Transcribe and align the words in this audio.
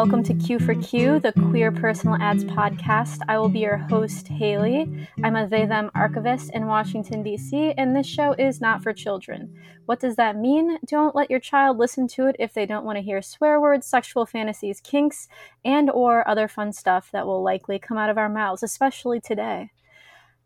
welcome 0.00 0.22
to 0.22 0.32
Q 0.32 0.58
for 0.58 0.74
Q, 0.76 1.20
the 1.20 1.34
Queer 1.50 1.70
Personal 1.70 2.16
Ads 2.22 2.44
podcast. 2.44 3.18
I 3.28 3.36
will 3.36 3.50
be 3.50 3.58
your 3.58 3.76
host, 3.76 4.26
Haley. 4.28 5.06
I'm 5.22 5.36
a 5.36 5.46
They 5.46 5.66
Them 5.66 5.90
archivist 5.94 6.52
in 6.54 6.64
Washington, 6.64 7.22
D.C., 7.22 7.74
and 7.76 7.94
this 7.94 8.06
show 8.06 8.32
is 8.32 8.62
not 8.62 8.82
for 8.82 8.94
children. 8.94 9.54
What 9.84 10.00
does 10.00 10.16
that 10.16 10.38
mean? 10.38 10.78
Don't 10.86 11.14
let 11.14 11.30
your 11.30 11.38
child 11.38 11.76
listen 11.76 12.08
to 12.08 12.28
it 12.28 12.36
if 12.38 12.54
they 12.54 12.64
don't 12.64 12.86
want 12.86 12.96
to 12.96 13.02
hear 13.02 13.20
swear 13.20 13.60
words, 13.60 13.86
sexual 13.86 14.24
fantasies, 14.24 14.80
kinks, 14.80 15.28
and 15.66 15.90
or 15.90 16.26
other 16.26 16.48
fun 16.48 16.72
stuff 16.72 17.10
that 17.12 17.26
will 17.26 17.42
likely 17.42 17.78
come 17.78 17.98
out 17.98 18.08
of 18.08 18.16
our 18.16 18.30
mouths, 18.30 18.62
especially 18.62 19.20
today. 19.20 19.70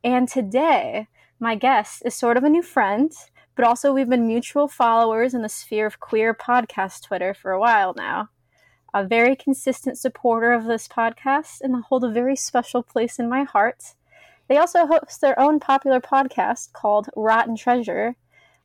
And 0.02 0.26
today, 0.26 1.06
my 1.38 1.54
guest 1.54 2.02
is 2.04 2.16
sort 2.16 2.36
of 2.36 2.42
a 2.42 2.50
new 2.50 2.62
friend 2.62 3.12
but 3.56 3.64
also 3.64 3.92
we've 3.92 4.08
been 4.08 4.26
mutual 4.26 4.66
followers 4.66 5.32
in 5.32 5.42
the 5.42 5.48
sphere 5.48 5.86
of 5.86 6.00
queer 6.00 6.34
podcast 6.34 7.04
Twitter 7.04 7.32
for 7.32 7.52
a 7.52 7.60
while 7.60 7.94
now. 7.96 8.28
A 8.94 9.04
very 9.04 9.36
consistent 9.36 9.98
supporter 9.98 10.52
of 10.52 10.64
this 10.64 10.88
podcast 10.88 11.60
and 11.60 11.84
hold 11.84 12.04
a 12.04 12.10
very 12.10 12.36
special 12.36 12.82
place 12.82 13.18
in 13.18 13.28
my 13.28 13.42
heart. 13.42 13.94
They 14.48 14.56
also 14.56 14.86
host 14.86 15.20
their 15.20 15.38
own 15.38 15.60
popular 15.60 16.00
podcast 16.00 16.72
called 16.72 17.10
Rotten 17.14 17.56
Treasure, 17.56 18.16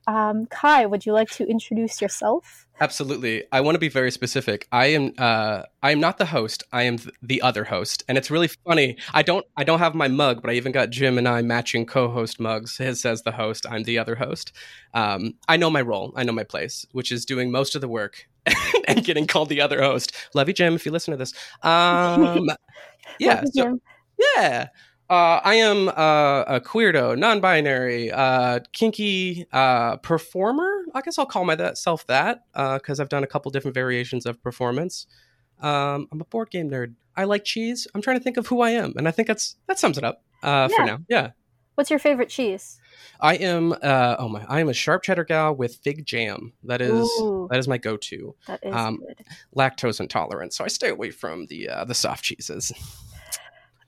um, 0.08 0.46
Kai, 0.48 0.86
would 0.86 1.06
you 1.06 1.14
like 1.14 1.30
to 1.32 1.46
introduce 1.46 2.02
yourself? 2.02 2.66
Absolutely. 2.82 3.44
I 3.52 3.60
want 3.60 3.76
to 3.76 3.80
be 3.80 3.90
very 3.90 4.10
specific. 4.10 4.66
I 4.72 4.86
am 4.88 5.12
uh, 5.18 5.64
I 5.84 5.92
am 5.92 6.00
not 6.00 6.18
the 6.18 6.26
host. 6.26 6.64
I 6.72 6.84
am 6.84 6.98
th- 6.98 7.14
the 7.22 7.42
other 7.42 7.66
host, 7.66 8.04
and 8.08 8.18
it's 8.18 8.32
really 8.32 8.48
funny. 8.66 8.98
I 9.14 9.22
don't 9.22 9.46
I 9.58 9.66
don't 9.66 9.80
have 9.80 9.96
my 9.96 10.08
mug, 10.08 10.42
but 10.42 10.50
I 10.50 10.54
even 10.54 10.72
got 10.72 10.90
Jim 10.90 11.18
and 11.18 11.28
I 11.28 11.42
matching 11.42 11.86
co-host 11.86 12.40
mugs. 12.40 12.78
His 12.78 13.02
says 13.02 13.24
the 13.24 13.34
host. 13.34 13.66
I'm 13.70 13.84
the 13.84 13.98
other 14.00 14.16
host. 14.16 14.54
Um, 14.94 15.34
I 15.50 15.58
know 15.58 15.70
my 15.70 15.82
role. 15.82 16.14
I 16.16 16.24
know 16.24 16.32
my 16.32 16.46
place, 16.46 16.86
which 16.94 17.12
is 17.12 17.26
doing 17.26 17.52
most 17.52 17.76
of 17.76 17.82
the 17.82 17.90
work 17.90 18.30
and 18.88 19.04
getting 19.04 19.28
called 19.28 19.50
the 19.50 19.60
other 19.62 19.82
host. 19.82 20.16
Love 20.34 20.48
you, 20.48 20.54
Jim. 20.54 20.74
If 20.74 20.86
you 20.86 20.94
listen 20.94 21.12
to 21.12 21.18
this, 21.18 21.34
um, 21.64 22.50
yeah, 23.20 23.44
so, 23.54 23.80
yeah. 24.36 24.70
Uh, 25.10 25.42
I 25.44 25.56
am 25.56 25.90
uh, 25.90 26.44
a 26.44 26.62
queerdo, 26.62 27.18
non-binary, 27.18 28.12
uh, 28.12 28.60
kinky 28.74 29.48
uh, 29.52 29.98
performer. 29.98 30.84
I 30.94 31.02
guess 31.02 31.18
I'll 31.18 31.26
call 31.26 31.46
myself 31.46 32.06
that 32.06 32.44
because 32.54 33.00
uh, 33.00 33.04
I've 33.04 33.10
done 33.10 33.24
a 33.24 33.28
couple 33.28 33.50
different 33.50 33.74
variations 33.74 34.28
of 34.28 34.42
performance. 34.44 35.08
Um, 35.62 36.08
I'm 36.12 36.22
a 36.22 36.26
board 36.26 36.52
game 36.52 36.70
nerd. 36.70 36.94
I 37.18 37.24
like 37.24 37.44
cheese. 37.44 37.88
I'm 37.96 38.04
trying 38.04 38.20
to 38.20 38.24
think 38.24 38.38
of 38.38 38.46
who 38.48 38.62
I 38.62 38.70
am, 38.70 38.94
and 38.98 39.08
I 39.08 39.12
think 39.12 39.28
that's 39.28 39.56
that 39.66 39.80
sums 39.80 39.98
it 39.98 40.04
up 40.04 40.22
uh, 40.44 40.70
yeah. 40.70 40.78
for 40.78 40.86
now. 40.86 41.00
Yeah. 41.10 41.32
What's 41.74 41.90
your 41.90 42.00
favorite 42.00 42.30
cheese? 42.30 42.80
I 43.20 43.36
am 43.36 43.74
oh 43.82 44.30
my 44.30 44.46
I 44.48 44.60
am 44.60 44.70
a 44.70 44.74
sharp 44.74 45.02
cheddar 45.02 45.24
gal 45.24 45.56
with 45.56 45.78
fig 45.78 46.06
jam. 46.06 46.54
That 46.64 46.82
is 46.82 47.10
Ooh, 47.20 47.48
that 47.50 47.58
is 47.58 47.68
my 47.68 47.80
go-to. 47.80 48.36
That 48.48 48.60
is 48.62 48.76
um, 48.76 48.98
good. 48.98 49.26
Lactose 49.56 50.00
intolerant, 50.00 50.54
so 50.54 50.64
I 50.64 50.68
stay 50.68 50.90
away 50.90 51.10
from 51.10 51.48
the 51.48 51.68
the 51.88 51.96
soft 51.96 52.24
cheeses. 52.24 52.72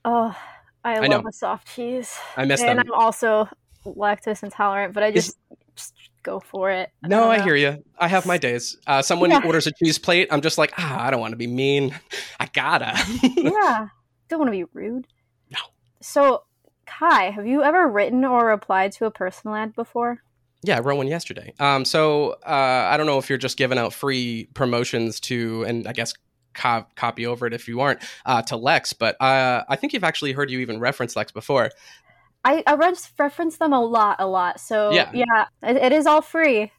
Oh, 0.03 0.35
I, 0.83 0.95
I 0.95 1.07
love 1.07 1.23
know. 1.23 1.29
a 1.29 1.31
soft 1.31 1.67
cheese. 1.75 2.17
I 2.35 2.45
miss 2.45 2.61
and 2.61 2.79
them. 2.79 2.87
I'm 2.87 2.99
also 2.99 3.47
lactose 3.85 4.43
intolerant, 4.43 4.93
but 4.93 5.03
I 5.03 5.11
just, 5.11 5.37
just 5.75 5.93
go 6.23 6.39
for 6.39 6.71
it. 6.71 6.89
I 7.03 7.07
no, 7.07 7.29
I 7.29 7.41
hear 7.41 7.55
you. 7.55 7.83
I 7.97 8.07
have 8.07 8.25
my 8.25 8.37
days. 8.37 8.77
Uh, 8.87 9.01
someone 9.01 9.29
yeah. 9.29 9.41
orders 9.45 9.67
a 9.67 9.71
cheese 9.71 9.97
plate. 9.97 10.27
I'm 10.31 10.41
just 10.41 10.57
like, 10.57 10.73
ah, 10.77 11.05
I 11.05 11.11
don't 11.11 11.19
want 11.19 11.31
to 11.33 11.37
be 11.37 11.47
mean. 11.47 11.95
I 12.39 12.47
gotta. 12.47 12.93
yeah, 13.23 13.87
don't 14.29 14.39
want 14.39 14.47
to 14.47 14.51
be 14.51 14.65
rude. 14.73 15.07
No. 15.49 15.59
So, 16.01 16.43
Kai, 16.85 17.31
have 17.31 17.47
you 17.47 17.63
ever 17.63 17.87
written 17.87 18.25
or 18.25 18.47
replied 18.47 18.91
to 18.93 19.05
a 19.05 19.11
personal 19.11 19.55
ad 19.55 19.75
before? 19.75 20.21
Yeah, 20.63 20.77
I 20.77 20.81
wrote 20.81 20.97
one 20.97 21.07
yesterday. 21.07 21.53
Um, 21.59 21.85
so 21.85 22.33
uh, 22.45 22.87
I 22.91 22.95
don't 22.97 23.07
know 23.07 23.17
if 23.17 23.29
you're 23.29 23.39
just 23.39 23.57
giving 23.57 23.79
out 23.79 23.93
free 23.93 24.47
promotions 24.53 25.19
to, 25.21 25.63
and 25.63 25.87
I 25.87 25.93
guess 25.93 26.13
co- 26.53 26.85
copy 26.95 27.25
over 27.25 27.45
it 27.47 27.53
if 27.53 27.67
you 27.67 27.81
aren't 27.81 28.01
uh, 28.25 28.41
to 28.43 28.57
Lex. 28.57 28.93
But 28.93 29.21
uh, 29.21 29.63
I 29.67 29.75
think 29.75 29.93
you've 29.93 30.03
actually 30.03 30.31
heard 30.33 30.49
you 30.49 30.59
even 30.59 30.79
reference 30.79 31.15
Lex 31.15 31.31
before. 31.31 31.71
I, 32.43 32.63
I 32.65 32.73
reference 32.73 33.57
them 33.57 33.73
a 33.73 33.81
lot, 33.81 34.17
a 34.19 34.27
lot. 34.27 34.59
So 34.59 34.91
yeah, 34.91 35.11
yeah 35.13 35.45
it, 35.61 35.77
it 35.77 35.91
is 35.91 36.05
all 36.05 36.21
free. 36.21 36.71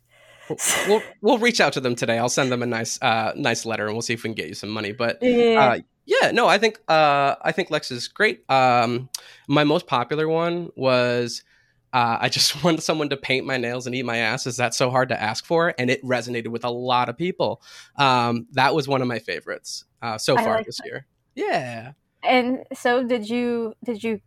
we'll 0.89 1.03
we'll 1.21 1.39
reach 1.39 1.61
out 1.61 1.73
to 1.75 1.81
them 1.81 1.95
today. 1.95 2.19
I'll 2.19 2.29
send 2.29 2.51
them 2.51 2.63
a 2.63 2.67
nice 2.67 3.01
uh, 3.01 3.33
nice 3.37 3.65
letter, 3.65 3.87
and 3.87 3.95
we'll 3.95 4.03
see 4.03 4.15
if 4.15 4.23
we 4.23 4.29
can 4.29 4.35
get 4.35 4.49
you 4.49 4.55
some 4.55 4.71
money. 4.71 4.93
But 4.93 5.19
yeah, 5.23 5.61
uh, 5.61 5.79
yeah 6.05 6.31
no, 6.33 6.49
I 6.49 6.59
think 6.59 6.81
uh, 6.89 7.37
I 7.43 7.53
think 7.53 7.71
Lex 7.71 7.91
is 7.91 8.09
great. 8.09 8.49
Um, 8.51 9.09
my 9.49 9.65
most 9.65 9.87
popular 9.87 10.29
one 10.29 10.71
was 10.75 11.43
uh, 11.93 12.19
I 12.21 12.29
just 12.29 12.63
wanted 12.65 12.83
someone 12.83 13.09
to 13.11 13.17
paint 13.17 13.47
my 13.47 13.57
nails 13.57 13.87
and 13.87 13.95
eat 13.95 14.05
my 14.05 14.19
ass. 14.19 14.47
Is 14.47 14.57
that 14.57 14.75
so 14.75 14.91
hard 14.91 15.09
to 15.11 15.21
ask 15.21 15.45
for? 15.45 15.75
And 15.79 15.91
it 15.91 16.03
resonated 16.05 16.49
with 16.49 16.65
a 16.65 16.71
lot 16.71 17.09
of 17.09 17.17
people. 17.17 17.63
Um, 17.97 18.47
that 18.53 18.75
was 18.75 18.89
one 18.89 19.03
of 19.03 19.09
my 19.09 19.19
favorites 19.19 19.85
uh, 20.01 20.19
so 20.19 20.37
far 20.37 20.57
like 20.57 20.67
this 20.67 20.79
that. 20.79 20.87
year. 20.87 21.07
Yeah. 21.35 21.93
And 22.23 22.65
so, 22.73 23.03
did 23.03 23.29
you 23.29 23.75
did 23.85 24.03
you 24.03 24.21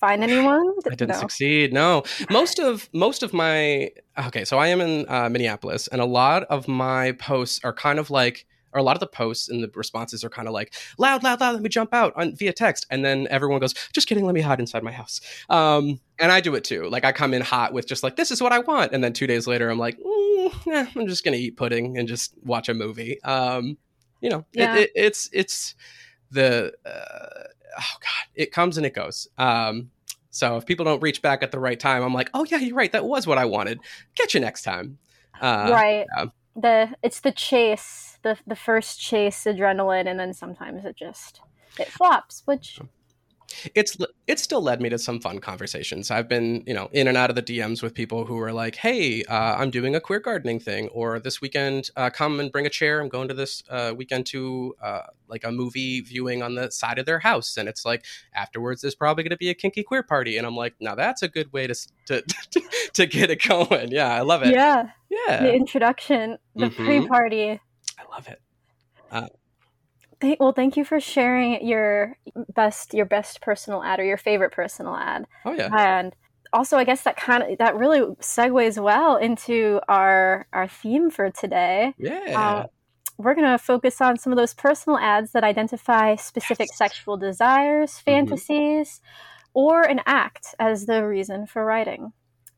find 0.00 0.22
anyone? 0.22 0.74
I 0.86 0.90
didn't 0.90 1.08
no. 1.08 1.20
succeed. 1.20 1.72
No, 1.72 2.04
most 2.30 2.58
of 2.58 2.88
most 2.92 3.22
of 3.22 3.32
my 3.32 3.90
okay. 4.18 4.44
So 4.44 4.58
I 4.58 4.68
am 4.68 4.80
in 4.80 5.06
uh, 5.08 5.28
Minneapolis, 5.28 5.86
and 5.88 6.00
a 6.00 6.06
lot 6.06 6.44
of 6.44 6.68
my 6.68 7.12
posts 7.12 7.60
are 7.64 7.72
kind 7.72 7.98
of 7.98 8.10
like 8.10 8.46
or 8.74 8.80
a 8.80 8.82
lot 8.82 8.96
of 8.96 9.00
the 9.00 9.06
posts 9.06 9.48
and 9.48 9.62
the 9.62 9.70
responses 9.74 10.24
are 10.24 10.28
kind 10.28 10.48
of 10.48 10.54
like 10.54 10.74
loud, 10.98 11.22
loud, 11.22 11.40
loud. 11.40 11.52
Let 11.54 11.62
me 11.62 11.68
jump 11.68 11.94
out 11.94 12.12
on 12.16 12.34
via 12.34 12.52
text, 12.52 12.86
and 12.90 13.04
then 13.04 13.26
everyone 13.30 13.60
goes, 13.60 13.72
"Just 13.92 14.08
kidding, 14.08 14.26
let 14.26 14.34
me 14.34 14.40
hide 14.40 14.60
inside 14.60 14.82
my 14.82 14.92
house." 14.92 15.20
Um, 15.48 16.00
and 16.18 16.32
I 16.32 16.40
do 16.40 16.54
it 16.54 16.64
too. 16.64 16.88
Like 16.88 17.04
I 17.04 17.12
come 17.12 17.32
in 17.32 17.40
hot 17.40 17.72
with 17.72 17.86
just 17.86 18.02
like, 18.02 18.16
"This 18.16 18.30
is 18.30 18.42
what 18.42 18.52
I 18.52 18.58
want," 18.58 18.92
and 18.92 19.02
then 19.02 19.12
two 19.12 19.26
days 19.26 19.46
later, 19.46 19.70
I'm 19.70 19.78
like, 19.78 19.98
mm, 19.98 20.66
eh, 20.72 20.86
"I'm 20.94 21.06
just 21.06 21.24
gonna 21.24 21.36
eat 21.36 21.56
pudding 21.56 21.96
and 21.96 22.08
just 22.08 22.34
watch 22.42 22.68
a 22.68 22.74
movie." 22.74 23.22
Um, 23.22 23.78
you 24.20 24.30
know, 24.30 24.44
yeah. 24.52 24.76
it, 24.76 24.82
it, 24.82 24.90
it's 24.94 25.30
it's 25.32 25.74
the 26.30 26.72
uh, 26.84 27.44
oh 27.78 27.96
god, 28.00 28.28
it 28.34 28.52
comes 28.52 28.76
and 28.76 28.84
it 28.84 28.94
goes. 28.94 29.28
Um, 29.38 29.90
so 30.30 30.56
if 30.56 30.66
people 30.66 30.84
don't 30.84 31.00
reach 31.00 31.22
back 31.22 31.44
at 31.44 31.52
the 31.52 31.60
right 31.60 31.78
time, 31.78 32.02
I'm 32.02 32.14
like, 32.14 32.30
"Oh 32.34 32.44
yeah, 32.50 32.58
you're 32.58 32.76
right. 32.76 32.90
That 32.90 33.04
was 33.04 33.26
what 33.26 33.38
I 33.38 33.44
wanted. 33.44 33.78
Catch 34.16 34.34
you 34.34 34.40
next 34.40 34.62
time." 34.62 34.98
Uh, 35.40 35.68
right. 35.72 36.06
Yeah. 36.16 36.26
The 36.56 36.94
it's 37.02 37.20
the 37.20 37.32
chase 37.32 38.18
the 38.22 38.38
the 38.46 38.56
first 38.56 39.00
chase 39.00 39.44
adrenaline, 39.44 40.06
and 40.08 40.18
then 40.18 40.32
sometimes 40.32 40.84
it 40.84 40.96
just 40.96 41.40
it 41.78 41.88
flops, 41.88 42.42
which 42.44 42.80
it's 43.74 43.96
it's 44.26 44.42
still 44.42 44.62
led 44.62 44.80
me 44.80 44.88
to 44.88 44.98
some 44.98 45.20
fun 45.20 45.38
conversations. 45.38 46.10
I've 46.10 46.28
been 46.28 46.62
you 46.66 46.74
know 46.74 46.88
in 46.92 47.08
and 47.08 47.16
out 47.16 47.30
of 47.30 47.36
the 47.36 47.42
DMs 47.42 47.82
with 47.82 47.94
people 47.94 48.24
who 48.24 48.38
are 48.40 48.52
like, 48.52 48.76
"Hey, 48.76 49.22
uh, 49.24 49.56
I'm 49.56 49.70
doing 49.70 49.94
a 49.94 50.00
queer 50.00 50.20
gardening 50.20 50.60
thing," 50.60 50.88
or 50.88 51.18
"This 51.20 51.40
weekend, 51.40 51.90
uh, 51.96 52.10
come 52.10 52.40
and 52.40 52.50
bring 52.50 52.66
a 52.66 52.70
chair. 52.70 53.00
I'm 53.00 53.08
going 53.08 53.28
to 53.28 53.34
this 53.34 53.62
uh, 53.70 53.94
weekend 53.96 54.26
to 54.26 54.74
uh, 54.82 55.02
like 55.28 55.44
a 55.44 55.52
movie 55.52 56.00
viewing 56.00 56.42
on 56.42 56.54
the 56.54 56.70
side 56.70 56.98
of 56.98 57.06
their 57.06 57.18
house," 57.18 57.56
and 57.56 57.68
it's 57.68 57.84
like 57.84 58.04
afterwards 58.34 58.82
there's 58.82 58.94
probably 58.94 59.24
going 59.24 59.30
to 59.30 59.36
be 59.36 59.50
a 59.50 59.54
kinky 59.54 59.82
queer 59.82 60.02
party, 60.02 60.36
and 60.36 60.46
I'm 60.46 60.56
like, 60.56 60.74
now 60.80 60.94
that's 60.94 61.22
a 61.22 61.28
good 61.28 61.52
way 61.52 61.66
to 61.66 61.74
to 62.06 62.22
to 62.94 63.06
get 63.06 63.30
it 63.30 63.42
going. 63.42 63.90
Yeah, 63.90 64.12
I 64.12 64.20
love 64.20 64.42
it. 64.42 64.52
Yeah, 64.52 64.90
yeah. 65.10 65.42
The 65.42 65.54
introduction, 65.54 66.38
the 66.54 66.66
mm-hmm. 66.66 66.84
pre-party. 66.84 67.60
I 67.98 68.02
love 68.10 68.28
it. 68.28 68.40
Uh, 70.24 70.28
thank, 70.28 70.40
well, 70.40 70.52
thank 70.52 70.76
you 70.76 70.84
for 70.84 71.00
sharing 71.00 71.66
your 71.66 72.16
best 72.54 72.94
your 72.94 73.06
best 73.06 73.40
personal 73.40 73.82
ad 73.82 74.00
or 74.00 74.04
your 74.04 74.16
favorite 74.16 74.52
personal 74.52 74.96
ad. 74.96 75.26
Oh 75.44 75.52
yeah. 75.52 75.70
And 75.76 76.14
also, 76.52 76.76
I 76.76 76.84
guess 76.84 77.02
that 77.02 77.16
kind 77.16 77.42
of 77.42 77.58
that 77.58 77.76
really 77.76 78.00
segues 78.20 78.82
well 78.82 79.16
into 79.16 79.80
our 79.88 80.46
our 80.52 80.68
theme 80.68 81.10
for 81.10 81.30
today. 81.30 81.94
Yeah. 81.98 82.60
Um, 82.62 82.66
we're 83.16 83.34
going 83.34 83.50
to 83.50 83.58
focus 83.58 84.00
on 84.00 84.18
some 84.18 84.32
of 84.32 84.36
those 84.36 84.54
personal 84.54 84.98
ads 84.98 85.32
that 85.32 85.44
identify 85.44 86.16
specific 86.16 86.68
yes. 86.70 86.78
sexual 86.78 87.16
desires, 87.16 87.92
mm-hmm. 87.92 88.04
fantasies, 88.04 88.88
mm-hmm. 88.98 89.50
or 89.54 89.82
an 89.82 90.00
act 90.04 90.54
as 90.58 90.86
the 90.86 91.06
reason 91.06 91.46
for 91.46 91.64
writing. 91.64 92.12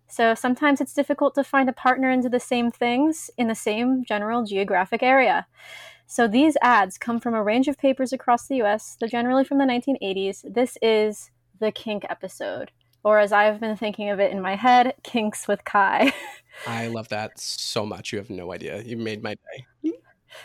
So 0.08 0.34
sometimes 0.34 0.80
it's 0.80 0.94
difficult 0.94 1.34
to 1.34 1.44
find 1.44 1.69
a 1.69 1.74
partner 1.74 2.10
into 2.10 2.30
the 2.30 2.40
same 2.40 2.70
things 2.70 3.28
in 3.36 3.48
the 3.48 3.54
same 3.54 4.04
general 4.04 4.44
geographic 4.44 5.02
area. 5.02 5.46
So 6.06 6.29
these 6.29 6.56
ads 6.62 6.99
come 6.99 7.20
from 7.20 7.35
a 7.35 7.43
range 7.43 7.69
of 7.69 7.79
papers 7.79 8.12
across 8.12 8.47
the 8.47 8.62
US. 8.62 8.97
They're 8.99 9.08
generally 9.08 9.44
from 9.44 9.58
the 9.58 9.64
1980s. 9.64 10.44
This 10.53 10.79
is 10.81 11.31
the 11.58 11.73
kink 11.73 12.05
episode, 12.08 12.70
or 13.03 13.19
as 13.19 13.32
I've 13.32 13.61
been 13.61 13.76
thinking 13.76 14.11
of 14.11 14.20
it 14.20 14.31
in 14.31 14.41
my 14.41 14.56
head, 14.56 14.94
kinks 15.03 15.49
with 15.49 15.64
Kai. 15.64 16.12
I 16.67 16.88
love 16.88 17.08
that 17.08 17.38
so 17.38 17.85
much. 17.85 18.12
You 18.12 18.19
have 18.19 18.31
no 18.31 18.53
idea. 18.53 18.82
You 18.82 18.97
made 18.97 19.23
my 19.23 19.35
day. 19.35 19.93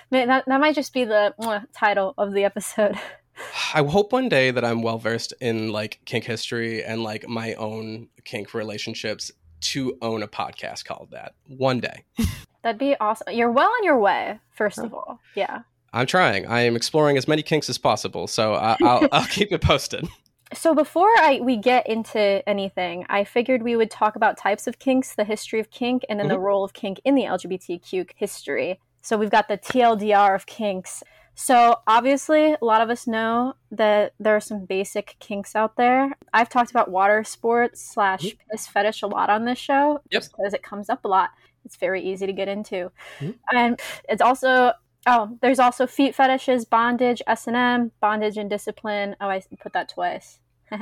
That, 0.09 0.45
that 0.45 0.59
might 0.59 0.75
just 0.75 0.93
be 0.93 1.05
the 1.05 1.33
title 1.73 2.13
of 2.17 2.33
the 2.33 2.43
episode. 2.43 2.97
I 3.73 3.83
hope 3.83 4.13
one 4.13 4.29
day 4.29 4.51
that 4.51 4.65
I'm 4.65 4.81
well 4.81 4.97
versed 4.97 5.33
in 5.41 5.71
like 5.71 5.99
kink 6.05 6.25
history 6.25 6.83
and 6.83 7.03
like 7.03 7.27
my 7.27 7.53
own 7.55 8.09
kink 8.23 8.53
relationships 8.53 9.31
to 9.61 9.97
own 10.01 10.23
a 10.23 10.27
podcast 10.27 10.85
called 10.85 11.09
that 11.11 11.33
one 11.47 11.79
day. 11.79 12.05
That'd 12.63 12.79
be 12.79 12.95
awesome. 12.99 13.33
You're 13.33 13.51
well 13.51 13.69
on 13.69 13.83
your 13.83 13.99
way, 13.99 14.39
first 14.51 14.77
of 14.77 14.93
all. 14.93 15.19
Yeah. 15.35 15.61
I'm 15.93 16.05
trying. 16.05 16.45
I 16.45 16.61
am 16.61 16.75
exploring 16.75 17.17
as 17.17 17.27
many 17.27 17.43
kinks 17.43 17.69
as 17.69 17.77
possible, 17.77 18.27
so 18.27 18.53
I, 18.53 18.77
will 18.79 19.07
I'll 19.11 19.27
keep 19.27 19.51
it 19.51 19.61
posted. 19.61 20.07
So 20.53 20.75
before 20.75 21.09
I 21.17 21.39
we 21.41 21.57
get 21.57 21.87
into 21.87 22.47
anything, 22.47 23.05
I 23.09 23.23
figured 23.23 23.63
we 23.63 23.75
would 23.75 23.89
talk 23.89 24.15
about 24.15 24.37
types 24.37 24.67
of 24.67 24.79
kinks, 24.79 25.15
the 25.15 25.23
history 25.23 25.59
of 25.59 25.71
kink, 25.71 26.03
and 26.09 26.19
then 26.19 26.27
mm-hmm. 26.27 26.33
the 26.35 26.39
role 26.39 26.63
of 26.63 26.73
kink 26.73 26.99
in 27.05 27.15
the 27.15 27.23
LGBTQ 27.23 28.09
history. 28.15 28.79
So 29.01 29.17
we've 29.17 29.29
got 29.29 29.47
the 29.47 29.57
TLDR 29.57 30.35
of 30.35 30.45
kinks. 30.45 31.03
So, 31.33 31.77
obviously, 31.87 32.53
a 32.53 32.63
lot 32.65 32.81
of 32.81 32.89
us 32.89 33.07
know 33.07 33.53
that 33.71 34.13
there 34.19 34.35
are 34.35 34.41
some 34.41 34.65
basic 34.65 35.15
kinks 35.19 35.55
out 35.55 35.77
there. 35.77 36.11
I've 36.33 36.49
talked 36.49 36.69
about 36.69 36.91
water 36.91 37.23
sports 37.23 37.81
slash 37.81 38.21
Mhm. 38.21 38.37
piss 38.51 38.67
fetish 38.67 39.01
a 39.01 39.07
lot 39.07 39.29
on 39.29 39.45
this 39.45 39.57
show 39.57 40.01
Yep. 40.11 40.21
just 40.21 40.31
because 40.33 40.53
it 40.53 40.61
comes 40.61 40.89
up 40.89 41.05
a 41.05 41.07
lot. 41.07 41.31
It's 41.65 41.75
very 41.77 42.01
easy 42.01 42.25
to 42.25 42.33
get 42.33 42.47
into. 42.47 42.91
Mhm. 43.19 43.35
And 43.53 43.79
it's 44.09 44.21
also, 44.21 44.73
oh, 45.07 45.37
there's 45.41 45.59
also 45.59 45.87
feet 45.87 46.15
fetishes, 46.15 46.65
bondage, 46.65 47.21
S&M, 47.27 47.91
bondage 48.01 48.37
and 48.37 48.49
discipline. 48.49 49.15
Oh, 49.21 49.29
I 49.29 49.41
put 49.59 49.73
that 49.73 49.89
twice. 49.89 50.39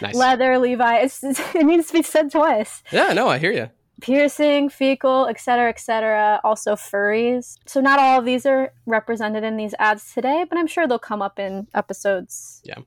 Nice. 0.00 0.14
Leather, 0.14 0.58
Levi. 0.58 0.96
It's, 1.00 1.22
it 1.54 1.66
needs 1.66 1.88
to 1.88 1.92
be 1.92 2.02
said 2.02 2.30
twice 2.32 2.82
yeah, 2.90 3.12
no, 3.12 3.28
I 3.28 3.36
hear 3.38 3.52
you. 3.52 3.68
piercing, 4.00 4.70
fecal, 4.70 5.26
etc., 5.26 5.68
etc. 5.68 6.40
Also 6.42 6.74
furries. 6.74 7.58
So 7.66 7.82
not 7.82 7.98
all 7.98 8.18
of 8.18 8.24
these 8.24 8.46
are 8.46 8.72
represented 8.86 9.44
in 9.44 9.58
these 9.58 9.74
ads 9.78 10.14
today, 10.14 10.46
but 10.48 10.56
I'm 10.56 10.66
sure 10.68 10.88
they'll 10.88 10.98
come 10.98 11.20
up 11.20 11.38
in 11.38 11.66
episodes. 11.74 12.62
Yeah. 12.64 12.78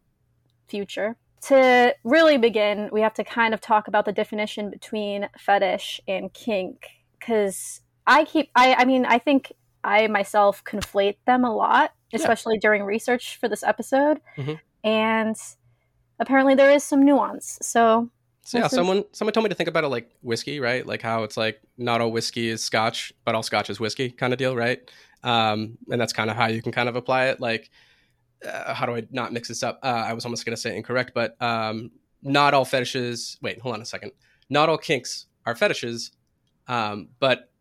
Future. 0.67 1.17
To 1.43 1.93
really 2.03 2.39
begin, 2.39 2.89
we 2.91 3.01
have 3.01 3.13
to 3.13 3.23
kind 3.23 3.53
of 3.53 3.61
talk 3.61 3.87
about 3.87 4.05
the 4.05 4.11
definition 4.11 4.71
between 4.71 5.29
fetish 5.37 6.01
and 6.07 6.33
kink, 6.33 6.87
because 7.27 7.81
I 8.05 8.23
keep. 8.23 8.49
I. 8.55 8.75
I 8.75 8.85
mean, 8.85 9.05
I 9.05 9.19
think 9.19 9.51
I 9.83 10.07
myself 10.07 10.63
conflate 10.63 11.17
them 11.25 11.43
a 11.43 11.53
lot, 11.53 11.93
Yeah. 12.11 12.19
especially 12.19 12.57
during 12.57 12.83
research 12.83 13.37
for 13.37 13.47
this 13.49 13.63
episode, 13.63 14.21
Mhm. 14.37 14.59
and 14.83 15.35
apparently 16.19 16.55
there 16.55 16.71
is 16.71 16.83
some 16.83 17.03
nuance. 17.03 17.59
So 17.61 18.09
So 18.43 18.59
yeah, 18.59 18.65
is- 18.65 18.71
someone 18.71 19.03
someone 19.11 19.33
told 19.33 19.43
me 19.43 19.49
to 19.49 19.55
think 19.55 19.69
about 19.69 19.83
it 19.83 19.89
like 19.89 20.09
whiskey, 20.21 20.59
right? 20.59 20.85
Like 20.85 21.01
how 21.01 21.23
it's 21.23 21.37
like 21.37 21.61
not 21.77 21.99
all 22.01 22.11
whiskey 22.11 22.47
is 22.49 22.63
scotch, 22.63 23.11
but 23.25 23.35
all 23.35 23.43
scotch 23.43 23.69
is 23.69 23.79
whiskey 23.79 24.09
kind 24.09 24.33
of 24.33 24.39
deal, 24.39 24.55
right? 24.55 24.79
Um, 25.23 25.77
and 25.91 25.99
that's 25.99 26.13
kind 26.13 26.29
of 26.29 26.37
how 26.37 26.47
you 26.47 26.61
can 26.61 26.71
kind 26.71 26.87
of 26.87 26.95
apply 26.95 27.25
it. 27.25 27.41
Like, 27.41 27.69
uh, 28.47 28.73
how 28.73 28.85
do 28.85 28.95
I 28.95 29.05
not 29.11 29.33
mix 29.33 29.47
this 29.49 29.63
up? 29.63 29.79
Uh, 29.83 29.87
I 29.87 30.13
was 30.13 30.23
almost 30.25 30.45
going 30.45 30.55
to 30.55 30.61
say 30.61 30.75
incorrect, 30.77 31.11
but 31.13 31.35
um, 31.41 31.91
not 32.21 32.53
all 32.53 32.63
fetishes. 32.65 33.37
Wait, 33.41 33.59
hold 33.59 33.75
on 33.75 33.81
a 33.81 33.85
second. 33.85 34.11
Not 34.49 34.69
all 34.69 34.77
kinks 34.77 35.25
are 35.45 35.55
fetishes, 35.55 36.11
um, 36.67 37.09
but 37.19 37.51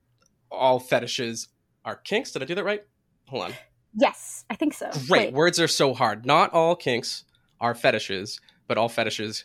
all 0.50 0.78
fetishes 0.78 1.48
are 1.84 1.96
kinks. 1.96 2.32
Did 2.32 2.42
I 2.42 2.44
do 2.44 2.54
that 2.54 2.64
right? 2.64 2.82
Hold 3.28 3.44
on. 3.44 3.54
yes, 3.94 4.44
I 4.50 4.54
think 4.54 4.74
so. 4.74 4.90
Great. 5.08 5.08
Wait. 5.08 5.32
Words 5.32 5.58
are 5.60 5.68
so 5.68 5.94
hard. 5.94 6.24
Not 6.26 6.52
all 6.52 6.76
kinks 6.76 7.24
are 7.60 7.74
fetishes, 7.74 8.40
but 8.68 8.78
all 8.78 8.88
fetishes 8.88 9.44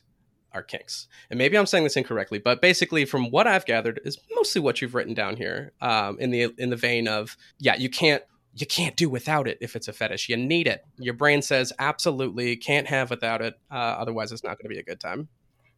are 0.53 0.61
kinks. 0.63 1.07
And 1.29 1.37
maybe 1.37 1.57
I'm 1.57 1.65
saying 1.65 1.83
this 1.85 1.95
incorrectly, 1.95 2.39
but 2.39 2.61
basically, 2.61 3.05
from 3.05 3.31
what 3.31 3.47
I've 3.47 3.65
gathered, 3.65 4.01
is 4.03 4.17
mostly 4.35 4.61
what 4.61 4.81
you've 4.81 4.93
written 4.95 5.13
down 5.13 5.37
here. 5.37 5.71
Um, 5.81 6.17
in 6.19 6.31
the 6.31 6.53
in 6.57 6.69
the 6.69 6.75
vein 6.75 7.07
of, 7.07 7.37
yeah, 7.59 7.75
you 7.75 7.89
can't 7.89 8.23
you 8.53 8.65
can't 8.65 8.95
do 8.97 9.09
without 9.09 9.47
it 9.47 9.57
if 9.61 9.75
it's 9.75 9.87
a 9.87 9.93
fetish. 9.93 10.27
You 10.27 10.37
need 10.37 10.67
it. 10.67 10.83
Your 10.97 11.13
brain 11.13 11.41
says 11.41 11.71
absolutely 11.79 12.57
can't 12.57 12.87
have 12.87 13.09
without 13.09 13.41
it. 13.41 13.55
Uh, 13.71 13.75
otherwise, 13.75 14.31
it's 14.31 14.43
not 14.43 14.57
going 14.57 14.65
to 14.65 14.75
be 14.75 14.79
a 14.79 14.83
good 14.83 14.99
time. 14.99 15.29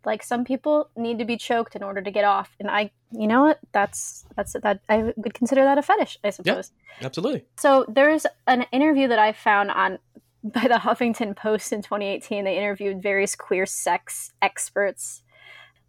Like 0.06 0.24
some 0.24 0.44
people 0.44 0.90
need 0.96 1.20
to 1.20 1.26
be 1.26 1.38
choked 1.38 1.76
in 1.76 1.84
order 1.84 2.02
to 2.02 2.12
get 2.12 2.24
off 2.24 2.56
and 2.60 2.70
i 2.70 2.92
you 3.12 3.28
know 3.28 3.42
what 3.44 3.60
that's 3.72 4.26
that's 4.36 4.54
that 4.62 4.80
i 4.90 5.12
would 5.16 5.34
consider 5.34 5.64
that 5.64 5.78
a 5.78 5.82
fetish 5.82 6.18
i 6.24 6.30
suppose 6.30 6.72
Yeah, 7.00 7.06
Absolutely. 7.08 7.46
so 7.58 7.86
there's 7.88 8.26
an 8.48 8.66
interview 8.72 9.08
that 9.08 9.20
i 9.20 9.32
found 9.32 9.72
on 9.72 10.00
by 10.44 10.68
the 10.68 10.76
huffington 10.86 11.36
post 11.36 11.72
in 11.72 11.82
2018 11.82 12.44
they 12.44 12.58
interviewed 12.58 13.02
various 13.02 13.36
queer 13.36 13.66
sex 13.66 14.32
experts 14.42 15.24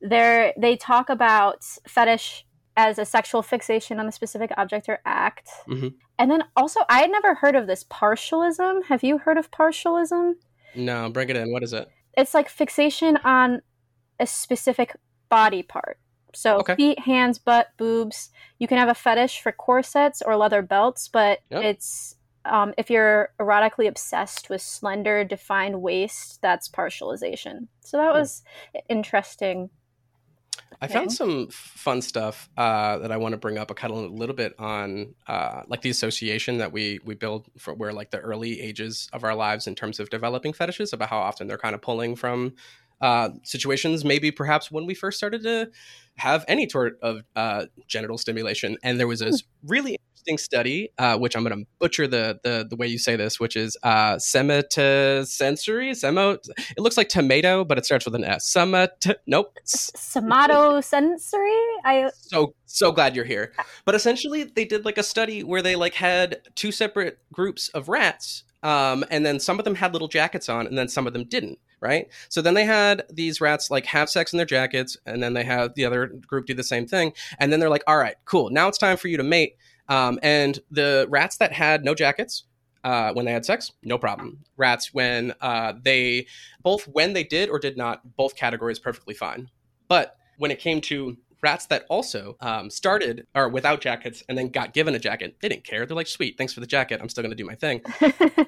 there 0.00 0.52
they 0.56 0.76
talk 0.76 1.08
about 1.08 1.64
fetish 1.88 2.46
as 2.76 2.98
a 2.98 3.04
sexual 3.04 3.42
fixation 3.42 4.00
on 4.00 4.06
a 4.08 4.12
specific 4.12 4.50
object 4.56 4.88
or 4.88 5.00
act 5.04 5.48
Mhm. 5.68 5.94
and 6.18 6.30
then 6.30 6.44
also 6.56 6.80
i 6.88 7.00
had 7.00 7.10
never 7.10 7.34
heard 7.34 7.54
of 7.56 7.66
this 7.66 7.84
partialism 7.84 8.84
have 8.84 9.02
you 9.02 9.18
heard 9.18 9.38
of 9.38 9.50
partialism 9.50 10.34
No, 10.76 11.08
bring 11.10 11.30
it 11.30 11.36
in. 11.36 11.52
What 11.52 11.62
is 11.62 11.72
it? 11.72 11.88
it's 12.16 12.34
like 12.34 12.48
fixation 12.48 13.16
on 13.24 13.62
a 14.20 14.26
specific 14.26 14.96
body 15.28 15.62
part. 15.62 15.98
So 16.34 16.60
Okay. 16.60 16.74
feet, 16.74 16.98
hands, 17.00 17.38
butt, 17.38 17.68
boobs. 17.76 18.30
You 18.58 18.66
can 18.66 18.78
have 18.78 18.88
a 18.88 18.94
fetish 18.94 19.40
for 19.40 19.52
corsets 19.52 20.20
or 20.20 20.36
leather 20.36 20.62
belts, 20.62 21.08
but 21.08 21.40
Yep. 21.50 21.62
it's 21.64 22.16
um, 22.44 22.74
if 22.76 22.90
you're 22.90 23.30
erotically 23.40 23.88
obsessed 23.88 24.50
with 24.50 24.60
slender, 24.60 25.24
defined 25.24 25.80
waist, 25.80 26.40
that's 26.42 26.68
partialization. 26.68 27.68
So 27.80 27.96
that 27.96 28.12
Hmm. 28.12 28.20
was 28.20 28.42
interesting. 28.88 29.70
I 30.80 30.88
found 30.88 31.12
some 31.12 31.48
fun 31.50 32.02
stuff 32.02 32.50
uh, 32.56 32.98
that 32.98 33.10
I 33.10 33.16
want 33.16 33.32
to 33.32 33.38
bring 33.38 33.56
up 33.56 33.70
a 33.70 33.74
kind 33.74 33.92
of 33.92 33.98
a 33.98 34.06
little 34.08 34.34
bit 34.34 34.54
on, 34.58 35.14
uh, 35.26 35.62
like 35.66 35.80
the 35.80 35.88
association 35.88 36.58
that 36.58 36.72
we 36.72 37.00
we 37.04 37.14
build 37.14 37.48
for 37.56 37.72
where 37.74 37.92
like 37.92 38.10
the 38.10 38.18
early 38.18 38.60
ages 38.60 39.08
of 39.12 39.24
our 39.24 39.34
lives 39.34 39.66
in 39.66 39.74
terms 39.74 39.98
of 39.98 40.10
developing 40.10 40.52
fetishes 40.52 40.92
about 40.92 41.08
how 41.08 41.18
often 41.18 41.46
they're 41.46 41.58
kind 41.58 41.74
of 41.74 41.80
pulling 41.80 42.16
from 42.16 42.54
uh, 43.04 43.28
situations, 43.42 44.02
maybe 44.02 44.30
perhaps 44.30 44.70
when 44.70 44.86
we 44.86 44.94
first 44.94 45.18
started 45.18 45.42
to 45.42 45.70
have 46.16 46.42
any 46.48 46.66
sort 46.66 46.98
of 47.02 47.20
uh, 47.36 47.66
genital 47.86 48.16
stimulation. 48.16 48.78
And 48.82 48.98
there 48.98 49.06
was 49.06 49.20
this 49.20 49.42
really 49.62 49.98
interesting 50.00 50.38
study, 50.38 50.88
uh, 50.96 51.18
which 51.18 51.36
I'm 51.36 51.44
going 51.44 51.58
to 51.58 51.66
butcher 51.78 52.06
the, 52.06 52.40
the 52.42 52.66
the 52.68 52.76
way 52.76 52.86
you 52.86 52.96
say 52.96 53.14
this, 53.14 53.38
which 53.38 53.56
is 53.56 53.76
uh, 53.82 54.14
sematosensory. 54.14 55.90
Semo. 55.90 56.38
It 56.58 56.80
looks 56.80 56.96
like 56.96 57.10
tomato, 57.10 57.62
but 57.62 57.76
it 57.76 57.84
starts 57.84 58.06
with 58.06 58.14
an 58.14 58.24
S. 58.24 58.50
Semat. 58.50 59.16
Nope. 59.26 59.52
Somatosensory? 59.66 61.60
I 61.84 62.10
so 62.16 62.54
so 62.64 62.90
glad 62.90 63.14
you're 63.14 63.24
here 63.24 63.52
but 63.84 63.94
essentially 63.94 64.42
they 64.42 64.64
did 64.64 64.84
like 64.84 64.98
a 64.98 65.02
study 65.02 65.44
where 65.44 65.62
they 65.62 65.76
like 65.76 65.94
had 65.94 66.40
two 66.56 66.72
separate 66.72 67.18
groups 67.32 67.68
of 67.68 67.88
rats 67.88 68.42
um, 68.64 69.04
and 69.10 69.24
then 69.24 69.38
some 69.38 69.60
of 69.60 69.64
them 69.64 69.76
had 69.76 69.92
little 69.92 70.08
jackets 70.08 70.48
on 70.48 70.66
and 70.66 70.76
then 70.76 70.88
some 70.88 71.06
of 71.06 71.12
them 71.12 71.24
didn't 71.24 71.58
right 71.84 72.08
so 72.28 72.42
then 72.42 72.54
they 72.54 72.64
had 72.64 73.04
these 73.12 73.40
rats 73.40 73.70
like 73.70 73.86
have 73.86 74.10
sex 74.10 74.32
in 74.32 74.38
their 74.38 74.46
jackets 74.46 74.96
and 75.06 75.22
then 75.22 75.34
they 75.34 75.44
have 75.44 75.74
the 75.74 75.84
other 75.84 76.06
group 76.06 76.46
do 76.46 76.54
the 76.54 76.64
same 76.64 76.86
thing 76.86 77.12
and 77.38 77.52
then 77.52 77.60
they're 77.60 77.68
like 77.68 77.84
all 77.86 77.98
right 77.98 78.16
cool 78.24 78.50
now 78.50 78.66
it's 78.66 78.78
time 78.78 78.96
for 78.96 79.08
you 79.08 79.16
to 79.16 79.22
mate 79.22 79.56
um, 79.88 80.18
and 80.22 80.58
the 80.70 81.06
rats 81.10 81.36
that 81.36 81.52
had 81.52 81.84
no 81.84 81.94
jackets 81.94 82.44
uh, 82.84 83.12
when 83.14 83.24
they 83.24 83.32
had 83.32 83.44
sex, 83.44 83.72
no 83.82 83.98
problem. 83.98 84.44
Rats 84.56 84.92
when 84.92 85.34
uh, 85.40 85.72
they 85.82 86.26
both 86.62 86.84
when 86.84 87.14
they 87.14 87.24
did 87.24 87.48
or 87.48 87.58
did 87.58 87.76
not, 87.76 88.16
both 88.16 88.36
categories 88.36 88.78
perfectly 88.78 89.14
fine. 89.14 89.50
But 89.88 90.16
when 90.38 90.50
it 90.50 90.58
came 90.58 90.80
to 90.82 91.16
rats 91.42 91.66
that 91.66 91.84
also 91.88 92.36
um, 92.40 92.70
started 92.70 93.26
or 93.34 93.48
without 93.48 93.80
jackets 93.80 94.22
and 94.28 94.36
then 94.36 94.48
got 94.48 94.74
given 94.74 94.94
a 94.94 94.98
jacket, 94.98 95.36
they 95.40 95.48
didn't 95.48 95.64
care. 95.64 95.86
They're 95.86 95.96
like, 95.96 96.06
sweet, 96.06 96.36
thanks 96.36 96.52
for 96.52 96.60
the 96.60 96.66
jacket. 96.66 97.00
I'm 97.00 97.08
still 97.08 97.22
going 97.22 97.30
to 97.30 97.36
do 97.36 97.44
my 97.44 97.54
thing. 97.54 97.82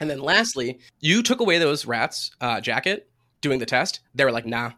And 0.00 0.08
then 0.10 0.20
lastly, 0.20 0.80
you 1.00 1.22
took 1.22 1.40
away 1.40 1.58
those 1.58 1.86
rats' 1.86 2.30
uh, 2.40 2.60
jacket 2.60 3.08
doing 3.42 3.58
the 3.58 3.66
test. 3.66 4.00
They 4.14 4.24
were 4.24 4.32
like, 4.32 4.46
nah, 4.46 4.72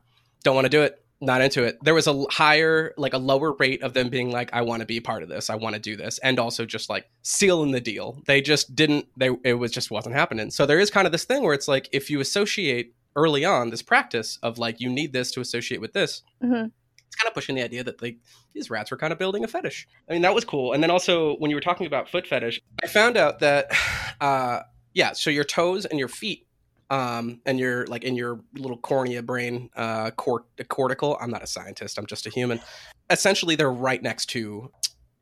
don't 0.45 0.55
want 0.55 0.65
to 0.67 0.69
do 0.71 0.83
it. 0.83 0.99
Not 1.21 1.41
into 1.41 1.63
it. 1.63 1.79
There 1.85 1.95
was 1.95 2.09
a 2.09 2.25
higher, 2.31 2.93
like 2.97 3.13
a 3.15 3.19
lower 3.19 3.53
rate 3.53 3.81
of 3.85 3.95
them 3.95 4.09
being 4.09 4.33
like, 4.33 4.51
I 4.53 4.63
want 4.63 4.81
to 4.81 4.87
be 4.87 4.99
part 4.99 5.23
of 5.23 5.29
this. 5.29 5.51
I 5.51 5.55
want 5.55 5.75
to 5.77 5.81
do 5.81 5.95
this. 5.95 6.19
And 6.19 6.41
also 6.41 6.67
just 6.67 6.91
like 6.91 7.09
sealing 7.23 7.71
the 7.71 7.81
deal. 7.81 8.21
They 8.27 8.41
just 8.41 8.75
didn't, 8.75 9.07
they, 9.17 9.31
it 9.45 9.55
was 9.55 9.71
just 9.71 9.93
wasn't 9.93 10.17
happening. 10.17 10.51
So 10.51 10.67
there 10.67 10.81
is 10.81 10.91
kind 10.91 11.07
of 11.07 11.13
this 11.13 11.25
thing 11.25 11.45
where 11.45 11.55
it's 11.55 11.69
like, 11.69 11.89
if 11.93 12.11
you 12.11 12.19
associate 12.19 12.95
early 13.15 13.45
on 13.45 13.71
this 13.71 13.83
practice 13.83 14.41
of 14.43 14.59
like, 14.59 14.81
you 14.81 14.89
need 14.89 15.13
this 15.13 15.31
to 15.33 15.41
associate 15.41 15.81
with 15.81 15.93
this, 15.93 16.23
Mhm. 16.43 16.73
it's 17.07 17.17
kind 17.17 17.29
of 17.29 17.35
pushing 17.35 17.55
the 17.55 17.63
idea 17.63 17.85
that 17.85 18.03
like 18.03 18.17
these 18.53 18.69
rats 18.69 18.91
were 18.91 18.97
kind 18.97 19.13
of 19.13 19.19
building 19.21 19.45
a 19.45 19.49
fetish. 19.49 19.87
I 20.11 20.15
mean, 20.15 20.23
that 20.23 20.35
was 20.35 20.45
cool. 20.45 20.73
And 20.73 20.83
then 20.83 20.91
also 20.91 21.37
when 21.37 21.51
you 21.53 21.57
were 21.57 21.61
talking 21.63 21.87
about 21.87 22.09
foot 22.09 22.27
fetish, 22.27 22.61
I 22.83 22.89
found 22.89 23.17
out 23.17 23.39
that, 23.39 23.71
uh, 24.21 24.63
yeah, 24.95 25.13
so 25.13 25.31
your 25.31 25.45
toes 25.45 25.85
and 25.87 25.99
your 25.99 26.09
feet, 26.09 26.47
um, 26.91 27.41
and 27.47 27.59
your 27.59 27.87
like 27.87 28.05
in 28.05 28.15
your 28.15 28.41
little 28.55 28.77
cornea 28.77 29.23
brain, 29.23 29.71
uh, 29.77 30.11
cort- 30.11 30.45
cortical. 30.69 31.17
I'm 31.21 31.31
not 31.31 31.43
a 31.43 31.47
scientist. 31.47 31.99
I'm 31.99 32.07
just 32.07 32.27
a 32.27 32.31
human. 32.31 32.61
Essentially, 33.09 33.57
they're 33.57 33.73
right 33.73 34.03
next 34.03 34.27
to 34.31 34.71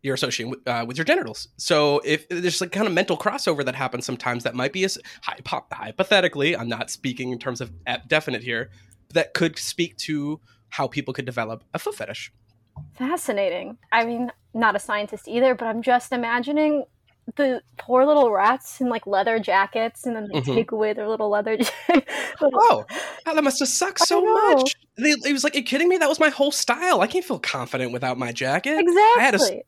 your 0.02 0.14
association 0.14 0.50
with, 0.50 0.66
uh, 0.66 0.84
with 0.86 0.96
your 0.96 1.04
genitals. 1.04 1.48
So 1.58 2.00
if 2.04 2.28
there's 2.28 2.60
like 2.60 2.72
kind 2.72 2.86
of 2.86 2.92
mental 2.92 3.16
crossover 3.16 3.64
that 3.64 3.74
happens 3.74 4.06
sometimes, 4.06 4.44
that 4.44 4.54
might 4.54 4.72
be 4.72 4.84
as 4.84 4.98
hypo- 5.22 5.66
hypothetically. 5.72 6.56
I'm 6.56 6.68
not 6.68 6.90
speaking 6.90 7.32
in 7.32 7.38
terms 7.38 7.60
of 7.60 7.70
definite 8.08 8.42
here. 8.42 8.70
That 9.12 9.34
could 9.34 9.58
speak 9.58 9.96
to 9.98 10.40
how 10.70 10.86
people 10.86 11.12
could 11.12 11.26
develop 11.26 11.64
a 11.74 11.78
foot 11.78 11.96
fetish. 11.96 12.32
Fascinating. 12.96 13.76
I 13.92 14.04
mean, 14.04 14.32
not 14.54 14.74
a 14.74 14.78
scientist 14.78 15.28
either, 15.28 15.54
but 15.54 15.66
I'm 15.66 15.82
just 15.82 16.12
imagining 16.12 16.84
the 17.36 17.62
poor 17.78 18.04
little 18.06 18.30
rats 18.30 18.80
in 18.80 18.88
like 18.88 19.06
leather 19.06 19.38
jackets, 19.38 20.06
and 20.06 20.14
then 20.16 20.28
they 20.32 20.40
Mhm. 20.40 20.54
take 20.54 20.72
away 20.72 20.92
their 20.92 21.08
little 21.08 21.28
leather. 21.30 21.58
Oh, 22.42 22.84
that 23.26 23.44
must 23.44 23.58
have 23.60 23.68
sucked 23.68 24.00
so 24.00 24.22
much. 24.24 24.74
They, 24.96 25.10
it 25.10 25.32
was 25.32 25.44
like, 25.44 25.54
"Are 25.54 25.58
you 25.58 25.64
kidding 25.64 25.88
me? 25.88 25.98
That 25.98 26.08
was 26.08 26.18
my 26.20 26.30
whole 26.30 26.50
style. 26.52 27.00
I 27.02 27.06
can't 27.06 27.24
feel 27.24 27.38
confident 27.38 27.92
without 27.92 28.16
my 28.18 28.32
jacket. 28.32 28.78
exactly. 28.78 29.18
I 29.18 29.22
had 29.22 29.34
a- 29.34 29.62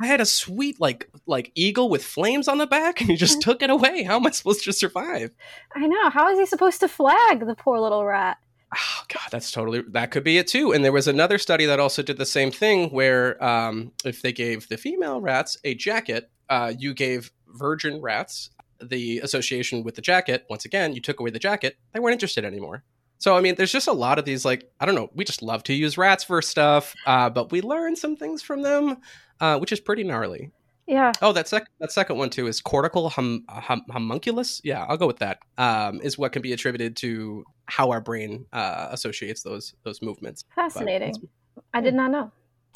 I 0.00 0.06
had 0.06 0.20
a 0.20 0.26
sweet 0.26 0.80
like 0.80 1.08
like 1.26 1.50
eagle 1.56 1.88
with 1.88 2.04
flames 2.04 2.46
on 2.48 2.58
the 2.58 2.66
back, 2.66 3.00
and 3.00 3.08
you 3.10 3.16
just 3.16 3.40
took 3.42 3.62
it 3.62 3.70
away. 3.70 4.02
How 4.04 4.16
am 4.16 4.26
I 4.26 4.30
supposed 4.30 4.62
to 4.64 4.72
survive? 4.72 5.30
I 5.74 5.86
know. 5.86 6.10
How 6.10 6.28
is 6.30 6.38
he 6.38 6.46
supposed 6.46 6.80
to 6.80 6.88
flag 6.88 7.46
the 7.46 7.54
poor 7.56 7.80
little 7.80 8.04
rat? 8.04 8.36
Oh 8.74 9.02
God, 9.08 9.28
that's 9.32 9.50
totally 9.50 9.82
that 9.88 10.10
could 10.10 10.22
be 10.24 10.38
it 10.38 10.46
too. 10.46 10.72
And 10.72 10.84
there 10.84 10.92
was 10.92 11.08
another 11.08 11.38
study 11.38 11.64
that 11.66 11.80
also 11.80 12.02
did 12.02 12.18
the 12.18 12.26
same 12.26 12.50
thing, 12.52 12.90
where 12.90 13.42
um, 13.42 13.92
if 14.04 14.22
they 14.22 14.32
gave 14.32 14.68
the 14.68 14.76
female 14.76 15.20
rats 15.20 15.56
a 15.64 15.74
jacket, 15.74 16.30
uh, 16.48 16.72
you 16.76 16.94
gave 16.94 17.30
virgin 17.46 18.00
rats 18.00 18.50
the 18.80 19.18
association 19.20 19.82
with 19.82 19.94
the 19.96 20.02
jacket, 20.02 20.46
once 20.48 20.64
again, 20.64 20.94
you 20.94 21.00
took 21.00 21.20
away 21.20 21.30
the 21.30 21.38
jacket, 21.38 21.76
they 21.92 22.00
weren't 22.00 22.12
interested 22.12 22.44
anymore. 22.44 22.84
So 23.18 23.36
I 23.36 23.40
mean, 23.40 23.56
there's 23.56 23.72
just 23.72 23.88
a 23.88 23.92
lot 23.92 24.18
of 24.18 24.24
these 24.24 24.44
like 24.44 24.70
I 24.80 24.86
don't 24.86 24.94
know. 24.94 25.10
We 25.14 25.24
just 25.24 25.42
love 25.42 25.64
to 25.64 25.74
use 25.74 25.98
rats 25.98 26.22
for 26.24 26.40
stuff, 26.40 26.94
uh, 27.06 27.28
but 27.30 27.50
we 27.50 27.60
learn 27.60 27.96
some 27.96 28.16
things 28.16 28.42
from 28.42 28.62
them, 28.62 28.98
uh, 29.40 29.58
which 29.58 29.72
is 29.72 29.80
pretty 29.80 30.04
gnarly. 30.04 30.52
Yeah. 30.86 31.12
Oh, 31.20 31.32
that 31.32 31.48
second 31.48 31.68
that 31.80 31.90
second 31.90 32.16
one 32.16 32.30
too 32.30 32.46
is 32.46 32.60
cortical 32.60 33.10
hum, 33.10 33.44
hum, 33.48 33.82
homunculus. 33.90 34.60
Yeah, 34.62 34.84
I'll 34.84 34.96
go 34.96 35.06
with 35.08 35.18
that. 35.18 35.40
Um, 35.58 36.00
is 36.00 36.16
what 36.16 36.32
can 36.32 36.42
be 36.42 36.52
attributed 36.52 36.96
to 36.98 37.44
how 37.66 37.90
our 37.90 38.00
brain 38.00 38.46
uh, 38.52 38.88
associates 38.92 39.42
those 39.42 39.74
those 39.82 40.00
movements. 40.00 40.44
Fascinating. 40.54 41.14
I 41.74 41.80
did 41.80 41.94
not 41.94 42.12
know. 42.12 42.30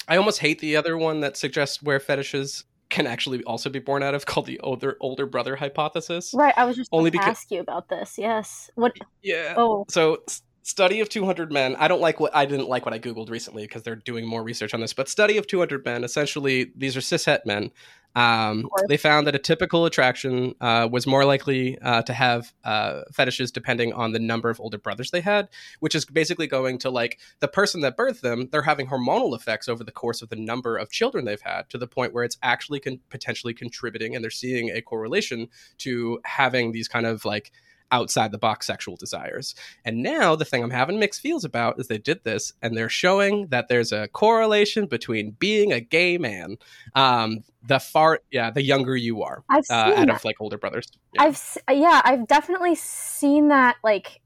I 0.08 0.16
almost 0.16 0.40
hate 0.40 0.58
the 0.58 0.76
other 0.76 0.98
one 0.98 1.20
that 1.20 1.36
suggests 1.36 1.80
where 1.80 2.00
fetishes 2.00 2.64
can 2.92 3.06
actually 3.06 3.42
also 3.44 3.70
be 3.70 3.78
born 3.78 4.02
out 4.02 4.14
of, 4.14 4.26
called 4.26 4.46
the 4.46 4.60
older 4.60 4.96
older 5.00 5.26
brother 5.26 5.56
hypothesis. 5.56 6.32
Right. 6.34 6.54
I 6.56 6.64
was 6.64 6.76
just 6.76 6.90
only 6.92 7.10
because 7.10 7.26
ask 7.26 7.50
you 7.50 7.60
about 7.60 7.88
this. 7.88 8.18
Yes. 8.18 8.70
What? 8.74 8.92
Yeah. 9.22 9.54
Oh. 9.56 9.86
So 9.88 10.22
study 10.62 11.00
of 11.00 11.08
200 11.08 11.52
men 11.52 11.76
i 11.76 11.88
don't 11.88 12.00
like 12.00 12.20
what 12.20 12.34
i 12.34 12.46
didn't 12.46 12.68
like 12.68 12.84
what 12.84 12.94
i 12.94 12.98
googled 12.98 13.30
recently 13.30 13.62
because 13.64 13.82
they're 13.82 13.96
doing 13.96 14.26
more 14.26 14.42
research 14.42 14.74
on 14.74 14.80
this 14.80 14.92
but 14.92 15.08
study 15.08 15.36
of 15.36 15.46
200 15.46 15.84
men 15.84 16.04
essentially 16.04 16.72
these 16.76 16.96
are 16.96 17.00
cishet 17.00 17.44
men. 17.46 17.70
Um, 18.14 18.68
they 18.88 18.98
found 18.98 19.26
that 19.26 19.34
a 19.34 19.38
typical 19.38 19.86
attraction 19.86 20.54
uh, 20.60 20.86
was 20.90 21.06
more 21.06 21.24
likely 21.24 21.78
uh, 21.78 22.02
to 22.02 22.12
have 22.12 22.52
uh, 22.62 23.02
fetishes 23.10 23.50
depending 23.50 23.94
on 23.94 24.12
the 24.12 24.18
number 24.18 24.50
of 24.50 24.60
older 24.60 24.76
brothers 24.76 25.10
they 25.10 25.22
had, 25.22 25.48
which 25.80 25.94
is 25.94 26.04
basically 26.04 26.46
going 26.46 26.76
to 26.80 26.90
like 26.90 27.18
the 27.40 27.48
person 27.48 27.80
that 27.80 27.96
birthed 27.96 28.20
them, 28.20 28.50
they're 28.52 28.62
having 28.62 28.88
hormonal 28.88 29.34
effects 29.34 29.66
over 29.66 29.82
the 29.82 29.92
course 29.92 30.20
of 30.20 30.28
the 30.28 30.36
number 30.36 30.76
of 30.76 30.90
children 30.90 31.24
they've 31.24 31.40
had 31.40 31.70
to 31.70 31.78
the 31.78 31.86
point 31.86 32.12
where 32.12 32.24
it's 32.24 32.36
actually 32.42 32.80
con- 32.80 33.00
potentially 33.08 33.54
contributing 33.54 34.14
and 34.14 34.22
they're 34.22 34.30
seeing 34.30 34.68
a 34.68 34.82
correlation 34.82 35.48
to 35.78 36.20
having 36.26 36.72
these 36.72 36.88
kind 36.88 37.06
of 37.06 37.24
like 37.24 37.50
outside 37.92 38.32
the 38.32 38.38
box 38.38 38.66
sexual 38.66 38.96
desires. 38.96 39.54
And 39.84 40.02
now 40.02 40.34
the 40.34 40.44
thing 40.44 40.62
I'm 40.62 40.70
having 40.70 40.98
mixed 40.98 41.20
feels 41.20 41.44
about 41.44 41.78
is 41.78 41.86
they 41.86 41.98
did 41.98 42.24
this 42.24 42.52
and 42.62 42.76
they're 42.76 42.88
showing 42.88 43.46
that 43.48 43.68
there's 43.68 43.92
a 43.92 44.08
correlation 44.08 44.86
between 44.86 45.32
being 45.32 45.72
a 45.72 45.80
gay 45.80 46.18
man. 46.18 46.56
Um, 46.94 47.44
the 47.64 47.78
far, 47.78 48.20
yeah, 48.32 48.50
the 48.50 48.62
younger 48.62 48.96
you 48.96 49.22
are, 49.22 49.44
I've 49.48 49.64
uh, 49.70 49.74
out 49.74 49.96
that. 49.96 50.10
of 50.10 50.24
like 50.24 50.40
older 50.40 50.58
brothers. 50.58 50.88
Yeah. 51.14 51.22
I've, 51.22 51.58
yeah, 51.70 52.02
I've 52.04 52.26
definitely 52.26 52.74
seen 52.74 53.48
that 53.48 53.76
like 53.84 54.20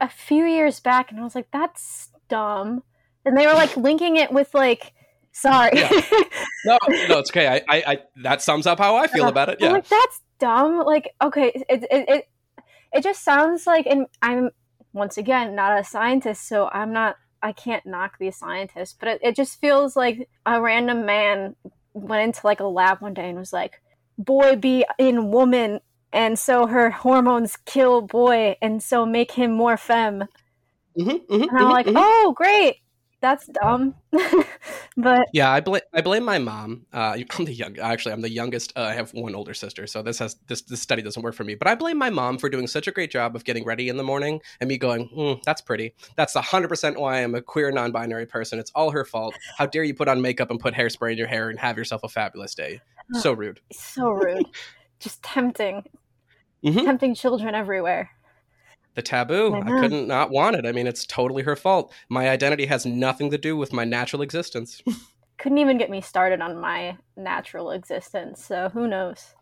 a 0.00 0.08
few 0.08 0.44
years 0.44 0.80
back, 0.80 1.10
and 1.10 1.20
I 1.20 1.24
was 1.24 1.34
like, 1.34 1.50
that's 1.52 2.10
dumb. 2.28 2.82
And 3.26 3.36
they 3.36 3.46
were 3.46 3.52
like 3.52 3.76
linking 3.76 4.16
it 4.16 4.32
with 4.32 4.54
like, 4.54 4.94
sorry. 5.32 5.72
Yeah. 5.74 5.90
No, 6.66 6.76
no, 6.86 7.18
it's 7.20 7.30
okay. 7.30 7.48
I, 7.48 7.62
I, 7.70 7.82
I, 7.86 7.98
that 8.16 8.42
sums 8.42 8.66
up 8.66 8.78
how 8.78 8.94
I 8.94 9.06
feel 9.06 9.28
about 9.28 9.48
it. 9.48 9.56
Yeah, 9.60 9.68
I'm 9.68 9.72
like 9.72 9.88
that's 9.88 10.20
dumb. 10.38 10.84
Like, 10.84 11.14
okay, 11.22 11.64
it, 11.70 11.86
it, 11.90 12.04
it 12.06 12.28
it 12.92 13.02
just 13.02 13.22
sounds 13.24 13.66
like 13.66 13.86
and 13.86 14.06
i'm 14.22 14.50
once 14.92 15.16
again 15.16 15.54
not 15.54 15.78
a 15.78 15.84
scientist 15.84 16.46
so 16.48 16.68
i'm 16.72 16.92
not 16.92 17.16
i 17.42 17.52
can't 17.52 17.86
knock 17.86 18.16
these 18.18 18.36
scientists 18.36 18.94
but 18.98 19.08
it, 19.08 19.20
it 19.22 19.36
just 19.36 19.60
feels 19.60 19.96
like 19.96 20.28
a 20.46 20.60
random 20.60 21.06
man 21.06 21.54
went 21.94 22.22
into 22.22 22.46
like 22.46 22.60
a 22.60 22.64
lab 22.64 23.00
one 23.00 23.14
day 23.14 23.28
and 23.28 23.38
was 23.38 23.52
like 23.52 23.80
boy 24.18 24.56
be 24.56 24.84
in 24.98 25.30
woman 25.30 25.80
and 26.12 26.38
so 26.38 26.66
her 26.66 26.90
hormones 26.90 27.56
kill 27.64 28.02
boy 28.02 28.56
and 28.60 28.82
so 28.82 29.06
make 29.06 29.32
him 29.32 29.52
more 29.52 29.76
femme 29.76 30.24
mm-hmm, 30.98 31.10
mm-hmm, 31.10 31.32
and 31.32 31.42
i'm 31.42 31.48
mm-hmm, 31.48 31.70
like 31.70 31.86
mm-hmm. 31.86 31.96
oh 31.96 32.34
great 32.36 32.76
that's 33.20 33.46
dumb. 33.46 33.94
but 34.96 35.26
yeah, 35.32 35.50
I 35.50 35.60
blame 35.60 35.82
I 35.92 36.00
blame 36.00 36.24
my 36.24 36.38
mom. 36.38 36.86
Uh, 36.92 37.18
I'm 37.38 37.44
the 37.44 37.52
young. 37.52 37.78
Actually, 37.78 38.12
I'm 38.12 38.20
the 38.22 38.30
youngest. 38.30 38.72
Uh, 38.76 38.82
I 38.82 38.94
have 38.94 39.12
one 39.12 39.34
older 39.34 39.54
sister, 39.54 39.86
so 39.86 40.02
this 40.02 40.18
has 40.18 40.36
this 40.46 40.62
this 40.62 40.80
study 40.80 41.02
doesn't 41.02 41.22
work 41.22 41.34
for 41.34 41.44
me. 41.44 41.54
But 41.54 41.68
I 41.68 41.74
blame 41.74 41.98
my 41.98 42.10
mom 42.10 42.38
for 42.38 42.48
doing 42.48 42.66
such 42.66 42.86
a 42.86 42.92
great 42.92 43.10
job 43.10 43.36
of 43.36 43.44
getting 43.44 43.64
ready 43.64 43.88
in 43.88 43.96
the 43.96 44.02
morning 44.02 44.40
and 44.60 44.68
me 44.68 44.78
going, 44.78 45.08
mm, 45.10 45.42
"That's 45.44 45.60
pretty. 45.60 45.94
That's 46.16 46.34
100 46.34 46.68
percent 46.68 46.98
why 46.98 47.22
I'm 47.22 47.34
a 47.34 47.42
queer 47.42 47.70
non-binary 47.70 48.26
person. 48.26 48.58
It's 48.58 48.72
all 48.74 48.90
her 48.90 49.04
fault. 49.04 49.34
How 49.58 49.66
dare 49.66 49.84
you 49.84 49.94
put 49.94 50.08
on 50.08 50.22
makeup 50.22 50.50
and 50.50 50.58
put 50.58 50.74
hairspray 50.74 51.12
in 51.12 51.18
your 51.18 51.28
hair 51.28 51.50
and 51.50 51.58
have 51.58 51.76
yourself 51.76 52.02
a 52.04 52.08
fabulous 52.08 52.54
day? 52.54 52.80
So 53.14 53.32
rude. 53.32 53.60
So 53.72 54.10
rude. 54.10 54.46
Just 54.98 55.22
tempting. 55.22 55.82
Mm-hmm. 56.64 56.84
Tempting 56.84 57.14
children 57.14 57.54
everywhere 57.54 58.10
the 58.94 59.02
taboo. 59.02 59.54
I, 59.54 59.60
I, 59.60 59.80
couldn't 59.80 60.08
not 60.08 60.30
want 60.30 60.56
it. 60.56 60.66
I 60.66 60.72
mean, 60.72 60.86
it's 60.86 61.06
totally 61.06 61.42
her 61.42 61.56
fault. 61.56 61.92
My 62.08 62.28
identity 62.28 62.66
has 62.66 62.86
nothing 62.86 63.30
to 63.30 63.38
do 63.38 63.56
with 63.56 63.72
my 63.72 63.84
natural 63.84 64.22
existence. 64.22 64.82
couldn't 65.38 65.58
even 65.58 65.78
get 65.78 65.90
me 65.90 66.00
started 66.00 66.40
on 66.40 66.60
my 66.60 66.96
natural 67.16 67.70
existence. 67.70 68.44
So 68.44 68.68
who 68.68 68.86
knows? 68.86 69.34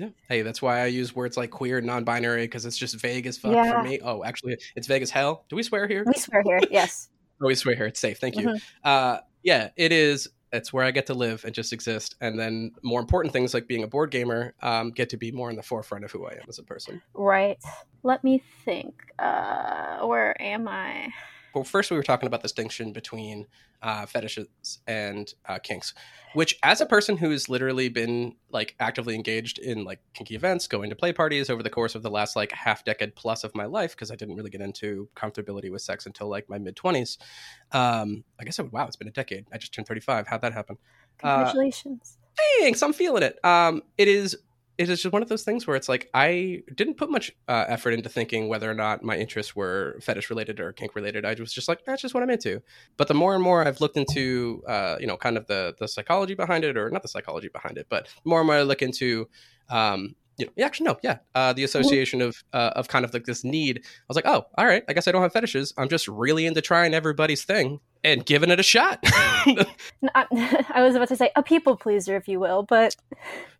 Yeah. 0.00 0.08
Hey, 0.28 0.42
that's 0.42 0.62
why 0.62 0.80
I 0.80 0.86
use 0.86 1.14
words 1.14 1.36
like 1.36 1.50
queer 1.50 1.78
and 1.78 1.86
non-binary 1.86 2.44
because 2.44 2.64
it's 2.64 2.78
just 2.78 2.98
vague 3.00 3.26
as 3.26 3.36
fuck 3.36 3.52
yeah. 3.52 3.70
for 3.70 3.82
me. 3.82 4.00
Oh, 4.02 4.24
actually, 4.24 4.56
it's 4.74 4.86
vague 4.86 5.02
as 5.02 5.10
hell. 5.10 5.44
Do 5.48 5.56
we 5.56 5.62
swear 5.62 5.86
here? 5.86 6.04
We 6.06 6.14
swear 6.14 6.42
here. 6.42 6.60
Yes. 6.70 7.08
oh, 7.42 7.46
we 7.46 7.54
swear 7.54 7.76
here. 7.76 7.86
It's 7.86 8.00
safe. 8.00 8.18
Thank 8.18 8.36
you. 8.36 8.48
Mm-hmm. 8.48 8.56
Uh, 8.82 9.18
yeah, 9.42 9.68
it 9.76 9.92
is 9.92 10.28
it's 10.52 10.72
where 10.72 10.84
I 10.84 10.90
get 10.90 11.06
to 11.06 11.14
live 11.14 11.44
and 11.44 11.54
just 11.54 11.72
exist. 11.72 12.14
And 12.20 12.38
then 12.38 12.72
more 12.82 13.00
important 13.00 13.32
things 13.32 13.54
like 13.54 13.66
being 13.66 13.82
a 13.82 13.86
board 13.86 14.10
gamer 14.10 14.54
um, 14.62 14.90
get 14.90 15.10
to 15.10 15.16
be 15.16 15.32
more 15.32 15.50
in 15.50 15.56
the 15.56 15.62
forefront 15.62 16.04
of 16.04 16.12
who 16.12 16.26
I 16.26 16.32
am 16.32 16.44
as 16.48 16.58
a 16.58 16.62
person. 16.62 17.02
Right. 17.14 17.58
Let 18.02 18.22
me 18.24 18.42
think. 18.64 18.94
Uh, 19.18 20.06
where 20.06 20.40
am 20.40 20.68
I? 20.68 21.12
Well, 21.56 21.64
first 21.64 21.90
we 21.90 21.96
were 21.96 22.02
talking 22.02 22.26
about 22.26 22.42
the 22.42 22.48
distinction 22.48 22.92
between 22.92 23.46
uh, 23.80 24.04
fetishes 24.04 24.78
and 24.86 25.32
uh, 25.46 25.58
kinks, 25.58 25.94
which, 26.34 26.58
as 26.62 26.82
a 26.82 26.86
person 26.86 27.16
who's 27.16 27.48
literally 27.48 27.88
been 27.88 28.34
like 28.50 28.74
actively 28.78 29.14
engaged 29.14 29.58
in 29.58 29.82
like 29.82 30.00
kinky 30.12 30.34
events, 30.34 30.68
going 30.68 30.90
to 30.90 30.96
play 30.96 31.14
parties 31.14 31.48
over 31.48 31.62
the 31.62 31.70
course 31.70 31.94
of 31.94 32.02
the 32.02 32.10
last 32.10 32.36
like 32.36 32.52
half 32.52 32.84
decade 32.84 33.16
plus 33.16 33.42
of 33.42 33.54
my 33.54 33.64
life, 33.64 33.92
because 33.92 34.10
I 34.10 34.16
didn't 34.16 34.36
really 34.36 34.50
get 34.50 34.60
into 34.60 35.08
comfortability 35.16 35.72
with 35.72 35.80
sex 35.80 36.04
until 36.04 36.28
like 36.28 36.46
my 36.48 36.58
mid 36.58 36.76
twenties. 36.76 37.16
Um, 37.72 38.24
I 38.38 38.44
guess 38.44 38.58
I 38.58 38.62
would, 38.62 38.72
wow, 38.72 38.86
it's 38.86 38.96
been 38.96 39.08
a 39.08 39.12
decade. 39.12 39.46
I 39.50 39.56
just 39.56 39.72
turned 39.72 39.88
thirty 39.88 40.00
five. 40.00 40.26
How'd 40.26 40.42
that 40.42 40.52
happen? 40.52 40.76
Congratulations. 41.18 42.18
Uh, 42.20 42.42
thanks. 42.60 42.82
I'm 42.82 42.92
feeling 42.92 43.22
it. 43.22 43.42
Um, 43.42 43.82
it 43.96 44.08
is 44.08 44.36
it 44.78 44.90
is 44.90 45.02
just 45.02 45.12
one 45.12 45.22
of 45.22 45.28
those 45.28 45.42
things 45.42 45.66
where 45.66 45.76
it's 45.76 45.88
like 45.88 46.10
I 46.12 46.62
didn't 46.74 46.96
put 46.96 47.10
much 47.10 47.32
uh, 47.48 47.64
effort 47.68 47.92
into 47.92 48.08
thinking 48.08 48.48
whether 48.48 48.70
or 48.70 48.74
not 48.74 49.02
my 49.02 49.16
interests 49.16 49.56
were 49.56 49.98
fetish 50.02 50.28
related 50.28 50.60
or 50.60 50.72
kink 50.72 50.94
related. 50.94 51.24
I 51.24 51.34
was 51.34 51.52
just 51.52 51.68
like, 51.68 51.84
that's 51.84 52.02
just 52.02 52.14
what 52.14 52.22
I'm 52.22 52.30
into. 52.30 52.60
But 52.96 53.08
the 53.08 53.14
more 53.14 53.34
and 53.34 53.42
more 53.42 53.66
I've 53.66 53.80
looked 53.80 53.96
into, 53.96 54.62
uh, 54.68 54.96
you 55.00 55.06
know, 55.06 55.16
kind 55.16 55.36
of 55.36 55.46
the 55.46 55.74
the 55.78 55.88
psychology 55.88 56.34
behind 56.34 56.64
it, 56.64 56.76
or 56.76 56.90
not 56.90 57.02
the 57.02 57.08
psychology 57.08 57.48
behind 57.48 57.78
it, 57.78 57.86
but 57.88 58.08
more 58.24 58.40
and 58.40 58.46
more 58.46 58.56
I 58.56 58.62
look 58.62 58.82
into, 58.82 59.28
um, 59.70 60.14
you 60.36 60.44
know, 60.44 60.64
actually 60.64 60.84
no, 60.84 60.98
yeah, 61.02 61.18
uh, 61.34 61.52
the 61.54 61.62
mm-hmm. 61.62 61.64
association 61.64 62.20
of 62.20 62.44
uh, 62.52 62.72
of 62.76 62.88
kind 62.88 63.04
of 63.06 63.14
like 63.14 63.24
this 63.24 63.44
need. 63.44 63.78
I 63.78 64.04
was 64.08 64.16
like, 64.16 64.26
oh, 64.26 64.46
all 64.58 64.66
right, 64.66 64.84
I 64.88 64.92
guess 64.92 65.08
I 65.08 65.12
don't 65.12 65.22
have 65.22 65.32
fetishes. 65.32 65.72
I'm 65.78 65.88
just 65.88 66.06
really 66.06 66.44
into 66.44 66.60
trying 66.60 66.92
everybody's 66.92 67.44
thing 67.44 67.80
and 68.06 68.24
giving 68.24 68.50
it 68.50 68.60
a 68.60 68.62
shot. 68.62 69.00
I 70.14 70.76
was 70.76 70.94
about 70.94 71.08
to 71.08 71.16
say 71.16 71.30
a 71.34 71.42
people 71.42 71.76
pleaser, 71.76 72.16
if 72.16 72.28
you 72.28 72.38
will, 72.38 72.62
but 72.62 72.94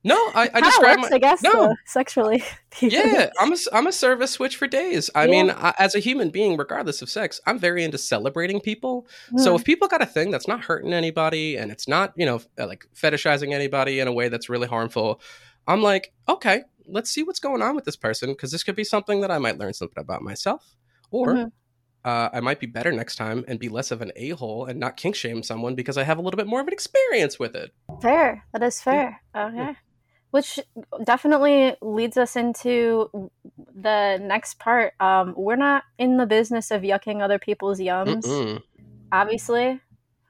no, 0.04 0.14
I, 0.14 0.48
I 0.54 0.60
describe 0.60 0.98
works, 0.98 1.10
my, 1.10 1.16
I 1.16 1.18
guess 1.18 1.42
no. 1.42 1.70
Uh, 1.70 1.74
sexually. 1.84 2.44
yeah, 2.80 3.30
I'm 3.40 3.52
a 3.52 3.56
I'm 3.72 3.86
a 3.88 3.92
service 3.92 4.30
switch 4.30 4.56
for 4.56 4.68
days. 4.68 5.10
I 5.14 5.24
yeah. 5.24 5.30
mean, 5.30 5.50
I, 5.50 5.74
as 5.78 5.96
a 5.96 5.98
human 5.98 6.30
being, 6.30 6.56
regardless 6.56 7.02
of 7.02 7.10
sex, 7.10 7.40
I'm 7.46 7.58
very 7.58 7.82
into 7.82 7.98
celebrating 7.98 8.60
people. 8.60 9.08
Mm. 9.32 9.40
So 9.40 9.56
if 9.56 9.64
people 9.64 9.88
got 9.88 10.00
a 10.00 10.06
thing 10.06 10.30
that's 10.30 10.46
not 10.46 10.64
hurting 10.64 10.92
anybody 10.92 11.56
and 11.56 11.72
it's 11.72 11.88
not 11.88 12.12
you 12.16 12.24
know 12.24 12.40
like 12.56 12.86
fetishizing 12.94 13.52
anybody 13.52 13.98
in 13.98 14.06
a 14.06 14.12
way 14.12 14.28
that's 14.28 14.48
really 14.48 14.68
harmful, 14.68 15.20
I'm 15.66 15.82
like, 15.82 16.12
okay, 16.28 16.62
let's 16.86 17.10
see 17.10 17.24
what's 17.24 17.40
going 17.40 17.62
on 17.62 17.74
with 17.74 17.84
this 17.84 17.96
person 17.96 18.30
because 18.30 18.52
this 18.52 18.62
could 18.62 18.76
be 18.76 18.84
something 18.84 19.20
that 19.22 19.32
I 19.32 19.38
might 19.38 19.58
learn 19.58 19.74
something 19.74 20.00
about 20.00 20.22
myself, 20.22 20.76
or 21.10 21.28
mm-hmm 21.34 21.48
uh, 22.06 22.30
I 22.32 22.38
might 22.38 22.60
be 22.60 22.66
better 22.66 22.92
next 22.92 23.16
time 23.16 23.44
and 23.48 23.58
be 23.58 23.68
less 23.68 23.90
of 23.90 24.00
an 24.00 24.12
a 24.14 24.30
hole 24.30 24.64
and 24.64 24.78
not 24.78 24.96
kink 24.96 25.16
shame 25.16 25.42
someone 25.42 25.74
because 25.74 25.98
I 25.98 26.04
have 26.04 26.18
a 26.18 26.22
little 26.22 26.36
bit 26.36 26.46
more 26.46 26.60
of 26.60 26.68
an 26.68 26.72
experience 26.72 27.36
with 27.36 27.56
it. 27.56 27.72
Fair. 28.00 28.44
That 28.52 28.62
is 28.62 28.80
fair. 28.80 29.20
Okay. 29.36 29.56
Yeah. 29.56 29.74
Which 30.30 30.60
definitely 31.04 31.74
leads 31.82 32.16
us 32.16 32.36
into 32.36 33.10
the 33.74 34.18
next 34.22 34.60
part. 34.60 34.92
Um, 35.00 35.34
we're 35.36 35.56
not 35.56 35.82
in 35.98 36.16
the 36.16 36.26
business 36.26 36.70
of 36.70 36.82
yucking 36.82 37.22
other 37.22 37.40
people's 37.40 37.80
yums. 37.80 38.22
Mm-mm. 38.22 38.62
Obviously, 39.10 39.80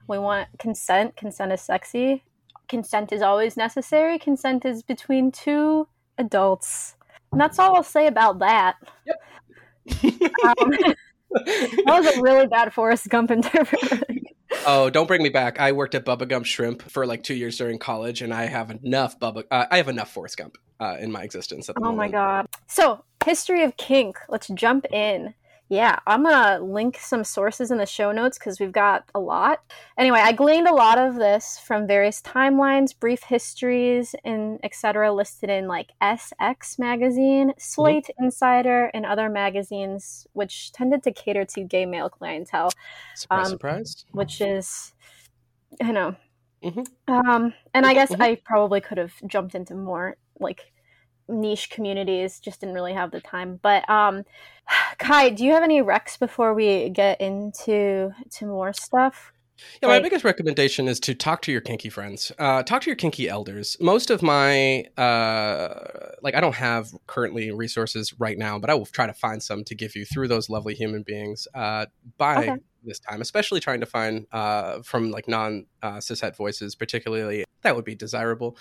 we 0.08 0.18
want 0.18 0.48
consent. 0.58 1.14
Consent 1.16 1.52
is 1.52 1.60
sexy. 1.60 2.24
Consent 2.68 3.12
is 3.12 3.20
always 3.20 3.54
necessary. 3.54 4.18
Consent 4.18 4.64
is 4.64 4.82
between 4.82 5.30
two 5.30 5.88
adults. 6.16 6.94
And 7.32 7.40
that's 7.40 7.58
all 7.58 7.76
I'll 7.76 7.82
say 7.82 8.06
about 8.06 8.38
that. 8.38 8.76
Yep. 9.06 10.32
um, 10.44 10.72
that 11.44 11.84
was 11.86 12.06
a 12.16 12.20
really 12.22 12.46
bad 12.46 12.72
Forrest 12.72 13.08
Gump 13.08 13.30
interpretation. 13.30 14.24
oh, 14.66 14.90
don't 14.90 15.06
bring 15.06 15.22
me 15.22 15.28
back. 15.28 15.60
I 15.60 15.72
worked 15.72 15.94
at 15.94 16.04
Bubba 16.04 16.28
Gump 16.28 16.46
Shrimp 16.46 16.82
for 16.82 17.06
like 17.06 17.22
two 17.22 17.34
years 17.34 17.56
during 17.58 17.78
college, 17.78 18.22
and 18.22 18.32
I 18.32 18.46
have 18.46 18.70
enough 18.70 19.18
Bubba. 19.20 19.44
Uh, 19.50 19.66
I 19.70 19.76
have 19.76 19.88
enough 19.88 20.10
Forrest 20.10 20.36
Gump 20.36 20.58
uh, 20.80 20.96
in 20.98 21.12
my 21.12 21.22
existence. 21.22 21.68
oh 21.68 21.80
moment. 21.80 21.98
my 21.98 22.08
god! 22.08 22.46
So, 22.66 23.04
history 23.24 23.62
of 23.62 23.76
kink. 23.76 24.18
Let's 24.28 24.48
jump 24.48 24.86
in. 24.92 25.34
Yeah, 25.68 25.98
I'm 26.06 26.22
gonna 26.22 26.62
link 26.64 26.96
some 27.00 27.24
sources 27.24 27.72
in 27.72 27.78
the 27.78 27.86
show 27.86 28.12
notes 28.12 28.38
because 28.38 28.60
we've 28.60 28.70
got 28.70 29.04
a 29.16 29.20
lot. 29.20 29.64
Anyway, 29.98 30.20
I 30.20 30.30
gleaned 30.30 30.68
a 30.68 30.74
lot 30.74 30.96
of 30.96 31.16
this 31.16 31.58
from 31.58 31.88
various 31.88 32.22
timelines, 32.22 32.96
brief 32.96 33.24
histories, 33.24 34.14
and 34.24 34.60
etc. 34.62 35.12
listed 35.12 35.50
in 35.50 35.66
like 35.66 35.90
SX 36.00 36.78
magazine, 36.78 37.52
Slate 37.58 38.04
mm-hmm. 38.04 38.26
Insider, 38.26 38.92
and 38.94 39.04
other 39.04 39.28
magazines, 39.28 40.28
which 40.34 40.70
tended 40.70 41.02
to 41.02 41.12
cater 41.12 41.44
to 41.44 41.64
gay 41.64 41.84
male 41.84 42.10
clientele. 42.10 42.70
Surprise, 43.16 43.46
um, 43.46 43.50
surprise. 43.50 44.04
Which 44.12 44.40
is, 44.40 44.92
you 45.80 45.92
know, 45.92 46.14
mm-hmm. 46.62 47.12
um, 47.12 47.54
and 47.74 47.84
I 47.84 47.92
guess 47.92 48.12
mm-hmm. 48.12 48.22
I 48.22 48.40
probably 48.44 48.80
could 48.80 48.98
have 48.98 49.14
jumped 49.26 49.56
into 49.56 49.74
more 49.74 50.16
like 50.38 50.72
niche 51.28 51.70
communities 51.70 52.38
just 52.40 52.60
didn't 52.60 52.74
really 52.74 52.94
have 52.94 53.10
the 53.10 53.20
time 53.20 53.58
but 53.62 53.88
um 53.88 54.24
kai 54.98 55.30
do 55.30 55.44
you 55.44 55.52
have 55.52 55.62
any 55.62 55.80
recs 55.80 56.18
before 56.18 56.54
we 56.54 56.88
get 56.90 57.20
into 57.20 58.12
to 58.30 58.46
more 58.46 58.72
stuff 58.72 59.32
yeah, 59.82 59.88
my 59.88 60.00
biggest 60.00 60.24
recommendation 60.24 60.88
is 60.88 61.00
to 61.00 61.14
talk 61.14 61.42
to 61.42 61.52
your 61.52 61.60
kinky 61.60 61.88
friends. 61.88 62.32
Uh, 62.38 62.62
talk 62.62 62.82
to 62.82 62.90
your 62.90 62.96
kinky 62.96 63.28
elders. 63.28 63.76
Most 63.80 64.10
of 64.10 64.22
my, 64.22 64.84
uh, 64.96 66.10
like, 66.22 66.34
I 66.34 66.40
don't 66.40 66.54
have 66.54 66.90
currently 67.06 67.50
resources 67.50 68.12
right 68.18 68.36
now, 68.36 68.58
but 68.58 68.70
I 68.70 68.74
will 68.74 68.86
try 68.86 69.06
to 69.06 69.14
find 69.14 69.42
some 69.42 69.64
to 69.64 69.74
give 69.74 69.96
you 69.96 70.04
through 70.04 70.28
those 70.28 70.50
lovely 70.50 70.74
human 70.74 71.02
beings 71.02 71.48
uh, 71.54 71.86
by 72.18 72.36
okay. 72.36 72.56
this 72.84 72.98
time, 72.98 73.20
especially 73.20 73.60
trying 73.60 73.80
to 73.80 73.86
find 73.86 74.26
uh, 74.32 74.82
from 74.82 75.10
like 75.10 75.28
non 75.28 75.66
uh, 75.82 75.96
cishet 75.96 76.36
voices, 76.36 76.74
particularly. 76.74 77.44
That 77.62 77.76
would 77.76 77.84
be 77.84 77.94
desirable. 77.94 78.56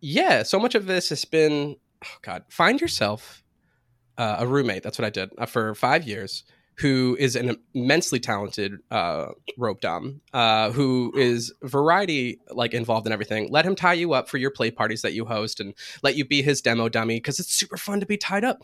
Yeah, 0.00 0.44
so 0.44 0.58
much 0.58 0.74
of 0.74 0.86
this 0.86 1.08
has 1.10 1.24
been 1.24 1.76
oh 2.04 2.18
God, 2.22 2.44
find 2.48 2.80
yourself 2.80 3.42
uh, 4.16 4.36
a 4.40 4.46
roommate. 4.46 4.82
That's 4.82 4.98
what 4.98 5.06
I 5.06 5.10
did 5.10 5.30
uh, 5.38 5.46
for 5.46 5.74
five 5.74 6.06
years. 6.06 6.44
Who 6.78 7.16
is 7.18 7.34
an 7.34 7.56
immensely 7.74 8.20
talented 8.20 8.74
uh, 8.92 9.32
rope 9.56 9.80
dom, 9.80 10.20
uh, 10.32 10.70
who 10.70 11.12
is 11.16 11.52
variety 11.64 12.38
like 12.50 12.72
involved 12.72 13.04
in 13.04 13.12
everything. 13.12 13.48
Let 13.50 13.64
him 13.64 13.74
tie 13.74 13.94
you 13.94 14.12
up 14.12 14.28
for 14.28 14.36
your 14.36 14.52
play 14.52 14.70
parties 14.70 15.02
that 15.02 15.12
you 15.12 15.24
host, 15.24 15.58
and 15.58 15.74
let 16.04 16.14
you 16.14 16.24
be 16.24 16.40
his 16.40 16.60
demo 16.60 16.88
dummy 16.88 17.16
because 17.16 17.40
it's 17.40 17.52
super 17.52 17.76
fun 17.76 17.98
to 17.98 18.06
be 18.06 18.16
tied 18.16 18.44
up. 18.44 18.62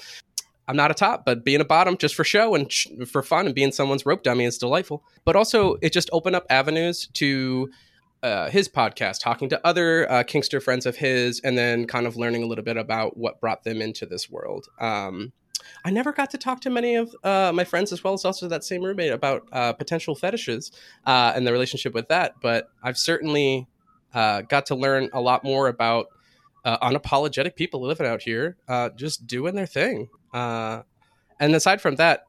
I'm 0.69 0.77
not 0.77 0.93
a 0.93 0.95
top, 0.95 1.25
but 1.25 1.45
being 1.45 1.61
a 1.61 1.65
bottom 1.65 1.97
just 1.97 2.15
for 2.15 2.23
show 2.23 2.55
and 2.55 2.71
sh- 2.71 2.87
for 3.07 3.23
fun 3.23 3.47
and 3.47 3.55
being 3.55 3.73
someone's 3.73 4.07
rope 4.07 4.23
dummy 4.23 4.45
is 4.45 4.59
delightful. 4.59 5.03
But 5.25 5.35
also, 5.35 5.75
it 5.83 5.93
just 5.93 6.09
opened 6.13 6.37
up 6.37 6.47
avenues 6.49 7.09
to 7.15 7.69
uh, 8.25 8.49
his 8.49 8.71
podcast, 8.71 9.21
talking 9.21 9.51
to 9.51 9.67
other 9.67 10.11
uh, 10.11 10.25
Kinkster 10.25 10.63
friends 10.63 10.87
of 10.87 10.97
his, 10.97 11.41
and 11.41 11.59
then 11.59 11.87
kind 11.87 12.07
of 12.07 12.17
learning 12.17 12.43
a 12.43 12.47
little 12.47 12.65
bit 12.65 12.79
about 12.79 13.19
what 13.19 13.39
brought 13.39 13.65
them 13.65 13.83
into 13.83 14.07
this 14.07 14.31
world. 14.31 14.67
Um, 14.81 15.33
I 15.85 15.91
never 15.91 16.11
got 16.11 16.31
to 16.31 16.39
talk 16.39 16.61
to 16.63 16.71
many 16.71 16.95
of 16.95 17.15
uh, 17.23 17.53
my 17.55 17.65
friends, 17.65 17.93
as 17.93 18.03
well 18.03 18.15
as 18.15 18.25
also 18.25 18.49
that 18.49 18.65
same 18.65 18.83
roommate, 18.83 19.13
about 19.13 19.47
uh, 19.53 19.75
potential 19.75 20.15
fetishes 20.15 20.73
uh, 21.07 21.33
and 21.37 21.47
the 21.47 21.53
relationship 21.53 21.93
with 21.93 22.09
that. 22.09 22.37
But 22.41 22.69
I've 22.83 22.97
certainly 22.97 23.69
got 24.15 24.67
to 24.67 24.75
learn 24.75 25.11
a 25.13 25.21
lot 25.21 25.45
more 25.45 25.69
about 25.69 26.07
unapologetic 26.65 27.57
people 27.57 27.83
living 27.83 28.07
out 28.07 28.23
here, 28.23 28.57
just 28.97 29.27
doing 29.27 29.55
their 29.55 29.67
thing. 29.67 30.09
and 30.33 30.85
aside 31.41 31.83
from 31.83 31.97
that, 31.97 32.25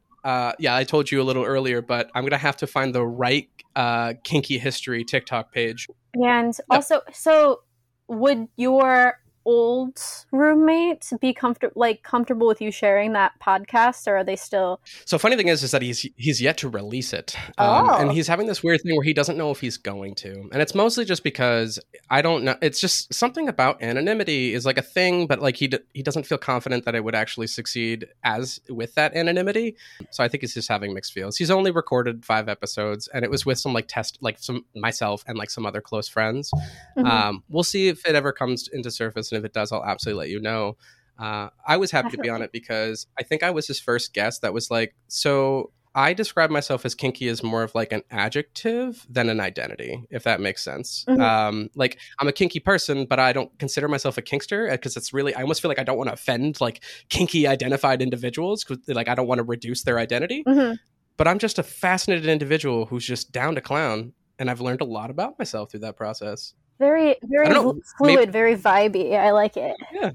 yeah, 0.59 0.75
I 0.75 0.83
told 0.83 1.09
you 1.09 1.21
a 1.21 1.23
little 1.23 1.45
earlier, 1.45 1.81
but 1.81 2.11
I'm 2.13 2.25
gonna 2.25 2.37
have 2.37 2.57
to 2.57 2.67
find 2.67 2.93
the 2.93 3.05
right 3.05 3.49
uh, 3.75 4.13
kinky 4.23 4.57
history 4.57 5.03
TikTok 5.03 5.51
page. 5.51 5.87
And 6.13 6.53
also, 6.69 7.01
so 7.11 7.61
would 8.07 8.47
your 8.55 9.19
old 9.45 9.99
roommate 10.31 11.09
be 11.21 11.33
comfortable 11.33 11.73
like 11.75 12.03
comfortable 12.03 12.47
with 12.47 12.61
you 12.61 12.71
sharing 12.71 13.13
that 13.13 13.31
podcast 13.41 14.07
or 14.07 14.17
are 14.17 14.23
they 14.23 14.35
still 14.35 14.81
so 15.05 15.17
funny 15.17 15.35
thing 15.35 15.47
is 15.47 15.63
is 15.63 15.71
that 15.71 15.81
he's 15.81 16.07
he's 16.15 16.41
yet 16.41 16.57
to 16.57 16.69
release 16.69 17.13
it. 17.13 17.35
Um, 17.57 17.89
oh. 17.89 17.97
and 17.97 18.11
he's 18.11 18.27
having 18.27 18.47
this 18.47 18.63
weird 18.63 18.81
thing 18.81 18.95
where 18.95 19.03
he 19.03 19.13
doesn't 19.13 19.37
know 19.37 19.51
if 19.51 19.59
he's 19.59 19.77
going 19.77 20.15
to. 20.15 20.49
And 20.51 20.61
it's 20.61 20.75
mostly 20.75 21.05
just 21.05 21.23
because 21.23 21.79
i 22.09 22.21
don't 22.21 22.43
know 22.43 22.55
it's 22.61 22.79
just 22.79 23.13
something 23.13 23.47
about 23.47 23.81
anonymity 23.81 24.53
is 24.53 24.65
like 24.65 24.77
a 24.77 24.81
thing 24.81 25.27
but 25.27 25.41
like 25.41 25.55
he 25.55 25.67
d- 25.67 25.79
he 25.93 26.03
doesn't 26.03 26.25
feel 26.25 26.37
confident 26.37 26.85
that 26.85 26.95
it 26.95 27.03
would 27.03 27.15
actually 27.15 27.47
succeed 27.47 28.07
as 28.23 28.59
with 28.69 28.95
that 28.95 29.15
anonymity. 29.15 29.75
So 30.11 30.23
i 30.23 30.27
think 30.27 30.41
he's 30.41 30.53
just 30.53 30.69
having 30.69 30.93
mixed 30.93 31.13
feels. 31.13 31.37
He's 31.37 31.51
only 31.51 31.71
recorded 31.71 32.25
five 32.25 32.49
episodes 32.49 33.07
and 33.13 33.23
it 33.23 33.31
was 33.31 33.45
with 33.45 33.59
some 33.59 33.73
like 33.73 33.87
test 33.87 34.17
like 34.21 34.37
some 34.39 34.65
myself 34.75 35.23
and 35.27 35.37
like 35.37 35.49
some 35.49 35.65
other 35.65 35.81
close 35.81 36.07
friends. 36.07 36.51
Mm-hmm. 36.97 37.05
um, 37.05 37.43
we'll 37.49 37.63
see 37.63 37.87
if 37.87 38.05
it 38.05 38.15
ever 38.15 38.31
comes 38.31 38.67
into 38.67 38.91
surface 38.91 39.31
and 39.35 39.43
if 39.43 39.45
it 39.45 39.53
does, 39.53 39.71
I'll 39.71 39.85
absolutely 39.85 40.19
let 40.19 40.29
you 40.29 40.39
know. 40.39 40.77
Uh, 41.17 41.49
I 41.65 41.77
was 41.77 41.91
happy 41.91 42.07
Definitely. 42.07 42.17
to 42.17 42.23
be 42.23 42.29
on 42.29 42.41
it 42.41 42.51
because 42.51 43.07
I 43.17 43.23
think 43.23 43.43
I 43.43 43.51
was 43.51 43.67
his 43.67 43.79
first 43.79 44.13
guest 44.13 44.41
that 44.41 44.53
was 44.53 44.69
like, 44.69 44.95
so 45.07 45.71
I 45.95 46.13
describe 46.13 46.49
myself 46.49 46.85
as 46.85 46.93
kinky 46.93 47.29
as 47.29 47.41
more 47.41 47.63
of 47.63 47.73
like 47.73 47.93
an 47.93 48.03
adjective 48.11 49.07
than 49.09 49.29
an 49.29 49.39
identity, 49.39 50.03
if 50.09 50.23
that 50.23 50.41
makes 50.41 50.61
sense. 50.61 51.05
Mm-hmm. 51.07 51.21
Um, 51.21 51.69
like 51.73 51.99
I'm 52.19 52.27
a 52.27 52.33
kinky 52.33 52.59
person, 52.59 53.05
but 53.05 53.17
I 53.17 53.31
don't 53.31 53.57
consider 53.59 53.87
myself 53.87 54.17
a 54.17 54.21
kinkster 54.21 54.69
because 54.69 54.97
it's 54.97 55.13
really 55.13 55.33
I 55.33 55.41
almost 55.41 55.61
feel 55.61 55.69
like 55.69 55.79
I 55.79 55.83
don't 55.83 55.97
want 55.97 56.09
to 56.09 56.13
offend 56.13 56.59
like 56.59 56.83
kinky 57.07 57.47
identified 57.47 58.01
individuals 58.01 58.65
because 58.65 58.85
like 58.89 59.07
I 59.07 59.15
don't 59.15 59.27
want 59.27 59.39
to 59.39 59.43
reduce 59.43 59.83
their 59.83 59.97
identity. 59.97 60.43
Mm-hmm. 60.45 60.75
But 61.15 61.29
I'm 61.29 61.39
just 61.39 61.59
a 61.59 61.63
fascinated 61.63 62.27
individual 62.27 62.87
who's 62.87 63.05
just 63.05 63.31
down 63.31 63.55
to 63.55 63.61
clown, 63.61 64.11
and 64.37 64.49
I've 64.49 64.59
learned 64.59 64.81
a 64.81 64.85
lot 64.85 65.09
about 65.09 65.39
myself 65.39 65.71
through 65.71 65.79
that 65.79 65.95
process. 65.95 66.53
Very, 66.79 67.15
very 67.23 67.53
fluid, 67.53 67.79
maybe, 68.01 68.31
very 68.31 68.55
vibey. 68.57 69.17
I 69.17 69.31
like 69.31 69.57
it. 69.57 69.75
Yeah. 69.93 70.11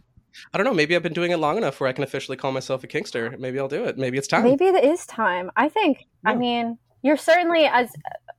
I 0.53 0.59
don't 0.59 0.65
know. 0.65 0.75
Maybe 0.75 0.95
I've 0.95 1.03
been 1.03 1.13
doing 1.13 1.33
it 1.33 1.39
long 1.39 1.57
enough 1.57 1.81
where 1.81 1.89
I 1.89 1.93
can 1.93 2.05
officially 2.05 2.37
call 2.37 2.53
myself 2.53 2.85
a 2.85 2.87
Kinkster. 2.87 3.39
Maybe 3.39 3.59
I'll 3.59 3.69
do 3.69 3.85
it. 3.85 3.99
Maybe 3.99 4.19
it's 4.19 4.29
time. 4.29 4.45
Maybe 4.45 4.67
it 4.67 4.85
is 4.85 5.07
time. 5.07 5.51
I 5.57 5.69
think. 5.69 6.07
Yeah. 6.25 6.31
I 6.31 6.35
mean, 6.37 6.79
you're 7.03 7.17
certainly 7.17 7.65
as. 7.65 7.91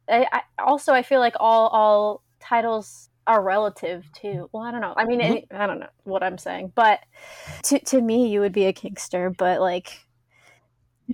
I, 0.09 0.27
I, 0.31 0.41
also, 0.59 0.93
I 0.93 1.03
feel 1.03 1.19
like 1.19 1.35
all 1.39 1.67
all 1.67 2.23
titles 2.39 3.09
are 3.27 3.41
relative 3.41 4.05
to. 4.21 4.49
Well, 4.51 4.63
I 4.63 4.71
don't 4.71 4.81
know. 4.81 4.93
I 4.95 5.05
mean, 5.05 5.19
mm-hmm. 5.19 5.33
it, 5.33 5.47
I 5.51 5.67
don't 5.67 5.79
know 5.79 5.89
what 6.03 6.23
I'm 6.23 6.37
saying, 6.37 6.71
but 6.75 6.99
to 7.63 7.79
to 7.79 8.01
me, 8.01 8.27
you 8.27 8.39
would 8.39 8.53
be 8.53 8.65
a 8.65 8.73
Kinkster. 8.73 9.35
But 9.35 9.61
like, 9.61 10.05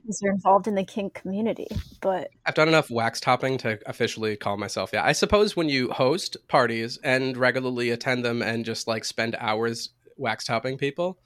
because 0.01 0.19
they're 0.19 0.31
involved 0.31 0.67
in 0.67 0.75
the 0.75 0.83
kink 0.83 1.13
community. 1.13 1.67
But 2.01 2.29
I've 2.45 2.55
done 2.55 2.67
enough 2.67 2.89
wax 2.89 3.19
topping 3.19 3.57
to 3.59 3.79
officially 3.85 4.35
call 4.35 4.57
myself. 4.57 4.91
Yeah, 4.93 5.05
I 5.05 5.11
suppose 5.11 5.55
when 5.55 5.69
you 5.69 5.89
host 5.91 6.37
parties 6.47 6.97
and 7.03 7.37
regularly 7.37 7.89
attend 7.89 8.25
them 8.25 8.41
and 8.41 8.65
just 8.65 8.87
like 8.87 9.05
spend 9.05 9.35
hours 9.39 9.89
wax 10.17 10.45
topping 10.45 10.77
people, 10.77 11.19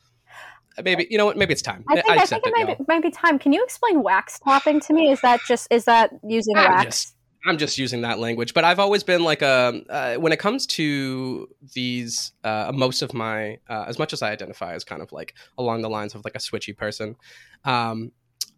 maybe 0.83 1.07
you 1.09 1.17
know 1.17 1.25
what? 1.25 1.37
Maybe 1.37 1.53
it's 1.53 1.61
time. 1.61 1.83
I 1.89 1.95
think, 1.95 2.09
I, 2.09 2.13
I 2.15 2.25
think 2.25 2.45
it, 2.45 2.49
it 2.49 2.53
might, 2.55 2.77
be, 2.77 2.85
might, 2.87 3.03
be, 3.03 3.11
time. 3.11 3.39
Can 3.39 3.53
you 3.53 3.63
explain 3.63 4.03
wax 4.03 4.39
topping 4.39 4.79
to 4.81 4.93
me? 4.93 5.11
Is 5.11 5.21
that 5.21 5.39
just 5.47 5.67
is 5.71 5.85
that 5.85 6.11
using 6.23 6.57
I'm 6.57 6.71
wax? 6.71 6.85
Just, 6.85 7.15
I'm 7.45 7.57
just 7.57 7.77
using 7.77 8.01
that 8.01 8.19
language, 8.19 8.53
but 8.53 8.63
I've 8.63 8.79
always 8.79 9.03
been 9.03 9.23
like 9.23 9.41
a 9.41 9.81
uh, 9.89 10.15
when 10.15 10.31
it 10.31 10.39
comes 10.39 10.65
to 10.67 11.49
these. 11.73 12.33
Uh, 12.43 12.71
most 12.73 13.01
of 13.01 13.13
my, 13.13 13.57
uh, 13.69 13.85
as 13.87 13.97
much 13.97 14.13
as 14.13 14.21
I 14.21 14.31
identify 14.31 14.73
as 14.73 14.83
kind 14.83 15.01
of 15.01 15.11
like 15.11 15.33
along 15.57 15.81
the 15.81 15.89
lines 15.89 16.13
of 16.15 16.23
like 16.23 16.35
a 16.35 16.39
switchy 16.39 16.77
person, 16.77 17.15
um, 17.65 18.11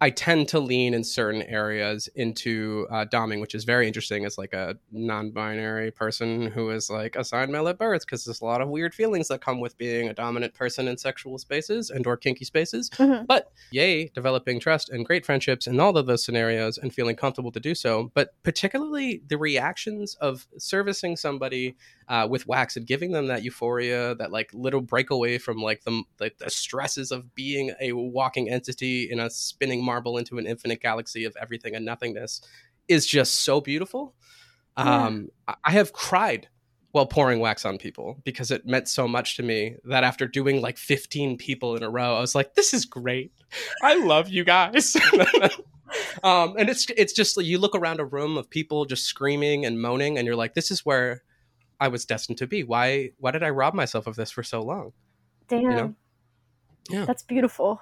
I 0.04 0.10
tend 0.10 0.50
to 0.50 0.60
lean 0.60 0.94
in 0.94 1.02
certain 1.06 1.44
areas 1.44 2.10
into 2.13 2.88
uh, 2.92 3.06
doming, 3.06 3.39
which 3.39 3.56
is 3.56 3.63
very 3.63 3.88
interesting 3.88 4.26
as 4.26 4.38
like 4.38 4.52
a 4.52 4.76
non-binary 4.92 5.92
person 5.92 6.48
who 6.48 6.72
is 6.72 6.89
like 6.89 7.16
assigned 7.16 7.54
male 7.54 7.70
at 7.70 7.78
birth, 7.78 8.02
because 8.02 8.26
there's 8.26 8.42
a 8.42 8.46
lot 8.46 8.60
of 8.60 8.68
weird 8.68 8.94
feelings 8.94 9.30
that 9.30 9.39
come 9.39 9.62
with 9.62 9.78
being 9.78 10.10
a 10.10 10.13
dominant 10.13 10.56
person 10.56 10.89
in 10.89 10.98
sexual 10.98 11.38
spaces 11.38 11.89
and 11.89 12.06
or 12.06 12.18
kinky 12.18 12.44
spaces. 12.44 12.89
Mm-hmm. 12.89 13.28
But 13.28 13.54
yay, 13.72 14.10
developing 14.10 14.60
trust 14.60 14.89
and 14.89 15.06
great 15.06 15.26
friendships 15.26 15.68
in 15.68 15.80
all 15.80 15.98
of 15.98 16.06
those 16.06 16.26
scenarios 16.26 16.78
and 16.78 16.94
feeling 16.94 17.16
comfortable 17.16 17.54
to 17.54 17.62
do 17.62 17.74
so. 17.74 18.12
But 18.13 18.34
particularly 18.44 19.22
the 19.26 19.38
reactions 19.38 20.16
of 20.16 20.46
servicing 20.58 21.16
somebody 21.16 21.78
uh, 22.08 22.28
with 22.30 22.48
wax 22.48 22.76
and 22.76 22.86
giving 22.86 23.12
them 23.12 23.28
that 23.28 23.44
euphoria, 23.44 24.16
that 24.16 24.32
like 24.32 24.50
little 24.54 24.82
breakaway 24.82 25.38
from 25.38 25.58
like 25.58 25.84
the 25.84 26.04
like 26.20 26.38
the 26.38 26.50
stresses 26.50 27.12
of 27.12 27.34
being 27.36 27.74
a 27.82 27.94
walking 27.94 28.50
entity 28.50 29.10
in 29.10 29.20
a 29.20 29.30
spinning 29.30 29.84
marble 29.84 30.18
into 30.18 30.38
an 30.38 30.48
infinite 30.48 30.82
galaxy 30.82 31.26
of 31.26 31.36
everything 31.39 31.76
and 31.76 31.86
nothingness 31.86 32.42
is 32.88 33.06
just 33.06 33.42
so 33.42 33.62
beautiful. 33.62 34.13
Yeah. 34.78 35.06
Um, 35.06 35.30
I 35.63 35.72
have 35.72 35.94
cried 35.94 36.48
while 36.94 37.06
pouring 37.08 37.39
wax 37.39 37.66
on 37.66 37.78
people 37.78 38.20
because 38.24 38.52
it 38.52 38.68
meant 38.68 38.88
so 38.88 39.08
much 39.08 39.36
to 39.36 39.44
me 39.44 39.76
that 39.84 40.04
after 40.04 40.28
doing 40.28 40.62
like 40.62 40.78
15 40.78 41.38
people 41.38 41.76
in 41.76 41.84
a 41.84 41.89
row, 41.89 42.16
I 42.16 42.20
was 42.20 42.36
like, 42.36 42.54
this 42.54 42.74
is 42.74 42.86
great. 42.86 43.32
I 43.82 43.96
love 43.96 44.30
you 44.30 44.44
guys. 44.44 44.96
um, 46.24 46.56
and 46.58 46.70
it's 46.70 46.86
it's 46.96 47.13
just 47.13 47.42
you 47.42 47.58
look 47.58 47.76
around 47.76 48.00
a 48.00 48.06
room 48.06 48.38
of 48.38 48.50
people 48.50 48.86
just 48.86 49.06
screaming 49.06 49.66
and 49.66 49.82
moaning, 49.82 50.18
and 50.18 50.26
you're 50.26 50.36
like, 50.36 50.54
this 50.54 50.72
is 50.72 50.86
where 50.86 51.24
I 51.84 51.89
was 51.89 52.06
destined 52.06 52.38
to 52.38 52.48
be. 52.48 52.63
Why 52.63 53.12
why 53.19 53.32
did 53.32 53.43
I 53.43 53.50
rob 53.50 53.74
myself 53.74 54.08
of 54.08 54.15
this 54.15 54.32
for 54.32 54.41
so 54.41 54.62
long? 54.62 54.93
Damn. 55.50 55.62
You 55.62 55.69
know? 55.69 55.96
Yeah. 56.89 57.06
That's 57.06 57.24
beautiful. 57.24 57.82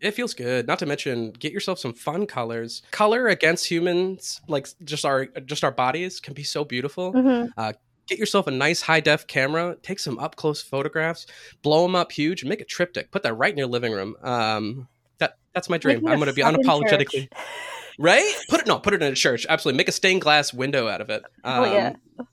It 0.00 0.12
feels 0.12 0.32
good. 0.32 0.68
Not 0.68 0.78
to 0.78 0.86
mention, 0.86 1.32
get 1.32 1.52
yourself 1.52 1.80
some 1.80 1.92
fun 1.92 2.26
colors. 2.26 2.82
Color 2.92 3.26
against 3.26 3.68
humans, 3.68 4.40
like 4.46 4.68
just 4.84 5.04
our 5.04 5.26
just 5.44 5.64
our 5.64 5.72
bodies, 5.72 6.20
can 6.20 6.34
be 6.34 6.44
so 6.44 6.64
beautiful. 6.64 7.12
Mm-hmm. 7.12 7.48
Uh, 7.56 7.72
get 8.06 8.20
yourself 8.20 8.46
a 8.46 8.52
nice 8.52 8.80
high 8.80 9.00
def 9.00 9.26
camera. 9.26 9.76
Take 9.82 9.98
some 9.98 10.20
up 10.20 10.36
close 10.36 10.62
photographs. 10.62 11.26
Blow 11.62 11.82
them 11.82 11.96
up 11.96 12.12
huge 12.12 12.42
and 12.42 12.48
make 12.48 12.60
a 12.60 12.64
triptych. 12.64 13.10
Put 13.10 13.24
that 13.24 13.34
right 13.34 13.50
in 13.50 13.58
your 13.58 13.66
living 13.66 13.92
room. 13.92 14.14
Um, 14.22 14.86
that 15.18 15.36
That's 15.52 15.68
my 15.68 15.78
dream. 15.78 15.96
Making 15.96 16.10
I'm 16.10 16.18
going 16.18 16.28
to 16.28 16.32
be 16.32 16.42
unapologetically 16.42 17.28
right. 17.98 18.36
Put 18.48 18.60
it 18.60 18.68
no, 18.68 18.78
put 18.78 18.94
it 18.94 19.02
in 19.02 19.12
a 19.12 19.16
church. 19.16 19.46
Absolutely, 19.48 19.78
make 19.78 19.88
a 19.88 19.92
stained 19.92 20.20
glass 20.20 20.54
window 20.54 20.86
out 20.86 21.00
of 21.00 21.10
it. 21.10 21.24
Oh, 21.42 21.64
yeah. 21.64 21.94
Um, 22.20 22.28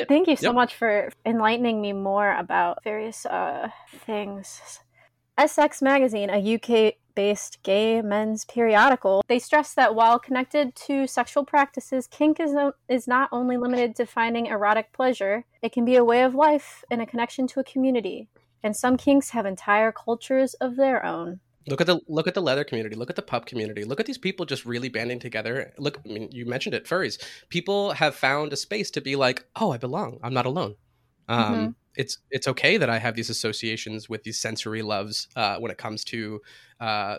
yeah. 0.00 0.06
Thank 0.08 0.28
you 0.28 0.36
so 0.36 0.48
Yep. 0.48 0.54
much 0.54 0.74
for 0.74 1.10
enlightening 1.24 1.80
me 1.80 1.92
more 1.92 2.34
about 2.34 2.82
various 2.84 3.26
uh, 3.26 3.68
things. 4.06 4.80
SX 5.38 5.80
Magazine, 5.82 6.28
a 6.30 6.54
UK 6.54 6.94
based 7.14 7.62
gay 7.62 8.00
men's 8.02 8.44
periodical, 8.44 9.22
they 9.28 9.38
stress 9.38 9.74
that 9.74 9.94
while 9.94 10.18
connected 10.18 10.74
to 10.74 11.06
sexual 11.06 11.44
practices, 11.44 12.06
kink 12.06 12.38
is, 12.40 12.52
no- 12.52 12.72
is 12.88 13.06
not 13.06 13.28
only 13.32 13.56
limited 13.56 13.94
to 13.96 14.06
finding 14.06 14.46
erotic 14.46 14.92
pleasure, 14.92 15.44
it 15.62 15.72
can 15.72 15.84
be 15.84 15.96
a 15.96 16.04
way 16.04 16.22
of 16.22 16.34
life 16.34 16.84
and 16.90 17.00
a 17.00 17.06
connection 17.06 17.46
to 17.48 17.60
a 17.60 17.64
community. 17.64 18.28
And 18.62 18.76
some 18.76 18.96
kinks 18.96 19.30
have 19.30 19.46
entire 19.46 19.92
cultures 19.92 20.54
of 20.54 20.76
their 20.76 21.04
own. 21.04 21.40
Look 21.70 21.80
at 21.80 21.86
the 21.86 22.00
look 22.08 22.26
at 22.26 22.34
the 22.34 22.42
leather 22.42 22.64
community. 22.64 22.96
Look 22.96 23.10
at 23.10 23.16
the 23.16 23.22
pup 23.22 23.46
community. 23.46 23.84
Look 23.84 24.00
at 24.00 24.06
these 24.06 24.18
people 24.18 24.44
just 24.44 24.66
really 24.66 24.88
banding 24.88 25.20
together. 25.20 25.72
Look, 25.78 26.00
I 26.04 26.08
mean, 26.12 26.28
you 26.32 26.44
mentioned 26.44 26.74
it, 26.74 26.84
furries. 26.84 27.18
People 27.48 27.92
have 27.92 28.14
found 28.14 28.52
a 28.52 28.56
space 28.56 28.90
to 28.92 29.00
be 29.00 29.14
like, 29.16 29.44
oh, 29.56 29.70
I 29.72 29.78
belong. 29.78 30.18
I'm 30.22 30.34
not 30.34 30.46
alone. 30.46 30.74
Um, 31.28 31.54
Mhm. 31.54 31.74
It's 31.96 32.18
it's 32.30 32.46
okay 32.48 32.76
that 32.76 32.88
I 32.90 32.98
have 32.98 33.14
these 33.14 33.30
associations 33.30 34.08
with 34.08 34.22
these 34.24 34.38
sensory 34.38 34.82
loves 34.82 35.28
uh, 35.36 35.56
when 35.58 35.70
it 35.70 35.78
comes 35.78 36.04
to 36.04 36.40
uh, 36.80 37.18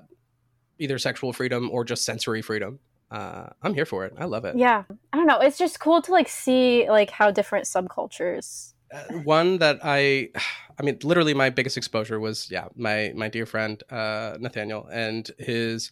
either 0.79 0.97
sexual 0.97 1.33
freedom 1.33 1.69
or 1.71 1.83
just 1.83 2.03
sensory 2.05 2.41
freedom. 2.41 2.79
Uh, 3.11 3.47
I'm 3.61 3.73
here 3.73 3.85
for 3.85 4.05
it. 4.05 4.13
I 4.17 4.25
love 4.25 4.45
it. 4.45 4.55
Yeah. 4.57 4.83
I 5.11 5.17
don't 5.17 5.27
know. 5.27 5.39
It's 5.39 5.57
just 5.57 5.79
cool 5.81 6.01
to 6.03 6.11
like 6.11 6.29
see 6.29 6.89
like 6.89 7.09
how 7.09 7.31
different 7.31 7.65
subcultures. 7.65 8.70
Uh, 8.91 9.03
one 9.23 9.57
that 9.59 9.79
I, 9.83 10.29
I 10.79 10.83
mean, 10.83 10.97
literally 11.03 11.33
my 11.33 11.49
biggest 11.49 11.77
exposure 11.77 12.19
was 12.19 12.49
yeah, 12.49 12.67
my 12.75 13.13
my 13.15 13.27
dear 13.29 13.45
friend 13.45 13.81
uh, 13.89 14.37
Nathaniel 14.39 14.87
and 14.91 15.29
his 15.37 15.91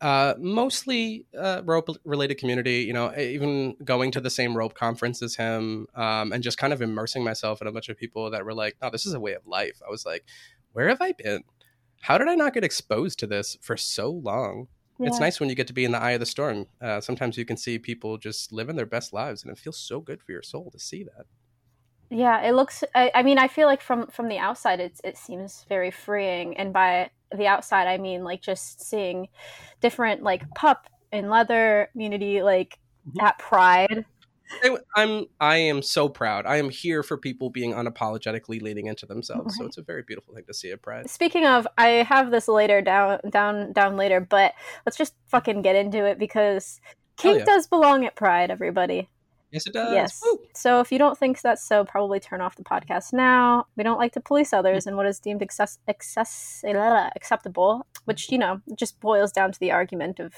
uh, 0.00 0.34
mostly 0.38 1.26
uh, 1.38 1.62
rope 1.64 1.88
related 2.04 2.38
community. 2.38 2.82
You 2.82 2.92
know, 2.92 3.14
even 3.16 3.76
going 3.84 4.10
to 4.12 4.20
the 4.20 4.30
same 4.30 4.56
rope 4.56 4.74
conference 4.74 5.22
as 5.22 5.36
him, 5.36 5.86
um, 5.94 6.32
and 6.32 6.42
just 6.42 6.58
kind 6.58 6.72
of 6.72 6.82
immersing 6.82 7.22
myself 7.22 7.60
in 7.60 7.66
a 7.66 7.72
bunch 7.72 7.88
of 7.88 7.96
people 7.96 8.30
that 8.30 8.44
were 8.44 8.54
like, 8.54 8.76
"Oh, 8.82 8.90
this 8.90 9.06
is 9.06 9.14
a 9.14 9.20
way 9.20 9.34
of 9.34 9.46
life." 9.46 9.80
I 9.86 9.90
was 9.90 10.04
like, 10.04 10.24
"Where 10.72 10.88
have 10.88 11.00
I 11.00 11.12
been? 11.12 11.44
How 12.02 12.18
did 12.18 12.28
I 12.28 12.34
not 12.34 12.54
get 12.54 12.64
exposed 12.64 13.18
to 13.20 13.26
this 13.26 13.56
for 13.62 13.76
so 13.76 14.10
long?" 14.10 14.68
It's 15.00 15.18
nice 15.20 15.40
when 15.40 15.48
you 15.48 15.56
get 15.56 15.66
to 15.66 15.72
be 15.72 15.84
in 15.84 15.90
the 15.90 16.00
eye 16.00 16.12
of 16.12 16.20
the 16.20 16.26
storm. 16.26 16.66
Uh, 16.80 17.00
sometimes 17.00 17.36
you 17.36 17.44
can 17.44 17.56
see 17.56 17.78
people 17.80 18.16
just 18.16 18.52
living 18.52 18.76
their 18.76 18.86
best 18.86 19.12
lives, 19.12 19.42
and 19.42 19.50
it 19.50 19.58
feels 19.58 19.76
so 19.78 20.00
good 20.00 20.22
for 20.22 20.30
your 20.30 20.42
soul 20.42 20.70
to 20.70 20.78
see 20.78 21.02
that. 21.02 21.26
Yeah, 22.14 22.42
it 22.42 22.52
looks. 22.52 22.84
I, 22.94 23.10
I 23.12 23.22
mean, 23.24 23.38
I 23.38 23.48
feel 23.48 23.66
like 23.66 23.80
from 23.80 24.06
from 24.06 24.28
the 24.28 24.38
outside, 24.38 24.78
it's 24.78 25.00
it 25.02 25.18
seems 25.18 25.66
very 25.68 25.90
freeing, 25.90 26.56
and 26.56 26.72
by 26.72 27.10
the 27.34 27.48
outside, 27.48 27.88
I 27.88 27.98
mean 27.98 28.22
like 28.22 28.40
just 28.40 28.80
seeing 28.88 29.28
different 29.80 30.22
like 30.22 30.48
pup 30.54 30.88
and 31.10 31.28
leather 31.28 31.88
community 31.90 32.40
like 32.40 32.78
Mhm. 33.08 33.20
at 33.26 33.38
Pride. 33.40 34.04
I- 34.62 34.78
I'm 34.94 35.24
I 35.40 35.56
am 35.56 35.82
so 35.82 36.08
proud. 36.08 36.46
I 36.46 36.58
am 36.58 36.70
here 36.70 37.02
for 37.02 37.16
people 37.18 37.50
being 37.50 37.72
unapologetically 37.72 38.62
leaning 38.62 38.86
into 38.86 39.06
themselves. 39.06 39.56
So 39.56 39.64
it's 39.64 39.78
a 39.78 39.82
very 39.82 40.02
beautiful 40.02 40.34
thing 40.34 40.44
to 40.46 40.54
see 40.54 40.70
at 40.70 40.82
Pride. 40.82 41.10
Speaking 41.10 41.44
of, 41.46 41.66
I 41.76 42.04
have 42.04 42.30
this 42.30 42.46
later 42.46 42.80
down 42.80 43.18
down 43.28 43.72
down 43.72 43.96
later, 43.96 44.20
but 44.20 44.54
let's 44.86 44.96
just 44.96 45.14
fucking 45.26 45.62
get 45.62 45.74
into 45.74 46.04
it 46.04 46.20
because 46.20 46.80
kink 47.16 47.40
yeah. 47.40 47.44
does 47.44 47.66
belong 47.66 48.04
at 48.04 48.14
Pride. 48.14 48.52
Everybody. 48.52 49.08
Yes, 49.54 49.68
it 49.68 49.72
does. 49.72 49.92
Yes. 49.92 50.20
Woo! 50.20 50.40
So 50.52 50.80
if 50.80 50.90
you 50.90 50.98
don't 50.98 51.16
think 51.16 51.40
that's 51.40 51.62
so, 51.62 51.84
probably 51.84 52.18
turn 52.18 52.40
off 52.40 52.56
the 52.56 52.64
podcast 52.64 53.12
now. 53.12 53.66
We 53.76 53.84
don't 53.84 53.98
like 53.98 54.12
to 54.14 54.20
police 54.20 54.52
others 54.52 54.84
and 54.84 54.96
what 54.96 55.06
is 55.06 55.20
deemed 55.20 55.42
access, 55.42 56.64
uh, 56.64 57.10
acceptable, 57.14 57.86
which, 58.04 58.32
you 58.32 58.38
know, 58.38 58.60
just 58.76 58.98
boils 58.98 59.30
down 59.30 59.52
to 59.52 59.60
the 59.60 59.70
argument 59.70 60.18
of 60.18 60.34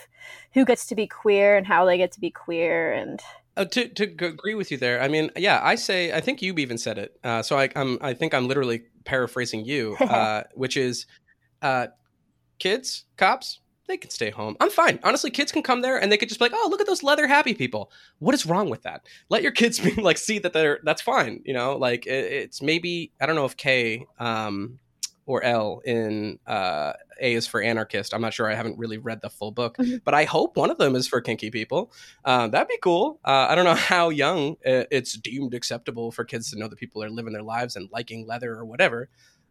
who 0.52 0.66
gets 0.66 0.84
to 0.88 0.94
be 0.94 1.06
queer 1.06 1.56
and 1.56 1.66
how 1.66 1.86
they 1.86 1.96
get 1.96 2.12
to 2.12 2.20
be 2.20 2.30
queer. 2.30 2.92
And 2.92 3.22
Uh, 3.56 3.64
to 3.64 3.88
to 3.88 4.04
agree 4.26 4.54
with 4.54 4.70
you 4.70 4.76
there. 4.76 5.00
I 5.00 5.08
mean, 5.08 5.30
yeah, 5.34 5.60
I 5.62 5.76
say 5.76 6.12
I 6.12 6.20
think 6.20 6.42
you've 6.42 6.58
even 6.58 6.76
said 6.76 6.98
it. 6.98 7.18
Uh, 7.24 7.40
so 7.40 7.58
I, 7.58 7.70
I'm 7.74 7.96
I 8.02 8.12
think 8.12 8.34
I'm 8.34 8.46
literally 8.48 8.82
paraphrasing 9.06 9.64
you, 9.64 9.96
uh, 10.00 10.42
which 10.52 10.76
is, 10.76 11.06
uh, 11.62 11.86
kids, 12.58 13.06
cops, 13.16 13.60
they 13.86 13.96
can 13.96 14.10
stay 14.10 14.30
home. 14.30 14.56
I'm 14.60 14.70
fine. 14.70 14.98
Honestly, 15.02 15.30
kids 15.30 15.52
can 15.52 15.62
come 15.62 15.80
there 15.82 15.96
and 16.00 16.10
they 16.10 16.16
could 16.16 16.28
just 16.28 16.38
be 16.40 16.44
like, 16.46 16.52
oh, 16.54 16.68
look 16.70 16.80
at 16.80 16.86
those 16.86 17.02
leather 17.02 17.26
happy 17.26 17.54
people. 17.54 17.90
What 18.18 18.34
is 18.34 18.44
wrong 18.46 18.68
with 18.70 18.82
that? 18.82 19.06
Let 19.28 19.42
your 19.42 19.52
kids 19.52 19.78
be 19.86 19.92
like 19.94 20.18
see 20.18 20.38
that 20.40 20.52
they're 20.52 20.80
that's 20.82 21.02
fine. 21.02 21.42
You 21.44 21.54
know, 21.54 21.76
like 21.76 22.06
it, 22.06 22.32
it's 22.32 22.60
maybe 22.62 23.12
I 23.20 23.26
don't 23.26 23.36
know 23.36 23.44
if 23.44 23.56
K 23.56 24.06
um, 24.18 24.78
or 25.28 25.42
L 25.42 25.80
in 25.84 26.38
uh, 26.46 26.92
A 27.20 27.34
is 27.34 27.46
for 27.48 27.60
anarchist. 27.60 28.14
I'm 28.14 28.20
not 28.20 28.32
sure. 28.32 28.48
I 28.50 28.54
haven't 28.54 28.78
really 28.78 28.98
read 28.98 29.20
the 29.22 29.30
full 29.30 29.50
book, 29.50 29.76
Mhm. 29.76 30.02
but 30.04 30.14
I 30.14 30.22
hope 30.24 30.56
one 30.56 30.70
of 30.70 30.78
them 30.78 30.94
is 30.94 31.08
for 31.08 31.20
kinky 31.20 31.50
people. 31.50 31.90
Uh, 32.24 32.46
that'd 32.46 32.68
be 32.68 32.78
cool. 32.80 33.18
Uh, 33.24 33.46
I 33.48 33.54
don't 33.56 33.64
know 33.64 33.74
how 33.74 34.08
young 34.10 34.52
uh, 34.66 34.84
it's 34.90 35.14
deemed 35.14 35.52
acceptable 35.54 36.12
for 36.12 36.24
kids 36.24 36.50
to 36.52 36.58
know 36.58 36.68
that 36.68 36.78
people 36.78 37.02
are 37.02 37.10
living 37.10 37.32
their 37.32 37.42
lives 37.42 37.74
and 37.76 37.88
liking 37.92 38.24
leather 38.26 38.52
or 38.54 38.64
whatever. 38.64 39.08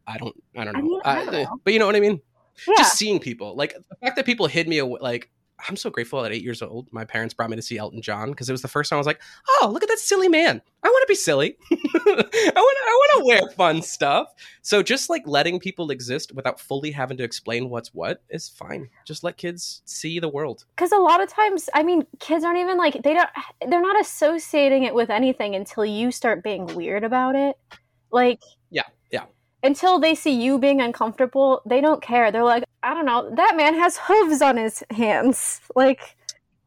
I 0.08 0.18
don't. 0.18 0.36
I 0.56 0.64
don't 0.64 0.74
know. 0.76 0.80
I 0.80 0.82
mean, 0.84 1.02
I 1.04 1.16
don't 1.16 1.28
Uh, 1.30 1.44
know. 1.44 1.60
But 1.64 1.74
you 1.74 1.80
know 1.80 1.88
what 1.88 1.96
I 1.96 2.00
mean 2.00 2.22
yeah, 2.68 2.76
just 2.78 2.98
seeing 2.98 3.20
people 3.20 3.56
like 3.56 3.76
the 3.90 3.96
fact 3.98 4.16
that 4.16 4.26
people 4.26 4.48
hid 4.48 4.68
me 4.68 4.78
away 4.78 5.00
like 5.02 5.30
i'm 5.68 5.76
so 5.76 5.90
grateful 5.90 6.24
at 6.26 6.32
eight 6.32 6.44
years 6.44 6.62
old 6.62 6.88
my 6.92 7.06
parents 7.06 7.34
brought 7.34 7.50
me 7.50 7.56
to 7.56 7.62
see 7.62 7.78
elton 7.78 8.02
john 8.02 8.32
because 8.32 8.50
it 8.50 8.52
was 8.52 8.62
the 8.62 8.68
first 8.68 8.90
time 8.90 8.98
i 8.98 9.00
was 9.00 9.08
like 9.08 9.22
oh 9.62 9.70
look 9.72 9.84
at 9.84 9.90
that 9.90 10.00
silly 10.00 10.30
man. 10.30 10.62
I 10.84 10.88
want 10.88 11.02
to 11.02 11.12
be 11.12 11.16
silly. 11.16 11.58
I 11.72 11.76
want 11.76 12.32
to 12.32 12.56
i 12.56 12.56
want 12.56 13.20
to 13.20 13.26
wear 13.26 13.52
fun 13.52 13.82
stuff. 13.82 14.34
So 14.62 14.84
just 14.84 15.10
like 15.10 15.24
letting 15.26 15.60
people 15.60 15.90
exist 15.90 16.34
without 16.34 16.60
fully 16.60 16.92
having 16.92 17.18
to 17.18 17.24
explain 17.24 17.70
what's 17.70 17.94
what 17.94 18.24
is 18.30 18.50
fine. 18.50 18.90
Just 19.06 19.24
let 19.24 19.38
kids 19.38 19.82
see 19.86 20.20
the 20.20 20.30
world. 20.30 20.66
Because 20.76 20.92
a 20.92 20.98
lot 20.98 21.22
of 21.22 21.30
times, 21.30 21.70
I 21.74 21.84
mean, 21.84 22.06
kids 22.20 22.46
aren't 22.46 22.60
even 22.60 22.78
like, 22.78 23.02
they 23.04 23.14
don't, 23.14 23.30
they're 23.68 23.82
not 23.82 24.00
associating 24.00 24.84
it 24.84 24.94
with 24.94 25.10
anything 25.10 25.56
until 25.56 25.86
you 25.86 26.12
start 26.12 26.44
being 26.44 26.68
weird 26.68 27.04
about 27.04 27.36
it. 27.36 27.58
Like. 28.12 28.42
Until 29.66 30.00
they 30.00 30.14
see 30.14 30.32
you 30.32 30.60
being 30.60 30.80
uncomfortable, 30.80 31.62
they 31.66 31.82
don't 31.82 32.02
care. 32.02 32.32
They're 32.32 32.44
like, 32.44 32.64
I 32.84 32.94
don't 32.94 33.06
know, 33.06 33.34
that 33.36 33.56
man 33.58 33.74
has 33.74 33.98
hooves 33.98 34.42
on 34.42 34.58
his 34.58 34.84
hands. 34.92 35.60
Like, 35.76 36.16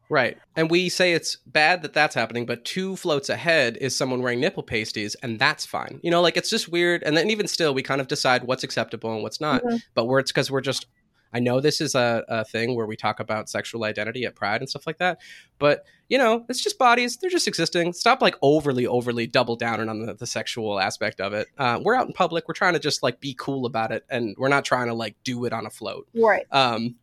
Right. 0.09 0.37
And 0.55 0.71
we 0.71 0.89
say 0.89 1.13
it's 1.13 1.37
bad 1.45 1.83
that 1.83 1.93
that's 1.93 2.15
happening, 2.15 2.47
but 2.47 2.65
two 2.65 2.95
floats 2.95 3.29
ahead 3.29 3.77
is 3.79 3.95
someone 3.95 4.23
wearing 4.23 4.39
nipple 4.39 4.63
pasties, 4.63 5.15
and 5.21 5.37
that's 5.37 5.67
fine. 5.67 5.99
You 6.01 6.09
know, 6.09 6.21
like 6.21 6.35
it's 6.35 6.49
just 6.49 6.67
weird. 6.67 7.03
And 7.03 7.15
then 7.15 7.29
even 7.29 7.47
still, 7.47 7.75
we 7.75 7.83
kind 7.83 8.01
of 8.01 8.07
decide 8.07 8.43
what's 8.43 8.63
acceptable 8.63 9.13
and 9.13 9.21
what's 9.21 9.39
not. 9.39 9.63
Mhm. 9.63 9.81
But 9.93 10.05
we're, 10.05 10.19
it's 10.19 10.31
because 10.31 10.49
we're 10.49 10.61
just, 10.61 10.87
I 11.33 11.39
know 11.39 11.59
this 11.59 11.81
is 11.81 11.95
a, 11.95 12.23
a 12.27 12.45
thing 12.45 12.75
where 12.75 12.85
we 12.85 12.95
talk 12.95 13.19
about 13.19 13.49
sexual 13.49 13.83
identity 13.83 14.25
at 14.25 14.35
Pride 14.35 14.61
and 14.61 14.69
stuff 14.69 14.87
like 14.87 14.97
that. 14.97 15.19
But, 15.59 15.85
you 16.07 16.17
know, 16.17 16.45
it's 16.49 16.61
just 16.61 16.77
bodies. 16.77 17.17
They're 17.17 17.29
just 17.29 17.47
existing. 17.47 17.93
Stop 17.93 18.21
like 18.21 18.35
overly, 18.41 18.87
overly 18.87 19.27
double 19.27 19.55
down 19.55 19.87
on 19.87 20.05
the, 20.05 20.13
the 20.13 20.27
sexual 20.27 20.79
aspect 20.79 21.21
of 21.21 21.33
it. 21.33 21.47
Uh, 21.57 21.79
we're 21.83 21.95
out 21.95 22.07
in 22.07 22.13
public. 22.13 22.47
We're 22.47 22.53
trying 22.53 22.73
to 22.73 22.79
just 22.79 23.03
like 23.03 23.19
be 23.19 23.35
cool 23.37 23.65
about 23.65 23.91
it. 23.91 24.05
And 24.09 24.35
we're 24.37 24.49
not 24.49 24.65
trying 24.65 24.87
to 24.87 24.93
like 24.93 25.15
do 25.23 25.45
it 25.45 25.53
on 25.53 25.65
a 25.65 25.69
float. 25.69 26.07
right. 26.13 26.45
Um, 26.51 26.95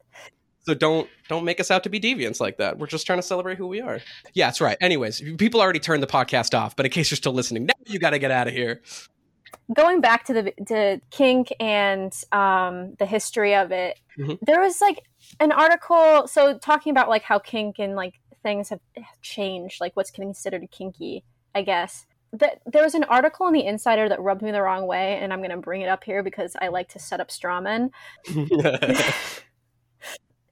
so 0.66 0.74
don't 0.74 1.08
don't 1.28 1.44
make 1.44 1.60
us 1.60 1.70
out 1.70 1.84
to 1.84 1.88
be 1.88 2.00
deviants 2.00 2.40
like 2.40 2.56
that. 2.58 2.76
We're 2.76 2.88
just 2.88 3.06
trying 3.06 3.20
to 3.20 3.22
celebrate 3.22 3.56
who 3.56 3.68
we 3.68 3.80
are. 3.80 4.00
Yeah, 4.34 4.48
that's 4.48 4.60
right. 4.60 4.76
Anyways, 4.80 5.22
people 5.38 5.60
already 5.60 5.78
turned 5.78 6.02
the 6.02 6.08
podcast 6.08 6.58
off, 6.58 6.74
but 6.74 6.84
in 6.84 6.90
case 6.90 7.08
you're 7.08 7.16
still 7.16 7.32
listening, 7.32 7.66
now 7.66 7.74
you 7.86 8.00
got 8.00 8.10
to 8.10 8.18
get 8.18 8.32
out 8.32 8.48
of 8.48 8.52
here. 8.52 8.82
Going 9.74 10.00
back 10.00 10.24
to 10.26 10.32
the 10.32 10.52
to 10.66 11.00
kink 11.10 11.52
and 11.60 12.12
um, 12.32 12.94
the 12.98 13.06
history 13.06 13.54
of 13.54 13.72
it, 13.72 13.98
Mhm. 14.18 14.38
there 14.42 14.60
was 14.60 14.80
like 14.80 15.02
an 15.40 15.52
article. 15.52 16.26
So 16.28 16.58
talking 16.58 16.90
about 16.90 17.08
like 17.08 17.22
how 17.22 17.38
kink 17.38 17.78
and 17.78 17.94
like 17.96 18.14
things 18.42 18.68
have 18.68 18.80
changed, 19.22 19.80
like 19.80 19.94
what's 19.94 20.10
considered 20.10 20.70
kinky, 20.70 21.24
I 21.54 21.62
guess. 21.62 22.06
That 22.32 22.60
there 22.66 22.82
was 22.82 22.94
an 22.94 23.04
article 23.04 23.46
in 23.46 23.52
the 23.54 23.64
Insider 23.64 24.08
that 24.08 24.20
rubbed 24.20 24.42
me 24.42 24.50
the 24.50 24.60
wrong 24.62 24.86
way, 24.86 25.16
and 25.18 25.32
I'm 25.32 25.38
going 25.40 25.50
to 25.52 25.56
bring 25.56 25.80
it 25.80 25.88
up 25.88 26.04
here 26.04 26.22
because 26.22 26.54
I 26.60 26.68
like 26.68 26.88
to 26.90 26.98
set 26.98 27.20
up 27.20 27.30
straw 27.30 27.60
men. 27.60 27.90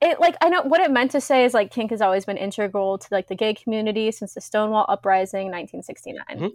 it 0.00 0.20
like 0.20 0.36
I 0.40 0.48
know 0.48 0.62
what 0.62 0.80
it 0.80 0.90
meant 0.90 1.10
to 1.12 1.20
say 1.20 1.44
is 1.44 1.54
like 1.54 1.70
kink 1.70 1.90
has 1.90 2.00
always 2.00 2.24
been 2.24 2.36
integral 2.36 2.98
to 2.98 3.08
like 3.10 3.28
the 3.28 3.34
gay 3.34 3.54
community 3.54 4.10
since 4.12 4.34
the 4.34 4.40
Stonewall 4.40 4.86
Uprising, 4.88 5.50
1969. 5.50 6.24
Mhm. 6.38 6.52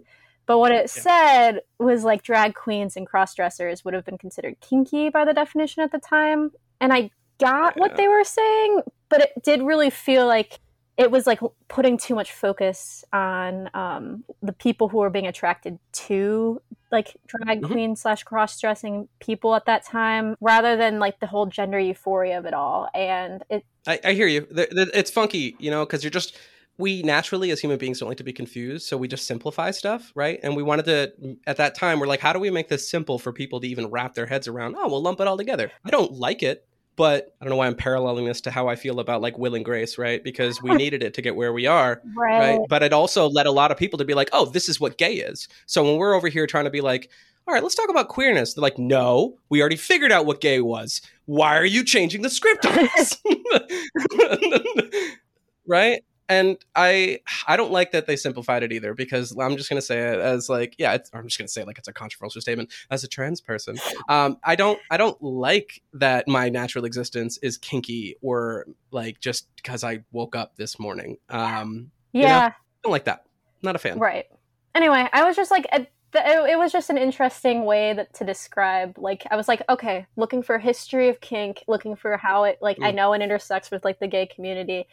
But 0.50 0.58
what 0.58 0.72
it 0.72 0.90
said 0.90 1.60
was 1.78 2.02
like 2.02 2.24
drag 2.24 2.56
queens 2.56 2.96
and 2.96 3.06
cross 3.06 3.36
dressers 3.36 3.84
would 3.84 3.94
have 3.94 4.04
been 4.04 4.18
considered 4.18 4.56
kinky 4.60 5.08
by 5.08 5.24
the 5.24 5.32
definition 5.32 5.84
at 5.84 5.92
the 5.92 6.00
time, 6.00 6.50
and 6.80 6.92
I 6.92 7.10
got 7.38 7.76
Yeah. 7.76 7.80
what 7.80 7.96
they 7.96 8.08
were 8.08 8.24
saying, 8.24 8.82
but 9.08 9.20
it 9.20 9.30
did 9.44 9.62
really 9.62 9.90
feel 9.90 10.26
like 10.26 10.58
it 10.96 11.12
was 11.12 11.24
like 11.24 11.38
putting 11.68 11.96
too 11.96 12.16
much 12.16 12.32
focus 12.32 13.04
on 13.12 13.70
um, 13.74 14.24
the 14.42 14.52
people 14.52 14.88
who 14.88 14.98
were 14.98 15.08
being 15.08 15.28
attracted 15.28 15.78
to 15.92 16.60
like 16.90 17.16
drag 17.28 17.62
Mhm. 17.62 17.70
queen 17.70 17.94
slash 17.94 18.24
cross 18.24 18.60
dressing 18.60 19.08
people 19.20 19.54
at 19.54 19.66
that 19.66 19.84
time, 19.84 20.34
rather 20.40 20.76
than 20.76 20.98
like 20.98 21.20
the 21.20 21.28
whole 21.28 21.46
gender 21.46 21.78
euphoria 21.78 22.36
of 22.38 22.44
it 22.44 22.54
all. 22.54 22.88
And 22.92 23.44
it 23.48 23.64
I, 23.86 24.00
I 24.02 24.12
hear 24.14 24.26
you. 24.26 24.48
It's 24.50 25.12
funky, 25.12 25.54
you 25.60 25.70
know, 25.70 25.86
because 25.86 26.02
you're 26.02 26.10
just 26.10 26.36
we 26.80 27.02
naturally 27.02 27.50
as 27.50 27.60
human 27.60 27.78
beings 27.78 28.00
don't 28.00 28.08
like 28.08 28.18
to 28.18 28.24
be 28.24 28.32
confused, 28.32 28.86
so 28.86 28.96
we 28.96 29.06
just 29.06 29.26
simplify 29.26 29.70
stuff, 29.70 30.10
right? 30.14 30.40
And 30.42 30.56
we 30.56 30.62
wanted 30.62 30.86
to 30.86 31.36
at 31.46 31.58
that 31.58 31.74
time 31.74 32.00
we're 32.00 32.06
like, 32.06 32.20
how 32.20 32.32
do 32.32 32.40
we 32.40 32.50
make 32.50 32.68
this 32.68 32.88
simple 32.88 33.18
for 33.18 33.32
people 33.32 33.60
to 33.60 33.68
even 33.68 33.86
wrap 33.88 34.14
their 34.14 34.26
heads 34.26 34.48
around? 34.48 34.74
Oh, 34.78 34.88
we'll 34.88 35.02
lump 35.02 35.20
it 35.20 35.26
all 35.26 35.36
together. 35.36 35.70
I 35.84 35.90
don't 35.90 36.12
like 36.12 36.42
it, 36.42 36.66
but 36.96 37.34
I 37.40 37.44
don't 37.44 37.50
know 37.50 37.56
why 37.56 37.66
I'm 37.66 37.74
paralleling 37.74 38.26
this 38.26 38.40
to 38.42 38.50
how 38.50 38.68
I 38.68 38.76
feel 38.76 39.00
about 39.00 39.22
like 39.22 39.38
Will 39.38 39.54
and 39.54 39.64
Grace, 39.64 39.96
right? 39.98 40.22
Because 40.22 40.62
we 40.62 40.70
needed 40.74 41.02
it 41.02 41.14
to 41.14 41.22
get 41.22 41.36
where 41.36 41.52
we 41.52 41.66
are, 41.66 42.02
right. 42.16 42.58
right? 42.58 42.60
But 42.68 42.82
it 42.82 42.92
also 42.92 43.28
led 43.28 43.46
a 43.46 43.52
lot 43.52 43.70
of 43.70 43.76
people 43.76 43.98
to 43.98 44.04
be 44.04 44.14
like, 44.14 44.30
"Oh, 44.32 44.46
this 44.46 44.68
is 44.68 44.80
what 44.80 44.98
gay 44.98 45.14
is." 45.14 45.48
So 45.66 45.84
when 45.84 45.96
we're 45.96 46.14
over 46.14 46.28
here 46.28 46.46
trying 46.46 46.64
to 46.64 46.70
be 46.70 46.80
like, 46.80 47.10
"All 47.46 47.54
right, 47.54 47.62
let's 47.62 47.74
talk 47.74 47.88
about 47.90 48.08
queerness," 48.08 48.54
they're 48.54 48.62
like, 48.62 48.78
"No, 48.78 49.38
we 49.48 49.60
already 49.60 49.76
figured 49.76 50.12
out 50.12 50.26
what 50.26 50.40
gay 50.40 50.60
was. 50.60 51.00
Why 51.26 51.56
are 51.56 51.64
you 51.64 51.84
changing 51.84 52.22
the 52.22 52.30
script 52.30 52.66
on 52.66 52.88
us?" 52.98 53.16
right? 55.66 56.02
And 56.30 56.56
I 56.76 57.18
I 57.46 57.56
don't 57.56 57.72
like 57.72 57.90
that 57.90 58.06
they 58.06 58.16
simplified 58.16 58.62
it 58.62 58.72
either 58.72 58.94
because 58.94 59.36
I'm 59.36 59.56
just 59.56 59.68
gonna 59.68 59.82
say 59.82 59.98
it 59.98 60.20
as 60.20 60.48
like 60.48 60.76
yeah 60.78 60.96
I'm 61.12 61.26
just 61.26 61.36
gonna 61.36 61.48
say 61.48 61.62
it 61.62 61.66
like 61.66 61.76
it's 61.76 61.88
a 61.88 61.92
controversial 61.92 62.40
statement 62.40 62.72
as 62.90 63.04
a 63.04 63.08
trans 63.08 63.40
person. 63.40 63.76
Um, 64.08 64.38
I 64.44 64.54
don't 64.54 64.78
I 64.90 64.96
don't 64.96 65.20
like 65.20 65.82
that 65.94 66.28
my 66.28 66.48
natural 66.48 66.84
existence 66.84 67.36
is 67.38 67.58
kinky 67.58 68.16
or 68.22 68.66
like 68.92 69.20
just 69.20 69.48
because 69.56 69.84
I 69.84 70.04
woke 70.12 70.36
up 70.36 70.56
this 70.56 70.78
morning. 70.78 71.18
Um, 71.28 71.90
yeah 72.12 72.20
you 72.20 72.26
know? 72.28 72.46
I 72.46 72.54
don't 72.84 72.92
like 72.92 73.04
that. 73.04 73.24
Not 73.62 73.76
a 73.76 73.78
fan. 73.78 73.98
Right. 73.98 74.26
Anyway 74.74 75.08
I 75.12 75.24
was 75.24 75.34
just 75.34 75.50
like 75.50 75.66
a, 75.72 75.86
it 76.14 76.58
was 76.58 76.72
just 76.72 76.90
an 76.90 76.98
interesting 76.98 77.64
way 77.64 77.92
that, 77.92 78.12
to 78.14 78.24
describe 78.24 78.98
like 78.98 79.24
i 79.30 79.36
was 79.36 79.46
like 79.46 79.62
okay 79.68 80.06
looking 80.16 80.42
for 80.42 80.58
history 80.58 81.08
of 81.08 81.20
kink 81.20 81.62
looking 81.68 81.94
for 81.94 82.16
how 82.16 82.42
it 82.42 82.58
like 82.60 82.78
mm. 82.78 82.84
i 82.84 82.90
know 82.90 83.12
it 83.12 83.22
intersects 83.22 83.70
with 83.70 83.84
like 83.84 84.00
the 84.00 84.08
gay 84.08 84.26
community 84.26 84.88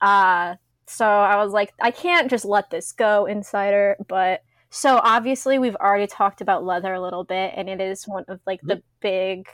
uh, 0.00 0.56
so 0.86 1.06
I 1.06 1.36
was 1.42 1.52
like, 1.52 1.72
I 1.80 1.90
can't 1.90 2.30
just 2.30 2.44
let 2.44 2.70
this 2.70 2.92
go, 2.92 3.26
Insider. 3.26 3.96
But 4.06 4.42
so 4.70 5.00
obviously, 5.02 5.58
we've 5.58 5.76
already 5.76 6.06
talked 6.06 6.40
about 6.40 6.64
leather 6.64 6.94
a 6.94 7.02
little 7.02 7.24
bit, 7.24 7.52
and 7.56 7.68
it 7.68 7.80
is 7.80 8.06
one 8.06 8.24
of 8.28 8.40
like 8.46 8.60
the 8.62 8.82
big 9.00 9.48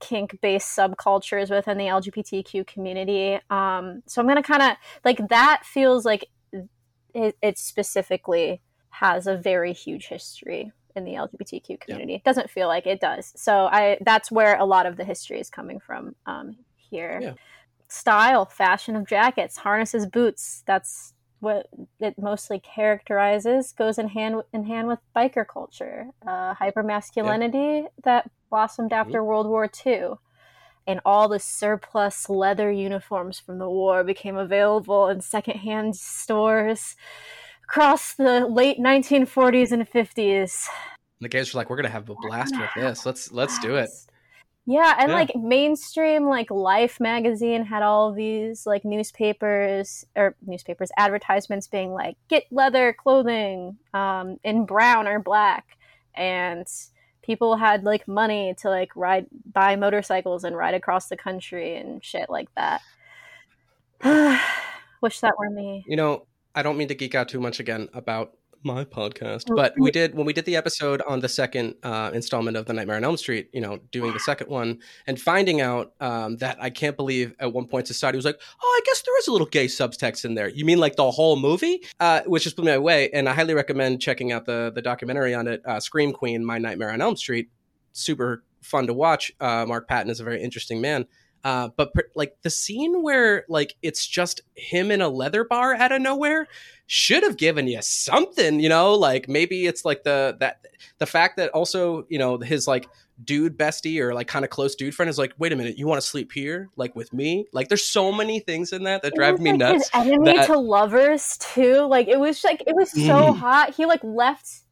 kink 0.00 0.38
based 0.40 0.76
subcultures 0.76 1.50
within 1.50 1.78
the 1.78 1.84
LGBTQ 1.84 2.66
community. 2.66 3.38
Um, 3.50 4.02
so 4.06 4.20
I'm 4.20 4.26
gonna 4.26 4.42
kind 4.42 4.62
of 4.62 4.76
like 5.04 5.28
that 5.28 5.62
feels 5.64 6.04
like 6.04 6.26
it, 7.14 7.36
it, 7.40 7.58
specifically 7.58 8.60
has 8.90 9.26
a 9.26 9.36
very 9.36 9.72
huge 9.72 10.06
history 10.06 10.72
in 10.96 11.04
the 11.04 11.12
LGBTQ 11.12 11.80
community. 11.80 12.12
Yeah. 12.12 12.18
It 12.18 12.24
doesn't 12.24 12.50
feel 12.50 12.66
like 12.66 12.86
it 12.86 13.00
does. 13.00 13.32
So 13.36 13.66
I 13.66 13.98
that's 14.00 14.32
where 14.32 14.58
a 14.58 14.64
lot 14.64 14.86
of 14.86 14.96
the 14.96 15.04
history 15.04 15.38
is 15.38 15.48
coming 15.48 15.78
from 15.78 16.16
um, 16.26 16.56
here. 16.76 17.20
Yeah 17.22 17.32
style, 17.92 18.46
fashion 18.46 18.96
of 18.96 19.06
jackets, 19.06 19.58
harnesses, 19.58 20.06
boots. 20.06 20.62
That's 20.66 21.12
what 21.40 21.66
it 22.00 22.14
mostly 22.18 22.58
characterizes. 22.58 23.72
Goes 23.72 23.98
in 23.98 24.08
hand 24.08 24.42
in 24.52 24.64
hand 24.64 24.88
with 24.88 25.00
biker 25.14 25.46
culture, 25.46 26.06
uh, 26.26 26.54
hyper 26.54 26.82
masculinity 26.82 27.82
yeah. 27.82 27.88
that 28.04 28.30
blossomed 28.48 28.92
after 28.92 29.18
mm-hmm. 29.18 29.26
World 29.26 29.46
War 29.46 29.68
II. 29.86 30.14
And 30.86 31.00
all 31.04 31.28
the 31.28 31.38
surplus 31.38 32.28
leather 32.28 32.72
uniforms 32.72 33.38
from 33.38 33.58
the 33.58 33.68
war 33.68 34.02
became 34.02 34.36
available 34.36 35.08
in 35.08 35.20
secondhand 35.20 35.94
stores 35.94 36.96
across 37.62 38.14
the 38.14 38.46
late 38.46 38.78
1940s 38.78 39.70
and 39.70 39.88
50s. 39.88 40.66
The 41.20 41.28
guys 41.28 41.54
were 41.54 41.58
like, 41.58 41.70
"We're 41.70 41.76
gonna 41.76 41.88
have 41.90 42.10
a 42.10 42.16
blast 42.20 42.54
with 42.58 42.70
this. 42.74 43.06
Let's 43.06 43.30
let's 43.30 43.58
do 43.60 43.76
it." 43.76 43.90
Yeah, 44.64 44.94
and 44.98 45.10
yeah. 45.10 45.16
like 45.16 45.34
mainstream 45.34 46.26
like 46.26 46.50
Life 46.50 47.00
magazine 47.00 47.64
had 47.64 47.82
all 47.82 48.12
these 48.12 48.64
like 48.64 48.84
newspapers 48.84 50.06
or 50.14 50.36
newspapers 50.46 50.92
advertisements 50.96 51.66
being 51.66 51.92
like 51.92 52.16
get 52.28 52.44
leather 52.52 52.92
clothing 52.92 53.76
um, 53.92 54.38
in 54.44 54.64
brown 54.64 55.08
or 55.08 55.18
black, 55.18 55.76
and 56.14 56.66
people 57.22 57.56
had 57.56 57.82
like 57.82 58.06
money 58.06 58.54
to 58.58 58.68
like 58.68 58.94
ride 58.94 59.26
buy 59.52 59.74
motorcycles 59.74 60.44
and 60.44 60.56
ride 60.56 60.74
across 60.74 61.08
the 61.08 61.16
country 61.16 61.76
and 61.76 62.04
shit 62.04 62.30
like 62.30 62.48
that. 62.54 62.82
Wish 65.00 65.18
that 65.20 65.34
were 65.38 65.50
me. 65.50 65.84
You 65.88 65.96
know, 65.96 66.26
I 66.54 66.62
don't 66.62 66.76
mean 66.76 66.88
to 66.88 66.94
geek 66.94 67.16
out 67.16 67.28
too 67.28 67.40
much 67.40 67.58
again 67.58 67.88
about 67.94 68.36
my 68.64 68.84
podcast. 68.84 69.44
But 69.54 69.74
we 69.78 69.90
did 69.90 70.14
when 70.14 70.26
we 70.26 70.32
did 70.32 70.44
the 70.44 70.56
episode 70.56 71.02
on 71.02 71.20
the 71.20 71.28
second 71.28 71.74
uh, 71.82 72.10
installment 72.14 72.56
of 72.56 72.66
the 72.66 72.72
Nightmare 72.72 72.96
on 72.96 73.04
Elm 73.04 73.16
Street. 73.16 73.48
You 73.52 73.60
know, 73.60 73.78
doing 73.90 74.12
the 74.12 74.20
second 74.20 74.48
one 74.48 74.80
and 75.06 75.20
finding 75.20 75.60
out 75.60 75.92
um, 76.00 76.36
that 76.38 76.56
I 76.60 76.70
can't 76.70 76.96
believe 76.96 77.34
at 77.38 77.52
one 77.52 77.66
point 77.66 77.86
society 77.86 78.16
was 78.16 78.24
like, 78.24 78.40
"Oh, 78.62 78.80
I 78.80 78.84
guess 78.86 79.02
there 79.02 79.18
is 79.18 79.28
a 79.28 79.32
little 79.32 79.46
gay 79.46 79.66
subtext 79.66 80.24
in 80.24 80.34
there." 80.34 80.48
You 80.48 80.64
mean 80.64 80.78
like 80.78 80.96
the 80.96 81.10
whole 81.10 81.36
movie? 81.36 81.82
Uh, 82.00 82.22
which 82.26 82.44
just 82.44 82.56
blew 82.56 82.66
me 82.66 82.72
away. 82.72 83.10
And 83.10 83.28
I 83.28 83.34
highly 83.34 83.54
recommend 83.54 84.00
checking 84.00 84.32
out 84.32 84.46
the 84.46 84.72
the 84.74 84.82
documentary 84.82 85.34
on 85.34 85.48
it, 85.48 85.62
uh, 85.66 85.80
Scream 85.80 86.12
Queen: 86.12 86.44
My 86.44 86.58
Nightmare 86.58 86.92
on 86.92 87.00
Elm 87.00 87.16
Street. 87.16 87.48
Super 87.92 88.44
fun 88.62 88.86
to 88.86 88.94
watch. 88.94 89.32
Uh, 89.40 89.66
Mark 89.66 89.88
Patton 89.88 90.10
is 90.10 90.20
a 90.20 90.24
very 90.24 90.42
interesting 90.42 90.80
man. 90.80 91.06
Uh, 91.44 91.68
but 91.76 91.92
per, 91.92 92.02
like 92.14 92.36
the 92.42 92.50
scene 92.50 93.02
where 93.02 93.44
like 93.48 93.74
it's 93.82 94.06
just 94.06 94.42
him 94.54 94.90
in 94.90 95.00
a 95.00 95.08
leather 95.08 95.44
bar 95.44 95.74
out 95.74 95.90
of 95.90 96.00
nowhere 96.00 96.46
should 96.86 97.22
have 97.22 97.36
given 97.36 97.66
you 97.66 97.80
something, 97.82 98.60
you 98.60 98.68
know, 98.68 98.94
like 98.94 99.28
maybe 99.28 99.66
it's 99.66 99.84
like 99.84 100.04
the 100.04 100.36
that 100.38 100.64
the 100.98 101.06
fact 101.06 101.36
that 101.38 101.50
also, 101.50 102.06
you 102.08 102.18
know, 102.18 102.38
his 102.38 102.68
like 102.68 102.88
dude 103.24 103.58
bestie 103.58 104.00
or 104.00 104.14
like 104.14 104.26
kind 104.26 104.44
of 104.44 104.50
close 104.50 104.74
dude 104.74 104.94
friend 104.94 105.08
is 105.08 105.18
like, 105.18 105.32
wait 105.38 105.52
a 105.52 105.56
minute, 105.56 105.78
you 105.78 105.86
want 105.86 106.00
to 106.00 106.06
sleep 106.06 106.32
here, 106.32 106.68
like 106.76 106.94
with 106.96 107.12
me? 107.12 107.46
Like, 107.52 107.68
there's 107.68 107.84
so 107.84 108.12
many 108.12 108.40
things 108.40 108.72
in 108.72 108.84
that 108.84 109.02
that 109.02 109.14
drive 109.14 109.40
me 109.40 109.50
like 109.50 109.58
nuts. 109.58 109.90
Enemy 109.94 110.36
that... 110.36 110.46
to 110.46 110.58
lovers 110.58 111.36
too. 111.38 111.86
Like, 111.86 112.08
it 112.08 112.18
was 112.18 112.42
like 112.44 112.62
it 112.66 112.74
was 112.74 112.90
so 112.90 112.98
mm. 112.98 113.36
hot. 113.36 113.74
He 113.74 113.86
like 113.86 114.02
left 114.02 114.62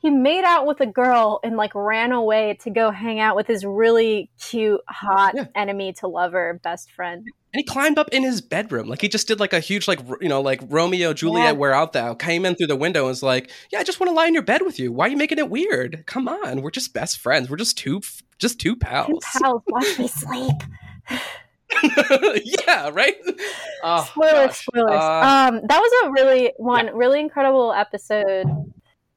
he 0.00 0.08
made 0.08 0.44
out 0.44 0.66
with 0.66 0.80
a 0.80 0.86
girl 0.86 1.40
and 1.44 1.56
like 1.56 1.74
ran 1.74 2.10
away 2.10 2.56
to 2.62 2.70
go 2.70 2.90
hang 2.90 3.20
out 3.20 3.36
with 3.36 3.46
his 3.46 3.66
really 3.66 4.30
cute, 4.40 4.80
hot 4.88 5.34
yeah. 5.36 5.44
enemy 5.54 5.92
to 6.00 6.08
lover 6.08 6.58
best 6.64 6.90
friend. 6.90 7.26
And 7.52 7.60
he 7.60 7.64
climbed 7.64 7.98
up 7.98 8.08
in 8.10 8.22
his 8.22 8.40
bedroom. 8.40 8.88
Like 8.88 9.02
he 9.02 9.08
just 9.08 9.28
did 9.28 9.40
like 9.40 9.52
a 9.52 9.60
huge 9.60 9.86
like 9.86 10.00
you 10.22 10.28
know 10.28 10.40
like 10.40 10.60
Romeo 10.68 11.12
Juliet 11.12 11.44
yeah. 11.44 11.52
where 11.52 11.74
out 11.74 11.92
thou 11.92 12.14
came 12.14 12.46
in 12.46 12.54
through 12.54 12.68
the 12.68 12.76
window 12.76 13.00
and 13.00 13.08
was 13.08 13.22
like, 13.22 13.50
"Yeah, 13.70 13.80
I 13.80 13.84
just 13.84 14.00
want 14.00 14.08
to 14.08 14.14
lie 14.14 14.26
in 14.26 14.32
your 14.32 14.42
bed 14.42 14.62
with 14.62 14.78
you. 14.78 14.90
Why 14.90 15.06
are 15.06 15.10
you 15.10 15.18
making 15.18 15.38
it 15.38 15.50
weird? 15.50 16.04
Come 16.06 16.28
on, 16.28 16.62
we're 16.62 16.70
just 16.70 16.94
best 16.94 17.18
friends. 17.18 17.50
We're 17.50 17.56
just 17.56 17.76
two 17.76 18.00
just 18.38 18.58
two 18.58 18.76
pals. 18.76 19.08
Two 19.08 19.40
pals. 19.42 19.62
Watch 19.68 19.98
me 19.98 20.08
sleep." 20.08 20.56
yeah, 22.66 22.90
right. 22.92 23.16
Oh, 23.82 24.04
spoilers, 24.04 24.48
gosh. 24.48 24.58
spoilers. 24.58 24.90
Uh, 25.00 25.50
um, 25.54 25.60
that 25.66 25.78
was 25.80 26.04
a 26.04 26.10
really 26.10 26.52
one 26.58 26.86
yeah. 26.88 26.92
really 26.94 27.18
incredible 27.18 27.72
episode 27.72 28.44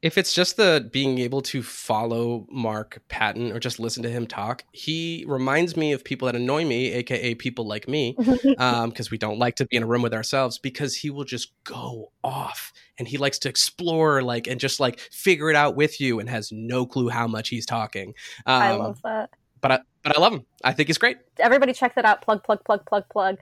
if 0.04 0.18
it's 0.18 0.34
just 0.34 0.58
the 0.58 0.88
being 0.92 1.18
able 1.20 1.42
to 1.42 1.64
follow 1.64 2.46
Mark 2.52 3.02
Patton 3.08 3.54
or 3.54 3.60
just 3.60 3.80
listen 3.80 4.04
to 4.04 4.10
him 4.10 4.28
talk, 4.28 4.66
he 4.74 5.24
reminds 5.30 5.78
me 5.78 5.94
of 5.94 6.04
people 6.04 6.26
that 6.26 6.36
annoy 6.36 6.66
me, 6.66 6.92
aka 6.92 7.34
people 7.36 7.66
like 7.66 7.88
me, 7.88 8.14
because 8.18 8.58
um, 8.58 8.94
we 9.10 9.18
don't 9.18 9.40
like 9.40 9.56
to 9.56 9.66
be 9.66 9.78
in 9.78 9.84
a 9.84 9.86
room 9.86 10.02
with 10.02 10.14
ourselves. 10.14 10.60
Because 10.60 10.94
he 10.94 11.10
will 11.10 11.24
just 11.24 11.54
go 11.64 12.12
off 12.22 12.74
and 13.00 13.08
he 13.08 13.18
likes 13.18 13.40
to 13.40 13.50
explore, 13.50 14.22
like, 14.22 14.46
and 14.46 14.60
just 14.60 14.82
like 14.82 15.00
figure 15.00 15.50
it 15.50 15.56
out 15.56 15.78
with 15.78 16.02
you, 16.02 16.20
and 16.20 16.30
has 16.30 16.52
no 16.52 16.86
clue 16.86 17.08
how 17.08 17.26
much 17.26 17.48
he's 17.48 17.66
talking. 17.66 18.10
Um, 18.46 18.62
I 18.62 18.72
love 18.74 19.02
that. 19.06 19.30
But 19.62 19.72
I, 19.72 19.80
but 20.04 20.18
I 20.18 20.20
love 20.20 20.34
him. 20.34 20.46
I 20.66 20.74
think 20.74 20.88
he's 20.88 20.98
great. 20.98 21.16
Everybody 21.40 21.72
check 21.72 21.96
that 21.96 22.04
out. 22.04 22.22
Plug, 22.22 22.44
plug, 22.44 22.62
plug, 22.66 22.86
plug, 22.86 23.06
plug. 23.10 23.38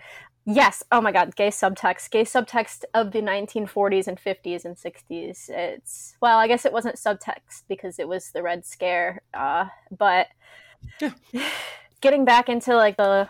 Yes. 0.45 0.83
Oh 0.91 1.01
my 1.01 1.11
God. 1.11 1.35
Gay 1.35 1.49
subtext. 1.49 2.09
Gay 2.09 2.23
subtext 2.23 2.83
of 2.93 3.11
the 3.11 3.21
1940s 3.21 4.07
and 4.07 4.19
50s 4.19 4.65
and 4.65 4.75
60s. 4.75 5.49
It's 5.49 6.15
well, 6.21 6.37
I 6.37 6.47
guess 6.47 6.65
it 6.65 6.73
wasn't 6.73 6.95
subtext 6.95 7.63
because 7.67 7.99
it 7.99 8.07
was 8.07 8.31
the 8.31 8.41
Red 8.41 8.65
Scare. 8.65 9.21
Uh, 9.33 9.65
but 9.95 10.27
yeah. 10.99 11.11
getting 12.01 12.25
back 12.25 12.49
into 12.49 12.75
like 12.75 12.97
the 12.97 13.29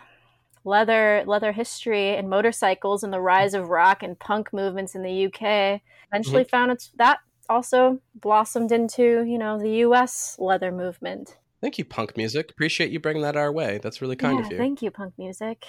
leather 0.64 1.24
leather 1.26 1.52
history 1.52 2.16
and 2.16 2.30
motorcycles 2.30 3.04
and 3.04 3.12
the 3.12 3.20
rise 3.20 3.54
of 3.54 3.70
rock 3.70 4.04
and 4.04 4.18
punk 4.20 4.54
movements 4.54 4.96
in 4.96 5.04
the 5.04 5.26
UK, 5.26 5.82
eventually 6.12 6.44
mm-hmm. 6.44 6.50
found 6.50 6.72
its 6.72 6.92
that 6.98 7.20
also 7.50 8.00
blossomed 8.16 8.72
into 8.72 9.24
you 9.24 9.38
know 9.38 9.60
the 9.60 9.70
U.S. 9.80 10.38
leather 10.40 10.72
movement. 10.72 11.38
Thank 11.60 11.78
you, 11.78 11.86
punk 11.86 12.18
music. 12.18 12.50
Appreciate 12.50 12.90
you 12.92 13.00
bringing 13.00 13.22
that 13.22 13.36
our 13.36 13.52
way. 13.52 13.80
That's 13.84 14.02
really 14.02 14.16
kind 14.16 14.40
yeah, 14.40 14.46
of 14.46 14.52
you. 14.52 14.58
Thank 14.58 14.82
you, 14.82 14.90
punk 14.90 15.14
music. 15.18 15.66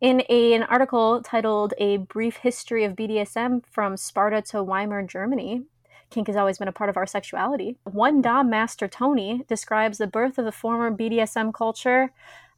In 0.00 0.22
a, 0.28 0.52
an 0.52 0.62
article 0.64 1.22
titled 1.22 1.72
A 1.78 1.96
Brief 1.96 2.36
History 2.36 2.84
of 2.84 2.92
BDSM 2.94 3.62
from 3.64 3.96
Sparta 3.96 4.42
to 4.42 4.62
Weimar, 4.62 5.02
Germany, 5.02 5.62
kink 6.10 6.26
has 6.26 6.36
always 6.36 6.58
been 6.58 6.68
a 6.68 6.72
part 6.72 6.90
of 6.90 6.98
our 6.98 7.06
sexuality. 7.06 7.78
One 7.84 8.20
Dom 8.20 8.50
Master 8.50 8.88
Tony 8.88 9.44
describes 9.48 9.96
the 9.96 10.06
birth 10.06 10.36
of 10.36 10.44
the 10.44 10.52
former 10.52 10.94
BDSM 10.94 11.54
culture 11.54 12.12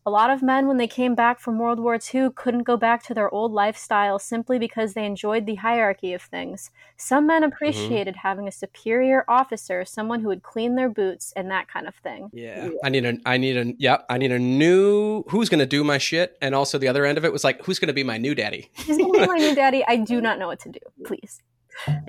a 0.08 0.10
lot 0.10 0.30
of 0.30 0.42
men, 0.42 0.66
when 0.66 0.78
they 0.78 0.86
came 0.86 1.14
back 1.14 1.38
from 1.38 1.58
World 1.58 1.78
War 1.78 1.98
II, 2.14 2.30
couldn't 2.34 2.62
go 2.62 2.78
back 2.78 3.02
to 3.02 3.12
their 3.12 3.28
old 3.28 3.52
lifestyle 3.52 4.18
simply 4.18 4.58
because 4.58 4.94
they 4.94 5.04
enjoyed 5.04 5.44
the 5.44 5.56
hierarchy 5.56 6.14
of 6.14 6.22
things. 6.22 6.70
Some 6.96 7.26
men 7.26 7.42
mm-hmm. 7.42 7.52
appreciated 7.52 8.14
mm-hmm. 8.14 8.26
having 8.26 8.48
a 8.48 8.50
superior 8.50 9.26
officer, 9.28 9.84
someone 9.84 10.20
who 10.20 10.28
would 10.28 10.42
clean 10.42 10.76
their 10.76 10.88
boots 10.88 11.34
and 11.36 11.50
that 11.50 11.68
kind 11.68 11.86
of 11.86 11.94
thing. 11.96 12.30
Yeah. 12.32 12.70
I 12.82 12.88
need 12.88 13.04
a 13.04 13.18
I 13.26 13.36
need 13.36 13.58
a 13.58 13.74
yep, 13.76 14.06
I 14.08 14.16
need 14.16 14.32
a 14.32 14.38
new 14.38 15.24
who's 15.28 15.50
gonna 15.50 15.66
do 15.66 15.84
my 15.84 15.98
shit. 15.98 16.38
And 16.40 16.54
also 16.54 16.78
the 16.78 16.88
other 16.88 17.04
end 17.04 17.18
of 17.18 17.26
it 17.26 17.32
was 17.32 17.44
like, 17.44 17.62
who's 17.66 17.78
gonna 17.78 17.92
be 17.92 18.02
my 18.02 18.16
new 18.16 18.34
daddy? 18.34 18.70
Who's 18.86 18.96
gonna 18.96 19.12
be 19.12 19.26
my 19.26 19.36
new 19.36 19.54
daddy? 19.54 19.84
I 19.86 19.96
do 19.96 20.20
not 20.26 20.38
know 20.38 20.46
what 20.46 20.60
to 20.60 20.70
do. 20.70 20.80
Please. 21.04 21.42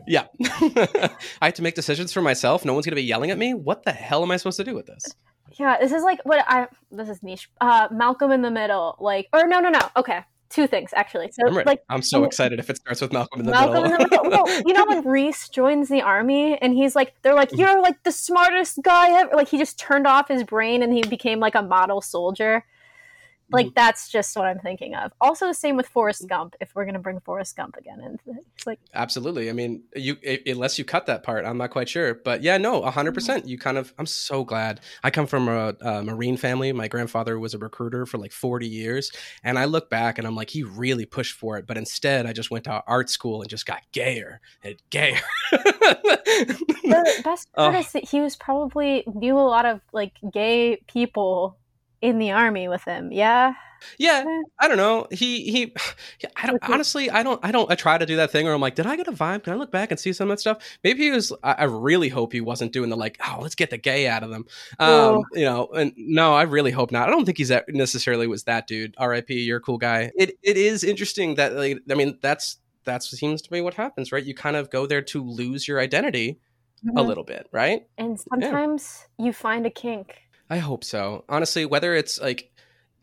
Yeah. 0.07 0.27
I 0.41 1.11
have 1.41 1.53
to 1.55 1.61
make 1.61 1.75
decisions 1.75 2.13
for 2.13 2.21
myself. 2.21 2.63
No 2.63 2.73
one's 2.73 2.85
going 2.85 2.93
to 2.93 2.95
be 2.95 3.03
yelling 3.03 3.29
at 3.29 3.37
me. 3.37 3.53
What 3.53 3.83
the 3.83 3.91
hell 3.91 4.23
am 4.23 4.31
I 4.31 4.37
supposed 4.37 4.57
to 4.57 4.63
do 4.63 4.73
with 4.73 4.87
this? 4.87 5.13
Yeah, 5.59 5.77
this 5.77 5.91
is 5.91 6.03
like 6.03 6.19
what 6.23 6.43
I. 6.47 6.67
This 6.89 7.09
is 7.09 7.21
niche. 7.21 7.49
Uh, 7.59 7.89
Malcolm 7.91 8.31
in 8.31 8.41
the 8.41 8.49
Middle, 8.49 8.95
like, 8.99 9.27
or 9.33 9.45
no, 9.45 9.59
no, 9.59 9.69
no. 9.69 9.81
Okay, 9.97 10.21
two 10.49 10.67
things 10.67 10.91
actually. 10.93 11.31
So, 11.33 11.45
I'm 11.45 11.57
ready. 11.57 11.67
like, 11.67 11.83
I'm 11.89 12.01
so 12.01 12.23
excited 12.23 12.59
if 12.59 12.69
it 12.69 12.77
starts 12.77 13.01
with 13.01 13.11
Malcolm 13.11 13.41
in 13.41 13.45
the 13.45 13.51
Malcolm 13.51 13.83
middle. 13.83 14.01
in 14.01 14.09
the 14.09 14.29
Middle. 14.29 14.49
You 14.65 14.73
know 14.73 14.85
when 14.85 15.03
Reese 15.05 15.49
joins 15.49 15.89
the 15.89 16.01
army 16.01 16.57
and 16.61 16.73
he's 16.73 16.95
like, 16.95 17.13
they're 17.23 17.35
like, 17.35 17.51
you're 17.51 17.81
like 17.81 18.01
the 18.03 18.11
smartest 18.11 18.79
guy 18.81 19.19
ever. 19.19 19.35
Like 19.35 19.49
he 19.49 19.57
just 19.57 19.77
turned 19.77 20.07
off 20.07 20.29
his 20.29 20.45
brain 20.45 20.81
and 20.81 20.93
he 20.93 21.01
became 21.01 21.41
like 21.41 21.55
a 21.55 21.61
model 21.61 21.99
soldier. 22.01 22.63
Like 23.51 23.67
Mhm. 23.67 23.75
that's 23.75 24.09
just 24.09 24.35
what 24.35 24.45
I'm 24.45 24.59
thinking 24.59 24.93
of. 24.95 25.11
Also, 25.19 25.47
the 25.47 25.53
same 25.53 25.75
with 25.75 25.87
Forrest 25.87 26.27
Gump. 26.27 26.55
If 26.61 26.75
we're 26.75 26.85
gonna 26.85 26.99
bring 26.99 27.19
Forrest 27.19 27.55
Gump 27.57 27.75
again, 27.77 27.99
and 27.99 28.19
it's 28.55 28.67
like, 28.67 28.79
Absolutely. 28.93 29.49
I 29.49 29.53
mean, 29.53 29.83
you 29.95 30.17
unless 30.45 30.77
you 30.77 30.85
cut 30.85 31.05
that 31.07 31.23
part, 31.23 31.45
I'm 31.45 31.57
not 31.57 31.71
quite 31.71 31.89
sure. 31.89 32.13
But 32.13 32.43
yeah, 32.43 32.57
no, 32.57 32.81
100%. 32.83 33.47
You 33.47 33.57
kind 33.57 33.77
of 33.77 33.93
I'm 33.97 34.05
so 34.05 34.43
glad. 34.43 34.81
I 35.03 35.09
come 35.11 35.25
from 35.27 35.47
a, 35.47 35.75
a 35.81 36.03
marine 36.03 36.37
family. 36.37 36.71
My 36.73 36.87
grandfather 36.87 37.39
was 37.39 37.53
a 37.53 37.57
recruiter 37.57 38.05
for 38.05 38.17
like 38.17 38.31
40 38.31 38.67
years, 38.67 39.11
and 39.43 39.57
I 39.57 39.65
look 39.65 39.89
back 39.89 40.17
and 40.17 40.27
I'm 40.27 40.35
like 40.35 40.49
he 40.49 40.63
really 40.63 41.05
pushed 41.05 41.33
for 41.35 41.57
it, 41.57 41.65
but 41.67 41.77
instead 41.77 42.25
I 42.25 42.33
just 42.33 42.51
went 42.51 42.65
to 42.65 42.83
art 42.87 43.09
school 43.09 43.41
and 43.41 43.49
just 43.49 43.65
got 43.65 43.81
gayer 43.91 44.41
and 44.63 44.75
gayer. 44.89 45.19
the 45.51 47.21
best 47.23 47.51
part 47.53 47.75
Oh. 47.75 47.79
is 47.79 47.91
that 47.91 48.05
he 48.05 48.21
was 48.21 48.35
probably 48.35 49.03
knew 49.13 49.37
a 49.37 49.41
lot 49.41 49.65
of 49.65 49.81
like 49.91 50.13
gay 50.31 50.77
people 50.87 51.57
in 52.01 52.17
the 52.19 52.31
army 52.31 52.67
with 52.67 52.83
him. 52.85 53.11
Yeah, 53.11 53.53
Yeah, 53.97 54.23
I 54.59 54.67
don't 54.67 54.77
know. 54.77 55.07
He 55.11 55.49
he. 55.51 55.73
I 56.35 56.47
don't 56.47 56.59
honestly. 56.69 57.09
I 57.09 57.23
don't. 57.23 57.39
I 57.43 57.51
don't. 57.51 57.71
I 57.71 57.75
try 57.75 57.97
to 57.97 58.05
do 58.05 58.15
that 58.17 58.31
thing 58.31 58.45
where 58.45 58.53
I'm 58.53 58.59
like, 58.61 58.75
did 58.75 58.85
I 58.85 58.95
get 58.97 59.07
a 59.07 59.11
vibe? 59.11 59.43
Can 59.43 59.53
I 59.53 59.55
look 59.55 59.71
back 59.71 59.91
and 59.91 59.99
see 59.99 60.11
some 60.13 60.29
of 60.29 60.35
that 60.35 60.39
stuff? 60.41 60.57
Maybe 60.83 61.03
he 61.03 61.11
was. 61.11 61.31
I, 61.43 61.53
I 61.53 61.63
really 61.63 62.09
hope 62.09 62.33
he 62.33 62.41
wasn't 62.41 62.73
doing 62.73 62.89
the 62.89 62.97
like. 62.97 63.17
Oh, 63.25 63.39
let's 63.41 63.55
get 63.55 63.69
the 63.69 63.77
gay 63.77 64.07
out 64.07 64.23
of 64.23 64.29
them. 64.29 64.45
Um, 64.79 64.89
Oh. 64.89 65.23
you 65.33 65.45
know. 65.45 65.67
And 65.67 65.93
no, 65.97 66.33
I 66.33 66.43
really 66.43 66.71
hope 66.71 66.91
not. 66.91 67.07
I 67.07 67.11
don't 67.11 67.25
think 67.25 67.37
he's 67.37 67.49
that 67.49 67.65
necessarily 67.69 68.27
was 68.27 68.43
that 68.43 68.67
dude. 68.67 68.95
R.I.P. 68.97 69.33
You're 69.39 69.57
a 69.57 69.61
cool 69.61 69.77
guy. 69.77 70.11
It 70.15 70.37
it 70.43 70.57
is 70.57 70.83
interesting 70.83 71.35
that 71.35 71.53
like. 71.55 71.79
I 71.89 71.95
mean, 71.95 72.17
that's 72.21 72.57
that 72.85 73.03
seems 73.03 73.41
to 73.43 73.49
be 73.49 73.61
what 73.61 73.73
happens, 73.75 74.11
right? 74.11 74.23
You 74.23 74.33
kind 74.33 74.55
of 74.55 74.69
go 74.69 74.85
there 74.87 75.01
to 75.03 75.23
lose 75.23 75.67
your 75.67 75.79
identity 75.79 76.39
a 76.87 76.91
Mhm. 76.91 77.07
little 77.07 77.25
bit, 77.25 77.47
right? 77.51 77.81
and 77.97 78.17
sometimes 78.19 79.05
you 79.17 79.33
find 79.33 79.65
a 79.65 79.69
kink. 79.69 80.15
I 80.49 80.57
hope 80.57 80.83
so. 80.83 81.25
Honestly, 81.29 81.65
whether 81.65 81.93
it's 81.93 82.19
like, 82.19 82.51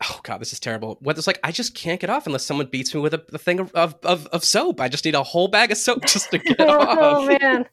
oh 0.03 0.19
god, 0.23 0.39
this 0.39 0.53
is 0.53 0.59
terrible. 0.59 0.97
Whether 1.01 1.19
it's 1.19 1.27
like 1.27 1.39
I 1.43 1.51
just 1.51 1.75
can't 1.75 1.99
get 1.99 2.09
off 2.09 2.25
unless 2.25 2.45
someone 2.45 2.67
beats 2.67 2.93
me 2.93 3.01
with 3.01 3.13
a, 3.13 3.23
a 3.33 3.37
thing 3.37 3.59
of, 3.59 3.71
of, 3.73 3.95
of, 4.03 4.27
of 4.27 4.43
soap. 4.43 4.81
I 4.81 4.89
just 4.89 5.05
need 5.05 5.15
a 5.15 5.23
whole 5.23 5.47
bag 5.47 5.71
of 5.71 5.77
soap 5.77 6.05
just 6.07 6.31
to 6.31 6.39
get 6.39 6.57
oh 6.59 6.79
off. 6.79 6.97
Oh 6.99 7.25
man. 7.27 7.65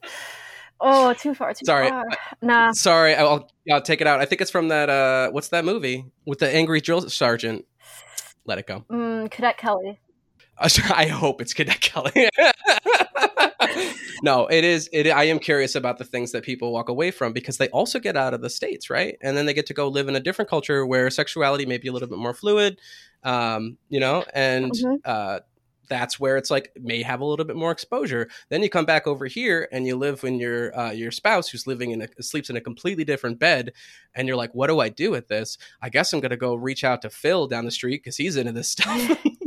Oh, 0.81 1.13
too 1.13 1.33
far, 1.33 1.53
too 1.53 1.65
far. 1.65 1.87
Sorry. 1.87 1.89
far. 1.89 2.05
Nah. 2.41 2.71
Sorry, 2.73 3.15
I'll, 3.15 3.49
I'll 3.71 3.81
take 3.81 4.01
it 4.01 4.07
out. 4.07 4.19
I 4.19 4.25
think 4.25 4.41
it's 4.41 4.51
from 4.51 4.67
that. 4.67 4.89
Uh, 4.89 5.31
what's 5.31 5.47
that 5.49 5.63
movie 5.63 6.05
with 6.25 6.39
the 6.39 6.53
angry 6.53 6.81
drill 6.81 7.09
sergeant? 7.09 7.65
Let 8.45 8.59
it 8.59 8.67
go. 8.67 8.83
Mm, 8.91 9.31
Cadet 9.31 9.57
Kelly. 9.57 9.99
I 10.93 11.07
hope 11.07 11.41
it's 11.41 11.53
Cadet 11.53 11.81
Kelly. 11.81 12.29
no, 14.23 14.47
it 14.47 14.63
is. 14.63 14.89
It. 14.93 15.07
I 15.07 15.25
am 15.25 15.39
curious 15.39 15.75
about 15.75 15.97
the 15.97 16.03
things 16.05 16.31
that 16.31 16.43
people 16.43 16.71
walk 16.71 16.89
away 16.89 17.11
from 17.11 17.33
because 17.33 17.57
they 17.57 17.69
also 17.69 17.99
get 17.99 18.15
out 18.15 18.33
of 18.33 18.41
the 18.41 18.49
states, 18.49 18.89
right? 18.89 19.17
And 19.21 19.35
then 19.35 19.45
they 19.45 19.53
get 19.53 19.65
to 19.67 19.73
go 19.73 19.87
live 19.87 20.07
in 20.07 20.15
a 20.15 20.19
different 20.19 20.49
culture 20.49 20.85
where 20.85 21.09
sexuality 21.09 21.65
may 21.65 21.77
be 21.77 21.87
a 21.87 21.91
little 21.91 22.07
bit 22.07 22.17
more 22.17 22.33
fluid, 22.33 22.79
um, 23.23 23.77
you 23.89 23.99
know, 23.99 24.23
and 24.33 24.71
Mhm. 24.71 24.97
uh, 25.05 25.39
that's 25.87 26.19
where 26.19 26.35
it's 26.37 26.49
like 26.49 26.71
may 26.81 27.03
have 27.03 27.21
a 27.21 27.25
little 27.25 27.45
bit 27.45 27.55
more 27.55 27.71
exposure. 27.71 28.27
Then 28.49 28.63
you 28.63 28.69
come 28.69 28.85
back 28.85 29.05
over 29.05 29.27
here 29.27 29.67
and 29.71 29.85
you 29.85 29.95
live 29.95 30.23
in 30.23 30.39
your 30.39 30.75
uh, 30.77 30.91
your 30.91 31.11
spouse 31.11 31.47
who's 31.49 31.67
living 31.67 31.91
in 31.91 32.01
a 32.01 32.23
sleeps 32.23 32.49
in 32.49 32.55
a 32.57 32.61
completely 32.61 33.03
different 33.03 33.37
bed, 33.39 33.71
and 34.15 34.27
you're 34.27 34.37
like, 34.37 34.55
what 34.55 34.67
do 34.67 34.79
I 34.79 34.89
do 34.89 35.11
with 35.11 35.27
this? 35.27 35.57
I 35.81 35.89
guess 35.89 36.11
I'm 36.11 36.21
gonna 36.21 36.37
go 36.37 36.55
reach 36.55 36.83
out 36.83 37.01
to 37.03 37.09
Phil 37.11 37.45
down 37.47 37.65
the 37.65 37.71
street 37.71 37.97
because 38.03 38.17
he's 38.17 38.35
into 38.35 38.51
this 38.53 38.69
stuff. 38.69 39.23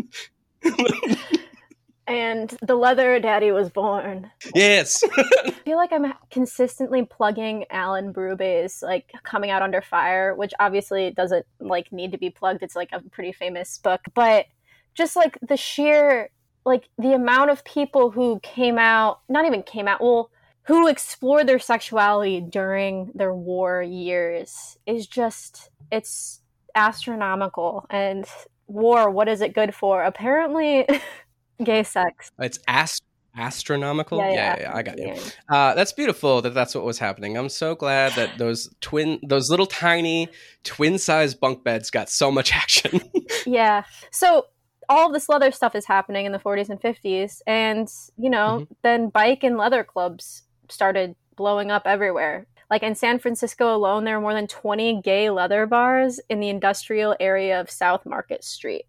And 2.08 2.56
the 2.62 2.74
leather 2.74 3.20
daddy 3.20 3.52
was 3.52 3.68
born. 3.68 4.30
yes. 4.54 5.04
I 5.14 5.50
feel 5.64 5.76
like 5.76 5.92
I'm 5.92 6.14
consistently 6.30 7.04
plugging 7.04 7.66
Allan 7.68 8.14
Bérubé's 8.14 8.82
like 8.82 9.12
coming 9.24 9.50
out 9.50 9.60
under 9.60 9.82
fire, 9.82 10.34
which 10.34 10.54
obviously 10.58 11.10
doesn't 11.10 11.44
like 11.60 11.92
need 11.92 12.12
to 12.12 12.18
be 12.18 12.30
plugged. 12.30 12.62
It's 12.62 12.74
like 12.74 12.88
a 12.92 13.00
pretty 13.00 13.32
famous 13.32 13.76
book, 13.76 14.00
but 14.14 14.46
just 14.94 15.16
like 15.16 15.38
the 15.46 15.58
sheer 15.58 16.30
like 16.64 16.88
the 16.98 17.12
amount 17.12 17.50
of 17.50 17.64
people 17.64 18.10
who 18.10 18.40
came 18.40 18.78
out, 18.78 19.20
not 19.28 19.46
even 19.46 19.62
came 19.62 19.88
out, 19.88 20.00
well, 20.00 20.30
who 20.62 20.86
explored 20.86 21.46
their 21.46 21.58
sexuality 21.58 22.40
during 22.40 23.10
their 23.14 23.34
war 23.34 23.82
years 23.82 24.76
is 24.86 25.06
just 25.06 25.70
it's 25.90 26.40
astronomical. 26.74 27.86
And 27.90 28.26
war, 28.68 29.10
what 29.10 29.28
is 29.28 29.40
it 29.40 29.54
good 29.54 29.74
for? 29.74 30.02
Apparently 30.04 30.86
gay 31.64 31.82
sex. 31.82 32.30
It's 32.38 32.58
ast- 32.68 33.02
astronomical. 33.36 34.18
Yeah, 34.18 34.30
yeah, 34.32 34.60
yeah, 34.60 34.76
I 34.76 34.82
got 34.82 34.98
you. 34.98 35.14
Uh, 35.48 35.74
that's 35.74 35.92
beautiful 35.92 36.42
that 36.42 36.54
that's 36.54 36.74
what 36.74 36.84
was 36.84 36.98
happening. 36.98 37.36
I'm 37.36 37.48
so 37.48 37.74
glad 37.74 38.12
that 38.12 38.38
those 38.38 38.68
twin, 38.80 39.18
those 39.22 39.50
little 39.50 39.66
tiny 39.66 40.28
twin 40.64 40.98
size 40.98 41.34
bunk 41.34 41.64
beds 41.64 41.90
got 41.90 42.08
so 42.08 42.30
much 42.30 42.52
action. 42.54 43.00
Yeah. 43.46 43.84
So 44.10 44.46
all 44.88 45.12
this 45.12 45.28
leather 45.28 45.50
stuff 45.52 45.74
is 45.74 45.84
happening 45.86 46.26
in 46.26 46.32
the 46.32 46.38
40s 46.38 46.68
and 46.70 46.80
50s, 46.80 47.40
and 47.46 47.88
you 48.16 48.30
know, 48.30 48.60
Mm-hmm. 48.60 48.72
then 48.82 49.08
bike 49.10 49.44
and 49.44 49.56
leather 49.58 49.84
clubs 49.84 50.42
started 50.68 51.14
blowing 51.36 51.70
up 51.70 51.82
everywhere. 51.86 52.46
Like 52.70 52.82
in 52.82 52.94
San 52.94 53.18
Francisco 53.18 53.74
alone, 53.74 54.04
there 54.04 54.16
are 54.16 54.20
more 54.20 54.34
than 54.34 54.46
20 54.46 55.00
gay 55.02 55.30
leather 55.30 55.66
bars 55.66 56.20
in 56.28 56.40
the 56.40 56.48
industrial 56.48 57.16
area 57.18 57.60
of 57.60 57.70
South 57.70 58.04
Market 58.04 58.44
Street. 58.44 58.84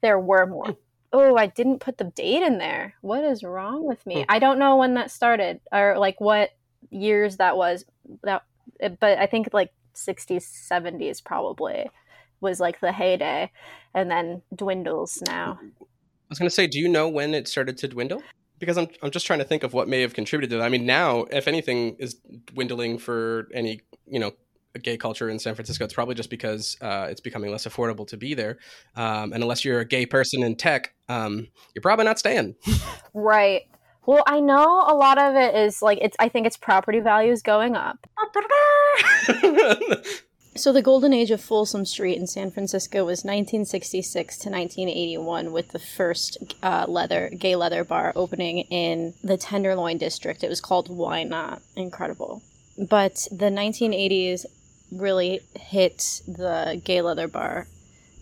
There 0.00 0.18
were 0.18 0.46
Hmm. 0.46 0.52
more. 0.52 0.76
Oh, 1.12 1.36
I 1.36 1.46
didn't 1.46 1.80
put 1.80 1.98
the 1.98 2.04
date 2.04 2.42
in 2.42 2.58
there. 2.58 2.94
What 3.00 3.24
is 3.24 3.42
wrong 3.42 3.84
with 3.84 4.04
me? 4.06 4.22
Hmm. 4.22 4.26
I 4.28 4.38
don't 4.38 4.58
know 4.58 4.76
when 4.76 4.94
that 4.94 5.10
started 5.10 5.60
or 5.72 5.98
like 5.98 6.20
what 6.20 6.50
years 6.90 7.36
that 7.38 7.56
was. 7.56 7.84
That, 8.22 8.42
but 9.00 9.18
I 9.18 9.26
think 9.26 9.48
like 9.52 9.72
60s, 9.94 10.44
70s 10.70 11.20
probably 11.22 11.88
was 12.40 12.60
like 12.60 12.80
the 12.80 12.92
heyday 12.92 13.50
and 13.92 14.10
then 14.10 14.42
dwindles 14.54 15.22
now. 15.26 15.58
I 15.60 15.84
was 16.28 16.38
going 16.38 16.48
to 16.48 16.54
say, 16.54 16.66
do 16.68 16.78
you 16.78 16.88
know 16.88 17.08
when 17.08 17.34
it 17.34 17.48
started 17.48 17.76
to 17.78 17.88
dwindle? 17.88 18.22
Because 18.60 18.78
I'm, 18.78 18.88
I'm 19.02 19.10
just 19.10 19.26
trying 19.26 19.40
to 19.40 19.44
think 19.44 19.64
of 19.64 19.72
what 19.72 19.88
may 19.88 20.02
have 20.02 20.14
contributed 20.14 20.50
to 20.50 20.58
that. 20.58 20.64
I 20.64 20.68
mean, 20.68 20.86
now, 20.86 21.24
if 21.32 21.48
anything 21.48 21.96
is 21.98 22.14
dwindling 22.46 22.98
for 22.98 23.48
any, 23.52 23.80
you 24.06 24.20
know, 24.20 24.32
gay 24.82 24.96
culture 24.96 25.28
in 25.28 25.38
San 25.38 25.54
Francisco, 25.54 25.84
it's 25.84 25.94
probably 25.94 26.14
just 26.14 26.30
because 26.30 26.76
uh, 26.80 27.08
it's 27.10 27.20
becoming 27.20 27.50
less 27.50 27.66
affordable 27.66 28.06
to 28.06 28.16
be 28.16 28.34
there. 28.34 28.58
Um, 28.94 29.32
and 29.32 29.42
unless 29.42 29.64
you're 29.64 29.80
a 29.80 29.84
gay 29.84 30.06
person 30.06 30.42
in 30.42 30.56
tech, 30.56 30.94
um, 31.08 31.48
you're 31.74 31.82
probably 31.82 32.04
not 32.04 32.18
staying. 32.18 32.54
Right. 33.12 33.62
Well, 34.06 34.22
I 34.26 34.38
know 34.38 34.84
a 34.86 34.94
lot 34.94 35.18
of 35.18 35.34
it 35.34 35.56
is 35.56 35.82
like 35.82 35.98
it's 36.00 36.16
I 36.20 36.28
think 36.28 36.46
it's 36.46 36.56
property 36.56 37.00
values 37.00 37.42
going 37.42 37.74
up. 37.74 38.06
So 40.56 40.72
the 40.72 40.82
golden 40.82 41.12
age 41.12 41.30
of 41.30 41.40
Folsom 41.40 41.84
Street 41.84 42.18
in 42.18 42.26
San 42.26 42.50
Francisco 42.50 42.98
was 43.00 43.24
1966 43.24 44.36
to 44.38 44.50
1981 44.50 45.52
with 45.52 45.68
the 45.68 45.78
first 45.78 46.56
uh, 46.62 46.86
leather 46.88 47.30
gay 47.30 47.54
leather 47.54 47.84
bar 47.84 48.12
opening 48.16 48.58
in 48.62 49.14
the 49.22 49.36
Tenderloin 49.36 49.96
district. 49.96 50.42
It 50.42 50.48
was 50.48 50.60
called 50.60 50.88
Why 50.88 51.22
Not? 51.22 51.62
Incredible. 51.76 52.42
But 52.76 53.28
the 53.30 53.46
1980s 53.46 54.44
really 54.90 55.40
hit 55.54 56.20
the 56.26 56.80
gay 56.84 57.00
leather 57.00 57.28
bar 57.28 57.68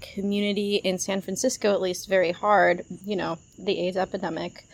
community 0.00 0.76
in 0.76 0.98
San 0.98 1.22
Francisco 1.22 1.72
at 1.72 1.80
least 1.80 2.08
very 2.08 2.32
hard, 2.32 2.84
you 3.04 3.16
know, 3.16 3.38
the 3.58 3.80
AIDS 3.80 3.96
epidemic. 3.96 4.64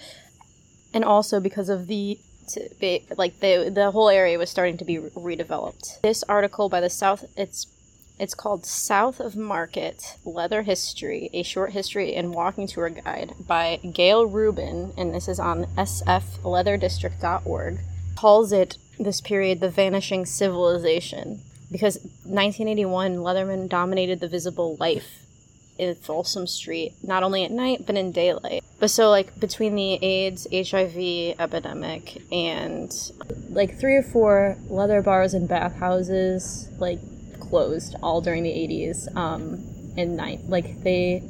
And 0.92 1.04
also 1.04 1.40
because 1.40 1.68
of 1.68 1.86
the 1.86 2.18
to 2.48 2.68
be 2.80 3.04
like 3.16 3.40
the 3.40 3.70
the 3.72 3.90
whole 3.90 4.08
area 4.08 4.38
was 4.38 4.50
starting 4.50 4.76
to 4.78 4.84
be 4.84 4.98
re- 4.98 5.10
redeveloped. 5.10 6.00
This 6.02 6.22
article 6.24 6.68
by 6.68 6.80
the 6.80 6.90
South 6.90 7.24
it's 7.36 7.66
it's 8.18 8.34
called 8.34 8.64
South 8.64 9.18
of 9.18 9.36
Market 9.36 10.16
Leather 10.24 10.62
History: 10.62 11.30
A 11.32 11.42
Short 11.42 11.72
History 11.72 12.14
and 12.14 12.32
Walking 12.32 12.66
Tour 12.66 12.90
Guide 12.90 13.34
by 13.46 13.80
Gayle 13.92 14.26
Rubin 14.26 14.92
and 14.96 15.14
this 15.14 15.28
is 15.28 15.40
on 15.40 15.66
sfleatherdistrict.org. 15.76 17.80
Calls 18.16 18.52
it 18.52 18.78
this 18.98 19.20
period 19.20 19.60
the 19.60 19.70
vanishing 19.70 20.24
civilization 20.24 21.40
because 21.72 21.96
1981 22.24 23.16
Leatherman 23.16 23.68
dominated 23.68 24.20
the 24.20 24.28
visible 24.28 24.76
life 24.78 25.23
in 25.78 25.94
Folsom 25.94 26.46
Street, 26.46 26.94
not 27.02 27.22
only 27.22 27.44
at 27.44 27.50
night 27.50 27.86
but 27.86 27.96
in 27.96 28.12
daylight. 28.12 28.62
But 28.78 28.90
so 28.90 29.10
like 29.10 29.38
between 29.38 29.74
the 29.74 29.94
AIDS, 30.04 30.46
HIV 30.52 31.36
epidemic 31.38 32.22
and 32.32 32.92
like 33.50 33.78
three 33.78 33.96
or 33.96 34.02
four 34.02 34.56
leather 34.68 35.02
bars 35.02 35.34
and 35.34 35.48
bathhouses 35.48 36.68
like 36.78 36.98
closed 37.40 37.96
all 38.02 38.20
during 38.20 38.42
the 38.42 38.50
80s 38.50 39.14
um 39.16 39.64
and 39.96 40.16
night. 40.16 40.40
Like 40.48 40.82
they 40.82 41.22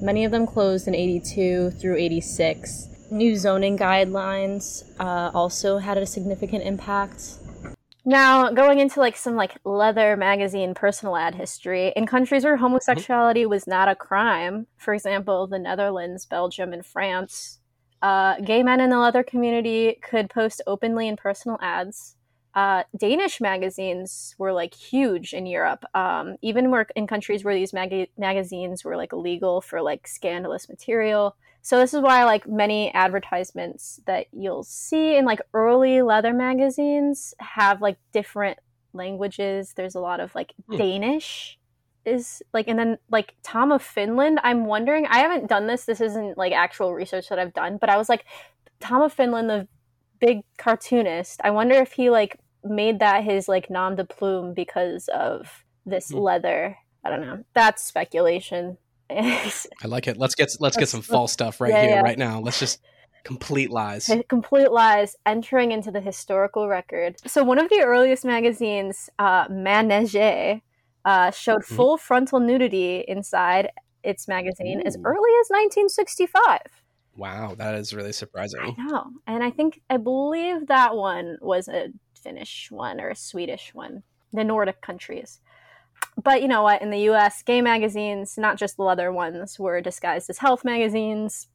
many 0.00 0.24
of 0.24 0.32
them 0.32 0.46
closed 0.46 0.88
in 0.88 0.94
82 0.94 1.70
through 1.70 1.96
86 1.96 2.88
new 3.10 3.36
zoning 3.36 3.78
guidelines 3.78 4.84
uh, 4.98 5.30
also 5.32 5.78
had 5.78 5.98
a 5.98 6.06
significant 6.06 6.64
impact 6.64 7.34
Now, 8.06 8.50
going 8.50 8.80
into 8.80 9.00
like 9.00 9.16
some 9.16 9.34
like 9.34 9.56
leather 9.64 10.16
magazine 10.16 10.74
personal 10.74 11.16
ad 11.16 11.34
history 11.34 11.92
in 11.96 12.06
countries 12.06 12.44
where 12.44 12.58
homosexuality 12.58 13.42
mm-hmm. 13.42 13.50
was 13.50 13.66
not 13.66 13.88
a 13.88 13.94
crime, 13.94 14.66
for 14.76 14.92
example, 14.92 15.46
the 15.46 15.58
Netherlands, 15.58 16.26
Belgium, 16.26 16.74
and 16.74 16.84
France, 16.84 17.60
uh, 18.02 18.38
gay 18.40 18.62
men 18.62 18.80
in 18.80 18.90
the 18.90 18.98
leather 18.98 19.22
community 19.22 19.98
could 20.02 20.28
post 20.28 20.60
openly 20.66 21.08
in 21.08 21.16
personal 21.16 21.58
ads. 21.62 22.16
Uh, 22.54 22.82
Danish 22.96 23.40
magazines 23.40 24.34
were 24.38 24.52
like 24.52 24.74
huge 24.74 25.32
in 25.32 25.46
Europe, 25.46 25.84
um, 25.94 26.36
even 26.42 26.70
were 26.70 26.86
in 26.94 27.06
countries 27.06 27.42
where 27.42 27.54
these 27.54 27.72
mag- 27.72 28.10
magazines 28.18 28.84
were 28.84 28.96
like 28.96 29.14
illegal 29.14 29.62
for 29.62 29.80
like 29.80 30.06
scandalous 30.06 30.68
material. 30.68 31.36
So 31.64 31.78
this 31.78 31.94
is 31.94 32.02
why 32.02 32.24
like 32.24 32.46
many 32.46 32.92
advertisements 32.92 33.98
that 34.04 34.26
you'll 34.32 34.64
see 34.64 35.16
in 35.16 35.24
like 35.24 35.40
early 35.54 36.02
leather 36.02 36.34
magazines 36.34 37.32
have 37.40 37.80
like 37.80 37.96
different 38.12 38.58
languages. 38.92 39.72
There's 39.74 39.94
a 39.94 40.00
lot 40.00 40.20
of 40.20 40.34
like 40.34 40.52
hmm. 40.68 40.76
Danish 40.76 41.58
is 42.04 42.42
like 42.52 42.68
and 42.68 42.78
then 42.78 42.98
like 43.10 43.34
Tom 43.42 43.72
of 43.72 43.80
Finland. 43.80 44.40
I'm 44.44 44.66
wondering, 44.66 45.06
I 45.06 45.20
haven't 45.20 45.48
done 45.48 45.66
this. 45.66 45.86
This 45.86 46.02
isn't 46.02 46.36
like 46.36 46.52
actual 46.52 46.92
research 46.92 47.30
that 47.30 47.38
I've 47.38 47.54
done, 47.54 47.78
but 47.78 47.88
I 47.88 47.96
was 47.96 48.10
like 48.10 48.26
Tom 48.80 49.00
of 49.00 49.14
Finland 49.14 49.48
the 49.48 49.66
big 50.20 50.42
cartoonist. 50.58 51.40
I 51.42 51.50
wonder 51.50 51.76
if 51.76 51.92
he 51.92 52.10
like 52.10 52.38
made 52.62 52.98
that 52.98 53.24
his 53.24 53.48
like 53.48 53.70
nom 53.70 53.96
de 53.96 54.04
plume 54.04 54.52
because 54.52 55.08
of 55.08 55.64
this 55.86 56.10
hmm. 56.10 56.18
leather. 56.18 56.76
I 57.02 57.08
don't 57.08 57.22
know. 57.22 57.42
That's 57.54 57.82
speculation. 57.82 58.76
I 59.82 59.86
like 59.86 60.06
it. 60.06 60.16
Let's 60.16 60.34
get 60.34 60.50
let's 60.60 60.76
get 60.76 60.88
some 60.88 61.02
false 61.02 61.32
stuff 61.32 61.60
right 61.60 61.70
yeah, 61.70 61.82
here, 61.82 61.90
yeah. 61.96 62.00
right 62.00 62.18
now. 62.18 62.40
Let's 62.40 62.58
just 62.58 62.80
complete 63.24 63.70
lies. 63.70 64.10
Complete 64.28 64.70
lies 64.70 65.16
entering 65.26 65.72
into 65.72 65.90
the 65.90 66.00
historical 66.00 66.68
record. 66.68 67.16
So 67.26 67.42
one 67.42 67.58
of 67.58 67.70
the 67.70 67.80
earliest 67.80 68.24
magazines, 68.24 69.08
uh, 69.18 69.46
Manege, 69.48 70.60
uh, 71.04 71.30
showed 71.30 71.62
mm-hmm. 71.62 71.74
full 71.74 71.96
frontal 71.96 72.38
nudity 72.38 73.04
inside 73.08 73.70
its 74.02 74.28
magazine 74.28 74.80
Ooh. 74.80 74.86
as 74.86 74.96
early 75.04 75.30
as 75.40 75.48
1965. 75.48 76.58
Wow, 77.16 77.54
that 77.56 77.76
is 77.76 77.94
really 77.94 78.12
surprising. 78.12 78.60
I 78.60 78.82
know, 78.82 79.06
and 79.26 79.42
I 79.42 79.50
think 79.50 79.80
I 79.88 79.96
believe 79.96 80.66
that 80.66 80.96
one 80.96 81.38
was 81.40 81.68
a 81.68 81.88
Finnish 82.14 82.68
one 82.70 83.00
or 83.00 83.10
a 83.10 83.16
Swedish 83.16 83.72
one, 83.72 84.02
the 84.32 84.44
Nordic 84.44 84.80
countries 84.80 85.40
but 86.22 86.42
you 86.42 86.48
know 86.48 86.62
what? 86.62 86.82
In 86.82 86.90
the 86.90 87.10
US, 87.10 87.42
gay 87.42 87.60
magazines, 87.60 88.38
not 88.38 88.56
just 88.56 88.76
the 88.76 88.82
leather 88.82 89.12
ones, 89.12 89.58
were 89.58 89.80
disguised 89.80 90.30
as 90.30 90.38
health 90.38 90.64
magazines 90.64 91.48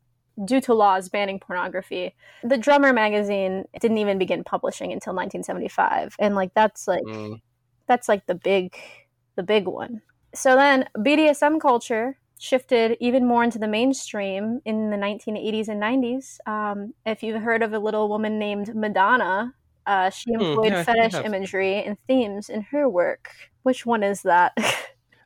due 0.45 0.61
to 0.61 0.73
laws 0.73 1.09
banning 1.09 1.39
pornography. 1.39 2.15
The 2.43 2.57
Drummer 2.57 2.93
magazine 2.93 3.65
didn't 3.79 3.97
even 3.97 4.17
begin 4.17 4.43
publishing 4.43 4.91
until 4.91 5.13
1975, 5.13 6.15
and 6.19 6.35
like 6.35 6.53
that's 6.53 6.87
like 6.87 7.03
mm. 7.03 7.41
that's 7.87 8.09
like 8.09 8.25
the 8.25 8.35
big 8.35 8.75
the 9.35 9.43
big 9.43 9.67
one. 9.67 10.01
So 10.33 10.55
then 10.55 10.87
BDSM 10.97 11.59
culture 11.59 12.17
shifted 12.39 12.95
even 12.99 13.27
more 13.27 13.43
into 13.43 13.59
the 13.59 13.67
mainstream 13.67 14.61
in 14.63 14.89
the 14.91 14.97
1980s 14.97 15.67
and 15.67 15.81
90s. 15.81 16.37
Um, 16.47 16.93
if 17.05 17.21
you've 17.21 17.41
heard 17.41 17.61
of 17.61 17.73
a 17.73 17.79
little 17.79 18.07
woman 18.07 18.39
named 18.39 18.73
Madonna, 18.73 19.53
uh, 19.89 20.09
she 20.11 20.31
hmm, 20.31 20.41
employed 20.41 20.71
mm, 20.71 20.75
yeah, 20.75 20.83
fetish 20.83 21.25
imagery 21.25 21.83
and 21.83 21.97
themes 22.05 22.47
in 22.47 22.61
her 22.61 22.87
work. 22.87 23.31
Which 23.63 23.85
one 23.85 24.03
is 24.03 24.21
that? 24.21 24.53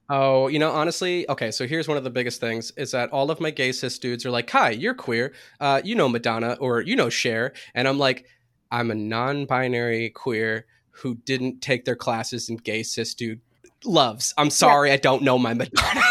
Oh, 0.09 0.49
you 0.49 0.59
know, 0.59 0.70
honestly, 0.70 1.28
okay. 1.30 1.49
So 1.49 1.66
here's 1.66 1.88
one 1.88 1.95
of 1.97 2.03
the 2.03 2.09
biggest 2.09 2.41
things: 2.41 2.72
is 2.72 2.91
that 2.91 3.09
all 3.11 3.32
of 3.32 3.39
my 3.39 3.51
gay 3.51 3.72
cis 3.72 3.97
dudes 3.97 4.26
are 4.26 4.32
like, 4.32 4.49
"Hi, 4.49 4.70
you're 4.72 4.93
queer. 4.93 5.34
Uh, 5.61 5.82
you 5.84 5.95
know 5.95 6.09
Madonna 6.09 6.57
or 6.59 6.82
you 6.82 6.97
know 6.97 7.09
Cher," 7.09 7.53
and 7.74 7.88
I'm 7.88 7.97
like, 7.97 8.28
"I'm 8.70 8.91
a 8.91 8.95
non-binary 8.95 10.09
queer 10.09 10.66
who 10.91 11.16
didn't 11.16 11.61
take 11.61 11.86
their 11.86 11.95
classes 11.95 12.49
in 12.49 12.57
gay 12.57 12.84
cis 12.84 13.14
dude 13.14 13.39
loves. 13.86 14.34
I'm 14.38 14.49
sorry, 14.49 14.89
yeah. 14.89 14.95
I 14.95 14.97
don't 14.97 15.23
know 15.23 15.38
my 15.38 15.53
Madonna." 15.53 16.01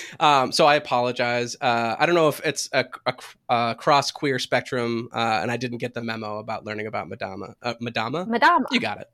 um, 0.20 0.52
so 0.52 0.66
I 0.66 0.74
apologize. 0.76 1.56
Uh, 1.60 1.96
I 1.98 2.06
don't 2.06 2.14
know 2.14 2.28
if 2.28 2.40
it's 2.44 2.68
a, 2.72 2.84
a, 3.06 3.14
a 3.48 3.74
cross 3.78 4.10
queer 4.10 4.38
spectrum, 4.38 5.08
uh, 5.12 5.38
and 5.42 5.50
I 5.50 5.56
didn't 5.56 5.78
get 5.78 5.94
the 5.94 6.02
memo 6.02 6.38
about 6.38 6.64
learning 6.64 6.86
about 6.86 7.08
Madama. 7.08 7.54
Uh, 7.62 7.74
Madama. 7.80 8.26
Madama. 8.26 8.66
You 8.70 8.80
got 8.80 9.00
it. 9.00 9.08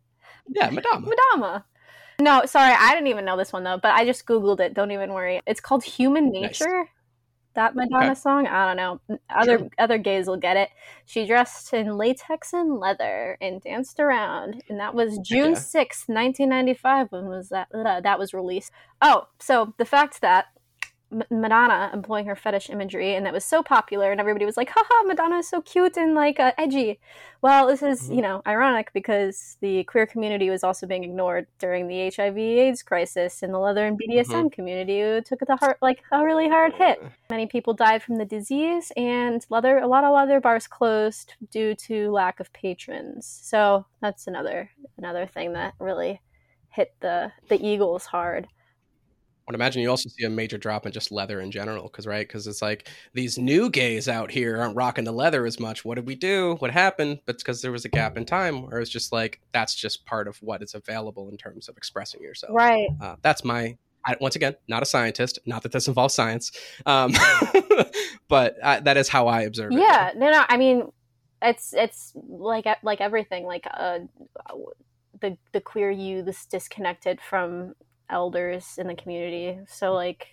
Yeah, 0.49 0.71
Madama. 0.71 1.09
Madama. 1.09 1.65
No, 2.21 2.47
sorry, 2.47 2.75
I 2.79 2.93
didn't 2.95 3.09
even 3.09 3.25
know 3.25 3.37
this 3.37 3.53
one 3.53 3.65
though, 3.65 3.79
but 3.83 3.95
I 3.95 4.05
just 4.05 4.27
googled 4.27 4.61
it. 4.61 4.75
Don't 4.75 4.93
even 4.93 5.13
worry. 5.13 5.41
It's 5.47 5.61
called 5.61 5.85
Human 5.85 6.31
Nature. 6.31 6.67
Nice. 6.69 6.89
That 7.55 7.77
Madonna 7.77 8.07
okay. 8.07 8.15
song, 8.15 8.47
I 8.47 8.67
don't 8.67 8.77
know. 8.77 9.19
Other 9.31 9.59
sure. 9.59 9.69
other 9.79 9.99
gays 9.99 10.27
will 10.27 10.37
get 10.37 10.57
it. 10.57 10.71
She 11.05 11.27
dressed 11.27 11.73
in 11.73 11.97
latex 11.97 12.53
and 12.53 12.79
leather 12.81 13.39
and 13.41 13.61
danced 13.61 14.01
around, 14.01 14.63
and 14.69 14.81
that 14.81 14.95
was 14.95 15.19
June 15.19 15.55
sixth, 15.55 16.09
nineteen 16.09 16.49
ninety 16.49 16.75
five. 16.75 17.13
When 17.13 17.27
was 17.27 17.51
that? 17.51 17.69
Uh, 17.73 18.01
that 18.01 18.19
was 18.19 18.35
released. 18.35 18.73
Oh, 19.01 19.29
so 19.39 19.73
the 19.79 19.85
fact 19.85 20.21
that 20.21 20.47
Madonna 21.31 21.91
employing 21.93 22.27
her 22.27 22.37
fetish 22.37 22.71
imagery, 22.71 23.15
and 23.15 23.25
that 23.27 23.33
was 23.33 23.45
so 23.45 23.63
popular, 23.63 24.11
and 24.11 24.21
everybody 24.21 24.45
was 24.45 24.57
like, 24.57 24.71
haha, 24.71 25.03
Madonna 25.05 25.39
is 25.39 25.49
so 25.49 25.61
cute 25.61 25.97
and 25.97 26.15
like 26.15 26.41
uh, 26.41 26.53
edgy. 26.59 26.99
Well, 27.43 27.67
this 27.67 27.83
is, 27.83 28.03
mm-hmm. 28.03 28.15
you 28.15 28.23
know, 28.23 28.43
ironic 28.47 28.91
because 28.93 29.57
the 29.61 29.85
queer 29.85 30.07
community 30.07 30.51
was 30.51 30.65
also 30.65 30.87
being 30.87 31.05
ignored 31.05 31.47
during 31.59 31.89
the 31.89 32.11
HIV 32.15 32.39
AIDS 32.39 32.83
crisis, 32.83 33.43
and 33.43 33.53
the 33.53 33.59
leather 33.59 33.87
and 33.87 33.99
BDSM 33.99 34.27
mm-hmm. 34.27 34.49
community 34.49 35.21
took 35.25 35.41
the 35.41 35.57
heart 35.57 35.79
like 35.83 36.03
a 36.13 36.25
really 36.25 36.49
hard 36.49 36.75
hit. 36.75 37.03
Many 37.31 37.47
people 37.47 37.75
died 37.75 38.03
from 38.03 38.17
the 38.17 38.25
disease, 38.25 38.93
and 38.97 39.45
leather, 39.51 39.79
a 39.79 39.87
lot 39.87 40.05
of 40.05 40.15
leather 40.15 40.41
bars 40.41 40.67
closed 40.67 41.35
due 41.51 41.75
to 41.75 42.11
lack 42.11 42.41
of 42.41 42.53
patrons. 42.53 43.27
So 43.27 43.87
that's 44.01 44.27
another 44.27 44.71
another 44.97 45.27
thing 45.27 45.53
that 45.53 45.75
really 45.79 46.21
hit 46.71 46.95
the 47.01 47.33
the 47.49 47.65
Eagles 47.65 48.07
hard. 48.07 48.49
I 49.47 49.51
would 49.51 49.57
imagine 49.57 49.83
you 49.83 49.91
also 49.91 50.09
see 50.09 50.25
a 50.25 50.31
major 50.31 50.57
drop 50.57 50.87
in 50.87 50.93
just 50.93 51.13
leather 51.13 51.39
in 51.39 51.51
general, 51.51 51.83
because 51.83 52.07
right, 52.07 52.27
because 52.27 52.47
it's 52.47 52.63
like 52.63 52.89
these 53.13 53.37
new 53.37 53.69
gays 53.69 54.09
out 54.09 54.31
here 54.31 54.59
aren't 54.59 54.75
rocking 54.75 55.05
the 55.05 55.13
leather 55.13 55.45
as 55.45 55.61
much. 55.61 55.85
What 55.85 55.97
did 55.97 56.07
we 56.07 56.15
do? 56.15 56.57
What 56.61 56.71
happened? 56.71 57.21
But 57.27 57.37
because 57.37 57.61
there 57.61 57.71
was 57.71 57.85
a 57.85 57.91
gap 57.91 58.17
in 58.17 58.25
time 58.25 58.63
where 58.63 58.81
it's 58.81 58.91
just 58.91 59.13
like 59.13 59.43
that's 59.53 59.75
just 59.75 60.07
part 60.07 60.29
of 60.29 60.39
what 60.39 60.63
is 60.63 60.75
available 60.75 61.29
in 61.29 61.37
terms 61.37 61.69
of 61.69 61.77
expressing 61.77 62.23
yourself. 62.23 62.53
Right. 62.55 62.89
Uh, 63.03 63.17
that's 63.21 63.45
my. 63.45 63.77
I, 64.07 64.17
once 64.19 64.35
again, 64.35 64.55
not 64.67 64.83
a 64.83 64.87
scientist. 64.87 65.39
Not 65.45 65.63
that 65.63 65.73
this 65.73 65.89
involves 65.89 66.15
science, 66.15 66.51
um, 66.87 67.13
but 68.29 68.57
I, 68.65 68.81
that 68.81 68.97
is 68.97 69.11
how 69.11 69.29
I 69.29 69.43
observe 69.43 69.73
it. 69.73 69.79
Yeah. 69.79 70.13
No. 70.17 70.31
No. 70.31 70.45
I 70.49 70.57
mean, 70.57 70.91
it's 71.43 71.75
it's 71.75 72.13
like 72.15 72.65
like 72.83 73.03
everything. 73.03 73.45
Like 73.45 73.67
uh, 73.71 73.99
the 75.21 75.37
the 75.53 75.61
queer 75.61 75.91
youth 75.91 76.47
disconnected 76.51 77.21
from 77.21 77.75
elders 78.11 78.79
in 78.79 78.87
the 78.87 78.95
community. 78.95 79.59
So 79.67 79.93
like 79.93 80.29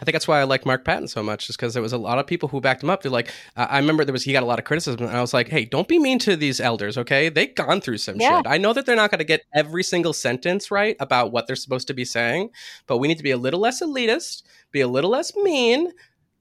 I 0.00 0.04
think 0.04 0.14
that's 0.14 0.26
why 0.26 0.40
I 0.40 0.44
like 0.44 0.66
Mark 0.66 0.84
Patton 0.84 1.06
so 1.06 1.22
much, 1.22 1.48
is 1.48 1.56
because 1.56 1.72
there 1.72 1.82
was 1.82 1.92
a 1.92 1.98
lot 1.98 2.18
of 2.18 2.26
people 2.26 2.48
who 2.48 2.60
backed 2.60 2.82
him 2.82 2.90
up. 2.90 3.02
They're 3.02 3.12
like, 3.12 3.30
uh, 3.56 3.68
I 3.70 3.78
remember 3.78 4.04
there 4.04 4.12
was 4.12 4.24
he 4.24 4.32
got 4.32 4.42
a 4.42 4.46
lot 4.46 4.58
of 4.58 4.64
criticism, 4.64 5.06
and 5.06 5.16
I 5.16 5.20
was 5.20 5.32
like, 5.32 5.48
hey, 5.48 5.64
don't 5.64 5.86
be 5.86 6.00
mean 6.00 6.18
to 6.20 6.34
these 6.34 6.58
elders, 6.58 6.98
okay? 6.98 7.28
They've 7.28 7.54
gone 7.54 7.80
through 7.80 7.98
some 7.98 8.16
yeah. 8.16 8.38
shit. 8.38 8.46
I 8.48 8.58
know 8.58 8.72
that 8.72 8.86
they're 8.86 8.96
not 8.96 9.12
going 9.12 9.20
to 9.20 9.24
get 9.24 9.42
every 9.54 9.84
single 9.84 10.12
sentence 10.12 10.72
right 10.72 10.96
about 10.98 11.30
what 11.30 11.46
they're 11.46 11.54
supposed 11.54 11.86
to 11.88 11.94
be 11.94 12.04
saying, 12.04 12.50
but 12.88 12.98
we 12.98 13.06
need 13.06 13.18
to 13.18 13.22
be 13.22 13.30
a 13.30 13.36
little 13.36 13.60
less 13.60 13.80
elitist, 13.80 14.42
be 14.72 14.80
a 14.80 14.88
little 14.88 15.10
less 15.10 15.34
mean, 15.36 15.92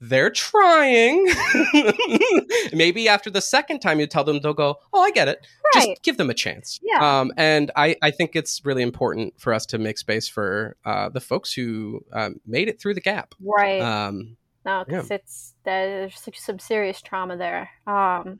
they're 0.03 0.29
trying. 0.29 1.25
Maybe 2.73 3.07
after 3.07 3.29
the 3.29 3.41
second 3.41 3.79
time 3.79 3.99
you 3.99 4.07
tell 4.07 4.23
them, 4.23 4.39
they'll 4.41 4.53
go, 4.53 4.75
"Oh, 4.91 5.01
I 5.01 5.11
get 5.11 5.27
it." 5.29 5.45
Right. 5.75 5.87
Just 5.87 6.03
give 6.03 6.17
them 6.17 6.29
a 6.29 6.33
chance. 6.33 6.79
Yeah. 6.83 7.19
Um, 7.19 7.31
and 7.37 7.71
I, 7.75 7.95
I 8.01 8.11
think 8.11 8.35
it's 8.35 8.65
really 8.65 8.83
important 8.83 9.39
for 9.39 9.53
us 9.53 9.65
to 9.67 9.77
make 9.77 9.97
space 9.97 10.27
for 10.27 10.75
uh, 10.83 11.09
the 11.09 11.21
folks 11.21 11.53
who 11.53 12.03
um, 12.11 12.41
made 12.45 12.67
it 12.67 12.81
through 12.81 12.95
the 12.95 13.01
gap. 13.01 13.33
Right. 13.39 13.81
Um, 13.81 14.35
no, 14.65 14.83
because 14.85 15.09
yeah. 15.09 15.15
it's 15.15 15.53
there's 15.63 16.31
some 16.35 16.59
serious 16.59 17.01
trauma 17.01 17.37
there. 17.37 17.69
Um, 17.87 18.39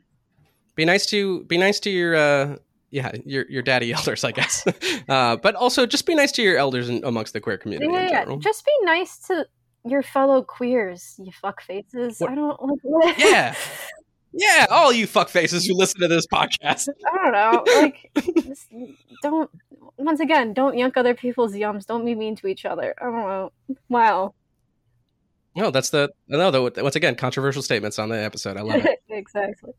be 0.74 0.84
nice 0.84 1.06
to 1.06 1.44
be 1.44 1.56
nice 1.56 1.80
to 1.80 1.90
your 1.90 2.14
uh, 2.14 2.56
yeah, 2.90 3.12
your 3.24 3.46
your 3.48 3.62
daddy 3.62 3.92
elders, 3.94 4.22
I 4.22 4.32
guess. 4.32 4.66
uh, 5.08 5.36
but 5.36 5.54
also 5.54 5.86
just 5.86 6.04
be 6.04 6.14
nice 6.14 6.32
to 6.32 6.42
your 6.42 6.58
elders 6.58 6.90
in, 6.90 7.02
amongst 7.04 7.32
the 7.32 7.40
queer 7.40 7.56
community. 7.56 7.90
Yeah, 7.90 8.26
yeah. 8.28 8.36
just 8.38 8.64
be 8.66 8.72
nice 8.82 9.18
to 9.28 9.46
your 9.84 10.02
fellow 10.02 10.42
queers, 10.42 11.14
you 11.18 11.30
fuck 11.32 11.60
faces. 11.60 12.18
What? 12.18 12.30
I 12.30 12.34
don't 12.34 12.60
like. 12.84 13.18
yeah, 13.18 13.54
yeah, 14.32 14.66
all 14.70 14.92
you 14.92 15.06
fuck 15.06 15.28
faces 15.28 15.66
who 15.66 15.74
listen 15.74 16.00
to 16.00 16.08
this 16.08 16.26
podcast. 16.26 16.88
I 17.12 17.16
don't 17.16 17.32
know, 17.32 17.80
like, 17.80 18.10
don't. 19.22 19.50
Once 19.96 20.18
again, 20.20 20.52
don't 20.54 20.76
yank 20.76 20.96
other 20.96 21.14
people's 21.14 21.52
yums. 21.52 21.86
Don't 21.86 22.04
be 22.04 22.14
mean 22.14 22.34
to 22.36 22.48
each 22.48 22.64
other. 22.64 22.94
I 23.00 23.04
don't 23.04 23.14
know. 23.14 23.52
Wow. 23.88 24.34
No, 25.56 25.70
that's 25.70 25.90
the 25.90 26.10
no. 26.26 26.50
The, 26.50 26.82
once 26.82 26.96
again, 26.96 27.14
controversial 27.14 27.62
statements 27.62 27.98
on 27.98 28.08
the 28.08 28.20
episode. 28.20 28.56
I 28.56 28.62
love 28.62 28.84
it. 28.84 29.02
exactly. 29.08 29.72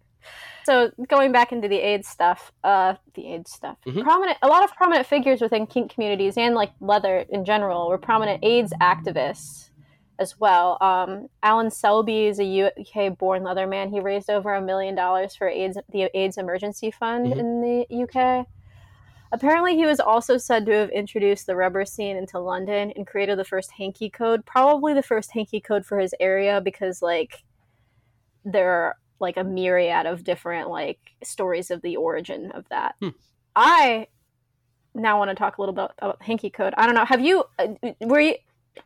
So 0.64 0.90
going 1.10 1.32
back 1.32 1.52
into 1.52 1.68
the 1.68 1.78
AIDS 1.78 2.08
stuff, 2.08 2.52
uh, 2.64 2.96
the 3.14 3.34
AIDS 3.34 3.52
stuff, 3.52 3.78
mm-hmm. 3.86 4.02
prominent, 4.02 4.38
a 4.42 4.48
lot 4.48 4.64
of 4.64 4.74
prominent 4.76 5.06
figures 5.06 5.42
within 5.42 5.68
kink 5.68 5.94
communities 5.94 6.38
and 6.38 6.56
like 6.56 6.72
leather 6.80 7.26
in 7.30 7.46
general 7.46 7.90
were 7.90 8.00
prominent 8.00 8.44
AIDS 8.44 8.74
activists 8.82 9.70
as 10.20 10.40
well. 10.40 10.78
Um, 10.82 11.28
Alan 11.44 11.72
Selby 11.72 12.26
is 12.26 12.40
a 12.40 12.68
UK-born 12.68 13.44
Leatherman. 13.44 13.92
He 13.92 14.00
raised 14.00 14.30
over 14.30 14.54
a 14.54 14.62
million 14.62 14.96
dollars 14.96 15.36
for 15.36 15.48
AIDS, 15.48 15.78
the 15.92 16.10
AIDS 16.18 16.38
Emergency 16.38 16.92
Fund 16.92 17.28
mm-hmm. 17.28 17.40
in 17.40 17.62
the 17.62 18.04
UK. 18.04 18.48
Apparently, 19.32 19.76
he 19.76 19.86
was 19.86 20.00
also 20.00 20.38
said 20.38 20.66
to 20.66 20.72
have 20.72 20.90
introduced 20.92 21.46
the 21.46 21.56
rubber 21.56 21.84
scene 21.84 22.16
into 22.16 22.40
London 22.40 22.94
and 22.96 23.06
created 23.06 23.38
the 23.38 23.44
first 23.44 23.72
hanky 23.72 24.10
code, 24.10 24.46
probably 24.46 24.94
the 24.94 25.04
first 25.04 25.32
hanky 25.32 25.60
code 25.60 25.86
for 25.86 26.00
his 26.00 26.14
area 26.20 26.62
because, 26.62 27.02
like, 27.02 27.44
there 28.46 28.72
are 28.72 28.96
like 29.20 29.38
a 29.38 29.44
myriad 29.44 30.06
of 30.06 30.24
different 30.24 30.70
like 30.70 31.00
stories 31.24 31.72
of 31.72 31.82
the 31.82 31.96
origin 31.96 32.52
of 32.52 32.68
that. 32.70 32.96
Hmm. 33.02 33.10
I 33.56 34.08
now 34.94 35.18
want 35.18 35.30
to 35.30 35.36
talk 35.36 35.58
a 35.58 35.62
little 35.62 35.74
bit 35.74 35.92
about 36.00 36.22
hanky 36.22 36.50
code. 36.50 36.74
I 36.78 36.86
don't 36.86 36.96
know. 36.96 37.06
Have 37.06 37.22
you 37.22 37.44
uh, 37.60 37.68
were 38.02 38.20
you 38.20 38.36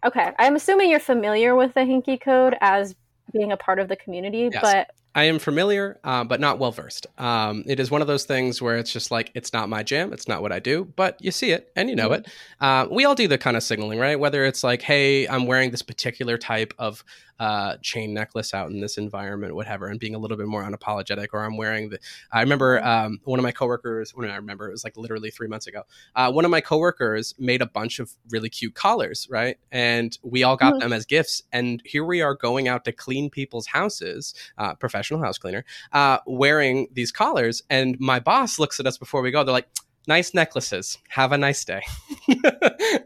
okay? 0.06 0.32
I'm 0.40 0.56
assuming 0.56 0.90
you're 0.90 1.00
familiar 1.00 1.56
with 1.56 1.74
the 1.74 1.86
hanky 1.86 2.18
code 2.18 2.56
as 2.62 2.96
being 3.32 3.52
a 3.52 3.58
part 3.58 3.80
of 3.80 3.88
the 3.88 3.96
community, 3.96 4.50
Yes. 4.52 4.62
but 4.62 4.92
I 5.16 5.24
am 5.24 5.40
familiar, 5.40 6.00
uh, 6.04 6.24
but 6.24 6.40
not 6.40 6.60
well 6.60 6.72
versed. 6.72 7.08
Um, 7.18 7.64
it 7.66 7.80
is 7.80 7.90
one 7.90 8.02
of 8.02 8.08
those 8.08 8.26
things 8.26 8.62
where 8.62 8.78
it's 8.78 8.94
just 8.94 9.10
like 9.12 9.32
it's 9.34 9.52
not 9.54 9.68
my 9.68 9.82
jam, 9.84 10.14
it's 10.14 10.28
not 10.28 10.42
what 10.44 10.52
I 10.52 10.60
do, 10.60 10.86
but 10.96 11.18
you 11.20 11.32
see 11.32 11.52
it 11.52 11.72
and 11.76 11.90
you 11.90 11.96
know 11.96 12.12
it. 12.14 12.28
Uh, 12.62 12.88
we 12.90 13.06
all 13.06 13.16
do 13.16 13.28
the 13.28 13.38
kind 13.38 13.58
of 13.58 13.64
signaling, 13.64 13.98
right? 14.00 14.20
Whether 14.20 14.46
it's 14.46 14.64
like, 14.64 14.82
hey, 14.84 15.28
I'm 15.28 15.46
wearing 15.48 15.72
this 15.72 15.82
particular 15.82 16.38
type 16.38 16.74
of 16.78 17.04
uh, 17.40 17.78
chain 17.82 18.14
necklace 18.14 18.54
out 18.54 18.70
in 18.72 18.80
this 18.82 18.98
environment, 18.98 19.56
whatever, 19.56 19.88
and 19.88 20.00
being 20.00 20.16
a 20.16 20.20
little 20.20 20.38
bit 20.38 20.48
more 20.48 20.64
unapologetic, 20.64 21.28
or 21.34 21.44
I'm 21.44 21.58
wearing 21.58 21.90
the. 21.90 22.00
I 22.32 22.42
remember 22.42 22.84
um, 22.84 23.20
one 23.24 23.40
of 23.40 23.44
my 23.44 23.52
coworkers. 23.52 24.12
When 24.16 24.30
I 24.30 24.36
remember, 24.36 24.68
it 24.68 24.72
was 24.72 24.84
like 24.84 24.98
literally 24.98 25.32
three 25.32 25.48
months 25.48 25.68
ago. 25.68 25.84
Uh, 26.16 26.32
one 26.32 26.46
of 26.46 26.52
my 26.52 26.62
coworkers 26.62 27.34
made 27.40 27.62
a 27.62 27.66
bunch 27.66 28.00
of 28.00 28.12
really 28.30 28.50
cute 28.50 28.74
collars, 28.76 29.28
right? 29.30 29.58
And 29.72 30.18
we 30.24 30.44
all 30.44 30.56
got 30.58 30.76
Mhm. 30.76 30.80
them 30.82 30.94
as 30.94 31.06
gifts. 31.06 31.44
And 31.52 31.82
here 31.86 32.04
we 32.04 32.22
are 32.22 32.36
going 32.36 32.68
out 32.68 32.86
to 32.86 32.92
clean 32.92 33.30
people's 33.30 33.68
houses, 33.68 34.34
uh, 34.58 34.76
professional 34.76 35.22
house 35.22 35.38
cleaner, 35.38 35.66
uh, 35.94 36.20
wearing 36.26 36.88
these 36.94 37.12
collars. 37.12 37.62
And 37.70 38.00
my 38.00 38.20
boss 38.20 38.60
looks 38.60 38.80
at 38.80 38.88
us 38.88 38.98
before 38.98 39.22
we 39.22 39.32
go. 39.32 39.44
They're 39.44 39.54
like, 39.54 39.70
"Nice 40.08 40.34
necklaces. 40.34 40.98
Have 41.10 41.32
a 41.32 41.38
nice 41.38 41.64
day." 41.66 41.82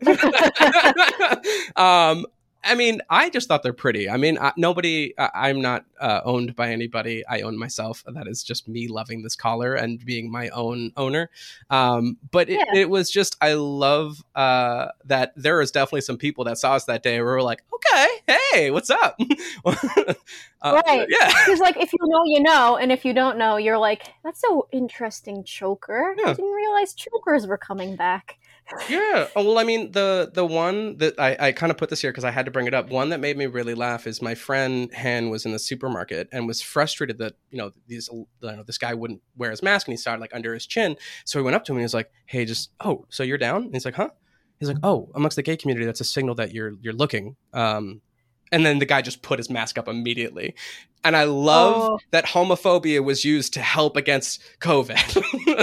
um, 1.75 2.25
I 2.63 2.75
mean, 2.75 3.01
I 3.09 3.29
just 3.29 3.47
thought 3.47 3.63
they're 3.63 3.73
pretty. 3.73 4.09
I 4.09 4.17
mean, 4.17 4.37
I, 4.39 4.53
nobody. 4.57 5.13
I, 5.17 5.29
I'm 5.49 5.61
not 5.61 5.85
uh, 5.99 6.21
owned 6.23 6.55
by 6.55 6.71
anybody. 6.71 7.23
I 7.27 7.41
own 7.41 7.57
myself. 7.57 8.03
That 8.07 8.27
is 8.27 8.43
just 8.43 8.67
me 8.67 8.87
loving 8.87 9.21
this 9.23 9.35
collar 9.35 9.73
and 9.75 10.03
being 10.05 10.31
my 10.31 10.49
own 10.49 10.91
owner. 10.97 11.29
Um, 11.69 12.17
but 12.31 12.49
it, 12.49 12.59
Yeah. 12.73 12.81
it 12.81 12.89
was 12.89 13.11
just. 13.11 13.35
I 13.41 13.53
love 13.53 14.23
uh, 14.35 14.87
that 15.05 15.33
there 15.35 15.57
was 15.57 15.71
definitely 15.71 16.01
some 16.01 16.17
people 16.17 16.43
that 16.45 16.57
saw 16.57 16.73
us 16.73 16.85
that 16.85 17.03
day. 17.03 17.17
where 17.19 17.25
we 17.25 17.31
were 17.31 17.41
like, 17.43 17.63
okay, 17.75 18.07
hey, 18.51 18.71
what's 18.71 18.89
up? 18.89 19.19
Uh, 20.61 20.81
Right. 20.87 21.05
Yeah. 21.09 21.27
because 21.27 21.59
like 21.59 21.75
if 21.75 21.91
you 21.91 21.99
know, 22.03 22.23
you 22.23 22.41
know, 22.41 22.77
and 22.77 22.89
if 22.89 23.03
you 23.03 23.13
don't 23.13 23.37
know, 23.37 23.57
you're 23.57 23.77
like, 23.77 24.03
that's 24.23 24.39
so 24.39 24.69
interesting 24.71 25.43
choker. 25.43 26.15
Yeah. 26.17 26.29
I 26.29 26.33
didn't 26.33 26.51
realize 26.53 26.93
chokers 26.93 27.45
were 27.45 27.57
coming 27.57 27.97
back. 27.97 28.37
Yeah. 28.89 29.27
Oh, 29.35 29.43
well, 29.43 29.59
I 29.59 29.63
mean, 29.63 29.91
the 29.91 30.31
the 30.33 30.45
one 30.45 30.97
that 30.97 31.19
I, 31.19 31.35
I 31.47 31.51
kind 31.51 31.71
of 31.71 31.77
put 31.77 31.89
this 31.89 32.01
here 32.01 32.11
because 32.11 32.23
I 32.23 32.31
had 32.31 32.45
to 32.45 32.51
bring 32.51 32.65
it 32.65 32.73
up. 32.73 32.89
One 32.89 33.09
that 33.09 33.19
made 33.19 33.37
me 33.37 33.45
really 33.45 33.73
laugh 33.75 34.07
is 34.07 34.21
my 34.21 34.35
friend 34.35 34.91
Han 34.95 35.29
was 35.29 35.45
in 35.45 35.51
the 35.51 35.59
supermarket 35.59 36.27
and 36.31 36.47
was 36.47 36.61
frustrated 36.61 37.17
that 37.19 37.33
you 37.51 37.57
know 37.57 37.71
these 37.87 38.09
you 38.11 38.25
know, 38.41 38.63
this 38.63 38.77
guy 38.77 38.93
wouldn't 38.93 39.21
wear 39.35 39.51
his 39.51 39.61
mask 39.61 39.87
and 39.87 39.93
he 39.93 39.97
started 39.97 40.21
like 40.21 40.33
under 40.33 40.53
his 40.53 40.65
chin. 40.65 40.95
So 41.25 41.39
he 41.39 41.43
went 41.43 41.55
up 41.55 41.65
to 41.65 41.71
him 41.71 41.77
and 41.77 41.81
he 41.81 41.85
was 41.85 41.93
like, 41.93 42.09
"Hey, 42.25 42.45
just 42.45 42.71
oh, 42.79 43.05
so 43.09 43.21
you're 43.23 43.37
down?" 43.37 43.63
And 43.63 43.73
he's 43.73 43.85
like, 43.85 43.95
"Huh?" 43.95 44.09
He's 44.59 44.69
like, 44.69 44.77
"Oh, 44.81 45.09
amongst 45.13 45.35
the 45.35 45.43
gay 45.43 45.57
community, 45.57 45.85
that's 45.85 46.01
a 46.01 46.05
signal 46.05 46.35
that 46.35 46.53
you're 46.53 46.73
you're 46.81 46.93
looking." 46.93 47.35
Um, 47.53 48.01
and 48.51 48.65
then 48.65 48.79
the 48.79 48.85
guy 48.85 49.01
just 49.01 49.21
put 49.23 49.39
his 49.39 49.49
mask 49.49 49.77
up 49.77 49.87
immediately. 49.87 50.55
And 51.03 51.17
I 51.17 51.23
love 51.25 51.81
Oh. 51.81 51.99
that 52.11 52.25
homophobia 52.27 53.03
was 53.03 53.25
used 53.25 53.53
to 53.55 53.59
help 53.61 53.97
against 53.97 54.41
COVID. 54.61 55.21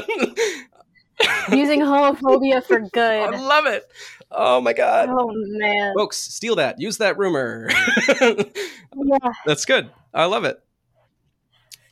Using 1.50 1.80
homophobia 1.80 2.64
for 2.64 2.80
good. 2.80 3.34
I 3.34 3.38
love 3.38 3.66
it. 3.66 3.84
Oh 4.30 4.60
my 4.60 4.72
god. 4.72 5.08
Oh 5.10 5.30
man. 5.32 5.94
Folks, 5.96 6.16
steal 6.16 6.56
that. 6.56 6.80
Use 6.80 6.98
that 6.98 7.18
rumor. 7.18 7.68
Yeah. 8.92 9.32
That's 9.46 9.64
good. 9.64 9.90
I 10.12 10.24
love 10.24 10.44
it. 10.44 10.60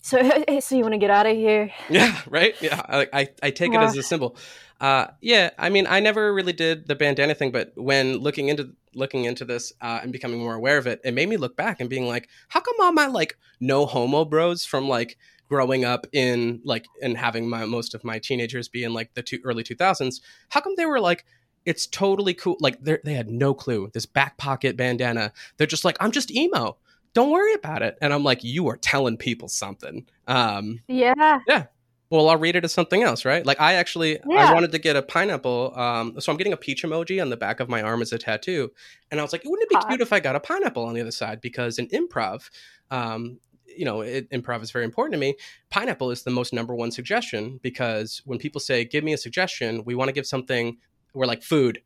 So, 0.02 0.18
so 0.60 0.74
you 0.74 0.82
want 0.82 0.94
to 0.94 0.98
get 0.98 1.10
out 1.10 1.26
of 1.26 1.36
here? 1.36 1.70
Yeah, 1.88 2.20
right? 2.28 2.54
Yeah. 2.60 2.82
I 2.88 3.08
I, 3.12 3.28
I 3.42 3.50
take 3.50 3.72
it 3.72 3.80
as 3.80 3.96
a 3.96 4.02
symbol. 4.02 4.36
Uh, 4.80 5.08
yeah, 5.20 5.50
I 5.58 5.70
mean, 5.70 5.86
I 5.88 6.00
never 6.00 6.32
really 6.32 6.52
did 6.52 6.86
the 6.86 6.94
bandana 6.94 7.34
thing, 7.34 7.50
but 7.50 7.72
when 7.74 8.18
looking 8.18 8.48
into 8.48 8.70
looking 8.94 9.24
into 9.24 9.44
this 9.44 9.72
uh, 9.80 10.00
and 10.02 10.12
becoming 10.12 10.40
more 10.40 10.54
aware 10.54 10.78
of 10.78 10.86
it, 10.86 11.00
it 11.04 11.14
made 11.14 11.28
me 11.28 11.36
look 11.36 11.56
back 11.56 11.80
and 11.80 11.90
being 11.90 12.06
like, 12.06 12.28
how 12.48 12.60
come 12.60 12.76
all 12.80 12.92
my 12.92 13.06
like 13.06 13.36
no 13.60 13.86
homo 13.86 14.24
bros 14.24 14.64
from 14.64 14.88
like 14.88 15.18
growing 15.48 15.84
up 15.84 16.06
in 16.12 16.60
like 16.64 16.86
and 17.02 17.16
having 17.16 17.48
my 17.48 17.64
most 17.64 17.94
of 17.94 18.04
my 18.04 18.18
teenagers 18.18 18.68
be 18.68 18.84
in 18.84 18.92
like 18.92 19.14
the 19.14 19.22
two, 19.22 19.40
early 19.44 19.64
2000s, 19.64 20.20
how 20.50 20.60
come 20.60 20.74
they 20.76 20.86
were 20.86 21.00
like 21.00 21.24
it's 21.64 21.86
totally 21.86 22.34
cool 22.34 22.56
like 22.60 22.80
they 22.82 22.98
they 23.04 23.14
had 23.14 23.28
no 23.28 23.52
clue 23.52 23.90
this 23.92 24.06
back 24.06 24.38
pocket 24.38 24.76
bandana 24.76 25.32
they're 25.56 25.66
just 25.66 25.84
like 25.84 25.96
i'm 26.00 26.12
just 26.12 26.30
emo 26.30 26.76
don't 27.14 27.30
worry 27.30 27.52
about 27.52 27.82
it 27.82 27.98
and 28.00 28.14
i'm 28.14 28.22
like 28.22 28.42
you 28.44 28.68
are 28.68 28.76
telling 28.76 29.16
people 29.16 29.48
something 29.48 30.06
um 30.28 30.80
Yeah. 30.86 31.40
Yeah 31.46 31.66
well, 32.10 32.30
I'll 32.30 32.38
read 32.38 32.56
it 32.56 32.64
as 32.64 32.72
something 32.72 33.02
else, 33.02 33.24
right? 33.24 33.44
Like 33.44 33.60
I 33.60 33.74
actually 33.74 34.18
I 34.22 34.52
wanted 34.54 34.72
to 34.72 34.78
get 34.78 34.96
a 34.96 35.02
pineapple. 35.02 35.78
Um, 35.78 36.18
so 36.20 36.32
I'm 36.32 36.38
getting 36.38 36.54
a 36.54 36.56
peach 36.56 36.82
emoji 36.82 37.20
on 37.20 37.28
the 37.28 37.36
back 37.36 37.60
of 37.60 37.68
my 37.68 37.82
arm 37.82 38.00
as 38.00 38.12
a 38.12 38.18
tattoo, 38.18 38.72
and 39.10 39.20
I 39.20 39.22
was 39.22 39.32
like, 39.32 39.42
wouldn't 39.44 39.64
it 39.64 39.68
be 39.68 39.76
Hot. 39.76 39.88
cute 39.88 40.00
if 40.00 40.12
I 40.12 40.20
got 40.20 40.34
a 40.34 40.40
pineapple 40.40 40.84
on 40.86 40.94
the 40.94 41.02
other 41.02 41.10
side? 41.10 41.40
Because 41.42 41.78
in 41.78 41.86
improv, 41.88 42.48
um, 42.90 43.40
you 43.78 43.84
know, 43.84 44.00
it, 44.00 44.28
improv 44.30 44.62
is 44.62 44.70
very 44.70 44.84
important 44.84 45.12
to 45.12 45.18
me. 45.18 45.36
Pineapple 45.70 46.10
is 46.10 46.22
the 46.22 46.30
most 46.30 46.52
number 46.52 46.74
one 46.74 46.90
suggestion 46.90 47.60
because 47.62 48.22
when 48.24 48.38
people 48.38 48.60
say, 48.60 48.84
"Give 48.84 49.04
me 49.04 49.12
a 49.12 49.18
suggestion," 49.18 49.84
we 49.84 49.94
want 49.94 50.08
to 50.08 50.12
give 50.12 50.26
something. 50.26 50.78
We're 51.14 51.26
like 51.26 51.42
food. 51.42 51.80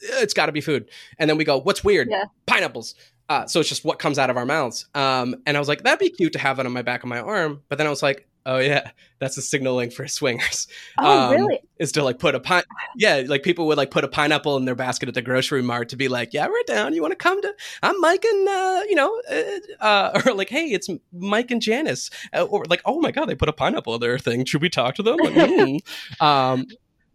It's 0.00 0.34
got 0.34 0.46
to 0.46 0.52
be 0.52 0.60
food, 0.60 0.90
and 1.18 1.28
then 1.28 1.36
we 1.36 1.44
go, 1.44 1.58
"What's 1.58 1.82
weird?" 1.82 2.08
Yeah. 2.10 2.24
Pineapples. 2.46 2.94
Uh, 3.28 3.46
so 3.46 3.60
it's 3.60 3.68
just 3.68 3.84
what 3.84 3.98
comes 3.98 4.18
out 4.18 4.30
of 4.30 4.36
our 4.36 4.46
mouths. 4.46 4.86
Um, 4.94 5.36
and 5.44 5.56
I 5.56 5.60
was 5.60 5.68
like, 5.68 5.82
that'd 5.82 5.98
be 5.98 6.08
cute 6.08 6.32
to 6.32 6.38
have 6.38 6.58
it 6.58 6.66
on 6.66 6.72
my 6.72 6.80
back 6.80 7.02
of 7.02 7.10
my 7.10 7.20
arm. 7.20 7.62
But 7.68 7.76
then 7.76 7.86
I 7.86 7.90
was 7.90 8.02
like, 8.02 8.26
oh 8.48 8.58
yeah, 8.58 8.90
that's 9.20 9.36
a 9.36 9.42
signaling 9.42 9.90
for 9.90 10.08
swingers. 10.08 10.66
Oh, 10.98 11.26
Um, 11.26 11.30
really? 11.32 11.60
is 11.78 11.92
to 11.92 12.02
like 12.02 12.18
put 12.18 12.34
a 12.34 12.40
pine 12.40 12.64
yeah 12.96 13.22
like 13.26 13.44
people 13.44 13.68
would 13.68 13.76
like 13.76 13.92
put 13.92 14.02
a 14.02 14.08
pineapple 14.08 14.56
in 14.56 14.64
their 14.64 14.74
basket 14.74 15.08
at 15.08 15.14
the 15.14 15.22
grocery 15.22 15.62
mart 15.62 15.90
to 15.90 15.96
be 15.96 16.08
like 16.08 16.32
yeah 16.32 16.48
we're 16.48 16.62
down. 16.66 16.92
You 16.92 17.02
want 17.02 17.12
to 17.12 17.16
come 17.16 17.40
to 17.40 17.54
i'm 17.84 18.00
mike 18.00 18.24
and 18.24 18.48
uh 18.48 18.80
you 18.88 18.96
know 18.96 19.22
uh, 19.30 19.84
uh 19.84 20.22
or 20.26 20.34
like 20.34 20.48
hey 20.48 20.66
it's 20.66 20.88
mike 21.12 21.50
and 21.52 21.62
janice. 21.62 22.10
Uh, 22.32 22.42
or 22.42 22.64
like 22.64 22.82
oh 22.84 22.98
my 23.00 23.12
god 23.12 23.26
they 23.26 23.36
put 23.36 23.48
a 23.48 23.52
pineapple 23.52 23.94
in 23.94 24.00
their 24.00 24.18
thing. 24.18 24.44
Should 24.44 24.62
we 24.62 24.70
talk 24.70 24.96
to 24.96 25.02
them? 25.04 25.18
Like, 25.18 25.34
hmm. 26.20 26.24
um 26.24 26.66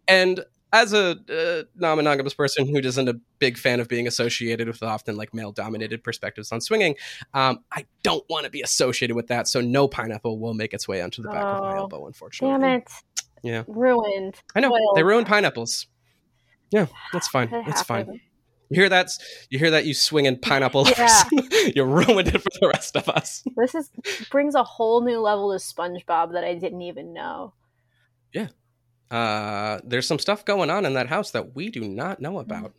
and 0.08 0.44
as 0.74 0.92
a 0.92 1.16
uh, 1.30 1.62
non-monogamous 1.76 2.34
person 2.34 2.66
who 2.66 2.78
isn't 2.80 3.08
a 3.08 3.14
big 3.38 3.56
fan 3.56 3.78
of 3.78 3.86
being 3.86 4.08
associated 4.08 4.66
with 4.66 4.82
often 4.82 5.16
like 5.16 5.32
male-dominated 5.32 6.02
perspectives 6.02 6.50
on 6.50 6.60
swinging, 6.60 6.96
um, 7.32 7.60
I 7.70 7.86
don't 8.02 8.24
want 8.28 8.44
to 8.44 8.50
be 8.50 8.60
associated 8.60 9.14
with 9.14 9.28
that. 9.28 9.46
So 9.46 9.60
no 9.60 9.86
pineapple 9.86 10.40
will 10.40 10.52
make 10.52 10.74
its 10.74 10.88
way 10.88 11.00
onto 11.00 11.22
the 11.22 11.28
back 11.28 11.44
of 11.44 11.60
my 11.60 11.74
Oh, 11.74 11.76
elbow, 11.76 12.06
unfortunately. 12.08 12.58
Damn 12.58 12.78
it. 12.80 12.90
Yeah. 13.44 13.62
Ruined. 13.68 14.34
I 14.56 14.60
know 14.60 14.68
Spoiled. 14.70 14.96
they 14.96 15.04
ruined 15.04 15.28
pineapples. 15.28 15.86
Yeah, 16.70 16.86
that's 17.12 17.28
fine. 17.28 17.48
It 17.54 17.68
It's 17.68 17.82
fine. 17.82 18.20
You 18.68 18.80
hear 18.80 18.88
that? 18.88 19.10
You 19.50 19.60
hear 19.60 19.70
that? 19.70 19.84
You 19.84 19.94
swinging 19.94 20.38
pineapple 20.40 20.88
Yeah. 20.98 21.22
you 21.76 21.84
ruined 21.84 22.28
it 22.28 22.42
for 22.42 22.50
the 22.60 22.68
rest 22.74 22.96
of 22.96 23.08
us. 23.08 23.44
This 23.56 23.76
is 23.76 23.90
brings 24.28 24.56
a 24.56 24.64
whole 24.64 25.02
new 25.02 25.20
level 25.20 25.52
to 25.52 25.58
SpongeBob 25.58 26.32
that 26.32 26.42
I 26.42 26.54
didn't 26.54 26.82
even 26.82 27.12
know. 27.12 27.52
Uh, 29.14 29.80
there's 29.84 30.06
some 30.06 30.18
stuff 30.18 30.44
going 30.44 30.70
on 30.70 30.84
in 30.84 30.94
that 30.94 31.08
house 31.08 31.30
that 31.30 31.54
we 31.54 31.70
do 31.70 31.82
not 31.82 32.20
know 32.20 32.38
about. 32.38 32.74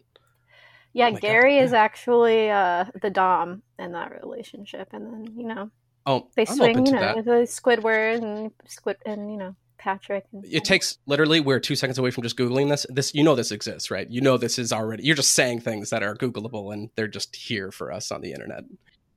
Yeah, 0.94 1.08
Oh 1.08 1.12
my 1.12 1.20
God, 1.20 1.22
Gary 1.22 1.58
is 1.58 1.72
yeah. 1.72 1.80
actually 1.80 2.50
uh, 2.50 2.86
the 3.02 3.10
dom 3.10 3.64
in 3.80 3.92
that 3.94 4.12
relationship, 4.22 4.90
and 4.94 5.06
then 5.06 5.34
you 5.38 5.46
know 5.48 5.72
Oh, 6.06 6.28
they 6.36 6.46
I'm 6.48 6.56
swing, 6.56 6.86
you 6.86 6.92
know, 6.92 7.00
that. 7.00 7.26
the 7.26 7.32
Squidward 7.48 8.22
and 8.22 8.52
Squid 8.68 8.98
and 9.06 9.32
you 9.32 9.38
know 9.38 9.56
Patrick. 9.78 10.26
And, 10.32 10.46
It 10.46 10.64
takes 10.64 10.98
literally 11.08 11.40
we're 11.40 11.60
two 11.60 11.76
seconds 11.76 11.98
away 11.98 12.12
from 12.12 12.24
just 12.24 12.38
googling 12.38 12.70
this. 12.70 12.86
This 12.90 13.14
you 13.16 13.24
know 13.24 13.36
this 13.36 13.52
exists, 13.52 13.90
right? 13.90 14.10
You 14.10 14.22
know 14.22 14.38
this 14.38 14.60
is 14.60 14.72
already. 14.72 15.04
You're 15.04 15.16
just 15.16 15.34
saying 15.34 15.62
things 15.62 15.90
that 15.90 16.04
are 16.04 16.16
Googleable, 16.16 16.74
and 16.74 16.90
they're 16.96 17.08
just 17.08 17.36
here 17.36 17.72
for 17.72 17.92
us 17.92 18.12
on 18.12 18.22
the 18.22 18.32
internet. 18.34 18.66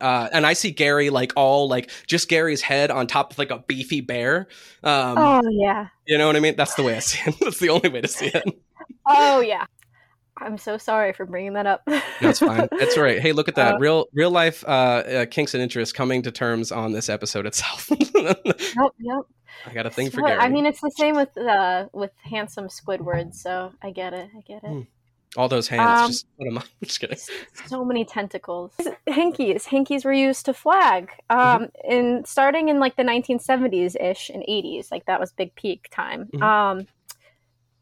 Uh, 0.01 0.29
and 0.33 0.47
I 0.47 0.53
see 0.53 0.71
Gary 0.71 1.11
like 1.11 1.33
all 1.37 1.69
like 1.69 1.91
just 2.07 2.29
Gary's 2.29 2.63
head 2.63 2.91
on 2.91 3.07
top 3.07 3.33
of 3.33 3.39
like 3.39 3.51
a 3.51 3.59
beefy 3.59 4.01
bear. 4.01 4.49
Um, 4.83 5.19
oh 5.19 5.43
yeah, 5.51 5.89
You 6.07 6.19
know 6.19 6.27
what 6.27 6.37
I 6.37 6.41
mean? 6.41 6.57
That's 6.57 6.75
the 6.75 6.83
way 6.83 6.97
I 6.97 7.01
see 7.01 7.29
it. 7.29 7.37
That's 7.41 7.59
the 7.59 7.71
only 7.71 7.89
way 7.89 8.01
to 8.01 8.09
see 8.09 8.27
it. 8.27 8.45
oh 9.07 9.41
yeah. 9.41 9.67
I'm 10.41 10.57
so 10.57 10.79
sorry 10.79 11.13
for 11.13 11.27
bringing 11.27 11.55
that 11.55 11.67
up. 11.67 11.83
No, 12.23 12.33
fine. 12.33 12.69
That's 12.79 12.97
all 12.97 13.03
right. 13.03 13.21
Hey, 13.21 13.33
look 13.33 13.49
at 13.49 13.57
that. 13.57 13.69
Uh, 13.75 13.79
real 13.79 14.07
real 14.13 14.31
life 14.31 14.65
uh, 14.69 14.71
uh, 14.71 15.27
kinks 15.27 15.53
and 15.53 15.63
interests 15.63 15.93
coming 15.93 16.23
to 16.23 16.31
terms 16.31 16.71
on 16.71 16.93
this 16.93 17.09
episode 17.09 17.45
itself. 17.45 17.91
Yep, 17.91 18.93
yep. 18.99 19.23
I 19.67 19.73
got 19.75 19.87
a 19.87 19.91
thing 19.91 20.11
for 20.11 20.23
Gary. 20.23 20.39
I 20.39 20.49
mean, 20.49 20.65
it's 20.65 20.81
the 20.81 20.93
same 20.97 21.17
with 21.17 21.37
uh, 21.37 21.89
with 21.93 22.13
handsome 22.23 22.69
Squidward, 22.69 23.35
so 23.35 23.73
I 23.83 23.91
get 23.91 24.15
it. 24.15 24.29
I 24.37 24.41
get 24.43 24.63
it. 24.63 24.69
Hmm. 24.69 24.81
All 25.39 25.49
those 25.49 25.69
hands. 25.69 26.01
um, 26.03 26.11
just 26.11 26.27
put 26.37 26.45
them 26.45 26.59
on. 26.59 26.65
Just 26.85 27.01
kidding. 27.01 27.19
so 27.67 27.85
many 27.85 28.05
tentacles. 28.05 28.73
Hankies. 29.07 29.67
Hankies 29.67 30.05
were 30.05 30.13
used 30.13 30.45
to 30.47 30.53
flag. 30.53 31.11
Um, 31.31 31.39
Mm-hmm. 31.39 31.91
in 31.93 32.25
starting 32.27 32.69
in 32.69 32.79
like 32.81 32.97
the 32.97 33.03
1970s 33.05 33.97
ish 34.01 34.29
and 34.31 34.43
80s, 34.43 34.91
like 34.91 35.07
that 35.07 35.21
was 35.21 35.33
big 35.33 35.55
peak 35.55 35.89
time. 35.91 36.29
Mhm. 36.35 36.43
Um, 36.43 36.87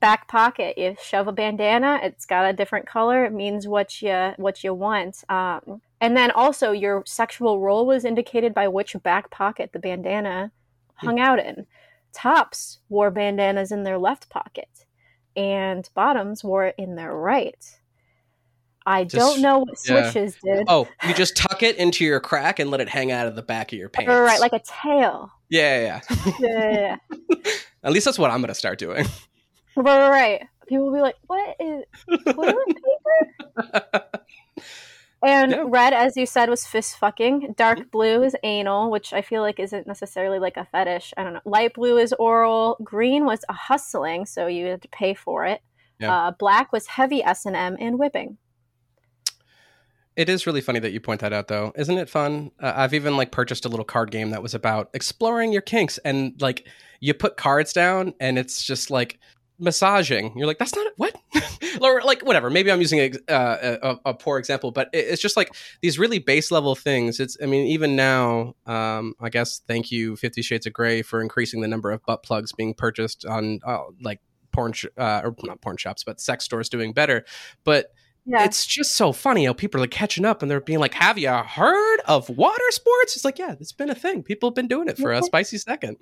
back 0.00 0.28
pocket. 0.28 0.76
You 0.76 0.94
shove 1.02 1.26
a 1.28 1.32
bandana. 1.32 1.98
It's 2.02 2.26
got 2.26 2.44
a 2.48 2.52
different 2.52 2.86
color. 2.86 3.24
It 3.24 3.32
means 3.32 3.66
what 3.66 4.02
you 4.02 4.32
what 4.36 4.62
you 4.62 4.74
want. 4.74 5.24
Um, 5.30 5.80
and 6.00 6.14
then 6.16 6.30
also 6.32 6.72
your 6.72 7.02
sexual 7.07 7.61
role 7.61 7.86
was 7.86 8.04
indicated 8.04 8.52
by 8.52 8.68
which 8.68 8.94
back 9.02 9.30
pocket 9.30 9.70
the 9.72 9.78
bandana 9.78 10.52
hung 10.96 11.18
out 11.18 11.38
in. 11.38 11.66
Tops 12.12 12.78
wore 12.90 13.11
bandanas 13.11 13.72
in 13.72 13.82
their 13.82 13.98
left 13.98 14.28
pocket, 14.30 14.68
and 15.37 15.89
bottoms 15.95 16.43
wore 16.43 16.66
it 16.66 16.74
in 16.78 16.95
their 16.97 17.12
right. 17.14 17.57
I 18.89 19.03
Just- 19.05 19.14
don't 19.16 19.43
know 19.43 19.59
what 19.61 19.76
yeah. 19.84 20.11
switches 20.11 20.37
did. 20.45 20.64
Oh, 20.68 20.87
you 21.07 21.12
just 21.14 21.37
tuck 21.37 21.62
it 21.64 21.76
into 21.76 22.05
your 22.05 22.20
crack 22.20 22.59
and 22.61 22.70
let 22.70 22.80
it 22.80 22.89
hang 22.89 23.11
out 23.11 23.26
of 23.26 23.34
the 23.34 23.43
back 23.43 23.72
of 23.72 23.78
your 23.78 23.89
pants. 23.89 24.09
Right, 24.09 24.39
like 24.41 24.53
a 24.53 24.61
tail. 24.61 25.32
yeah, 25.51 25.80
yeah, 25.80 26.01
yeah. 26.11 26.32
Yeah, 26.41 26.70
yeah, 26.72 26.97
yeah. 27.30 27.47
At 27.82 27.93
least 27.93 28.05
that's 28.05 28.18
what 28.18 28.30
I'm 28.30 28.41
gonna 28.41 28.55
start 28.55 28.78
doing. 28.78 29.05
right, 29.76 29.84
right, 29.84 30.09
right. 30.11 30.43
People 30.68 30.87
will 30.87 30.95
be 30.95 31.01
like, 31.01 31.14
"What 31.26 31.57
is 31.61 31.84
toilet 32.34 32.57
paper?" 32.66 34.03
And 35.22 35.50
Yeah. 35.50 35.64
red, 35.66 35.92
as 35.94 36.16
you 36.16 36.26
said, 36.26 36.50
was 36.50 36.66
fist 36.66 36.98
fucking. 36.98 37.54
Dark 37.56 37.90
blue 37.90 38.22
is 38.22 38.36
anal, 38.42 38.90
which 38.90 39.12
I 39.12 39.22
feel 39.22 39.42
like 39.42 39.58
isn't 39.58 39.86
necessarily 39.86 40.38
like 40.38 40.56
a 40.56 40.66
fetish. 40.66 41.14
I 41.16 41.24
don't 41.24 41.32
know. 41.32 41.40
Light 41.44 41.74
blue 41.74 41.96
is 41.96 42.12
oral. 42.18 42.76
Green 42.84 43.24
was 43.24 43.40
a 43.48 43.54
hustling, 43.54 44.26
so 44.26 44.46
you 44.46 44.66
had 44.66 44.82
to 44.82 44.88
pay 44.88 45.14
for 45.14 45.46
it. 45.46 45.62
Yeah. 45.98 46.14
Uh, 46.14 46.30
black 46.32 46.72
was 46.72 46.86
heavy 46.86 47.22
S 47.24 47.46
and 47.46 47.56
M 47.56 47.76
and 47.80 47.98
whipping. 47.98 48.36
It 50.16 50.28
is 50.30 50.46
really 50.46 50.60
funny 50.62 50.78
that 50.80 50.92
you 50.92 51.00
point 51.00 51.20
that 51.20 51.32
out, 51.32 51.48
though. 51.48 51.72
Isn't 51.76 51.98
it 51.98 52.08
fun? 52.08 52.50
Uh, 52.60 52.72
I've 52.76 52.94
even 52.94 53.16
like 53.16 53.32
purchased 53.32 53.66
a 53.66 53.68
little 53.68 53.84
card 53.84 54.10
game 54.10 54.30
that 54.30 54.42
was 54.42 54.54
about 54.54 54.90
exploring 54.94 55.52
your 55.52 55.62
kinks, 55.62 55.98
and 55.98 56.34
like 56.40 56.66
you 57.00 57.12
put 57.14 57.36
cards 57.36 57.72
down, 57.72 58.14
and 58.20 58.38
it's 58.38 58.64
just 58.64 58.90
like 58.90 59.18
massaging. 59.58 60.32
You're 60.36 60.46
like, 60.46 60.58
that's 60.58 60.74
not 60.74 60.92
what, 60.96 61.15
or 61.80 62.02
like 62.02 62.22
whatever. 62.22 62.50
Maybe 62.50 62.70
I'm 62.70 62.80
using 62.80 63.00
a, 63.00 63.32
uh, 63.32 63.76
a, 63.82 64.10
a 64.10 64.14
poor 64.14 64.38
example, 64.38 64.70
but 64.70 64.88
it's 64.92 65.20
just 65.20 65.36
like 65.36 65.54
these 65.82 65.98
really 65.98 66.18
base 66.18 66.50
level 66.50 66.74
things. 66.74 67.20
It's, 67.20 67.36
I 67.42 67.46
mean, 67.46 67.66
even 67.66 67.96
now, 67.96 68.54
um, 68.66 69.14
I 69.20 69.28
guess 69.28 69.60
thank 69.66 69.90
you, 69.90 70.16
Fifty 70.16 70.42
Shades 70.42 70.66
of 70.66 70.72
Grey, 70.72 71.02
for 71.02 71.20
increasing 71.20 71.60
the 71.60 71.68
number 71.68 71.90
of 71.90 72.04
butt 72.04 72.22
plugs 72.22 72.52
being 72.52 72.74
purchased 72.74 73.24
on 73.24 73.60
uh, 73.66 73.78
like 74.00 74.20
porn, 74.52 74.72
sh- 74.72 74.86
uh, 74.96 75.20
or 75.24 75.34
not 75.44 75.60
porn 75.60 75.76
shops, 75.76 76.04
but 76.04 76.20
sex 76.20 76.44
stores 76.44 76.68
doing 76.68 76.92
better, 76.92 77.24
but 77.64 77.86
Yeah, 78.28 78.44
it's 78.44 78.66
just 78.66 78.96
so 78.96 79.12
funny 79.12 79.44
how 79.44 79.52
people 79.52 79.78
are 79.78 79.84
like 79.84 79.92
catching 79.92 80.24
up 80.24 80.42
and 80.42 80.50
they're 80.50 80.60
being 80.60 80.80
like, 80.80 80.94
"Have 80.94 81.16
you 81.16 81.30
heard 81.30 82.00
of 82.06 82.28
water 82.28 82.70
sports?" 82.70 83.14
It's 83.14 83.24
like, 83.24 83.38
yeah, 83.38 83.54
it's 83.60 83.72
been 83.72 83.88
a 83.90 83.94
thing. 83.94 84.24
People 84.24 84.48
have 84.50 84.54
been 84.56 84.66
doing 84.66 84.88
it 84.88 84.98
for 84.98 85.12
a 85.12 85.22
spicy 85.22 85.58
second. 85.58 85.98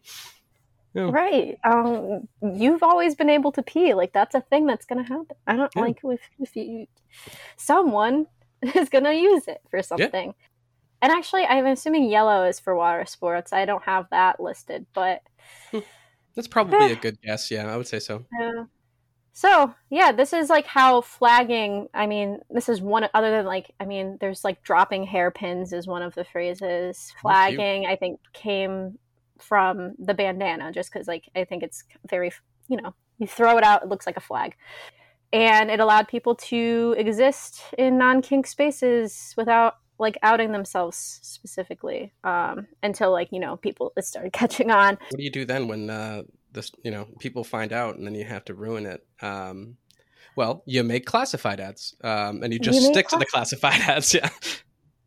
Yeah. 0.95 1.11
right. 1.11 1.59
Um, 1.65 2.29
you've 2.41 2.83
always 2.83 3.15
been 3.17 3.29
able 3.31 3.51
to 3.53 3.63
pee. 3.63 3.95
Like 3.95 4.13
that's 4.13 4.35
a 4.35 4.41
thing 4.41 4.67
that's 4.67 4.87
gonna 4.87 5.03
happen. 5.03 5.37
I 5.47 5.57
don't 5.57 5.73
Yeah. 5.75 5.83
like 5.83 5.99
if 6.05 6.21
if 6.39 6.55
you 6.57 6.87
someone 7.57 8.27
is 8.75 8.89
gonna 8.89 9.13
use 9.13 9.49
it 9.49 9.61
for 9.71 9.83
something. 9.83 10.35
And 11.03 11.13
actually, 11.13 11.45
I'm 11.45 11.67
assuming 11.67 12.09
yellow 12.09 12.45
is 12.45 12.59
for 12.61 12.75
water 12.75 13.05
sports. 13.05 13.53
I 13.53 13.67
don't 13.67 13.83
have 13.85 14.07
that 14.11 14.41
listed, 14.41 14.87
but 14.95 15.21
That's 16.35 16.49
probably 16.49 16.93
a 16.93 16.97
good 16.97 17.21
guess. 17.23 17.51
Yeah, 17.51 17.73
I 17.73 17.77
would 17.77 17.87
say 17.87 17.99
so. 17.99 18.25
Yeah. 18.41 18.65
So 19.33 19.75
yeah, 19.91 20.13
this 20.13 20.33
is 20.33 20.49
like 20.49 20.65
how 20.67 21.01
flagging. 21.01 21.89
I 21.93 22.07
mean, 22.07 22.39
this 22.51 22.69
is 22.69 22.81
one 22.81 23.09
other 23.13 23.31
than 23.33 23.45
like. 23.47 23.73
I 23.81 23.85
mean, 23.85 24.17
there's 24.21 24.45
like 24.45 24.63
dropping 24.63 25.05
hairpins 25.05 25.73
is 25.73 25.87
one 25.89 26.03
of 26.03 26.15
the 26.15 26.25
phrases. 26.25 27.13
Flagging, 27.21 27.85
I 27.87 27.97
think, 27.97 28.21
came 28.33 28.99
from 29.39 29.95
the 29.99 30.15
bandana, 30.15 30.73
just 30.73 30.93
because 30.93 31.09
like 31.09 31.29
I 31.35 31.45
think 31.45 31.63
it's 31.63 31.85
very, 32.09 32.33
you 32.69 32.77
know, 32.77 32.95
you 33.19 33.27
throw 33.27 33.57
it 33.59 33.65
out, 33.65 33.83
it 33.83 33.89
looks 33.89 34.07
like 34.07 34.17
a 34.17 34.21
flag, 34.21 34.55
and 35.33 35.71
it 35.71 35.81
allowed 35.81 36.09
people 36.09 36.35
to 36.37 36.95
exist 36.99 37.63
in 37.79 37.99
non 37.99 38.23
kink 38.23 38.47
spaces 38.47 39.35
without 39.37 39.75
like 39.99 40.19
outing 40.23 40.51
themselves 40.51 41.21
specifically 41.23 42.13
um, 42.25 42.67
until 42.83 43.13
like 43.13 43.29
you 43.31 43.39
know 43.39 43.57
people 43.57 43.93
it 43.97 44.05
started 44.05 44.33
catching 44.41 44.71
on 44.71 44.99
What 45.11 45.19
do 45.19 45.23
you 45.23 45.31
do 45.31 45.45
then 45.45 45.69
when 45.69 45.89
uh, 45.89 46.23
this, 46.55 46.73
you 46.83 46.91
know, 46.91 47.07
people 47.19 47.45
find 47.45 47.73
out 47.73 47.97
and 47.97 48.07
then 48.07 48.15
you 48.15 48.25
have 48.25 48.45
to 48.47 48.55
ruin 48.55 48.87
it? 48.87 49.05
Um, 49.21 49.77
well, 50.37 50.63
you 50.67 50.83
make 50.83 51.05
classified 51.05 51.61
ads, 51.61 51.95
um, 52.03 52.43
and 52.43 52.53
you 52.53 52.59
just 52.59 52.81
You 52.81 52.87
stick 52.87 53.09
to 53.09 53.19
the 53.19 53.27
classified 53.27 53.81
ads. 53.87 54.15
Yeah. 54.15 54.31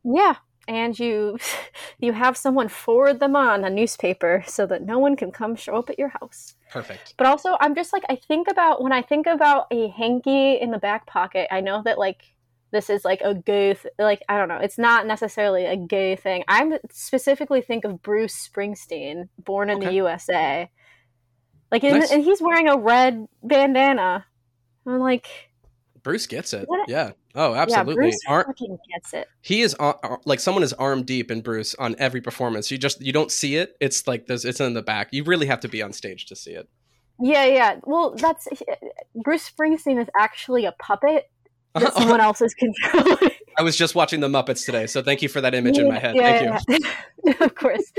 Yeah, 0.04 0.36
and 0.68 0.98
you 0.98 1.38
you 2.00 2.14
have 2.14 2.38
someone 2.38 2.68
forward 2.68 3.20
them 3.20 3.36
on 3.36 3.64
a 3.64 3.70
newspaper 3.70 4.44
so 4.48 4.66
that 4.66 4.84
no 4.84 5.00
one 5.00 5.16
can 5.16 5.32
come 5.32 5.56
show 5.56 5.76
up 5.76 5.90
at 5.90 6.00
your 6.00 6.10
house. 6.10 6.56
Perfect. 6.72 7.14
But 7.18 7.28
also, 7.28 7.56
I'm 7.60 7.76
just 7.76 7.94
like 7.94 8.04
I 8.10 8.16
think 8.16 8.48
about 8.50 8.82
when 8.82 8.92
I 8.92 9.02
think 9.02 9.28
about 9.28 9.68
a 9.72 9.90
hanky 9.90 10.56
in 10.56 10.72
the 10.72 10.80
back 10.80 11.06
pocket. 11.06 11.48
I 11.52 11.62
know 11.62 11.82
that 11.84 11.98
like 11.98 12.22
this 12.72 12.90
is 12.90 13.06
like 13.06 13.22
a 13.22 13.34
gay 13.34 13.74
th- 13.74 13.94
like 13.98 14.22
I 14.28 14.38
don't 14.38 14.50
know. 14.50 14.58
It's 14.58 14.78
not 14.78 15.08
necessarily 15.08 15.66
a 15.66 15.78
gay 15.78 16.16
thing. 16.16 16.44
I 16.48 16.80
specifically 16.92 17.62
think 17.62 17.86
of 17.86 18.02
Bruce 18.02 18.36
Springsteen, 18.48 19.30
born 19.40 19.70
in 19.70 19.80
the 19.80 19.94
USA. 19.94 20.70
Like, 21.72 21.84
Nice. 21.84 22.12
and 22.12 22.24
he's 22.24 22.42
wearing 22.42 22.70
a 22.70 22.78
red 22.78 23.28
bandana. 23.44 24.26
I'm 24.86 25.00
like, 25.00 25.28
Bruce 26.08 26.26
gets 26.26 26.54
it. 26.54 26.68
What- 26.68 26.88
Yeah. 26.88 27.12
Oh, 27.36 27.54
absolutely. 27.54 27.94
yeah, 27.94 27.96
Bruce 27.96 28.20
Ar- 28.28 28.46
fucking 28.46 28.78
gets 28.94 29.14
it. 29.14 29.28
he 29.42 29.62
is 29.62 29.74
ar- 29.76 30.20
like 30.26 30.40
someone 30.40 30.64
is 30.64 30.72
arm 30.74 31.04
deep 31.04 31.30
in 31.30 31.42
Bruce 31.42 31.76
on 31.76 31.96
every 32.00 32.22
performance. 32.22 32.72
You 32.72 32.78
just 32.78 33.02
you 33.02 33.12
don't 33.12 33.32
see 33.32 33.58
it. 33.58 33.76
It's 33.82 34.08
like 34.08 34.26
there's 34.28 34.46
it's 34.46 34.60
in 34.62 34.74
the 34.74 34.82
back. 34.82 35.10
You 35.12 35.24
really 35.26 35.48
have 35.48 35.60
to 35.62 35.68
be 35.68 35.82
on 35.82 35.92
stage 35.92 36.26
to 36.28 36.36
see 36.36 36.52
it. 36.52 36.70
Yeah, 37.20 37.46
yeah. 37.46 37.80
Well, 37.84 38.16
that's 38.16 38.48
Bruce 39.22 39.50
Springsteen 39.50 40.02
is 40.02 40.08
actually 40.18 40.64
a 40.66 40.72
puppet 40.74 41.30
that 41.76 41.94
someone 41.94 42.22
else 42.22 42.42
is 42.42 42.54
controlling. 42.54 43.32
I 43.58 43.64
was 43.64 43.76
just 43.76 43.94
watching 43.94 44.20
the 44.22 44.30
Muppets 44.30 44.66
today, 44.66 44.88
so 44.88 45.02
thank 45.04 45.22
you 45.22 45.28
for 45.30 45.42
that 45.42 45.54
image 45.54 45.78
in 45.78 45.90
my 45.90 46.00
head. 46.00 46.16
Yeah, 46.16 46.58
thank 46.60 46.82
you. 46.82 46.90
yeah, 47.26 47.34
yeah. 47.40 47.46
of 47.46 47.56
course. 47.56 47.92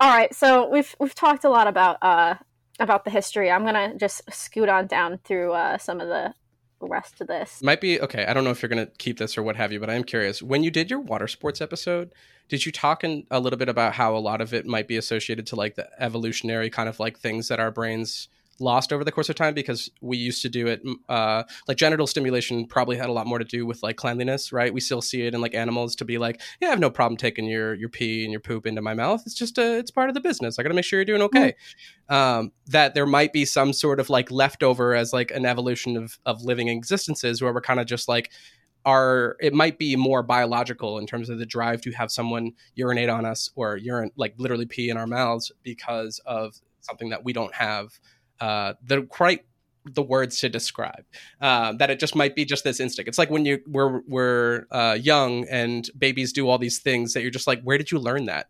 All 0.00 0.10
right, 0.10 0.34
so 0.34 0.68
we've 0.68 0.94
we've 1.00 1.14
talked 1.14 1.44
a 1.44 1.48
lot 1.50 1.66
about 1.66 1.96
uh 2.02 2.34
about 2.78 3.04
the 3.04 3.10
history. 3.10 3.50
I'm 3.50 3.64
gonna 3.64 3.96
just 3.96 4.22
scoot 4.32 4.68
on 4.68 4.86
down 4.86 5.18
through 5.24 5.52
uh, 5.52 5.78
some 5.78 6.00
of 6.00 6.08
the 6.08 6.34
rest 6.88 7.20
of 7.20 7.26
this. 7.26 7.62
Might 7.62 7.80
be 7.80 8.00
okay. 8.00 8.26
I 8.26 8.32
don't 8.32 8.44
know 8.44 8.50
if 8.50 8.62
you're 8.62 8.68
going 8.68 8.86
to 8.86 8.92
keep 8.98 9.18
this 9.18 9.36
or 9.36 9.42
what 9.42 9.56
have 9.56 9.72
you, 9.72 9.80
but 9.80 9.90
I 9.90 9.94
am 9.94 10.04
curious. 10.04 10.42
When 10.42 10.62
you 10.62 10.70
did 10.70 10.90
your 10.90 11.00
water 11.00 11.28
sports 11.28 11.60
episode, 11.60 12.12
did 12.48 12.66
you 12.66 12.72
talk 12.72 13.04
in, 13.04 13.26
a 13.30 13.40
little 13.40 13.58
bit 13.58 13.68
about 13.68 13.94
how 13.94 14.16
a 14.16 14.18
lot 14.18 14.40
of 14.40 14.52
it 14.52 14.66
might 14.66 14.88
be 14.88 14.96
associated 14.96 15.46
to 15.48 15.56
like 15.56 15.74
the 15.74 15.88
evolutionary 15.98 16.70
kind 16.70 16.88
of 16.88 17.00
like 17.00 17.18
things 17.18 17.48
that 17.48 17.60
our 17.60 17.70
brains 17.70 18.28
lost 18.58 18.92
over 18.92 19.04
the 19.04 19.12
course 19.12 19.28
of 19.28 19.36
time? 19.36 19.54
Because 19.54 19.90
we 20.00 20.16
used 20.16 20.42
to 20.42 20.48
do 20.48 20.66
it, 20.66 20.82
uh, 21.08 21.42
like 21.68 21.76
genital 21.76 22.06
stimulation 22.06 22.66
probably 22.66 22.96
had 22.96 23.08
a 23.08 23.12
lot 23.12 23.26
more 23.26 23.38
to 23.38 23.44
do 23.44 23.66
with 23.66 23.82
like 23.82 23.96
cleanliness, 23.96 24.52
right? 24.52 24.72
We 24.72 24.80
still 24.80 25.02
see 25.02 25.22
it 25.22 25.34
in 25.34 25.40
like 25.40 25.54
animals 25.54 25.96
to 25.96 26.04
be 26.04 26.18
like, 26.18 26.40
yeah, 26.60 26.68
I 26.68 26.70
have 26.70 26.80
no 26.80 26.90
problem 26.90 27.16
taking 27.16 27.46
your 27.46 27.74
your 27.74 27.88
pee 27.88 28.24
and 28.24 28.32
your 28.32 28.40
poop 28.40 28.66
into 28.66 28.82
my 28.82 28.94
mouth. 28.94 29.22
It's 29.26 29.34
just 29.34 29.58
a, 29.58 29.78
it's 29.78 29.90
part 29.90 30.08
of 30.08 30.14
the 30.14 30.20
business. 30.20 30.58
I 30.58 30.62
got 30.62 30.68
to 30.68 30.74
make 30.74 30.84
sure 30.84 30.98
you're 30.98 31.04
doing 31.04 31.22
okay. 31.22 31.54
Um, 32.08 32.52
that 32.66 32.94
there 32.94 33.06
might 33.06 33.32
be 33.32 33.44
some 33.44 33.72
sort 33.72 34.00
of 34.00 34.10
like 34.10 34.30
leftover 34.30 34.94
as 34.94 35.12
like 35.12 35.30
an 35.30 35.46
evolution 35.46 35.96
of 35.96 36.18
of 36.26 36.42
living 36.42 36.68
existences 36.68 37.40
where 37.42 37.52
we're 37.52 37.60
kind 37.60 37.80
of 37.80 37.86
just 37.86 38.08
like 38.08 38.30
are 38.84 39.36
it 39.40 39.54
might 39.54 39.78
be 39.78 39.96
more 39.96 40.22
biological 40.22 40.98
in 40.98 41.06
terms 41.06 41.28
of 41.28 41.38
the 41.38 41.46
drive 41.46 41.80
to 41.82 41.92
have 41.92 42.10
someone 42.10 42.52
urinate 42.74 43.08
on 43.08 43.24
us 43.24 43.50
or 43.54 43.76
urine 43.76 44.10
like 44.16 44.34
literally 44.38 44.66
pee 44.66 44.90
in 44.90 44.96
our 44.96 45.06
mouths 45.06 45.52
because 45.62 46.20
of 46.26 46.60
something 46.80 47.10
that 47.10 47.24
we 47.24 47.32
don't 47.32 47.54
have 47.54 47.98
uh 48.42 48.74
the 48.82 49.02
quite 49.02 49.44
the 49.84 50.02
words 50.02 50.38
to 50.38 50.48
describe 50.48 51.04
uh, 51.40 51.72
that 51.72 51.90
it 51.90 51.98
just 51.98 52.14
might 52.14 52.36
be 52.36 52.44
just 52.44 52.64
this 52.64 52.78
instinct 52.78 53.08
it's 53.08 53.18
like 53.18 53.30
when 53.30 53.44
you 53.44 53.60
we're 53.66 54.00
we're 54.06 54.66
uh, 54.70 54.96
young 55.00 55.44
and 55.48 55.90
babies 55.98 56.32
do 56.32 56.48
all 56.48 56.58
these 56.58 56.78
things 56.78 57.14
that 57.14 57.22
you're 57.22 57.30
just 57.30 57.46
like 57.46 57.60
where 57.62 57.78
did 57.78 57.90
you 57.90 57.98
learn 57.98 58.26
that 58.26 58.46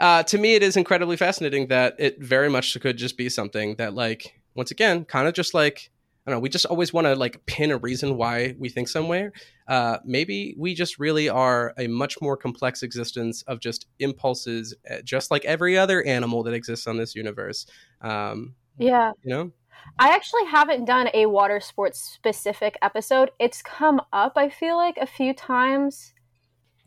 uh, 0.00 0.22
to 0.22 0.38
me 0.38 0.54
it 0.54 0.62
is 0.62 0.76
incredibly 0.76 1.16
fascinating 1.16 1.68
that 1.68 1.94
it 1.98 2.20
very 2.22 2.50
much 2.50 2.78
could 2.80 2.96
just 2.96 3.16
be 3.16 3.28
something 3.28 3.74
that 3.76 3.94
like 3.94 4.38
once 4.54 4.70
again 4.70 5.04
kind 5.04 5.26
of 5.26 5.34
just 5.34 5.54
like 5.54 5.90
I 6.26 6.30
don't 6.30 6.38
know. 6.38 6.42
We 6.42 6.48
just 6.48 6.64
always 6.64 6.90
want 6.90 7.06
to 7.06 7.14
like 7.14 7.44
pin 7.44 7.70
a 7.70 7.76
reason 7.76 8.16
why 8.16 8.54
we 8.58 8.70
think 8.70 8.88
somewhere. 8.88 9.32
Uh, 9.68 9.98
maybe 10.06 10.54
we 10.56 10.72
just 10.74 10.98
really 10.98 11.28
are 11.28 11.74
a 11.76 11.86
much 11.86 12.18
more 12.22 12.34
complex 12.34 12.82
existence 12.82 13.42
of 13.42 13.60
just 13.60 13.86
impulses, 13.98 14.74
uh, 14.90 15.02
just 15.04 15.30
like 15.30 15.44
every 15.44 15.76
other 15.76 16.02
animal 16.02 16.42
that 16.44 16.54
exists 16.54 16.86
on 16.86 16.96
this 16.96 17.14
universe. 17.14 17.66
Um, 18.00 18.54
Yeah. 18.78 19.12
you 19.22 19.30
know, 19.30 19.50
I 19.98 20.14
actually 20.14 20.46
haven't 20.46 20.86
done 20.86 21.08
a 21.14 21.26
water 21.26 21.60
sports 21.60 22.00
specific 22.00 22.76
episode. 22.82 23.30
It's 23.38 23.62
come 23.62 24.00
up, 24.12 24.32
I 24.36 24.48
feel 24.48 24.76
like, 24.76 24.96
a 24.96 25.06
few 25.06 25.32
times. 25.34 26.14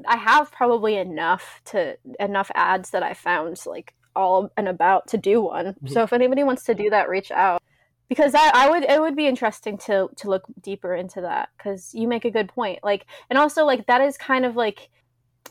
I 0.05 0.17
have 0.17 0.51
probably 0.51 0.95
enough 0.95 1.61
to 1.65 1.97
enough 2.19 2.51
ads 2.53 2.91
that 2.91 3.03
I 3.03 3.13
found 3.13 3.59
like 3.65 3.93
all 4.15 4.49
and 4.57 4.67
about 4.67 5.07
to 5.09 5.17
do 5.17 5.41
one. 5.41 5.75
Mhm. 5.83 5.89
So 5.89 6.03
if 6.03 6.13
anybody 6.13 6.43
wants 6.43 6.63
to 6.65 6.75
do 6.75 6.89
that, 6.89 7.09
reach 7.09 7.31
out. 7.31 7.61
Because 8.09 8.33
I, 8.35 8.51
I 8.53 8.69
would 8.69 8.83
it 8.83 9.01
would 9.01 9.15
be 9.15 9.27
interesting 9.27 9.77
to 9.79 10.09
to 10.17 10.29
look 10.29 10.43
deeper 10.61 10.93
into 10.95 11.21
that 11.21 11.49
because 11.57 11.93
you 11.93 12.07
make 12.07 12.25
a 12.25 12.31
good 12.31 12.49
point. 12.49 12.79
Like 12.83 13.05
and 13.29 13.39
also 13.39 13.65
like 13.65 13.87
that 13.87 14.01
is 14.01 14.17
kind 14.17 14.45
of 14.45 14.55
like 14.55 14.89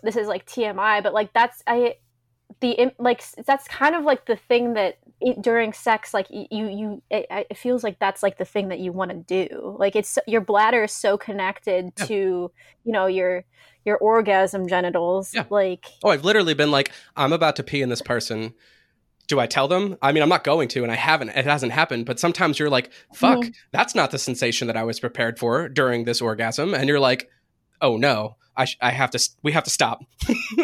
this 0.02 0.16
is 0.16 0.28
like 0.28 0.46
TMI, 0.46 1.02
but 1.02 1.12
like 1.14 1.32
that's 1.32 1.62
I 1.66 1.96
the 2.60 2.90
like 2.98 3.22
that's 3.46 3.68
kind 3.68 3.94
of 3.94 4.04
like 4.04 4.26
the 4.26 4.36
thing 4.36 4.74
that 4.74 4.98
it, 5.20 5.40
during 5.42 5.72
sex 5.72 6.14
like 6.14 6.26
you 6.30 6.46
you 6.50 7.02
it, 7.10 7.26
it, 7.30 7.56
feels 7.56 7.84
like 7.84 7.98
that's 7.98 8.22
like 8.22 8.38
the 8.38 8.44
thing 8.44 8.68
that 8.68 8.78
you 8.78 8.92
want 8.92 9.10
to 9.10 9.16
do 9.16 9.76
like 9.78 9.94
it's 9.94 10.18
your 10.26 10.40
bladder 10.40 10.84
is 10.84 10.92
so 10.92 11.18
connected 11.18 11.92
yeah. 11.98 12.04
to 12.06 12.14
you 12.84 12.92
know 12.92 13.06
your 13.06 13.44
your 13.84 13.98
orgasm 13.98 14.68
genitals 14.68 15.34
yeah. 15.34 15.44
like 15.50 15.86
oh 16.02 16.10
i've 16.10 16.24
literally 16.24 16.54
been 16.54 16.70
like 16.70 16.90
i'm 17.16 17.32
about 17.32 17.56
to 17.56 17.62
pee 17.62 17.82
in 17.82 17.88
this 17.88 18.02
person 18.02 18.54
do 19.28 19.40
I 19.40 19.46
tell 19.46 19.66
them? 19.66 19.96
I 20.00 20.12
mean, 20.12 20.22
I'm 20.22 20.28
not 20.28 20.44
going 20.44 20.68
to, 20.68 20.82
and 20.82 20.92
I 20.92 20.94
haven't. 20.94 21.30
It 21.30 21.44
hasn't 21.44 21.72
happened. 21.72 22.06
But 22.06 22.20
sometimes 22.20 22.60
you're 22.60 22.70
like, 22.70 22.92
"Fuck, 23.12 23.38
mm-hmm. 23.40 23.50
that's 23.72 23.94
not 23.94 24.10
the 24.10 24.18
sensation 24.18 24.68
that 24.68 24.76
I 24.76 24.84
was 24.84 25.00
prepared 25.00 25.38
for 25.38 25.68
during 25.68 26.04
this 26.04 26.20
orgasm," 26.20 26.74
and 26.74 26.88
you're 26.88 27.00
like, 27.00 27.28
"Oh 27.80 27.96
no, 27.96 28.36
I, 28.56 28.64
sh- 28.64 28.78
I 28.80 28.90
have 28.90 29.10
to, 29.10 29.30
we 29.42 29.52
have 29.52 29.64
to 29.64 29.70
stop. 29.70 30.02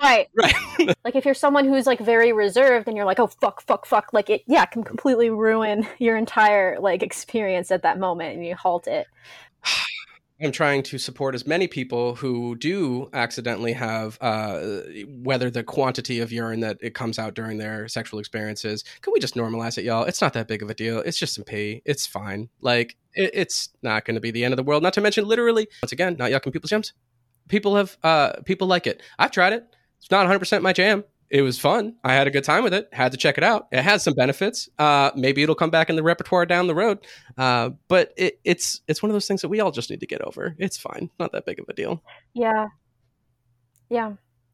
right. 0.00 0.28
Right. 0.34 0.54
like 1.04 1.16
if 1.16 1.24
you're 1.24 1.34
someone 1.34 1.66
who's 1.66 1.86
like 1.86 2.00
very 2.00 2.32
reserved 2.32 2.86
and 2.86 2.96
you're 2.96 3.06
like, 3.06 3.18
oh, 3.18 3.28
fuck, 3.28 3.62
fuck, 3.62 3.86
fuck, 3.86 4.12
like 4.12 4.28
it, 4.28 4.42
yeah, 4.46 4.66
can 4.66 4.84
completely 4.84 5.30
ruin 5.30 5.86
your 5.98 6.16
entire 6.16 6.78
like 6.80 7.02
experience 7.02 7.70
at 7.70 7.82
that 7.82 7.98
moment 7.98 8.34
and 8.34 8.44
you 8.44 8.54
halt 8.54 8.86
it. 8.86 9.06
I'm 10.42 10.52
trying 10.52 10.82
to 10.84 10.98
support 10.98 11.34
as 11.34 11.46
many 11.46 11.66
people 11.66 12.14
who 12.14 12.56
do 12.56 13.10
accidentally 13.12 13.72
have, 13.74 14.16
uh, 14.20 14.60
whether 15.06 15.50
the 15.50 15.62
quantity 15.62 16.20
of 16.20 16.32
urine 16.32 16.60
that 16.60 16.78
it 16.80 16.94
comes 16.94 17.18
out 17.18 17.34
during 17.34 17.58
their 17.58 17.88
sexual 17.88 18.20
experiences. 18.20 18.84
Can 19.02 19.12
we 19.12 19.20
just 19.20 19.34
normalize 19.34 19.76
it, 19.76 19.84
y'all? 19.84 20.04
It's 20.04 20.20
not 20.20 20.32
that 20.32 20.48
big 20.48 20.62
of 20.62 20.70
a 20.70 20.74
deal. 20.74 21.00
It's 21.00 21.18
just 21.18 21.34
some 21.34 21.44
pee. 21.44 21.82
It's 21.84 22.06
fine. 22.06 22.48
Like, 22.60 22.96
it, 23.14 23.30
it's 23.34 23.68
not 23.82 24.04
going 24.04 24.14
to 24.14 24.20
be 24.20 24.30
the 24.30 24.44
end 24.44 24.52
of 24.52 24.56
the 24.56 24.62
world. 24.62 24.82
Not 24.82 24.94
to 24.94 25.00
mention, 25.00 25.26
literally, 25.26 25.68
once 25.82 25.92
again, 25.92 26.16
not 26.18 26.30
yucking 26.30 26.52
people's 26.52 26.70
gems 26.70 26.92
people 27.50 27.76
have 27.76 27.98
uh, 28.02 28.32
people 28.46 28.66
like 28.66 28.86
it. 28.86 29.02
I've 29.18 29.32
tried 29.32 29.52
it. 29.52 29.66
It's 29.98 30.10
not 30.10 30.20
100 30.20 30.38
percent 30.38 30.62
my 30.62 30.72
jam. 30.72 31.04
It 31.30 31.42
was 31.42 31.58
fun. 31.58 31.94
I 32.02 32.12
had 32.12 32.26
a 32.26 32.30
good 32.30 32.42
time 32.42 32.64
with 32.64 32.74
it. 32.74 32.88
Had 32.92 33.12
to 33.12 33.18
check 33.18 33.38
it 33.38 33.44
out. 33.44 33.68
It 33.70 33.82
has 33.82 34.02
some 34.02 34.14
benefits. 34.14 34.68
Uh, 34.78 35.12
maybe 35.14 35.42
it'll 35.42 35.54
come 35.54 35.70
back 35.70 35.88
in 35.88 35.94
the 35.94 36.02
repertoire 36.02 36.44
down 36.44 36.66
the 36.66 36.74
road. 36.74 36.98
Uh, 37.38 37.70
but 37.86 38.12
it, 38.16 38.40
it's 38.44 38.80
it's 38.88 39.02
one 39.02 39.10
of 39.10 39.14
those 39.14 39.28
things 39.28 39.42
that 39.42 39.48
we 39.48 39.60
all 39.60 39.70
just 39.70 39.90
need 39.90 40.00
to 40.00 40.06
get 40.06 40.22
over. 40.22 40.56
It's 40.58 40.76
fine. 40.76 41.08
Not 41.20 41.30
that 41.32 41.46
big 41.46 41.60
of 41.60 41.66
a 41.68 41.72
deal. 41.72 42.02
Yeah. 42.34 42.66
Yeah, 43.90 44.12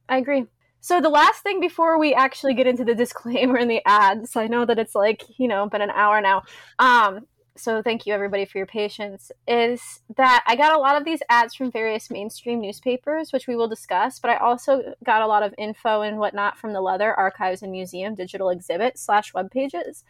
I 0.08 0.18
agree. 0.18 0.46
So 0.80 1.00
the 1.00 1.08
last 1.08 1.42
thing 1.42 1.60
before 1.60 1.98
we 1.98 2.14
actually 2.14 2.54
get 2.54 2.66
into 2.66 2.84
the 2.84 2.94
disclaimer 3.04 3.56
and 3.56 3.70
the 3.70 3.82
ads, 3.86 4.36
I 4.36 4.46
know 4.46 4.64
that 4.64 4.78
it's 4.78 4.94
like 4.94 5.22
you 5.38 5.48
know 5.48 5.68
been 5.68 5.82
an 5.82 5.90
hour 5.90 6.20
now. 6.20 6.42
Um, 6.78 7.26
so 7.58 7.82
thank 7.82 8.06
you 8.06 8.14
everybody 8.14 8.44
for 8.44 8.58
your 8.58 8.66
patience 8.66 9.32
is 9.46 10.00
that 10.16 10.44
i 10.46 10.54
got 10.54 10.74
a 10.74 10.78
lot 10.78 10.96
of 10.96 11.04
these 11.04 11.20
ads 11.28 11.54
from 11.54 11.70
various 11.70 12.10
mainstream 12.10 12.60
newspapers 12.60 13.32
which 13.32 13.46
we 13.46 13.56
will 13.56 13.68
discuss 13.68 14.18
but 14.18 14.30
i 14.30 14.36
also 14.36 14.94
got 15.04 15.22
a 15.22 15.26
lot 15.26 15.42
of 15.42 15.54
info 15.58 16.02
and 16.02 16.18
whatnot 16.18 16.58
from 16.58 16.72
the 16.72 16.80
leather 16.80 17.14
archives 17.14 17.62
and 17.62 17.72
museum 17.72 18.14
digital 18.14 18.50
exhibit 18.50 18.98
slash 18.98 19.32
web 19.34 19.50
pages. 19.50 20.04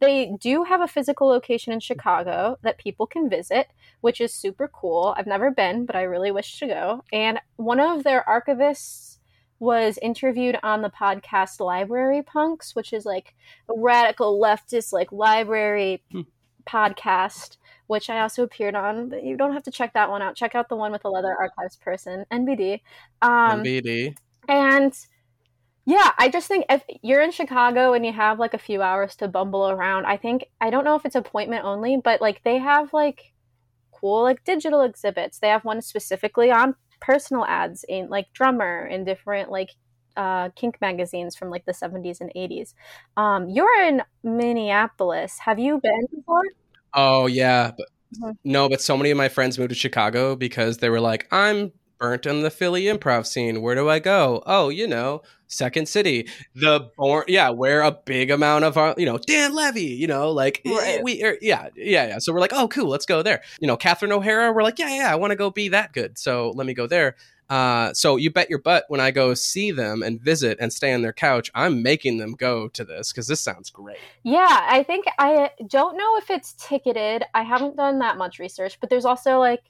They 0.00 0.32
do 0.40 0.64
have 0.64 0.80
a 0.80 0.88
physical 0.88 1.28
location 1.28 1.72
in 1.72 1.80
chicago 1.80 2.58
that 2.62 2.78
people 2.78 3.06
can 3.06 3.30
visit 3.30 3.68
which 4.00 4.20
is 4.20 4.34
super 4.34 4.68
cool. 4.68 5.14
I've 5.16 5.26
never 5.26 5.50
been 5.50 5.86
but 5.86 5.96
i 5.96 6.02
really 6.02 6.30
wish 6.30 6.58
to 6.58 6.66
go. 6.66 7.04
And 7.12 7.40
one 7.56 7.80
of 7.80 8.04
their 8.04 8.24
archivists 8.28 9.18
was 9.58 9.96
interviewed 10.02 10.58
on 10.64 10.82
the 10.82 10.90
podcast 10.90 11.60
Library 11.60 12.20
Punks, 12.20 12.74
which 12.74 12.92
is 12.92 13.06
like 13.06 13.34
a 13.68 13.74
radical 13.76 14.40
leftist 14.40 14.92
like 14.92 15.12
library 15.12 16.02
hmm 16.10 16.22
podcast, 16.64 17.56
which 17.86 18.10
I 18.10 18.20
also 18.20 18.42
appeared 18.42 18.74
on, 18.74 19.08
but 19.08 19.24
you 19.24 19.36
don't 19.36 19.52
have 19.52 19.62
to 19.64 19.70
check 19.70 19.92
that 19.94 20.10
one 20.10 20.22
out. 20.22 20.36
Check 20.36 20.54
out 20.54 20.68
the 20.68 20.76
one 20.76 20.92
with 20.92 21.02
the 21.02 21.10
leather 21.10 21.34
archives 21.38 21.76
person, 21.76 22.24
NBD. 22.30 22.80
Um, 23.20 23.62
NBD. 23.62 24.16
And 24.48 24.94
yeah, 25.84 26.12
I 26.18 26.28
just 26.28 26.48
think 26.48 26.66
if 26.70 26.82
you're 27.02 27.22
in 27.22 27.32
Chicago 27.32 27.92
and 27.92 28.06
you 28.06 28.12
have 28.12 28.38
like 28.38 28.54
a 28.54 28.58
few 28.58 28.82
hours 28.82 29.16
to 29.16 29.28
bumble 29.28 29.68
around, 29.68 30.06
I 30.06 30.16
think 30.16 30.46
I 30.60 30.70
don't 30.70 30.84
know 30.84 30.94
if 30.94 31.04
it's 31.04 31.16
appointment 31.16 31.64
only, 31.64 32.00
but 32.02 32.20
like 32.20 32.42
they 32.44 32.58
have 32.58 32.92
like 32.92 33.32
cool 33.90 34.22
like 34.22 34.44
digital 34.44 34.82
exhibits. 34.82 35.38
They 35.38 35.48
have 35.48 35.64
one 35.64 35.82
specifically 35.82 36.50
on 36.50 36.76
personal 37.00 37.44
ads 37.44 37.84
in 37.88 38.08
like 38.08 38.32
drummer 38.32 38.84
and 38.84 39.04
different 39.04 39.50
like 39.50 39.70
uh, 40.16 40.50
kink 40.50 40.80
magazines 40.80 41.36
from 41.36 41.50
like 41.50 41.64
the 41.64 41.72
70s 41.72 42.20
and 42.20 42.30
80s. 42.34 42.74
Um, 43.16 43.48
you're 43.48 43.82
in 43.84 44.02
Minneapolis. 44.22 45.38
Have 45.40 45.58
you 45.58 45.80
been 45.80 46.06
before? 46.14 46.42
Oh 46.94 47.26
yeah, 47.26 47.72
but, 47.76 47.88
mm-hmm. 48.16 48.30
no, 48.44 48.68
but 48.68 48.80
so 48.80 48.96
many 48.96 49.10
of 49.10 49.16
my 49.16 49.28
friends 49.28 49.58
moved 49.58 49.70
to 49.70 49.74
Chicago 49.74 50.36
because 50.36 50.78
they 50.78 50.90
were 50.90 51.00
like, 51.00 51.26
"I'm 51.32 51.72
burnt 52.02 52.26
on 52.26 52.40
the 52.40 52.50
Philly 52.50 52.82
improv 52.82 53.24
scene. 53.26 53.62
Where 53.62 53.76
do 53.76 53.88
I 53.88 54.00
go? 54.00 54.42
Oh, 54.44 54.70
you 54.70 54.88
know, 54.88 55.22
Second 55.46 55.86
City, 55.86 56.28
the 56.52 56.90
born, 56.96 57.24
yeah, 57.28 57.50
where 57.50 57.80
a 57.82 57.92
big 57.92 58.32
amount 58.32 58.64
of 58.64 58.76
our, 58.76 58.92
you 58.98 59.06
know, 59.06 59.18
Dan 59.18 59.54
Levy, 59.54 59.84
you 59.84 60.08
know, 60.08 60.32
like 60.32 60.60
eh, 60.64 60.70
right. 60.74 61.04
we, 61.04 61.22
er, 61.22 61.38
yeah, 61.40 61.68
yeah, 61.76 62.08
yeah. 62.08 62.18
So 62.18 62.32
we're 62.32 62.40
like, 62.40 62.52
oh, 62.52 62.66
cool, 62.66 62.88
let's 62.88 63.06
go 63.06 63.22
there. 63.22 63.40
You 63.60 63.68
know, 63.68 63.76
Catherine 63.76 64.10
O'Hara, 64.10 64.52
we're 64.52 64.64
like, 64.64 64.80
yeah, 64.80 64.92
yeah, 64.92 65.12
I 65.12 65.14
want 65.14 65.30
to 65.30 65.36
go 65.36 65.50
be 65.50 65.68
that 65.68 65.92
good. 65.92 66.18
So 66.18 66.50
let 66.56 66.66
me 66.66 66.74
go 66.74 66.88
there. 66.88 67.14
Uh, 67.48 67.92
so 67.92 68.16
you 68.16 68.30
bet 68.30 68.48
your 68.48 68.58
butt 68.58 68.84
when 68.88 69.00
I 69.00 69.10
go 69.10 69.34
see 69.34 69.70
them 69.72 70.02
and 70.02 70.20
visit 70.20 70.56
and 70.60 70.72
stay 70.72 70.94
on 70.94 71.02
their 71.02 71.12
couch, 71.12 71.50
I'm 71.54 71.82
making 71.82 72.18
them 72.18 72.32
go 72.32 72.68
to 72.68 72.84
this 72.84 73.12
because 73.12 73.26
this 73.26 73.40
sounds 73.40 73.68
great. 73.68 73.98
Yeah, 74.22 74.60
I 74.62 74.82
think 74.82 75.04
I 75.18 75.50
don't 75.68 75.96
know 75.96 76.16
if 76.16 76.30
it's 76.30 76.54
ticketed. 76.54 77.24
I 77.34 77.42
haven't 77.42 77.76
done 77.76 77.98
that 77.98 78.16
much 78.16 78.38
research, 78.38 78.78
but 78.80 78.88
there's 78.88 79.04
also 79.04 79.38
like, 79.38 79.62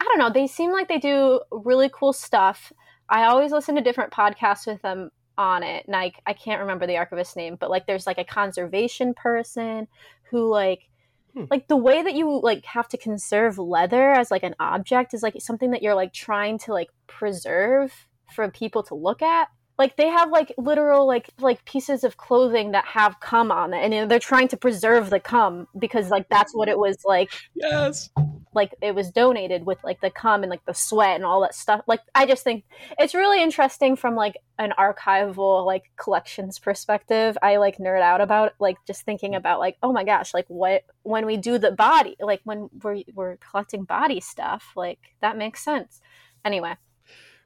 I 0.00 0.04
don't 0.04 0.18
know, 0.18 0.30
they 0.30 0.46
seem 0.46 0.72
like 0.72 0.88
they 0.88 0.98
do 0.98 1.40
really 1.52 1.90
cool 1.92 2.12
stuff. 2.12 2.72
I 3.08 3.24
always 3.24 3.52
listen 3.52 3.74
to 3.76 3.80
different 3.80 4.12
podcasts 4.12 4.66
with 4.66 4.82
them 4.82 5.10
on 5.38 5.62
it, 5.62 5.86
and 5.86 5.94
I, 5.94 6.12
I 6.26 6.32
can't 6.32 6.60
remember 6.60 6.86
the 6.86 6.96
archivist's 6.96 7.36
name, 7.36 7.56
but 7.60 7.70
like 7.70 7.86
there's 7.86 8.06
like 8.06 8.18
a 8.18 8.24
conservation 8.24 9.14
person 9.14 9.86
who 10.30 10.48
like 10.48 10.88
Hmm. 11.34 11.44
Like 11.50 11.68
the 11.68 11.76
way 11.76 12.02
that 12.02 12.14
you 12.14 12.40
like 12.40 12.64
have 12.66 12.88
to 12.88 12.98
conserve 12.98 13.58
leather 13.58 14.12
as 14.12 14.30
like 14.30 14.42
an 14.42 14.54
object 14.58 15.14
is 15.14 15.22
like 15.22 15.34
something 15.40 15.70
that 15.70 15.82
you're 15.82 15.94
like 15.94 16.12
trying 16.12 16.58
to 16.58 16.72
like 16.72 16.88
preserve 17.06 18.06
for 18.34 18.48
people 18.50 18.82
to 18.84 18.94
look 18.94 19.22
at. 19.22 19.48
Like 19.80 19.96
they 19.96 20.08
have 20.08 20.30
like 20.30 20.52
literal 20.58 21.06
like 21.06 21.30
like 21.38 21.64
pieces 21.64 22.04
of 22.04 22.18
clothing 22.18 22.72
that 22.72 22.84
have 22.84 23.18
cum 23.20 23.50
on 23.50 23.72
it, 23.72 23.82
and 23.82 23.94
you 23.94 24.02
know, 24.02 24.06
they're 24.06 24.18
trying 24.18 24.48
to 24.48 24.58
preserve 24.58 25.08
the 25.08 25.20
cum 25.20 25.68
because 25.78 26.10
like 26.10 26.28
that's 26.28 26.54
what 26.54 26.68
it 26.68 26.78
was 26.78 26.98
like. 27.06 27.32
Yes. 27.54 28.10
like 28.52 28.74
it 28.82 28.94
was 28.94 29.10
donated 29.10 29.64
with 29.64 29.82
like 29.82 30.02
the 30.02 30.10
cum 30.10 30.42
and 30.42 30.50
like 30.50 30.66
the 30.66 30.74
sweat 30.74 31.16
and 31.16 31.24
all 31.24 31.40
that 31.40 31.54
stuff. 31.54 31.80
Like 31.86 32.00
i 32.14 32.26
just 32.26 32.44
think 32.44 32.64
it's 32.98 33.14
really 33.14 33.42
interesting 33.42 33.96
from 33.96 34.16
like 34.16 34.36
an 34.58 34.74
archival 34.78 35.64
like 35.64 35.84
collections 35.96 36.58
perspective. 36.58 37.38
I 37.40 37.56
like 37.56 37.78
nerd 37.78 38.02
out 38.02 38.20
about 38.20 38.52
like 38.58 38.76
just 38.86 39.06
thinking 39.06 39.34
about 39.34 39.60
like 39.60 39.78
oh 39.82 39.94
my 39.94 40.04
gosh 40.04 40.34
like 40.34 40.48
what 40.48 40.84
when 41.04 41.24
we 41.24 41.38
do 41.38 41.56
the 41.56 41.72
body 41.72 42.16
like 42.20 42.42
when 42.44 42.68
we're 42.82 43.02
we're 43.14 43.38
collecting 43.38 43.84
body 43.84 44.20
stuff 44.20 44.72
like 44.76 44.98
that 45.22 45.38
makes 45.38 45.64
sense. 45.64 46.02
Anyway 46.44 46.74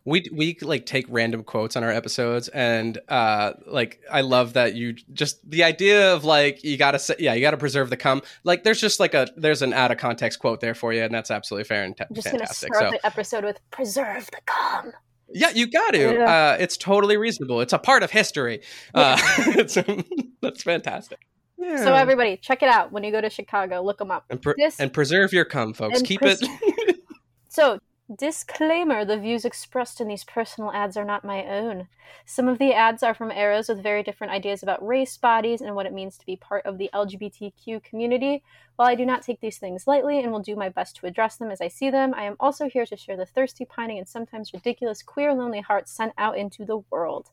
we 0.05 0.27
we 0.33 0.57
like 0.63 0.87
take 0.87 1.07
random 1.09 1.43
quotes 1.43 1.77
on 1.77 1.85
our 1.85 1.91
episodes 1.91 2.49
and 2.49 2.99
uh 3.09 3.53
like 3.67 4.01
i 4.11 4.21
love 4.21 4.53
that 4.53 4.75
you 4.75 4.93
just 5.13 5.49
the 5.49 5.65
idea 5.65 6.15
of 6.15 6.25
like 6.25 6.63
you 6.63 6.77
gotta 6.77 6.99
say 6.99 7.15
yeah 7.19 7.33
you 7.35 7.41
gotta 7.41 7.57
preserve 7.57 7.91
the 7.91 7.97
cum 7.97 8.21
like 8.45 8.65
there's 8.65 8.81
just 8.81 9.01
like 9.01 9.15
a 9.15 9.27
there's 9.37 9.63
an 9.63 9.73
out 9.73 9.91
of 9.91 9.99
context 9.99 10.39
quote 10.39 10.61
there 10.61 10.75
for 10.75 10.93
you 10.93 11.03
and 11.03 11.15
that's 11.15 11.31
absolutely 11.31 11.65
fair 11.65 11.85
and 11.85 11.97
t- 11.97 12.05
just 12.13 12.29
fantastic 12.29 12.71
gonna 12.73 12.79
start 12.79 12.93
so, 12.93 12.99
the 12.99 13.07
episode 13.07 13.45
with 13.45 13.59
preserve 13.71 14.27
the 14.27 14.41
cum 14.47 14.93
yeah 15.33 15.51
you 15.51 15.67
got 15.67 15.93
to 15.93 16.15
yeah. 16.15 16.53
uh 16.53 16.57
it's 16.61 16.77
totally 16.77 17.17
reasonable 17.17 17.61
it's 17.61 17.73
a 17.73 17.79
part 17.79 18.03
of 18.03 18.11
history 18.11 18.61
uh 18.95 19.17
that's 20.43 20.63
fantastic 20.63 21.27
yeah. 21.57 21.85
So 21.85 21.95
everybody, 21.95 22.37
check 22.37 22.63
it 22.63 22.69
out 22.69 22.93
when 22.93 23.05
you 23.05 23.13
go 23.13 23.21
to 23.21 23.31
Chicago. 23.31 23.83
Look 23.83 23.99
them 23.99 24.11
up 24.11 24.25
and, 24.29 24.41
pre- 24.41 24.55
this, 24.57 24.79
and 24.79 24.93
preserve 24.93 25.33
your 25.33 25.45
cum, 25.45 25.73
folks. 25.73 26.03
Keep 26.03 26.21
pres- 26.21 26.43
it. 26.43 26.97
so 27.49 27.79
Disclaimer 28.15 29.07
The 29.07 29.17
views 29.17 29.47
expressed 29.47 29.99
in 29.99 30.09
these 30.09 30.25
personal 30.25 30.71
ads 30.73 30.95
are 30.99 31.07
not 31.07 31.25
my 31.25 31.43
own. 31.47 31.89
Some 32.27 32.49
of 32.49 32.59
the 32.59 32.75
ads 32.75 33.03
are 33.03 33.15
from 33.15 33.31
eras 33.31 33.71
with 33.71 33.83
very 33.83 34.03
different 34.03 34.31
ideas 34.31 34.63
about 34.63 34.87
race, 34.87 35.17
bodies, 35.17 35.63
and 35.63 35.75
what 35.75 35.87
it 35.87 35.93
means 35.95 36.19
to 36.19 36.27
be 36.27 36.37
part 36.37 36.67
of 36.67 36.77
the 36.77 36.91
LGBTQ 36.93 37.83
community. 37.83 38.43
While 38.77 38.89
I 38.89 38.95
do 38.95 39.07
not 39.07 39.23
take 39.23 39.41
these 39.41 39.57
things 39.57 39.87
lightly 39.87 40.21
and 40.21 40.31
will 40.31 40.41
do 40.41 40.55
my 40.55 40.69
best 40.69 40.97
to 40.97 41.07
address 41.07 41.37
them 41.37 41.51
as 41.51 41.63
I 41.63 41.69
see 41.69 41.89
them, 41.89 42.13
I 42.15 42.25
am 42.25 42.37
also 42.39 42.69
here 42.69 42.85
to 42.85 42.97
share 42.97 43.17
the 43.17 43.25
thirsty, 43.25 43.65
pining, 43.65 43.97
and 43.97 44.07
sometimes 44.07 44.53
ridiculous 44.53 45.03
queer, 45.03 45.33
lonely 45.33 45.63
hearts 45.63 45.91
sent 45.91 46.13
out 46.19 46.37
into 46.37 46.67
the 46.67 46.85
world. 46.91 47.31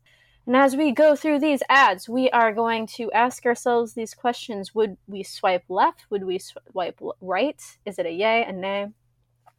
And 0.47 0.55
as 0.55 0.77
we 0.77 0.93
go 0.93 1.17
through 1.17 1.39
these 1.39 1.63
ads, 1.67 2.07
we 2.07 2.29
are 2.29 2.53
going 2.53 2.87
to 2.95 3.11
ask 3.11 3.45
ourselves 3.45 3.93
these 3.93 4.13
questions 4.13 4.73
Would 4.73 4.95
we 5.05 5.21
swipe 5.23 5.65
left? 5.67 6.05
Would 6.09 6.23
we 6.23 6.39
swipe 6.39 7.01
right? 7.19 7.61
Is 7.85 7.99
it 7.99 8.05
a 8.05 8.11
yay, 8.11 8.45
a 8.45 8.53
nay? 8.53 8.87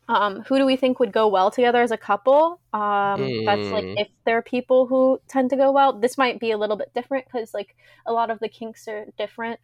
Um, 0.08 0.42
who 0.42 0.58
do 0.58 0.66
we 0.66 0.76
think 0.76 0.98
would 0.98 1.12
go 1.12 1.28
well 1.28 1.50
together 1.50 1.80
as 1.80 1.90
a 1.90 1.96
couple? 1.96 2.60
Um, 2.72 2.80
mm. 2.80 3.46
That's 3.46 3.70
like 3.70 3.84
mm. 3.84 3.94
if 3.96 4.08
there 4.24 4.36
are 4.36 4.42
people 4.42 4.86
who 4.86 5.20
tend 5.28 5.50
to 5.50 5.56
go 5.56 5.70
well. 5.70 5.92
This 5.92 6.18
might 6.18 6.40
be 6.40 6.50
a 6.50 6.58
little 6.58 6.76
bit 6.76 6.92
different 6.94 7.26
because 7.26 7.54
like 7.54 7.76
a 8.04 8.12
lot 8.12 8.30
of 8.30 8.40
the 8.40 8.48
kinks 8.48 8.88
are 8.88 9.06
different. 9.16 9.60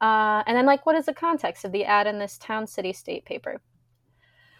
Uh, 0.00 0.42
and 0.46 0.56
then 0.56 0.64
like 0.64 0.86
what 0.86 0.94
is 0.94 1.06
the 1.06 1.12
context 1.12 1.64
of 1.64 1.72
the 1.72 1.84
ad 1.84 2.06
in 2.06 2.18
this 2.18 2.38
town 2.38 2.66
city 2.66 2.92
state 2.92 3.24
paper? 3.24 3.60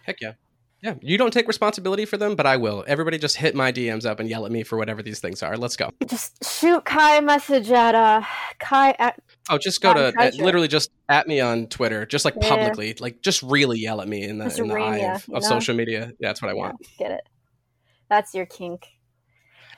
Heck 0.03 0.21
yeah. 0.21 0.33
Yeah, 0.81 0.95
you 1.01 1.19
don't 1.19 1.31
take 1.31 1.47
responsibility 1.47 2.05
for 2.05 2.17
them, 2.17 2.35
but 2.35 2.47
I 2.47 2.57
will. 2.57 2.83
Everybody 2.87 3.19
just 3.19 3.37
hit 3.37 3.53
my 3.53 3.71
DMs 3.71 4.03
up 4.03 4.19
and 4.19 4.27
yell 4.27 4.47
at 4.47 4.51
me 4.51 4.63
for 4.63 4.79
whatever 4.79 5.03
these 5.03 5.19
things 5.19 5.43
are. 5.43 5.55
Let's 5.55 5.75
go. 5.75 5.91
Just 6.07 6.43
shoot 6.43 6.83
Kai 6.85 7.17
a 7.17 7.21
message 7.21 7.71
at 7.71 7.93
uh 7.93 8.23
Kai 8.57 8.95
at 8.97 9.21
Oh, 9.49 9.59
just 9.59 9.79
go 9.81 9.93
to 9.93 10.11
uh, 10.17 10.31
literally 10.39 10.67
just 10.67 10.89
at 11.07 11.27
me 11.27 11.39
on 11.39 11.67
Twitter, 11.67 12.07
just 12.07 12.25
like 12.25 12.33
Yeah. 12.41 12.49
publicly, 12.49 12.95
like 12.99 13.21
just 13.21 13.43
really 13.43 13.79
yell 13.79 14.01
at 14.01 14.07
me 14.07 14.23
in 14.23 14.39
the, 14.39 14.45
Just 14.45 14.57
in 14.59 14.69
the 14.69 14.75
eye 14.75 14.97
of, 15.13 15.29
of 15.31 15.43
social 15.43 15.75
media. 15.75 16.13
Yeah, 16.19 16.29
that's 16.29 16.41
what 16.41 16.49
I 16.49 16.55
want. 16.55 16.77
Yeah, 16.81 16.87
get 16.97 17.11
it. 17.11 17.23
That's 18.09 18.33
your 18.33 18.47
kink. 18.47 18.87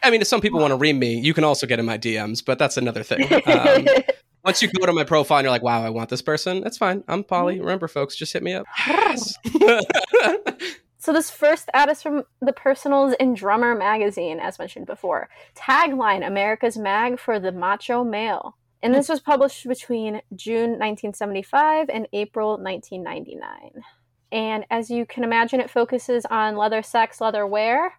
I 0.02 0.10
mean, 0.10 0.22
if 0.22 0.28
some 0.28 0.42
people 0.42 0.60
want 0.60 0.72
to 0.72 0.78
ream 0.78 1.00
me, 1.00 1.20
you 1.20 1.34
can 1.34 1.44
also 1.44 1.68
get 1.68 1.80
in 1.80 1.86
my 1.86 1.98
DMs, 1.98 2.44
but 2.46 2.60
that's 2.60 2.78
another 2.78 3.04
thing. 3.04 3.28
Um, 3.46 3.86
once 4.44 4.62
you 4.62 4.70
go 4.80 4.86
to 4.86 4.94
my 4.94 5.04
profile 5.04 5.40
and 5.40 5.46
you're 5.46 5.52
like, 5.52 5.64
wow, 5.64 5.84
I 5.84 5.90
want 5.90 6.10
this 6.10 6.22
person, 6.22 6.62
that's 6.62 6.78
fine. 6.78 7.04
I'm 7.08 7.24
Polly. 7.24 7.60
Remember, 7.60 7.88
folks, 7.88 8.16
just 8.16 8.34
hit 8.34 8.44
me 8.44 8.54
up. 8.54 8.66
Yes. 8.88 9.36
So 11.04 11.12
this 11.12 11.30
first 11.30 11.70
ad 11.74 11.90
is 11.90 12.02
from 12.02 12.24
the 12.40 12.54
Personals 12.54 13.14
and 13.20 13.36
Drummer 13.36 13.76
magazine, 13.76 14.40
as 14.40 14.58
mentioned 14.58 14.86
before. 14.86 15.28
Tagline: 15.54 16.26
America's 16.26 16.78
mag 16.78 17.20
for 17.20 17.42
the 17.42 17.52
macho 17.52 18.06
male. 18.06 18.56
And 18.82 18.96
this 18.96 19.10
was 19.10 19.20
published 19.20 19.68
between 19.68 20.22
June 20.34 20.80
1975 20.80 21.90
and 21.90 22.08
April 22.14 22.52
1999. 22.52 23.84
And 24.32 24.64
as 24.72 24.90
you 24.90 25.06
can 25.06 25.26
imagine, 25.26 25.60
it 25.60 25.70
focuses 25.70 26.26
on 26.32 26.56
leather 26.56 26.82
sex, 26.82 27.20
leather 27.20 27.46
wear, 27.46 27.96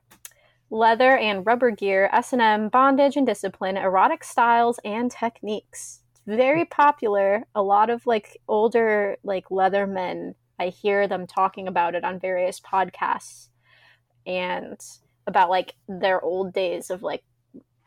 leather 0.71 1.15
and 1.15 1.45
rubber 1.45 1.73
gear, 1.73 2.09
S&M, 2.11 2.71
bondage 2.71 3.19
and 3.19 3.27
discipline, 3.27 3.77
erotic 3.77 4.25
styles 4.25 4.81
and 4.83 5.11
techniques. 5.11 6.01
It's 6.13 6.23
very 6.25 6.65
popular. 6.65 7.45
A 7.55 7.61
lot 7.61 7.91
of 7.91 8.07
like 8.07 8.41
older 8.49 9.19
like 9.23 9.51
leather 9.51 9.87
men, 9.87 10.37
I 10.59 10.69
hear 10.69 11.09
them 11.09 11.27
talking 11.27 11.69
about 11.69 11.95
it 11.95 12.05
on 12.05 12.19
various 12.21 12.61
podcasts 12.61 13.49
and 14.27 14.81
about 15.27 15.51
like 15.51 15.75
their 15.89 16.21
old 16.21 16.53
days 16.53 16.91
of 16.91 17.03
like 17.03 17.23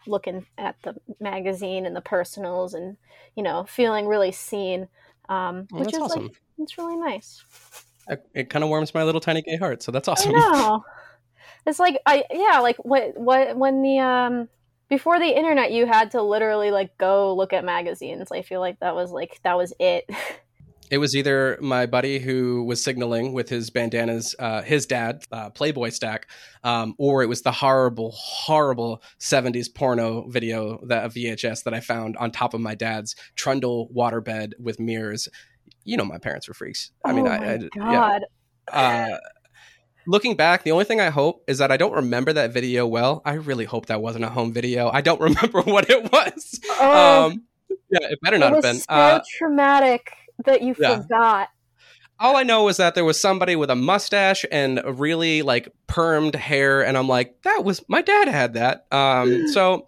looking 0.05 0.45
at 0.57 0.76
the 0.84 0.95
magazine 1.20 1.86
and 1.86 1.95
the 1.95 2.01
personals 2.01 2.74
and 2.74 2.97
you 3.36 3.43
know 3.43 3.65
feeling 3.68 4.07
really 4.07 4.32
seen 4.32 4.88
um, 5.30 5.68
Well, 5.72 5.84
which 5.84 5.93
is 5.93 5.99
awesome. 5.99 6.24
like 6.28 6.32
it's 6.59 6.78
really 6.78 6.97
nice. 6.97 7.43
it 8.07 8.26
it 8.34 8.49
kind 8.49 8.63
of 8.63 8.70
warms 8.70 8.93
my 8.93 9.03
little 9.03 9.22
tiny 9.22 9.41
gay 9.41 9.57
heart, 9.57 9.84
so 9.84 9.91
that's 9.91 10.07
awesome. 10.07 10.34
It's 11.65 11.80
like 11.80 11.99
I 12.05 12.24
yeah, 12.32 12.59
like 12.59 12.78
what 12.78 13.18
what 13.18 13.57
when 13.57 13.82
the 13.82 13.99
um 13.99 14.49
before 14.88 15.20
the 15.20 15.28
internet 15.28 15.74
you 15.74 15.86
had 15.86 16.11
to 16.11 16.22
literally 16.22 16.72
like 16.72 16.97
go 16.97 17.36
look 17.36 17.51
at 17.51 17.65
magazines. 17.65 18.32
I 18.32 18.41
feel 18.41 18.61
like 18.61 18.80
that 18.80 18.95
was 18.95 19.11
like 19.11 19.39
that 19.43 19.57
was 19.57 19.74
it. 19.80 20.09
It 20.89 20.99
was 20.99 21.15
either 21.15 21.57
my 21.61 21.85
buddy 21.85 22.19
who 22.19 22.63
was 22.63 22.81
signaling 22.83 23.33
with 23.33 23.49
his 23.49 23.69
bandanas, 23.69 24.35
uh, 24.39 24.61
his 24.61 24.85
dad, 24.85 25.23
uh, 25.31 25.49
Playboy 25.49 25.89
stack, 25.89 26.27
um, 26.63 26.95
or 26.97 27.21
it 27.23 27.25
was 27.27 27.41
the 27.41 27.51
horrible, 27.51 28.11
horrible 28.15 29.01
70s 29.19 29.73
porno 29.73 30.27
video 30.29 30.79
that 30.88 31.03
of 31.03 31.13
VHS 31.13 31.63
that 31.63 31.73
I 31.73 31.81
found 31.81 32.15
on 32.17 32.31
top 32.31 32.53
of 32.53 32.61
my 32.61 32.73
dad's 32.73 33.15
trundle 33.35 33.89
waterbed 33.95 34.53
with 34.59 34.79
mirrors. 34.79 35.27
You 35.83 35.97
know, 35.97 36.05
my 36.05 36.17
parents 36.19 36.47
were 36.47 36.53
freaks. 36.53 36.91
I 37.03 37.11
mean, 37.11 37.27
oh 37.27 37.31
I, 37.31 37.38
my 37.39 37.53
I 37.53 37.57
god. 37.57 38.25
yeah. 38.71 39.11
Uh, 39.13 39.17
looking 40.05 40.35
back, 40.35 40.63
the 40.63 40.71
only 40.71 40.85
thing 40.85 41.01
I 41.01 41.09
hope 41.09 41.43
is 41.47 41.57
that 41.57 41.71
I 41.71 41.77
don't 41.77 41.93
remember 41.93 42.31
that 42.33 42.51
video 42.53 42.88
well. 42.88 43.21
I 43.25 43.33
really 43.33 43.65
hope 43.65 43.88
that 43.88 44.01
wasn't 44.01 44.23
a 44.25 44.29
home 44.29 44.53
video. 44.53 44.89
I 44.89 45.01
don't 45.01 45.19
remember 45.29 45.61
what 45.63 45.89
it 45.89 46.11
was. 46.11 46.59
Oh, 46.79 47.25
Um, 47.27 47.43
yeah, 47.89 48.07
it 48.09 48.19
better 48.21 48.38
it 48.38 48.39
not 48.39 48.53
have 48.53 48.61
been. 48.61 48.75
so 48.77 48.85
Uh, 48.89 49.19
traumatic 49.38 50.11
that 50.45 50.61
you 50.61 50.75
yeah. 50.79 51.01
forgot. 51.01 51.49
all 52.19 52.35
I 52.35 52.43
know 52.43 52.67
is 52.67 52.77
that 52.77 52.95
there 52.95 53.05
was 53.05 53.19
somebody 53.19 53.55
with 53.55 53.69
a 53.69 53.75
mustache 53.75 54.45
and 54.51 54.79
a 54.83 54.91
really 54.91 55.41
like 55.41 55.71
permed 55.88 56.35
hair, 56.35 56.85
and 56.85 56.97
I'm 56.97 57.07
like, 57.07 57.41
that 57.43 57.63
was 57.63 57.83
my 57.88 58.01
dad 58.01 58.27
had 58.27 58.53
that. 58.53 58.85
Um, 58.91 59.47
so 59.53 59.88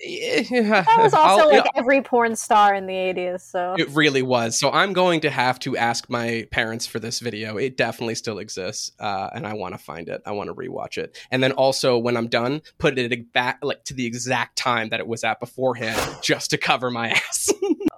yeah, 0.00 0.82
That 0.82 0.98
was 1.02 1.12
also 1.12 1.42
I'll- 1.44 1.48
like 1.48 1.66
every 1.74 2.02
porn 2.02 2.36
star 2.36 2.72
in 2.74 2.86
the 2.86 2.92
80s, 2.94 3.40
so 3.40 3.74
it 3.76 3.88
really 3.90 4.22
was. 4.22 4.56
So 4.58 4.70
I'm 4.70 4.92
going 4.92 5.20
to 5.22 5.30
have 5.30 5.58
to 5.60 5.76
ask 5.76 6.08
my 6.08 6.46
parents 6.52 6.86
for 6.86 7.00
this 7.00 7.18
video. 7.18 7.56
It 7.56 7.76
definitely 7.76 8.14
still 8.14 8.38
exists, 8.38 8.92
uh, 9.00 9.28
and 9.34 9.44
I 9.46 9.54
want 9.54 9.74
to 9.74 9.78
find 9.78 10.08
it. 10.08 10.22
I 10.24 10.32
want 10.32 10.48
to 10.50 10.54
rewatch 10.54 10.98
it, 10.98 11.18
and 11.32 11.42
then 11.42 11.52
also 11.52 11.98
when 11.98 12.16
I'm 12.16 12.28
done, 12.28 12.62
put 12.78 12.96
it 12.98 13.32
back 13.32 13.58
like 13.62 13.82
to 13.84 13.94
the 13.94 14.06
exact 14.06 14.56
time 14.56 14.90
that 14.90 15.00
it 15.00 15.06
was 15.08 15.24
at 15.24 15.40
beforehand, 15.40 16.00
just 16.22 16.50
to 16.50 16.58
cover 16.58 16.90
my 16.90 17.08
ass. 17.10 17.50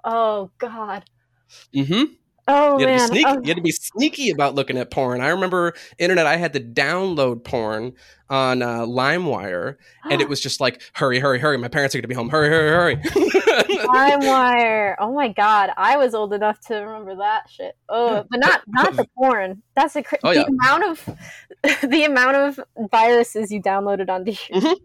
oh 0.03 0.49
god. 0.57 1.05
Hmm 1.73 2.03
Oh 2.47 2.77
You 2.77 2.87
had, 2.87 2.87
to 2.87 2.91
be 2.93 2.97
man. 2.97 3.07
sneaky. 3.07 3.25
Oh, 3.25 3.41
you 3.43 3.47
had 3.49 3.57
to 3.57 3.61
be 3.63 3.71
sneaky 3.71 4.29
about 4.31 4.55
looking 4.55 4.77
at 4.77 4.89
porn. 4.91 5.21
I 5.21 5.29
remember 5.29 5.73
internet. 5.99 6.25
I 6.25 6.37
had 6.37 6.53
to 6.53 6.59
download 6.59 7.43
porn 7.43 7.93
on 8.31 8.61
uh, 8.63 8.79
LimeWire, 8.85 9.75
and 10.09 10.21
it 10.21 10.29
was 10.29 10.41
just 10.41 10.59
like, 10.59 10.81
"Hurry, 10.93 11.19
hurry, 11.19 11.37
hurry! 11.37 11.57
My 11.57 11.67
parents 11.67 11.93
are 11.93 11.99
going 11.99 12.03
to 12.03 12.07
be 12.07 12.15
home. 12.15 12.29
Hurry, 12.29 12.49
hurry, 12.49 12.95
hurry!" 12.95 12.95
LimeWire. 13.81 14.95
Oh 14.99 15.13
my 15.13 15.27
god, 15.29 15.71
I 15.77 15.97
was 15.97 16.13
old 16.13 16.33
enough 16.33 16.59
to 16.67 16.75
remember 16.75 17.15
that 17.17 17.49
shit. 17.49 17.75
Oh, 17.89 18.25
but 18.29 18.39
not 18.39 18.61
not 18.67 18.95
the 18.95 19.07
porn. 19.17 19.61
That's 19.75 19.93
the, 19.93 20.03
cra- 20.03 20.19
Oh, 20.23 20.33
the 20.33 20.45
amount 20.45 20.83
of 20.85 21.09
the 21.89 22.03
amount 22.05 22.37
of 22.37 22.59
viruses 22.91 23.51
you 23.51 23.61
downloaded 23.61 24.09
onto 24.09 24.31
your 24.31 24.61
Mhm. 24.61 24.75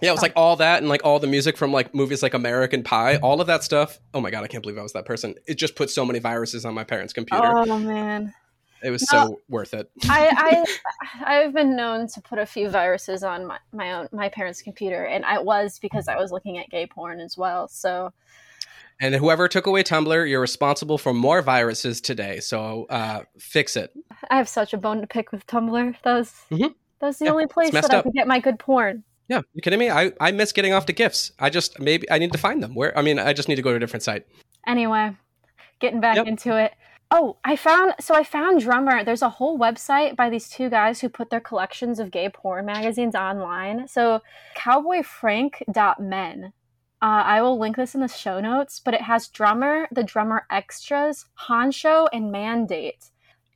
yeah, 0.00 0.08
it 0.10 0.12
was 0.12 0.22
like 0.22 0.32
all 0.36 0.56
that 0.56 0.78
and 0.80 0.88
like 0.88 1.02
all 1.04 1.18
the 1.18 1.26
music 1.26 1.56
from 1.56 1.72
like 1.72 1.94
movies 1.94 2.22
like 2.22 2.34
American 2.34 2.82
Pie, 2.82 3.16
all 3.16 3.40
of 3.40 3.46
that 3.46 3.62
stuff. 3.64 3.98
Oh 4.14 4.20
my 4.20 4.30
god, 4.30 4.44
I 4.44 4.46
can't 4.48 4.62
believe 4.62 4.78
I 4.78 4.82
was 4.82 4.92
that 4.94 5.04
person. 5.06 5.34
It 5.46 5.54
just 5.54 5.76
put 5.76 5.90
so 5.90 6.04
many 6.04 6.18
viruses 6.18 6.64
on 6.64 6.74
my 6.74 6.84
parents' 6.84 7.12
computer. 7.12 7.42
Oh 7.44 7.78
man, 7.78 8.34
it 8.82 8.90
was 8.90 9.06
no. 9.12 9.18
so 9.26 9.40
worth 9.48 9.74
it. 9.74 9.90
I 10.08 10.64
I 11.24 11.34
I've 11.42 11.52
been 11.54 11.76
known 11.76 12.06
to 12.08 12.20
put 12.20 12.38
a 12.38 12.46
few 12.46 12.68
viruses 12.68 13.22
on 13.22 13.46
my 13.46 13.58
my 13.72 13.92
own 13.92 14.08
my 14.12 14.28
parents' 14.28 14.62
computer, 14.62 15.04
and 15.04 15.24
I 15.24 15.38
was 15.40 15.78
because 15.78 16.08
I 16.08 16.16
was 16.16 16.32
looking 16.32 16.58
at 16.58 16.68
gay 16.70 16.86
porn 16.86 17.20
as 17.20 17.36
well. 17.36 17.68
So 17.68 18.12
And 19.00 19.14
whoever 19.14 19.48
took 19.48 19.66
away 19.66 19.82
Tumblr, 19.82 20.28
you're 20.28 20.40
responsible 20.40 20.98
for 20.98 21.14
more 21.14 21.40
viruses 21.42 22.00
today. 22.00 22.40
So 22.40 22.86
uh, 22.90 23.22
fix 23.38 23.76
it. 23.76 23.92
I 24.30 24.36
have 24.36 24.48
such 24.48 24.74
a 24.74 24.78
bone 24.78 25.00
to 25.00 25.06
pick 25.06 25.32
with 25.32 25.46
Tumblr. 25.46 25.94
That 26.02 26.14
was 26.14 26.32
Mhm. 26.50 26.74
that 27.00 27.06
was 27.06 27.18
the 27.18 27.26
Yeah, 27.26 27.30
only 27.32 27.46
place 27.46 27.70
that 27.72 27.92
I 27.92 27.98
up. 27.98 28.04
could 28.04 28.12
get 28.14 28.26
my 28.26 28.40
good 28.40 28.58
porn. 28.58 29.04
Yeah, 29.28 29.42
you 29.54 29.62
kidding 29.62 29.78
me? 29.78 29.88
I, 29.90 30.12
I 30.20 30.32
miss 30.32 30.50
getting 30.52 30.72
off 30.72 30.86
to 30.86 30.92
gifts. 30.92 31.30
I 31.38 31.50
just 31.50 31.78
maybe 31.78 32.10
I 32.10 32.18
need 32.18 32.32
to 32.32 32.38
find 32.38 32.60
them. 32.62 32.74
Where 32.74 32.96
I 32.98 33.02
mean, 33.02 33.18
I 33.18 33.32
just 33.32 33.48
need 33.48 33.56
to 33.56 33.62
go 33.62 33.70
to 33.70 33.76
a 33.76 33.78
different 33.78 34.02
site. 34.02 34.26
Anyway, 34.66 35.16
getting 35.78 36.00
back 36.00 36.16
Yep. 36.16 36.26
into 36.26 36.56
it. 36.56 36.72
Oh, 37.12 37.38
I 37.44 37.56
found 37.56 37.94
so 38.00 38.14
I 38.14 38.22
found 38.22 38.60
Drummer. 38.60 39.02
There's 39.02 39.22
a 39.22 39.28
whole 39.28 39.58
website 39.58 40.14
by 40.14 40.30
these 40.30 40.48
two 40.48 40.70
guys 40.70 41.00
who 41.00 41.08
put 41.08 41.30
their 41.30 41.40
collections 41.40 41.98
of 41.98 42.12
gay 42.12 42.28
porn 42.28 42.66
magazines 42.66 43.16
online. 43.16 43.88
So 43.88 44.20
cowboyfrank.men. 44.56 46.52
Uh, 47.02 47.22
I 47.24 47.40
will 47.40 47.58
link 47.58 47.76
this 47.76 47.94
in 47.94 48.02
the 48.02 48.08
show 48.08 48.40
notes, 48.40 48.78
but 48.78 48.92
it 48.94 49.00
has 49.00 49.28
Drummer, 49.28 49.88
the 49.90 50.04
Drummer 50.04 50.46
Extras, 50.50 51.26
Honcho, 51.48 52.08
and 52.12 52.30
Mandate. 52.30 53.10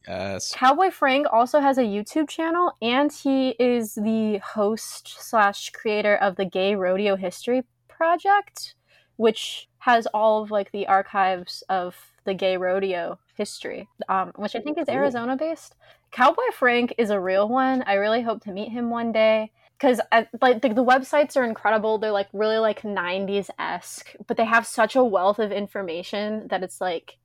Yes. 0.09 0.53
Cowboy 0.55 0.91
Frank 0.91 1.27
also 1.31 1.61
has 1.61 1.79
a 1.79 1.83
YouTube 1.83 2.29
channel, 2.29 2.73
and 2.81 3.13
he 3.13 3.51
is 3.59 3.95
the 3.95 4.39
host 4.39 5.15
slash 5.19 5.71
creator 5.71 6.17
of 6.17 6.37
the 6.37 6.45
Gay 6.45 6.75
Rodeo 6.75 7.17
History 7.17 7.65
Project, 7.89 8.75
which 9.17 9.69
has 9.85 10.07
all 10.15 10.43
of 10.43 10.51
like 10.51 10.73
the 10.73 10.87
archives 10.87 11.63
of 11.69 11.95
the 12.25 12.33
gay 12.33 12.57
rodeo 12.57 13.19
history, 13.37 13.87
um, 14.09 14.33
which 14.37 14.57
I 14.57 14.61
think 14.61 14.79
is 14.79 14.89
Arizona 14.89 15.37
based. 15.37 15.75
Cowboy 16.11 16.51
Frank 16.55 16.95
is 16.97 17.11
a 17.11 17.21
real 17.21 17.47
one. 17.47 17.83
I 17.87 17.95
really 17.95 18.23
hope 18.23 18.43
to 18.45 18.51
meet 18.51 18.71
him 18.71 18.89
one 18.89 19.13
day 19.13 19.53
because 19.79 20.01
like 20.41 20.63
the, 20.63 20.71
the 20.71 20.83
websites 20.83 21.37
are 21.37 21.45
incredible. 21.45 21.99
They're 21.99 22.13
like 22.13 22.29
really 22.33 22.57
like 22.57 22.81
'90s 22.81 23.51
esque, 23.59 24.15
but 24.27 24.39
they 24.39 24.47
have 24.47 24.67
such 24.67 24.97
a 24.97 25.05
wealth 25.05 25.39
of 25.39 25.53
information 25.53 26.49
that 26.49 26.63
it's 26.63 26.81
like 26.81 27.19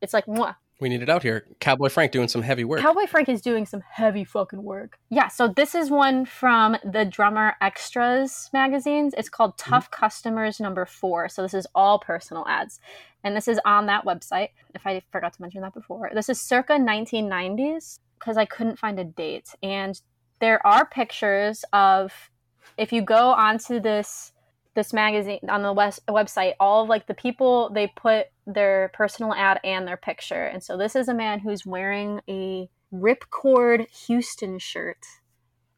it's 0.00 0.14
like 0.14 0.24
mwah. 0.24 0.56
We 0.78 0.90
need 0.90 1.02
it 1.02 1.08
out 1.08 1.22
here. 1.22 1.46
Cowboy 1.58 1.88
Frank 1.88 2.12
doing 2.12 2.28
some 2.28 2.42
heavy 2.42 2.62
work. 2.62 2.80
Cowboy 2.80 3.06
Frank 3.06 3.30
is 3.30 3.40
doing 3.40 3.64
some 3.64 3.82
heavy 3.90 4.24
fucking 4.24 4.62
work. 4.62 4.98
Yeah, 5.08 5.28
so 5.28 5.48
this 5.48 5.74
is 5.74 5.90
one 5.90 6.26
from 6.26 6.76
the 6.84 7.06
Drummer 7.06 7.54
Extras 7.62 8.50
magazines. 8.52 9.14
It's 9.16 9.30
called 9.30 9.56
mm-hmm. 9.56 9.70
Tough 9.70 9.90
Customers 9.90 10.60
number 10.60 10.84
four. 10.84 11.30
So 11.30 11.40
this 11.40 11.54
is 11.54 11.66
all 11.74 11.98
personal 11.98 12.44
ads. 12.46 12.78
And 13.24 13.34
this 13.34 13.48
is 13.48 13.58
on 13.64 13.86
that 13.86 14.04
website, 14.04 14.50
if 14.74 14.86
I 14.86 15.02
forgot 15.10 15.32
to 15.32 15.42
mention 15.42 15.62
that 15.62 15.72
before. 15.72 16.10
This 16.14 16.28
is 16.28 16.40
circa 16.40 16.74
1990s 16.74 17.98
because 18.18 18.36
I 18.36 18.44
couldn't 18.44 18.78
find 18.78 18.98
a 18.98 19.04
date. 19.04 19.54
And 19.62 20.00
there 20.40 20.64
are 20.66 20.84
pictures 20.84 21.64
of, 21.72 22.12
if 22.76 22.92
you 22.92 23.00
go 23.00 23.30
onto 23.30 23.80
this 23.80 24.32
this 24.76 24.92
magazine 24.92 25.40
on 25.48 25.62
the 25.62 25.72
west, 25.72 26.00
website 26.06 26.54
all 26.60 26.84
of 26.84 26.88
like 26.88 27.06
the 27.08 27.14
people 27.14 27.70
they 27.70 27.88
put 27.88 28.26
their 28.46 28.90
personal 28.94 29.34
ad 29.34 29.58
and 29.64 29.88
their 29.88 29.96
picture 29.96 30.44
and 30.44 30.62
so 30.62 30.76
this 30.76 30.94
is 30.94 31.08
a 31.08 31.14
man 31.14 31.40
who's 31.40 31.66
wearing 31.66 32.20
a 32.28 32.68
ripcord 32.94 33.88
houston 34.06 34.58
shirt 34.60 35.04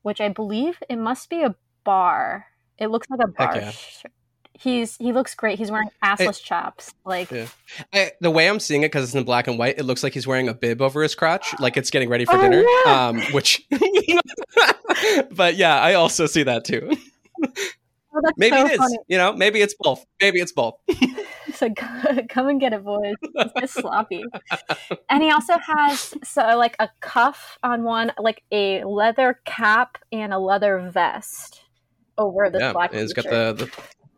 which 0.03 0.20
i 0.20 0.28
believe 0.28 0.78
it 0.90 0.96
must 0.96 1.30
be 1.30 1.42
a 1.42 1.55
bar 1.84 2.46
it 2.76 2.88
looks 2.88 3.09
like 3.09 3.20
a 3.24 3.28
bar 3.28 3.57
yeah. 3.57 3.70
shirt 3.70 4.12
He's 4.59 4.96
he 4.96 5.12
looks 5.12 5.36
great. 5.36 5.57
He's 5.57 5.70
wearing 5.70 5.88
assless 6.03 6.42
chaps. 6.42 6.92
Like 7.05 7.30
Yeah. 7.30 7.46
I, 7.92 8.11
the 8.20 8.30
way 8.30 8.49
I'm 8.49 8.59
seeing 8.59 8.82
it, 8.82 8.86
because 8.86 9.05
it's 9.05 9.14
in 9.14 9.22
black 9.22 9.46
and 9.46 9.57
white, 9.57 9.78
it 9.78 9.84
looks 9.84 10.03
like 10.03 10.14
he's 10.14 10.26
wearing 10.26 10.49
a 10.49 10.55
bib 10.55 10.82
over 10.82 11.01
his 11.01 11.14
crotch, 11.14 11.55
like 11.61 11.76
it's 11.76 11.90
getting 11.90 12.09
ready 12.09 12.24
for 12.24 12.32
Oh, 12.34 12.40
dinner. 12.40 12.64
yeah. 12.84 13.07
Um, 13.09 13.20
which, 13.32 13.64
but 15.30 15.55
yeah, 15.55 15.80
I 15.80 15.94
also 15.94 16.26
see 16.26 16.42
that 16.42 16.64
too. 16.64 16.90
oh, 18.27 18.33
Maybe 18.37 18.57
so 18.57 18.66
it 18.66 18.73
is. 18.73 18.79
funny. 18.79 18.99
You 19.09 19.19
know, 19.19 19.33
maybe 19.33 19.61
it's 19.61 19.75
both. 19.79 20.05
Maybe 20.21 20.41
it's 20.41 20.53
both. 20.53 20.75
It's 21.49 21.62
like 21.62 21.77
come 22.29 22.49
and 22.49 22.61
get 22.61 22.73
it, 22.75 22.85
boys. 22.85 23.14
It's 23.57 23.73
sloppy. 23.73 24.23
And 25.09 25.23
he 25.23 25.31
also 25.31 25.55
has 25.59 26.14
so 26.23 26.43
like 26.57 26.77
a 26.79 26.89
cuff 27.01 27.59
on 27.62 27.83
one, 27.85 28.12
like 28.19 28.43
a 28.53 28.85
leather 28.85 29.41
cap 29.47 29.97
and 30.12 30.33
a 30.35 30.39
leather 30.39 30.89
vest 30.93 31.62
over 32.19 32.51
the 32.51 32.59
yeah, 32.59 32.73
black. 32.75 32.93
and 32.93 33.01
it's 33.01 33.12
got 33.14 33.25
the, 33.25 33.55
the 33.55 33.71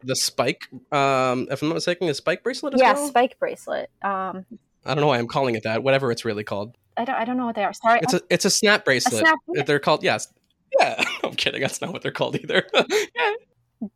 the 0.03 0.17
spike. 0.17 0.67
Um, 0.93 1.47
if 1.51 1.63
I'm 1.63 1.69
not 1.69 1.75
mistaken, 1.77 2.09
a 2.09 2.15
spike 2.15 2.43
bracelet 2.43 2.75
as 2.75 2.81
yeah 2.81 2.95
well. 2.95 3.09
spike 3.09 3.39
bracelet. 3.39 3.91
Um, 4.03 4.45
I 4.85 4.95
don't 4.95 5.01
know 5.01 5.07
why 5.07 5.19
I'm 5.19 5.29
calling 5.29 5.55
it 5.55 5.63
that. 5.63 5.83
Whatever 5.83 6.11
it's 6.11 6.25
really 6.25 6.45
called. 6.45 6.77
I 6.97 7.05
don't 7.05 7.15
I 7.17 7.25
don't 7.25 7.37
know 7.37 7.47
what 7.47 7.55
they 7.55 7.65
are. 7.65 7.73
Sorry, 7.73 8.01
It's 8.03 8.13
a 8.15 8.21
it's 8.29 8.45
a 8.45 8.51
snap 8.51 8.85
bracelet. 8.85 9.25
snap- 9.25 9.67
They're 9.67 9.79
called 9.79 10.03
yes. 10.03 10.29
Yeah, 10.79 11.03
I'm 11.25 11.35
kidding. 11.35 11.61
That's 11.63 11.81
not 11.81 11.93
what 11.93 12.03
they're 12.03 12.13
called 12.13 12.37
either. 12.37 12.65
yeah, 12.75 13.33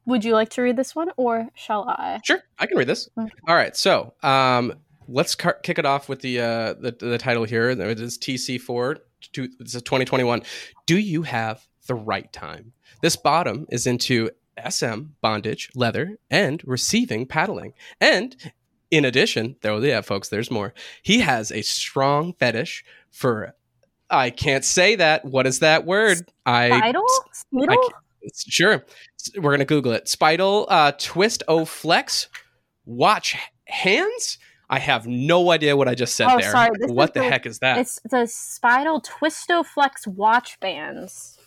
would 0.06 0.24
you 0.24 0.32
like 0.32 0.50
to 0.50 0.62
read 0.62 0.76
this 0.76 0.94
one 0.94 1.10
or 1.16 1.48
shall 1.54 1.88
I? 1.88 2.20
Sure, 2.24 2.42
I 2.58 2.66
can 2.66 2.78
read 2.78 2.86
this. 2.86 3.08
Okay. 3.18 3.30
All 3.46 3.54
right, 3.54 3.76
so 3.76 4.14
um, 4.22 4.74
let's 5.08 5.34
car- 5.34 5.58
kick 5.62 5.78
it 5.78 5.86
off 5.86 6.08
with 6.08 6.20
the, 6.20 6.40
uh, 6.40 6.74
the 6.74 6.96
the 6.98 7.18
title 7.18 7.44
here. 7.44 7.70
It 7.70 8.00
is 8.00 8.18
TC 8.18 8.60
four. 8.60 8.98
It's 9.32 9.74
a 9.74 9.80
2021. 9.80 10.42
Do 10.86 10.98
you 10.98 11.22
have 11.22 11.66
the 11.86 11.94
right 11.94 12.30
time? 12.32 12.72
This 13.00 13.16
bottom 13.16 13.66
is 13.70 13.86
into 13.86 14.30
SM 14.70 15.02
bondage, 15.20 15.70
leather, 15.74 16.18
and 16.30 16.62
receiving 16.64 17.26
paddling. 17.26 17.74
And 18.00 18.36
in 18.90 19.04
addition, 19.04 19.56
there, 19.62 19.78
yeah, 19.84 20.00
folks, 20.00 20.28
there's 20.28 20.50
more. 20.50 20.74
He 21.02 21.20
has 21.20 21.50
a 21.50 21.62
strong 21.62 22.34
fetish 22.34 22.84
for. 23.10 23.54
I 24.10 24.30
can't 24.30 24.64
say 24.64 24.96
that. 24.96 25.24
What 25.24 25.46
is 25.46 25.60
that 25.60 25.86
word? 25.86 26.30
I 26.46 26.68
Spidal? 26.70 27.02
Speedle? 27.32 27.90
Sure. 28.34 28.84
We're 29.36 29.50
going 29.50 29.58
to 29.60 29.64
Google 29.64 29.92
it. 29.92 30.06
Speidel 30.06 30.66
uh, 30.68 30.92
Twist 30.98 31.42
O 31.48 31.64
Flex 31.64 32.28
Watch 32.84 33.36
Hands. 33.66 34.38
I 34.70 34.78
have 34.78 35.06
no 35.06 35.50
idea 35.50 35.76
what 35.76 35.88
I 35.88 35.94
just 35.94 36.14
said 36.16 36.28
Oh, 36.30 36.38
there. 36.38 36.50
sorry, 36.50 36.70
what 36.86 37.14
the 37.14 37.20
the- 37.20 37.28
heck 37.28 37.46
is 37.46 37.58
that? 37.60 37.78
It's 37.78 38.00
the 38.04 38.26
Speidel 38.26 39.04
Twistoflex 39.04 40.06
watch 40.06 40.58
bands, 40.60 41.38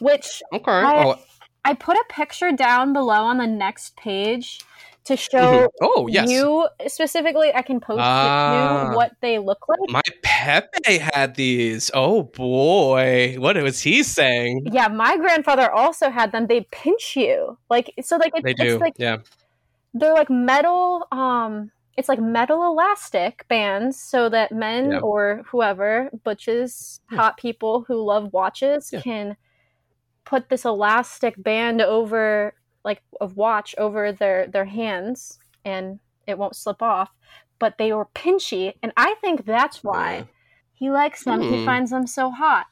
which 0.00 0.42
okay. 0.52 0.70
I- 0.70 1.04
oh, 1.04 1.16
I 1.64 1.74
put 1.74 1.96
a 1.96 2.04
picture 2.08 2.52
down 2.52 2.92
below 2.92 3.22
on 3.24 3.38
the 3.38 3.46
next 3.46 3.96
page 3.96 4.60
to 5.04 5.16
show 5.16 5.38
mhm. 5.38 5.68
oh, 5.82 6.06
yes. 6.08 6.30
you 6.30 6.68
specifically. 6.86 7.52
I 7.54 7.62
can 7.62 7.80
post 7.80 7.98
it 7.98 8.96
what 8.96 9.12
they 9.20 9.38
look 9.38 9.68
like. 9.68 9.78
My 9.90 10.02
Pepe 10.22 10.98
had 10.98 11.34
these. 11.34 11.90
Oh 11.94 12.22
boy, 12.24 13.36
what 13.38 13.56
was 13.62 13.82
he 13.82 14.02
saying? 14.02 14.66
Yeah, 14.72 14.88
my 14.88 15.16
grandfather 15.16 15.70
also 15.70 16.10
had 16.10 16.32
them. 16.32 16.46
They 16.46 16.62
pinch 16.70 17.16
you, 17.16 17.58
like 17.70 17.92
so. 18.02 18.16
Like 18.16 18.32
it, 18.34 18.44
They 18.44 18.54
do. 18.54 18.74
it's 18.74 18.80
like 18.80 18.94
yeah. 18.96 19.18
they're 19.92 20.14
like 20.14 20.30
metal. 20.30 21.06
Um, 21.12 21.70
it's 21.96 22.08
like 22.08 22.20
metal 22.20 22.64
elastic 22.64 23.46
bands, 23.48 24.00
so 24.00 24.28
that 24.28 24.52
men 24.52 24.92
Yeah. 24.92 24.98
or 25.00 25.42
whoever 25.46 26.10
butches, 26.24 27.00
Yeah. 27.10 27.18
hot 27.18 27.36
people 27.36 27.84
who 27.86 28.02
love 28.02 28.32
watches 28.32 28.90
Yeah. 28.92 29.00
can 29.00 29.36
put 30.24 30.48
this 30.48 30.64
elastic 30.64 31.34
band 31.40 31.82
over, 31.82 32.54
like 32.84 33.02
of 33.20 33.36
watch 33.36 33.74
over 33.78 34.12
their 34.12 34.46
their 34.46 34.64
hands, 34.66 35.38
and 35.64 35.98
it 36.26 36.38
won't 36.38 36.56
slip 36.56 36.82
off. 36.82 37.10
But 37.58 37.78
they 37.78 37.92
were 37.92 38.06
pinchy, 38.14 38.74
and 38.82 38.92
I 38.96 39.14
think 39.20 39.44
that's 39.46 39.82
why 39.82 40.16
Yeah. 40.16 40.24
he 40.74 40.90
likes 40.90 41.24
them. 41.24 41.40
He 41.40 41.56
Hmm. 41.58 41.64
finds 41.64 41.90
them 41.90 42.06
so 42.06 42.30
hot. 42.30 42.66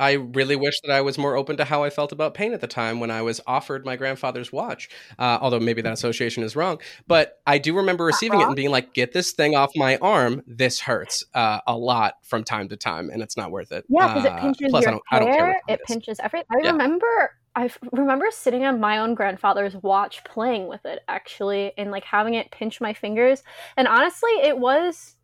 I 0.00 0.12
really 0.12 0.54
wish 0.54 0.80
that 0.82 0.92
I 0.92 1.00
was 1.00 1.18
more 1.18 1.34
open 1.34 1.56
to 1.56 1.64
how 1.64 1.82
I 1.82 1.90
felt 1.90 2.12
about 2.12 2.32
pain 2.34 2.52
at 2.52 2.60
the 2.60 2.68
time 2.68 3.00
when 3.00 3.10
I 3.10 3.20
was 3.22 3.40
offered 3.48 3.84
my 3.84 3.96
grandfather's 3.96 4.52
watch. 4.52 4.88
Uh, 5.18 5.38
although 5.40 5.58
maybe 5.58 5.82
that 5.82 5.92
association 5.92 6.44
is 6.44 6.54
wrong, 6.54 6.78
but 7.08 7.40
I 7.46 7.58
do 7.58 7.74
remember 7.74 8.04
receiving 8.04 8.40
it 8.40 8.46
and 8.46 8.54
being 8.54 8.70
like, 8.70 8.94
"Get 8.94 9.12
this 9.12 9.32
thing 9.32 9.56
off 9.56 9.72
my 9.74 9.96
arm. 9.96 10.42
This 10.46 10.78
hurts 10.80 11.24
uh, 11.34 11.60
a 11.66 11.76
lot 11.76 12.14
from 12.22 12.44
time 12.44 12.68
to 12.68 12.76
time, 12.76 13.10
and 13.10 13.22
it's 13.22 13.36
not 13.36 13.50
worth 13.50 13.72
it." 13.72 13.86
Yeah, 13.88 14.06
because 14.06 14.24
Uh, 14.24 14.28
it 14.36 14.40
pinches 14.40 14.70
plus, 14.70 14.84
I 14.84 14.90
your 14.90 14.92
don't, 14.92 15.02
I 15.10 15.18
don't 15.18 15.28
care. 15.28 15.36
hair. 15.36 15.46
What 15.46 15.54
time 15.68 15.74
It 15.74 15.80
is. 15.80 15.86
pinches 15.96 16.20
everything. 16.20 16.46
I 16.52 16.60
Yeah. 16.62 16.70
remember. 16.72 17.32
I 17.58 17.68
remember 17.90 18.26
sitting 18.30 18.64
on 18.64 18.78
my 18.78 18.98
own 18.98 19.14
grandfather's 19.14 19.74
watch, 19.74 20.22
playing 20.22 20.68
with 20.68 20.86
it 20.86 21.00
actually, 21.08 21.72
and 21.76 21.90
like 21.90 22.04
having 22.04 22.34
it 22.34 22.52
pinch 22.52 22.80
my 22.80 22.92
fingers. 22.92 23.42
And 23.76 23.88
honestly, 23.88 24.30
it 24.44 24.56
was 24.56 25.16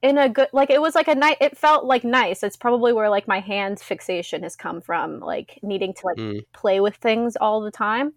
in 0.00 0.16
a 0.16 0.28
good 0.28 0.46
like 0.52 0.70
it 0.70 0.80
was 0.80 0.94
like 0.94 1.08
a 1.08 1.16
night. 1.16 1.38
It 1.40 1.58
felt 1.58 1.84
like 1.84 2.04
nice. 2.04 2.44
It's 2.44 2.56
probably 2.56 2.92
where 2.92 3.10
like 3.10 3.26
my 3.26 3.40
hands 3.40 3.82
fixation 3.82 4.44
has 4.44 4.54
come 4.54 4.80
from, 4.80 5.18
like 5.18 5.58
needing 5.64 5.92
to 5.94 6.06
like 6.06 6.16
Mm. 6.16 6.42
play 6.52 6.78
with 6.78 6.94
things 6.94 7.34
all 7.40 7.60
the 7.60 7.72
time. 7.72 8.12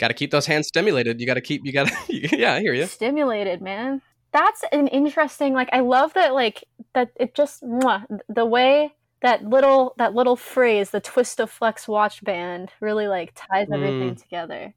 Got 0.00 0.08
to 0.08 0.14
keep 0.14 0.32
those 0.32 0.46
hands 0.46 0.66
stimulated. 0.66 1.20
You 1.20 1.28
got 1.28 1.34
to 1.34 1.40
keep. 1.40 1.64
You 1.64 1.72
got 1.72 1.86
to. 1.86 1.96
yeah, 2.36 2.54
I 2.54 2.60
hear 2.60 2.74
you. 2.74 2.86
Stimulated, 2.86 3.62
man. 3.62 4.02
That's 4.32 4.64
an 4.72 4.88
interesting. 4.88 5.54
Like 5.54 5.68
I 5.72 5.78
love 5.78 6.12
that. 6.14 6.34
Like 6.34 6.64
that. 6.94 7.12
It 7.14 7.36
just 7.36 7.62
mwah, 7.62 8.04
the 8.28 8.44
way 8.44 8.95
that 9.22 9.44
little 9.44 9.94
that 9.98 10.14
little 10.14 10.36
phrase, 10.36 10.90
the 10.90 11.00
Twistoflex 11.00 11.88
watch 11.88 12.22
band, 12.24 12.70
really 12.80 13.08
like 13.08 13.32
ties 13.34 13.68
everything 13.72 14.14
Mm. 14.14 14.22
together. 14.22 14.74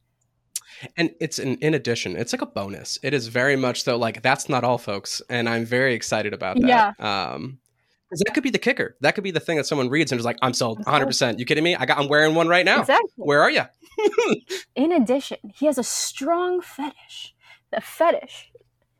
And 0.95 1.11
it's 1.19 1.39
an 1.39 1.55
in 1.57 1.73
addition. 1.73 2.15
It's 2.15 2.31
like 2.31 2.41
a 2.41 2.45
bonus. 2.45 2.99
It 3.03 3.13
is 3.13 3.27
very 3.27 3.55
much 3.55 3.83
so. 3.83 3.97
Like 3.97 4.21
that's 4.21 4.47
not 4.49 4.63
all, 4.63 4.77
folks. 4.77 5.21
And 5.29 5.49
I'm 5.49 5.65
very 5.65 5.93
excited 5.93 6.33
about 6.33 6.59
that. 6.61 6.67
Yeah. 6.67 6.87
Um, 7.33 7.59
'cause 8.09 8.21
that 8.25 8.33
could 8.33 8.43
be 8.43 8.49
the 8.49 8.59
kicker. 8.59 8.95
That 9.01 9.13
could 9.15 9.23
be 9.23 9.31
the 9.31 9.39
thing 9.39 9.57
that 9.57 9.65
someone 9.65 9.89
reads 9.89 10.11
and 10.11 10.19
is 10.19 10.25
like, 10.25 10.37
"I'm 10.41 10.53
sold, 10.53 10.79
100." 10.85 11.05
percent 11.07 11.39
You 11.39 11.45
kidding 11.45 11.63
me? 11.63 11.75
I 11.75 11.85
got. 11.85 11.97
I'm 11.97 12.07
wearing 12.07 12.33
one 12.35 12.47
right 12.47 12.65
now. 12.65 12.81
Exactly. 12.81 13.09
Where 13.17 13.41
are 13.41 13.51
you? 13.51 13.63
In 14.75 14.91
addition, 14.91 15.37
he 15.55 15.65
has 15.65 15.77
a 15.77 15.83
strong 15.83 16.61
fetish. 16.61 17.35
The 17.71 17.81
fetish, 17.81 18.51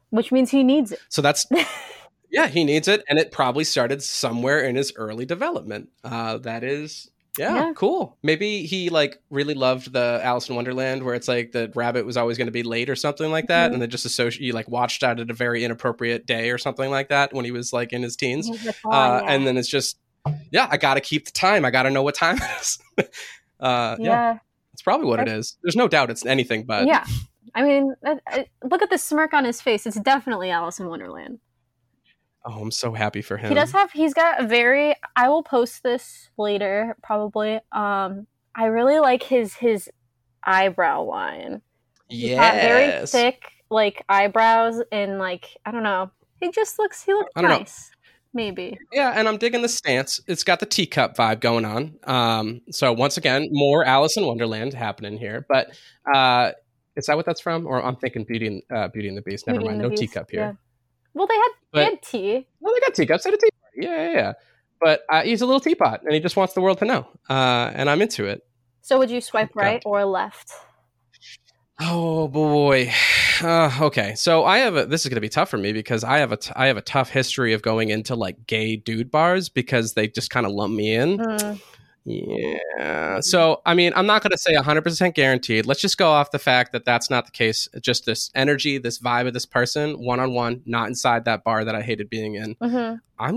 which 0.09 0.31
means 0.31 0.51
he 0.51 0.63
needs 0.63 0.91
it. 0.91 0.99
So 1.09 1.21
that's 1.21 1.45
yeah, 2.31 2.47
he 2.47 2.63
needs 2.63 2.87
it, 2.87 3.03
and 3.09 3.17
it 3.19 3.31
probably 3.31 3.63
started 3.63 4.01
somewhere 4.03 4.61
in 4.61 4.75
his 4.75 4.93
early 4.95 5.25
development. 5.25 5.89
Uh, 6.03 6.37
that 6.39 6.63
is. 6.63 7.09
Yeah, 7.37 7.55
Yeah. 7.55 7.73
cool. 7.75 8.17
Maybe 8.23 8.65
he 8.65 8.89
like 8.89 9.21
really 9.29 9.53
loved 9.53 9.93
the 9.93 10.19
Alice 10.23 10.49
in 10.49 10.55
Wonderland, 10.55 11.03
where 11.03 11.15
it's 11.15 11.27
like 11.27 11.51
the 11.51 11.71
rabbit 11.75 12.05
was 12.05 12.17
always 12.17 12.37
going 12.37 12.47
to 12.47 12.51
be 12.51 12.63
late 12.63 12.89
or 12.89 12.95
something 12.95 13.31
like 13.31 13.47
that, 13.47 13.69
Mhm. 13.69 13.73
and 13.75 13.81
then 13.81 13.89
just 13.89 14.05
associate 14.05 14.41
you 14.45 14.51
like 14.53 14.67
watched 14.67 15.03
out 15.03 15.19
at 15.19 15.29
a 15.29 15.33
very 15.33 15.63
inappropriate 15.63 16.25
day 16.25 16.49
or 16.49 16.57
something 16.57 16.89
like 16.89 17.09
that 17.09 17.31
when 17.33 17.45
he 17.45 17.51
was 17.51 17.71
like 17.71 17.93
in 17.93 18.01
his 18.03 18.15
teens, 18.15 18.49
uh, 18.49 18.73
yeah. 18.91 19.21
and 19.27 19.45
then 19.47 19.57
it's 19.57 19.69
just 19.69 19.97
yeah, 20.51 20.67
I 20.69 20.77
got 20.77 20.95
to 20.95 21.01
keep 21.01 21.25
the 21.25 21.31
time. 21.31 21.63
I 21.63 21.71
got 21.71 21.83
to 21.83 21.89
know 21.91 22.03
what 22.03 22.15
time 22.15 22.37
it 22.41 22.61
is. 22.61 22.79
uh, 22.97 23.05
yeah. 23.59 23.95
yeah, 23.99 24.37
it's 24.73 24.81
probably 24.81 25.07
what 25.07 25.19
it 25.19 25.27
is. 25.29 25.57
There's 25.63 25.75
no 25.77 25.87
doubt 25.87 26.09
it's 26.09 26.25
anything 26.25 26.65
but 26.65 26.87
yeah. 26.87 27.05
I 27.55 27.63
mean, 27.63 27.95
I, 28.05 28.17
I, 28.27 28.45
look 28.63 28.81
at 28.81 28.89
the 28.89 28.97
smirk 28.97 29.33
on 29.33 29.43
his 29.45 29.61
face. 29.61 29.87
It's 29.87 29.99
definitely 29.99 30.51
Alice 30.51 30.79
in 30.79 30.87
Wonderland. 30.87 31.39
Oh, 32.45 32.61
I'm 32.61 32.71
so 32.71 32.93
happy 32.93 33.21
for 33.21 33.37
him. 33.37 33.49
He 33.49 33.55
does 33.55 33.71
have. 33.73 33.91
He's 33.91 34.13
got 34.13 34.41
a 34.41 34.47
very. 34.47 34.95
I 35.15 35.29
will 35.29 35.43
post 35.43 35.83
this 35.83 36.29
later, 36.37 36.95
probably. 37.03 37.59
Um, 37.71 38.27
I 38.55 38.65
really 38.65 38.99
like 38.99 39.23
his 39.23 39.55
his 39.55 39.89
eyebrow 40.43 41.03
line. 41.03 41.61
He's 42.07 42.31
very 42.37 43.05
thick, 43.05 43.51
like 43.69 44.03
eyebrows, 44.09 44.81
and 44.91 45.19
like 45.19 45.57
I 45.65 45.71
don't 45.71 45.83
know. 45.83 46.11
He 46.39 46.49
just 46.51 46.79
looks. 46.79 47.03
He 47.03 47.13
looks 47.13 47.31
I 47.35 47.41
don't 47.41 47.51
know. 47.51 47.57
nice. 47.59 47.91
Maybe. 48.33 48.77
Yeah, 48.93 49.11
and 49.15 49.27
I'm 49.27 49.37
digging 49.37 49.63
the 49.63 49.69
stance. 49.69 50.21
It's 50.27 50.43
got 50.43 50.59
the 50.59 50.65
teacup 50.67 51.17
vibe 51.17 51.39
going 51.39 51.65
on. 51.65 51.95
Um, 52.03 52.61
so 52.71 52.93
once 52.93 53.17
again, 53.17 53.47
more 53.51 53.83
Alice 53.83 54.17
in 54.17 54.25
Wonderland 54.25 54.73
happening 54.73 55.17
here. 55.17 55.45
But 55.49 55.75
uh, 56.13 56.51
is 56.95 57.07
that 57.07 57.17
what 57.17 57.25
that's 57.25 57.41
from? 57.41 57.65
Or 57.65 57.83
I'm 57.83 57.95
thinking 57.95 58.25
Beauty 58.25 58.47
and 58.47 58.61
uh, 58.71 58.87
Beauty 58.89 59.07
and 59.07 59.17
the 59.17 59.23
Beast. 59.23 59.47
Never 59.47 59.59
Beauty 59.59 59.69
mind, 59.71 59.81
no 59.81 59.89
Beast, 59.89 60.01
teacup 60.01 60.29
here. 60.29 60.39
yeah. 60.41 60.53
Well, 61.13 61.27
they 61.27 61.35
had 61.35 61.49
But- 61.71 61.79
they 61.79 61.83
had 61.85 62.01
tea. 62.01 62.47
Well, 62.59 62.73
they 62.73 62.79
got 62.81 62.93
teacups 62.95 63.25
at 63.25 63.33
a 63.33 63.37
tea 63.37 63.49
party. 63.61 63.87
Yeah, 63.87 64.05
yeah, 64.11 64.17
yeah. 64.17 64.33
But 64.81 65.01
uh, 65.11 65.23
he's 65.23 65.41
a 65.41 65.45
little 65.45 65.59
teapot, 65.59 66.01
and 66.03 66.13
he 66.13 66.19
just 66.19 66.35
wants 66.37 66.53
the 66.53 66.61
world 66.61 66.77
to 66.79 66.85
know. 66.85 67.07
Uh, 67.29 67.71
and 67.73 67.89
I'm 67.89 68.01
into 68.01 68.25
it. 68.25 68.45
So 68.81 68.97
would 68.97 69.09
you 69.09 69.19
swipe 69.21 69.53
God. 69.53 69.61
right 69.61 69.83
or 69.85 70.05
left? 70.05 70.51
Oh 71.81 72.27
boy. 72.27 72.91
Uh, 73.41 73.71
okay, 73.81 74.13
so 74.15 74.43
I 74.43 74.57
have 74.59 74.75
a. 74.75 74.85
This 74.85 75.05
is 75.05 75.09
going 75.09 75.15
to 75.15 75.21
be 75.21 75.29
tough 75.29 75.49
for 75.49 75.57
me 75.57 75.71
because 75.71 76.03
I 76.03 76.17
have 76.17 76.31
a. 76.33 76.37
T- 76.37 76.51
I 76.55 76.67
have 76.67 76.75
a 76.75 76.81
tough 76.81 77.09
history 77.09 77.53
of 77.53 77.61
going 77.61 77.89
into 77.89 78.15
like 78.15 78.47
gay 78.47 78.75
dude 78.75 79.09
bars 79.11 79.47
because 79.47 79.93
they 79.93 80.07
just 80.09 80.29
kind 80.29 80.45
of 80.45 80.51
lump 80.51 80.73
me 80.73 80.93
in. 80.93 81.17
Mm, 81.19 81.61
Yeah. 82.05 83.19
So, 83.21 83.61
I 83.65 83.73
mean, 83.73 83.93
I'm 83.95 84.05
not 84.05 84.23
going 84.23 84.31
to 84.31 84.37
say 84.37 84.53
100% 84.55 85.13
guaranteed. 85.13 85.65
Let's 85.65 85.81
just 85.81 85.97
go 85.97 86.09
off 86.09 86.31
the 86.31 86.39
fact 86.39 86.71
that 86.71 86.85
that's 86.85 87.09
not 87.09 87.25
the 87.25 87.31
case. 87.31 87.67
Just 87.81 88.05
this 88.05 88.29
energy, 88.35 88.77
this 88.77 88.99
vibe 88.99 89.27
of 89.27 89.33
this 89.33 89.45
person, 89.45 89.93
one 90.03 90.19
on 90.19 90.33
one, 90.33 90.61
not 90.65 90.87
inside 90.87 91.25
that 91.25 91.43
bar 91.43 91.65
that 91.65 91.75
I 91.75 91.81
hated 91.81 92.09
being 92.09 92.35
in. 92.35 92.55
mhm. 92.55 92.99
I'm 93.19 93.35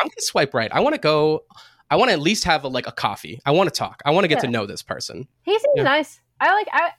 I'm 0.00 0.04
going 0.04 0.10
to 0.16 0.22
swipe 0.22 0.54
right. 0.54 0.70
I 0.72 0.80
want 0.80 0.94
to 0.94 1.00
go 1.00 1.44
I 1.90 1.96
want 1.96 2.10
to 2.10 2.12
at 2.12 2.20
least 2.20 2.44
have 2.44 2.64
a, 2.64 2.68
like 2.68 2.86
a 2.86 2.92
coffee. 2.92 3.40
I 3.46 3.50
want 3.50 3.72
to 3.72 3.76
talk. 3.76 4.02
I 4.04 4.10
want 4.10 4.24
to 4.24 4.28
get 4.28 4.40
to 4.40 4.46
know 4.48 4.66
this 4.66 4.82
person. 4.82 5.26
He 5.42 5.52
seems 5.52 5.64
Yeah. 5.76 5.82
nice. 5.84 6.20
I 6.40 6.52
like. 6.52 6.68
I 6.72 6.90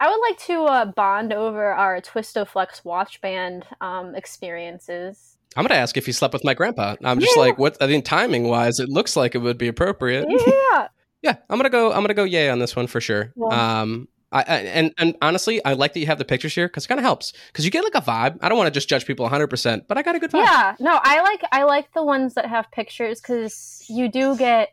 I 0.00 0.08
would 0.08 0.20
like 0.28 0.38
to 0.46 0.64
uh, 0.64 0.84
bond 0.86 1.32
over 1.32 1.66
our 1.72 2.00
Twistoflex 2.00 2.84
watch 2.84 3.20
band 3.20 3.66
um, 3.82 4.14
experiences. 4.14 5.29
I'm 5.56 5.64
gonna 5.66 5.80
ask 5.80 5.96
if 5.96 6.06
he 6.06 6.12
slept 6.12 6.32
with 6.32 6.44
my 6.44 6.54
grandpa. 6.54 6.96
I'm 7.02 7.18
just 7.20 7.36
Yeah. 7.36 7.42
like, 7.42 7.58
what? 7.58 7.76
I 7.80 7.86
think 7.86 8.04
timing 8.04 8.48
wise, 8.48 8.78
it 8.78 8.88
looks 8.88 9.16
like 9.16 9.34
it 9.34 9.38
would 9.38 9.58
be 9.58 9.68
appropriate. 9.68 10.26
Yeah. 10.28 10.88
Yeah, 11.22 11.36
I'm 11.50 11.58
gonna 11.58 11.68
go. 11.70 11.92
I'm 11.92 12.00
gonna 12.02 12.14
go. 12.14 12.24
Yay 12.24 12.48
on 12.48 12.60
this 12.60 12.74
one 12.74 12.86
for 12.86 13.00
sure. 13.00 13.32
Yeah. 13.36 13.80
Um, 13.82 14.08
I, 14.32 14.38
I 14.40 14.56
and 14.58 14.94
and 14.96 15.16
honestly, 15.20 15.62
I 15.64 15.72
like 15.74 15.92
that 15.92 16.00
you 16.00 16.06
have 16.06 16.16
the 16.18 16.24
pictures 16.24 16.54
here 16.54 16.66
because 16.68 16.84
it 16.84 16.88
kind 16.88 16.98
of 17.00 17.04
helps 17.04 17.32
because 17.48 17.64
you 17.64 17.70
get 17.70 17.84
like 17.84 17.94
a 17.94 18.00
vibe. 18.00 18.38
I 18.40 18.48
don't 18.48 18.56
want 18.56 18.68
to 18.68 18.70
just 18.70 18.88
judge 18.88 19.04
people 19.04 19.24
100, 19.24 19.48
percent 19.48 19.84
but 19.88 19.98
I 19.98 20.02
got 20.02 20.14
a 20.14 20.18
good 20.18 20.30
vibe. 20.30 20.44
Yeah, 20.44 20.76
no, 20.80 20.98
I 21.02 21.20
like 21.20 21.42
I 21.52 21.64
like 21.64 21.92
the 21.92 22.02
ones 22.04 22.34
that 22.34 22.46
have 22.46 22.70
pictures 22.70 23.20
because 23.20 23.84
you 23.88 24.08
do 24.08 24.36
get 24.36 24.70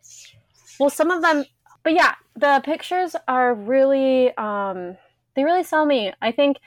well 0.80 0.89
some 0.91 1.09
of 1.11 1.21
them, 1.21 1.43
but 1.84 1.93
yeah, 1.93 2.13
the 2.36 2.61
pictures 2.63 3.15
are 3.28 3.53
really 3.55 4.32
um 4.38 4.95
they 5.38 5.43
really 5.45 5.63
sell 5.63 5.85
me. 5.85 6.11
I 6.21 6.31
think 6.33 6.57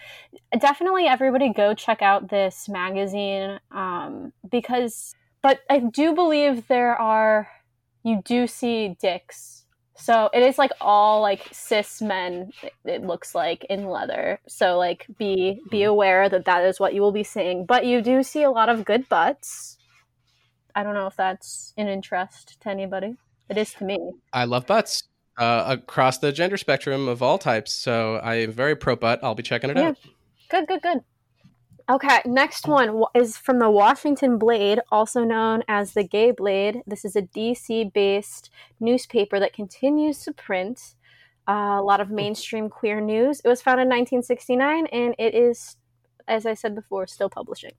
definitely 0.59 1.07
everybody 1.07 1.53
go 1.53 1.75
check 1.75 2.01
out 2.03 2.31
this 2.31 2.69
magazine 2.69 3.59
um 3.73 4.33
because 4.51 5.13
but 5.43 5.59
I 5.69 5.81
do 5.81 6.15
believe 6.15 6.69
there 6.69 6.95
are 6.95 7.49
you 8.05 8.23
do 8.25 8.47
see 8.47 8.97
dicks. 9.01 9.65
So 9.97 10.31
it 10.33 10.43
is 10.43 10.57
like 10.57 10.71
all 10.81 11.21
like 11.21 11.49
cis 11.53 12.01
men. 12.01 12.53
it- 12.63 12.73
It 12.85 13.03
looks 13.03 13.35
like 13.35 13.65
in 13.65 13.87
leather. 13.89 14.41
So 14.49 14.79
like 14.79 15.07
be 15.19 15.61
be 15.71 15.83
aware 15.83 16.29
that 16.29 16.47
that 16.47 16.65
is 16.65 16.81
what 16.81 16.95
you 16.95 17.03
will 17.03 17.13
be 17.13 17.25
seeing. 17.25 17.67
But 17.67 17.85
you 17.85 18.01
do 18.01 18.23
see 18.23 18.43
a 18.45 18.51
lot 18.51 18.69
of 18.71 18.85
good 18.87 19.09
butts. 19.09 19.77
I 20.75 20.85
don't 20.85 20.95
know 20.95 21.09
if 21.09 21.17
that's 21.17 21.75
an 21.77 21.89
interest 21.89 22.61
to 22.63 22.71
anybody. 22.71 23.17
It 23.49 23.59
is 23.59 23.75
to 23.75 23.85
me. 23.85 23.99
I 24.33 24.45
love 24.45 24.67
butts 24.67 25.10
uh, 25.41 25.65
across 25.69 26.19
the 26.19 26.31
gender 26.31 26.57
spectrum 26.59 27.09
of 27.09 27.23
all 27.23 27.39
types. 27.39 27.73
So 27.73 28.17
I 28.17 28.37
am 28.37 28.53
very 28.53 28.77
pro 28.77 28.95
butt. 28.95 29.21
I'll 29.23 29.35
be 29.35 29.43
checking 29.43 29.71
it 29.71 29.77
Yeah. 29.77 29.89
out. 29.89 29.97
Good, 30.51 30.69
good, 30.69 30.83
good. 30.83 30.99
Okay, 31.89 32.21
next 32.25 32.69
one 32.69 33.03
is 33.17 33.37
from 33.37 33.59
the 33.59 33.69
Washington 33.71 34.39
Blade, 34.39 34.79
also 34.93 35.25
known 35.25 35.65
as 35.67 35.93
the 35.95 36.05
Gay 36.05 36.31
Blade. 36.31 36.83
This 36.87 37.05
is 37.05 37.17
a 37.17 37.23
DC 37.23 37.93
based 37.93 38.51
newspaper 38.79 39.41
that 39.41 39.53
continues 39.53 40.23
to 40.25 40.33
print 40.33 40.95
uh, 41.49 41.79
a 41.81 41.83
lot 41.83 42.01
of 42.01 42.11
mainstream 42.11 42.69
queer 42.69 43.01
news. 43.01 43.41
It 43.45 43.49
was 43.49 43.61
founded 43.63 43.85
in 43.85 43.89
1969 43.89 44.87
and 44.93 45.17
it 45.19 45.35
is, 45.35 45.79
as 46.29 46.47
I 46.47 46.55
said 46.55 46.77
before, 46.77 47.07
still 47.09 47.31
publishing. 47.31 47.73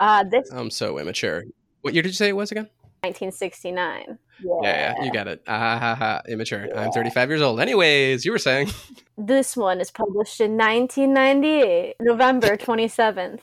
Uh, 0.00 0.24
this 0.24 0.50
I'm 0.50 0.70
so 0.70 0.98
immature. 0.98 1.44
What 1.82 1.94
year 1.94 2.02
did 2.02 2.08
you 2.08 2.14
say 2.14 2.28
it 2.28 2.36
was 2.36 2.50
again? 2.50 2.70
1969. 3.02 4.18
Yeah, 4.40 4.58
yeah, 4.62 5.04
you 5.04 5.12
got 5.12 5.28
it. 5.28 5.42
Ah, 5.46 5.78
ha, 5.78 5.94
ha, 5.94 6.22
immature. 6.28 6.68
I'm 6.76 6.90
35 6.92 7.28
years 7.28 7.42
old. 7.42 7.60
Anyways, 7.60 8.24
you 8.24 8.32
were 8.32 8.38
saying. 8.38 8.70
This 9.20 9.56
one 9.56 9.80
is 9.80 9.90
published 9.90 10.40
in 10.40 10.56
1998, 10.56 11.96
November 12.00 12.56
27th. 12.56 13.40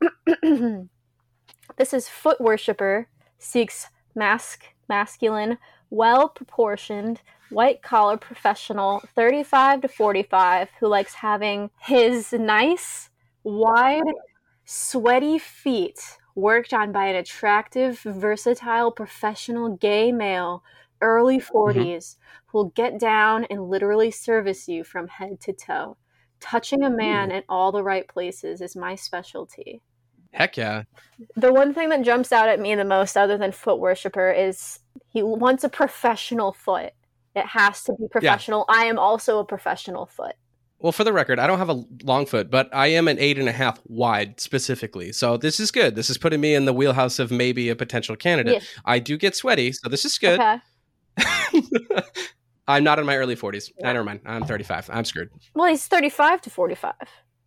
this 1.76 1.92
is 1.92 2.08
Foot 2.08 2.40
Worshipper 2.40 3.08
seeks 3.36 3.88
mask, 4.14 4.64
masculine, 4.88 5.58
well 5.90 6.28
proportioned, 6.28 7.22
white 7.50 7.82
collar 7.82 8.16
professional, 8.16 9.02
35 9.14 9.82
to 9.82 9.88
45, 9.88 10.68
who 10.78 10.86
likes 10.86 11.14
having 11.14 11.70
his 11.80 12.32
nice, 12.32 13.10
wide, 13.42 14.02
sweaty 14.64 15.38
feet 15.38 16.18
worked 16.34 16.72
on 16.72 16.92
by 16.92 17.06
an 17.06 17.16
attractive, 17.16 18.00
versatile, 18.00 18.90
professional 18.90 19.76
gay 19.76 20.12
male, 20.12 20.62
early 21.00 21.38
mm-hmm. 21.38 21.56
40s, 21.56 22.16
who 22.46 22.58
will 22.58 22.64
get 22.70 22.98
down 22.98 23.44
and 23.44 23.68
literally 23.68 24.10
service 24.10 24.68
you 24.68 24.84
from 24.84 25.08
head 25.08 25.40
to 25.40 25.52
toe. 25.52 25.96
Touching 26.40 26.82
a 26.82 26.90
man 26.90 27.30
in 27.30 27.42
all 27.48 27.72
the 27.72 27.82
right 27.82 28.06
places 28.06 28.60
is 28.60 28.76
my 28.76 28.94
specialty. 28.94 29.80
Heck 30.32 30.56
yeah. 30.56 30.82
The 31.36 31.52
one 31.52 31.72
thing 31.72 31.90
that 31.90 32.02
jumps 32.02 32.32
out 32.32 32.48
at 32.48 32.60
me 32.60 32.74
the 32.74 32.84
most, 32.84 33.16
other 33.16 33.38
than 33.38 33.52
foot 33.52 33.78
worshiper, 33.78 34.30
is 34.30 34.80
he 35.08 35.22
wants 35.22 35.62
a 35.62 35.68
professional 35.68 36.52
foot. 36.52 36.92
It 37.36 37.46
has 37.46 37.84
to 37.84 37.92
be 37.94 38.08
professional. 38.08 38.64
I 38.68 38.86
am 38.86 38.98
also 38.98 39.38
a 39.38 39.44
professional 39.44 40.06
foot. 40.06 40.34
Well, 40.84 40.92
for 40.92 41.02
the 41.02 41.14
record, 41.14 41.38
I 41.38 41.46
don't 41.46 41.56
have 41.56 41.70
a 41.70 41.82
long 42.02 42.26
foot, 42.26 42.50
but 42.50 42.68
I 42.70 42.88
am 42.88 43.08
an 43.08 43.18
eight 43.18 43.38
and 43.38 43.48
a 43.48 43.52
half 43.52 43.80
wide 43.86 44.38
specifically. 44.38 45.12
So 45.12 45.38
this 45.38 45.58
is 45.58 45.70
good. 45.70 45.96
This 45.96 46.10
is 46.10 46.18
putting 46.18 46.42
me 46.42 46.54
in 46.54 46.66
the 46.66 46.74
wheelhouse 46.74 47.18
of 47.18 47.30
maybe 47.30 47.70
a 47.70 47.74
potential 47.74 48.16
candidate. 48.16 48.52
Yes. 48.56 48.66
I 48.84 48.98
do 48.98 49.16
get 49.16 49.34
sweaty, 49.34 49.72
so 49.72 49.88
this 49.88 50.04
is 50.04 50.18
good. 50.18 50.38
Okay. 50.38 51.62
I'm 52.68 52.84
not 52.84 52.98
in 52.98 53.06
my 53.06 53.16
early 53.16 53.34
40s. 53.34 53.72
Nah, 53.80 53.94
never 53.94 54.04
mind. 54.04 54.20
I'm 54.26 54.44
35. 54.44 54.90
I'm 54.92 55.06
screwed. 55.06 55.30
Well, 55.54 55.68
he's 55.68 55.86
35 55.86 56.42
to 56.42 56.50
45. 56.50 56.92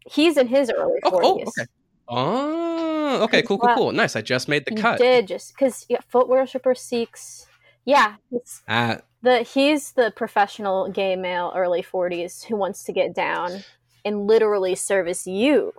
He's 0.08 0.36
in 0.36 0.48
his 0.48 0.72
early 0.76 1.00
40s. 1.04 1.12
Oh, 1.14 1.22
oh, 1.22 1.42
okay. 1.42 1.66
Oh, 2.08 3.24
okay. 3.26 3.42
Cool, 3.44 3.60
cool, 3.60 3.76
cool. 3.76 3.92
Nice. 3.92 4.16
I 4.16 4.24
just 4.24 4.48
made 4.48 4.66
the 4.66 4.74
You 4.74 4.82
cut. 4.82 4.98
did 4.98 5.28
just 5.28 5.54
because 5.54 5.86
yeah, 5.90 6.00
foot 6.10 6.28
worshiper 6.28 6.74
seeks. 6.74 7.46
Yeah, 7.88 8.16
it's 8.32 8.64
Ah, 8.68 8.98
the 9.24 9.44
he's 9.44 9.94
the 9.94 10.12
professional 10.14 10.90
gay 10.92 11.16
male 11.16 11.54
early 11.56 11.82
40s 11.82 12.44
who 12.44 12.58
wants 12.58 12.84
to 12.84 12.92
get 12.92 13.16
down 13.16 13.64
and 14.04 14.28
literally 14.28 14.76
service 14.76 15.26
you 15.26 15.72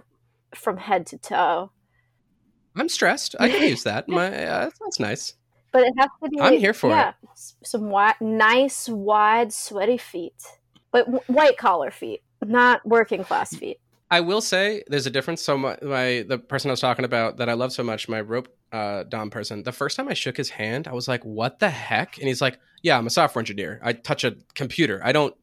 from 0.54 0.78
head 0.78 1.06
to 1.08 1.18
toe. 1.18 1.70
I'm 2.74 2.88
stressed. 2.88 3.36
I 3.38 3.50
can 3.50 3.62
use 3.68 3.82
that. 3.84 4.08
My 4.08 4.26
uh, 4.46 4.70
that's 4.80 4.98
nice. 4.98 5.34
But 5.70 5.82
it 5.82 5.92
has 5.98 6.08
to 6.24 6.30
be. 6.30 6.40
I'm 6.40 6.56
here 6.56 6.72
for 6.72 6.88
yeah, 6.90 7.12
s- 7.32 7.56
Some 7.62 7.82
wi- 7.82 8.14
nice, 8.22 8.88
wide, 8.88 9.52
sweaty 9.52 9.98
feet, 9.98 10.42
but 10.90 11.04
w- 11.04 11.22
white 11.26 11.58
collar 11.58 11.90
feet, 11.90 12.22
not 12.42 12.86
working 12.86 13.22
class 13.22 13.54
feet. 13.54 13.80
I 14.10 14.20
will 14.20 14.40
say 14.40 14.82
there's 14.88 15.06
a 15.06 15.10
difference. 15.10 15.42
So 15.42 15.58
my, 15.58 15.76
my 15.82 16.24
the 16.26 16.38
person 16.38 16.70
I 16.70 16.72
was 16.72 16.80
talking 16.80 17.04
about 17.04 17.36
that 17.38 17.48
I 17.48 17.52
love 17.52 17.72
so 17.72 17.82
much, 17.82 18.08
my 18.08 18.20
rope 18.20 18.48
uh, 18.72 19.04
dom 19.04 19.30
person. 19.30 19.62
The 19.62 19.72
first 19.72 19.96
time 19.96 20.08
I 20.08 20.14
shook 20.14 20.36
his 20.36 20.50
hand, 20.50 20.88
I 20.88 20.92
was 20.92 21.08
like, 21.08 21.24
"What 21.24 21.58
the 21.58 21.68
heck?" 21.70 22.18
And 22.18 22.26
he's 22.26 22.40
like, 22.40 22.58
"Yeah, 22.82 22.96
I'm 22.96 23.06
a 23.06 23.10
software 23.10 23.40
engineer. 23.40 23.80
I 23.82 23.92
touch 23.92 24.24
a 24.24 24.36
computer. 24.54 25.00
I 25.04 25.12
don't." 25.12 25.34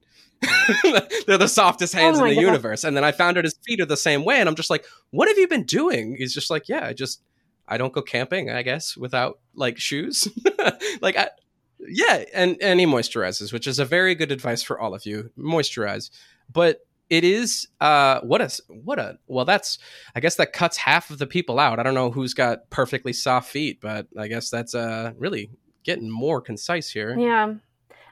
They're 1.28 1.38
the 1.38 1.48
softest 1.48 1.94
hands 1.94 2.20
Oh 2.20 2.24
in 2.24 2.30
the 2.32 2.36
God. 2.36 2.42
universe. 2.42 2.84
And 2.84 2.96
then 2.98 3.04
I 3.04 3.12
found 3.12 3.38
out 3.38 3.46
his 3.46 3.58
feet 3.66 3.80
are 3.82 3.86
the 3.86 3.98
same 3.98 4.26
way, 4.26 4.40
and 4.40 4.50
I'm 4.50 4.56
just 4.56 4.70
like, 4.70 4.86
"What 5.12 5.28
have 5.28 5.38
you 5.38 5.48
been 5.48 5.64
doing?" 5.64 6.16
He's 6.18 6.34
just 6.34 6.50
like, 6.50 6.68
"Yeah, 6.68 6.86
I 6.86 6.94
just 6.94 7.22
I 7.68 7.78
don't 7.78 7.94
go 7.94 8.02
camping, 8.02 8.50
I 8.50 8.64
guess, 8.64 8.98
without 8.98 9.40
like 9.54 9.78
shoes. 9.78 10.28
like 11.02 11.18
I." 11.18 11.30
Yeah, 11.88 12.24
and 12.34 12.58
and 12.62 12.80
he 12.80 12.88
moisturizes, 12.88 13.54
which 13.54 13.68
is 13.68 13.78
a 13.78 13.86
very 13.86 14.16
good 14.16 14.32
advice 14.32 14.64
for 14.64 14.80
all 14.80 14.96
of 14.96 15.06
you. 15.06 15.30
Moisturize, 15.38 16.10
but 16.52 16.80
it 17.10 17.24
is 17.24 17.68
uh 17.82 18.20
what 18.22 18.42
a 18.42 18.50
what 18.68 18.98
a 18.98 19.20
well 19.28 19.46
that's 19.46 19.78
i 20.16 20.20
guess 20.20 20.36
that 20.36 20.54
cuts 20.54 20.78
half 20.78 21.12
of 21.12 21.20
the 21.20 21.28
people 21.28 21.60
out. 21.60 21.80
I 21.80 21.84
don't 21.84 21.94
know 21.94 22.10
who's 22.10 22.34
got 22.34 22.70
perfectly 22.70 23.14
soft 23.14 23.52
feet 23.52 23.80
but 23.80 24.08
i 24.18 24.28
guess 24.28 24.50
that's 24.50 24.74
uh 24.74 25.12
really 25.18 25.52
getting 25.86 26.10
more 26.10 26.42
concise 26.42 26.90
here. 26.90 27.18
Yeah, 27.18 27.54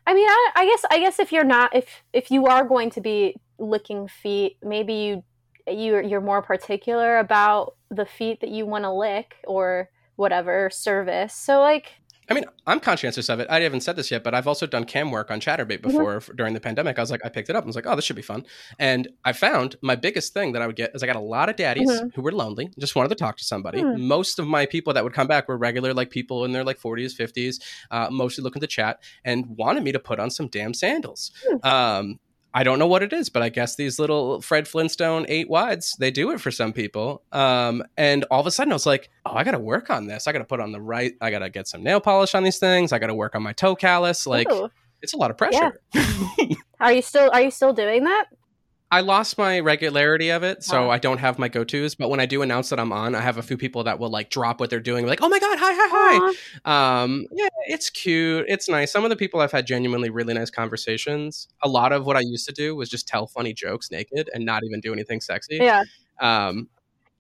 I 0.08 0.14
mean, 0.14 0.28
I, 0.30 0.52
I 0.56 0.66
guess 0.66 0.86
I 0.92 1.00
guess 1.00 1.20
if 1.20 1.32
you're 1.32 1.44
not 1.44 1.76
if 1.76 2.04
if 2.14 2.32
you 2.32 2.46
are 2.46 2.64
going 2.64 2.92
to 2.92 3.02
be 3.02 3.36
licking 3.58 4.08
feet, 4.08 4.58
maybe 4.64 4.94
you 4.94 5.24
you 5.68 6.02
you're 6.02 6.22
more 6.22 6.42
particular 6.42 7.18
about 7.18 7.76
the 7.90 8.06
feet 8.06 8.40
that 8.42 8.50
you 8.50 8.66
want 8.66 8.86
to 8.86 8.92
lick 8.92 9.36
or 9.46 9.90
whatever 10.16 10.70
service. 10.70 11.34
So 11.34 11.60
like, 11.60 11.94
i 12.30 12.34
mean 12.34 12.46
i'm 12.68 12.80
conscientious 12.80 13.28
of 13.30 13.40
it. 13.40 13.48
I 13.50 13.60
haven't 13.62 13.82
said 13.82 13.96
this 13.96 14.10
yet 14.12 14.24
but 14.24 14.34
i've 14.34 14.48
also 14.48 14.66
done 14.66 14.86
cam 14.86 15.12
work 15.12 15.30
on 15.32 15.40
Chaturbate 15.40 15.82
before 15.82 16.18
f- 16.18 16.30
during 16.36 16.54
the 16.54 16.60
pandemic. 16.60 16.98
I 16.98 17.02
was 17.02 17.12
like 17.12 17.22
i 17.26 17.30
picked 17.30 17.50
it 17.50 17.56
up. 17.56 17.64
I 17.64 17.68
was 17.68 17.76
like 17.76 17.86
oh 17.88 17.96
this 17.96 18.06
should 18.06 18.16
be 18.16 18.22
fun. 18.22 18.46
And 18.80 19.08
i 19.26 19.34
found 19.34 19.76
my 19.82 19.96
biggest 19.96 20.34
thing 20.34 20.54
that 20.54 20.62
i 20.62 20.68
would 20.68 20.76
get 20.76 20.92
is 20.96 21.04
i 21.04 21.06
got 21.08 21.16
a 21.16 21.20
lot 21.20 21.50
of 21.50 21.56
daddies 21.56 21.90
Mhm. 21.92 22.14
who 22.16 22.22
were 22.22 22.32
lonely 22.32 22.72
just 22.80 22.96
wanted 22.96 23.10
to 23.10 23.16
talk 23.16 23.38
to 23.38 23.44
somebody. 23.44 23.82
Hmm. 23.82 24.02
most 24.08 24.40
of 24.40 24.48
my 24.48 24.66
people 24.66 24.94
that 24.94 25.04
would 25.04 25.14
come 25.14 25.28
back 25.28 25.48
were 25.48 25.58
regular 25.58 25.94
like 25.94 26.10
people 26.10 26.46
in 26.46 26.52
their 26.52 26.64
like 26.64 26.80
40s 26.80 27.14
50s 27.16 27.62
uh, 27.92 28.08
mostly 28.12 28.44
looking 28.44 28.62
to 28.62 28.68
chat 28.68 29.02
and 29.24 29.46
wanted 29.58 29.84
me 29.84 29.92
to 29.92 30.00
put 30.00 30.20
on 30.20 30.30
some 30.30 30.48
damn 30.48 30.74
sandals. 30.74 31.32
Hmm. 31.48 31.68
um 31.68 32.20
I 32.54 32.64
don't 32.64 32.78
know 32.78 32.88
what 32.88 33.02
it 33.02 33.12
is, 33.14 33.30
but 33.30 33.42
I 33.42 33.50
guess 33.50 33.76
these 33.76 33.98
little 33.98 34.42
Fred 34.42 34.68
Flintstone 34.68 35.26
eight 35.28 35.50
wides, 35.50 35.96
they 35.98 36.12
do 36.12 36.32
it 36.32 36.40
for 36.40 36.52
some 36.52 36.72
people. 36.72 37.24
Um, 37.32 37.84
and 37.98 38.26
all 38.30 38.42
of 38.42 38.48
a 38.48 38.52
sudden 38.52 38.72
I 38.72 38.76
was 38.76 38.86
like, 38.86 39.10
oh, 39.26 39.34
I 39.34 39.44
got 39.44 39.52
to 39.52 39.60
work 39.60 39.90
on 39.90 40.06
this. 40.06 40.28
I 40.28 40.32
got 40.32 40.40
to 40.40 40.46
put 40.46 40.60
on 40.60 40.72
the 40.72 40.82
right, 40.82 41.14
I 41.20 41.32
got 41.32 41.40
to 41.40 41.50
get 41.50 41.68
some 41.68 41.82
nail 41.84 42.00
polish 42.00 42.36
on 42.36 42.44
these 42.44 42.60
things. 42.60 42.92
I 42.92 43.00
got 43.00 43.08
to 43.08 43.16
work 43.16 43.36
on 43.36 43.42
my 43.42 43.54
toe 43.54 43.76
callus. 43.76 44.28
Like, 44.28 44.52
ooh, 44.52 44.70
it's 45.02 45.14
a 45.14 45.18
lot 45.18 45.32
of 45.32 45.38
pressure. 45.38 45.80
are 46.80 46.94
you 46.94 47.02
still 47.02 47.30
are 47.32 47.42
you 47.42 47.52
still 47.52 47.74
doing 47.74 48.04
that? 48.04 48.26
I 48.94 49.00
lost 49.00 49.40
my 49.40 49.60
regularity 49.60 50.30
of 50.30 50.44
it, 50.44 50.64
so. 50.64 50.92
I 50.92 51.00
don't 51.00 51.18
have 51.18 51.40
my 51.40 51.48
go 51.48 51.64
tos. 51.64 51.96
But 51.96 52.10
when 52.10 52.20
I 52.20 52.28
do 52.28 52.44
announce 52.44 52.70
that 52.70 52.80
I'm 52.80 52.94
on, 52.94 53.16
I 53.16 53.22
have 53.22 53.40
a 53.40 53.42
few 53.42 53.58
people 53.58 53.84
that 53.86 53.98
will 53.98 54.12
like 54.12 54.30
drop 54.30 54.60
what 54.60 54.70
they're 54.70 54.80
doing, 54.80 55.08
like, 55.08 55.20
oh 55.24 55.30
my 55.30 55.40
God, 55.40 55.58
hi, 55.60 55.74
hi, 55.76 56.34
hi. 56.66 57.02
Um, 57.02 57.26
yeah, 57.32 57.48
it's 57.68 57.90
cute. 57.90 58.46
It's 58.48 58.70
nice. 58.70 58.92
Some 58.92 59.04
of 59.04 59.10
the 59.10 59.16
people 59.16 59.40
I've 59.40 59.52
had 59.52 59.66
genuinely 59.66 60.12
really 60.12 60.36
nice 60.36 60.52
conversations. 60.52 61.48
A 61.64 61.68
lot 61.68 61.92
of 61.92 62.06
what 62.06 62.16
I 62.16 62.20
used 62.20 62.46
to 62.48 62.54
do 62.54 62.76
was 62.76 62.88
just 62.88 63.08
tell 63.08 63.26
funny 63.26 63.52
jokes 63.52 63.90
naked 63.90 64.30
and 64.32 64.46
not 64.46 64.64
even 64.64 64.80
do 64.80 64.94
anything 64.94 65.22
sexy. 65.22 65.58
Yeah. 65.58 65.84
Um, 66.20 66.70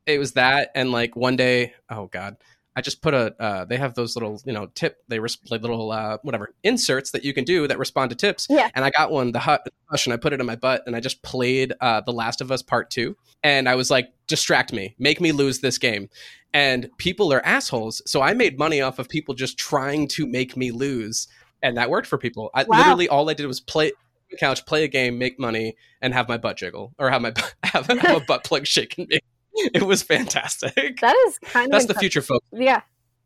it 0.05 0.19
was 0.19 0.33
that, 0.33 0.69
and 0.75 0.91
like 0.91 1.15
one 1.15 1.35
day, 1.37 1.73
oh 1.89 2.05
god, 2.07 2.37
I 2.75 2.81
just 2.81 3.01
put 3.01 3.13
a. 3.13 3.35
Uh, 3.39 3.65
they 3.65 3.77
have 3.77 3.93
those 3.93 4.15
little, 4.15 4.41
you 4.45 4.53
know, 4.53 4.67
tip. 4.73 4.97
They 5.07 5.19
res- 5.19 5.37
like 5.49 5.61
little 5.61 5.91
uh, 5.91 6.17
whatever 6.23 6.53
inserts 6.63 7.11
that 7.11 7.23
you 7.23 7.33
can 7.33 7.43
do 7.43 7.67
that 7.67 7.77
respond 7.77 8.09
to 8.09 8.15
tips. 8.15 8.47
Yeah. 8.49 8.69
And 8.73 8.83
I 8.83 8.89
got 8.89 9.11
one, 9.11 9.31
the 9.31 9.39
hut, 9.39 9.67
hush, 9.85 10.05
and 10.07 10.13
I 10.13 10.17
put 10.17 10.33
it 10.33 10.39
in 10.39 10.45
my 10.45 10.55
butt, 10.55 10.83
and 10.87 10.95
I 10.95 10.99
just 10.99 11.21
played 11.21 11.73
uh, 11.81 12.01
The 12.01 12.13
Last 12.13 12.41
of 12.41 12.51
Us 12.51 12.61
Part 12.61 12.89
Two, 12.89 13.15
and 13.43 13.69
I 13.69 13.75
was 13.75 13.91
like, 13.91 14.09
distract 14.27 14.73
me, 14.73 14.95
make 14.97 15.21
me 15.21 15.31
lose 15.31 15.59
this 15.59 15.77
game. 15.77 16.09
And 16.53 16.89
people 16.97 17.31
are 17.33 17.45
assholes, 17.45 18.01
so 18.05 18.21
I 18.21 18.33
made 18.33 18.57
money 18.57 18.81
off 18.81 18.99
of 18.99 19.09
people 19.09 19.33
just 19.33 19.57
trying 19.57 20.07
to 20.09 20.25
make 20.27 20.55
me 20.57 20.71
lose, 20.71 21.27
and 21.61 21.77
that 21.77 21.89
worked 21.89 22.07
for 22.07 22.17
people. 22.17 22.49
I 22.53 22.63
Wow. 22.63 22.77
literally 22.77 23.07
all 23.07 23.29
I 23.29 23.33
did 23.33 23.45
was 23.47 23.59
play 23.59 23.91
couch, 24.39 24.65
play 24.65 24.83
a 24.83 24.87
game, 24.87 25.17
make 25.19 25.39
money, 25.39 25.75
and 26.01 26.13
have 26.13 26.27
my 26.27 26.37
butt 26.37 26.57
jiggle 26.57 26.93
or 26.97 27.09
have 27.09 27.21
my 27.21 27.33
have, 27.63 27.87
have 27.87 28.17
a 28.21 28.25
butt 28.25 28.43
plug 28.43 28.65
shaking 28.65 29.07
me. 29.09 29.19
It 29.73 29.83
was 29.83 30.01
fantastic. 30.01 30.99
That 30.99 31.15
is 31.27 31.37
kind 31.39 31.67
of 31.67 31.71
That's 31.71 31.85
the 31.85 31.93
future, 31.93 32.21
folks. 32.21 32.45
Yeah. 32.51 32.81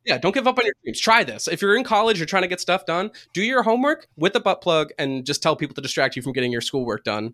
Yeah, 0.05 0.17
don't 0.17 0.33
give 0.33 0.47
up 0.47 0.57
on 0.57 0.65
your 0.65 0.73
dreams. 0.83 0.99
Try 0.99 1.23
this. 1.23 1.47
If 1.47 1.61
you're 1.61 1.75
in 1.75 1.83
college, 1.83 2.17
you're 2.17 2.25
trying 2.25 2.43
to 2.43 2.47
get 2.47 2.61
stuff 2.61 2.85
done, 2.85 3.11
do 3.33 3.41
your 3.41 3.63
homework 3.63 4.07
with 4.17 4.35
a 4.35 4.39
butt 4.39 4.61
plug 4.61 4.91
and 4.97 5.25
just 5.25 5.43
tell 5.43 5.55
people 5.55 5.75
to 5.75 5.81
distract 5.81 6.15
you 6.15 6.21
from 6.21 6.31
getting 6.31 6.51
your 6.51 6.61
schoolwork 6.61 7.03
done. 7.03 7.33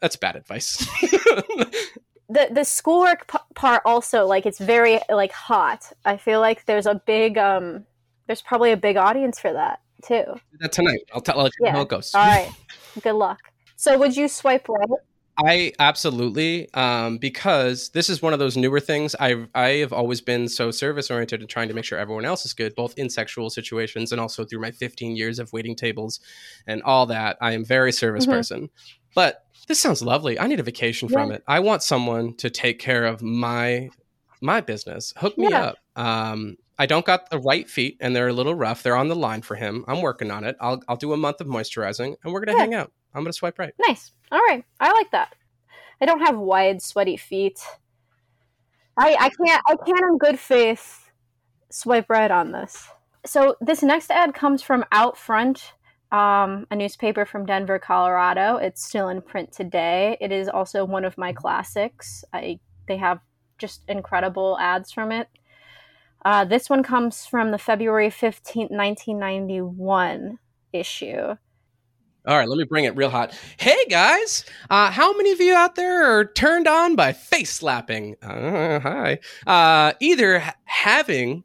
That's 0.00 0.16
bad 0.16 0.36
advice. 0.36 0.76
the 2.28 2.48
the 2.50 2.64
schoolwork 2.64 3.30
p- 3.30 3.38
part 3.54 3.82
also 3.84 4.26
like 4.26 4.46
it's 4.46 4.58
very 4.58 5.00
like 5.10 5.32
hot. 5.32 5.92
I 6.04 6.16
feel 6.16 6.40
like 6.40 6.64
there's 6.64 6.86
a 6.86 6.94
big 6.94 7.36
um 7.38 7.84
there's 8.26 8.42
probably 8.42 8.72
a 8.72 8.76
big 8.76 8.96
audience 8.96 9.38
for 9.38 9.52
that 9.52 9.80
too. 10.02 10.24
Do 10.24 10.58
that 10.60 10.72
tonight. 10.72 11.00
I'll 11.14 11.20
tell 11.20 11.38
I'll 11.38 11.44
let 11.44 11.52
you 11.58 11.66
know 11.66 11.72
how 11.72 11.82
it 11.82 11.88
goes. 11.88 12.14
All 12.14 12.26
right. 12.26 12.50
Good 13.02 13.14
luck. 13.14 13.38
So 13.76 13.98
would 13.98 14.16
you 14.16 14.28
swipe 14.28 14.68
right? 14.68 14.88
I 15.36 15.72
absolutely 15.80 16.72
um, 16.74 17.18
because 17.18 17.88
this 17.90 18.08
is 18.08 18.22
one 18.22 18.32
of 18.32 18.38
those 18.38 18.56
newer 18.56 18.78
things. 18.80 19.16
I 19.18 19.46
I 19.54 19.68
have 19.78 19.92
always 19.92 20.20
been 20.20 20.48
so 20.48 20.70
service 20.70 21.10
oriented 21.10 21.40
and 21.40 21.48
trying 21.50 21.68
to 21.68 21.74
make 21.74 21.84
sure 21.84 21.98
everyone 21.98 22.24
else 22.24 22.44
is 22.46 22.52
good, 22.52 22.74
both 22.76 22.96
in 22.96 23.10
sexual 23.10 23.50
situations 23.50 24.12
and 24.12 24.20
also 24.20 24.44
through 24.44 24.60
my 24.60 24.70
15 24.70 25.16
years 25.16 25.38
of 25.40 25.52
waiting 25.52 25.74
tables 25.74 26.20
and 26.68 26.82
all 26.84 27.06
that. 27.06 27.36
I 27.40 27.52
am 27.52 27.64
very 27.64 27.90
service 27.90 28.26
Mhm. 28.26 28.30
person, 28.30 28.70
but 29.14 29.44
this 29.66 29.80
sounds 29.80 30.02
lovely. 30.02 30.38
I 30.38 30.46
need 30.46 30.60
a 30.60 30.62
vacation 30.62 31.08
from 31.08 31.32
it. 31.32 31.42
I 31.48 31.58
want 31.60 31.82
someone 31.82 32.34
to 32.36 32.48
take 32.50 32.78
care 32.78 33.04
of 33.04 33.20
my 33.22 33.88
my 34.40 34.60
business. 34.60 35.12
Hook 35.16 35.36
me 35.38 35.48
Yeah. 35.50 35.64
up. 35.64 35.78
Um, 35.96 36.58
I 36.78 36.86
don't 36.86 37.06
got 37.06 37.30
the 37.30 37.38
right 37.38 37.68
feet, 37.68 37.96
and 38.00 38.14
they're 38.14 38.28
a 38.28 38.32
little 38.32 38.54
rough. 38.54 38.82
They're 38.82 38.96
on 38.96 39.08
the 39.08 39.16
line 39.16 39.42
for 39.42 39.54
him. 39.56 39.84
I'm 39.88 40.02
working 40.02 40.30
on 40.30 40.44
it. 40.44 40.56
I'll 40.60 40.80
I'll 40.88 40.96
do 40.96 41.12
a 41.12 41.16
month 41.16 41.40
of 41.40 41.46
moisturizing, 41.48 42.14
and 42.22 42.32
we're 42.32 42.44
gonna 42.44 42.56
Yeah. 42.58 42.64
hang 42.64 42.74
out. 42.74 42.92
I'm 43.14 43.22
gonna 43.22 43.32
swipe 43.32 43.58
right. 43.58 43.72
Nice. 43.86 44.12
All 44.32 44.40
right. 44.40 44.64
I 44.80 44.92
like 44.92 45.10
that. 45.12 45.34
I 46.00 46.06
don't 46.06 46.20
have 46.20 46.36
wide, 46.36 46.82
sweaty 46.82 47.16
feet. 47.16 47.60
I 48.96 49.16
I 49.18 49.30
can't 49.30 49.62
I 49.66 49.76
can't 49.76 50.04
in 50.10 50.18
good 50.18 50.38
faith 50.38 51.10
swipe 51.70 52.10
right 52.10 52.30
on 52.30 52.52
this. 52.52 52.88
So 53.26 53.56
this 53.60 53.82
next 53.82 54.10
ad 54.10 54.34
comes 54.34 54.62
from 54.62 54.84
Out 54.92 55.16
Front, 55.16 55.72
um, 56.12 56.66
a 56.70 56.76
newspaper 56.76 57.24
from 57.24 57.46
Denver, 57.46 57.78
Colorado. 57.78 58.56
It's 58.56 58.84
still 58.84 59.08
in 59.08 59.22
print 59.22 59.50
today. 59.50 60.16
It 60.20 60.30
is 60.30 60.48
also 60.48 60.84
one 60.84 61.04
of 61.04 61.16
my 61.16 61.32
classics. 61.32 62.24
I 62.32 62.60
they 62.86 62.96
have 62.98 63.20
just 63.58 63.82
incredible 63.88 64.58
ads 64.60 64.92
from 64.92 65.10
it. 65.12 65.28
Uh, 66.24 66.44
this 66.44 66.68
one 66.68 66.82
comes 66.82 67.26
from 67.26 67.50
the 67.50 67.58
February 67.58 68.10
fifteenth, 68.10 68.70
nineteen 68.70 69.18
ninety 69.18 69.60
one 69.60 70.38
issue. 70.72 71.36
All 72.26 72.38
right, 72.38 72.48
let 72.48 72.56
me 72.56 72.64
bring 72.64 72.84
it 72.84 72.96
real 72.96 73.10
hot. 73.10 73.38
Hey 73.58 73.84
guys, 73.90 74.46
uh, 74.70 74.90
how 74.90 75.14
many 75.14 75.30
of 75.32 75.40
you 75.42 75.54
out 75.54 75.74
there 75.74 76.04
are 76.04 76.24
turned 76.24 76.66
on 76.66 76.96
by 76.96 77.12
face 77.12 77.52
slapping? 77.52 78.16
Uh, 78.22 78.80
hi. 78.80 79.18
Uh, 79.46 79.92
either 80.00 80.42
having 80.64 81.44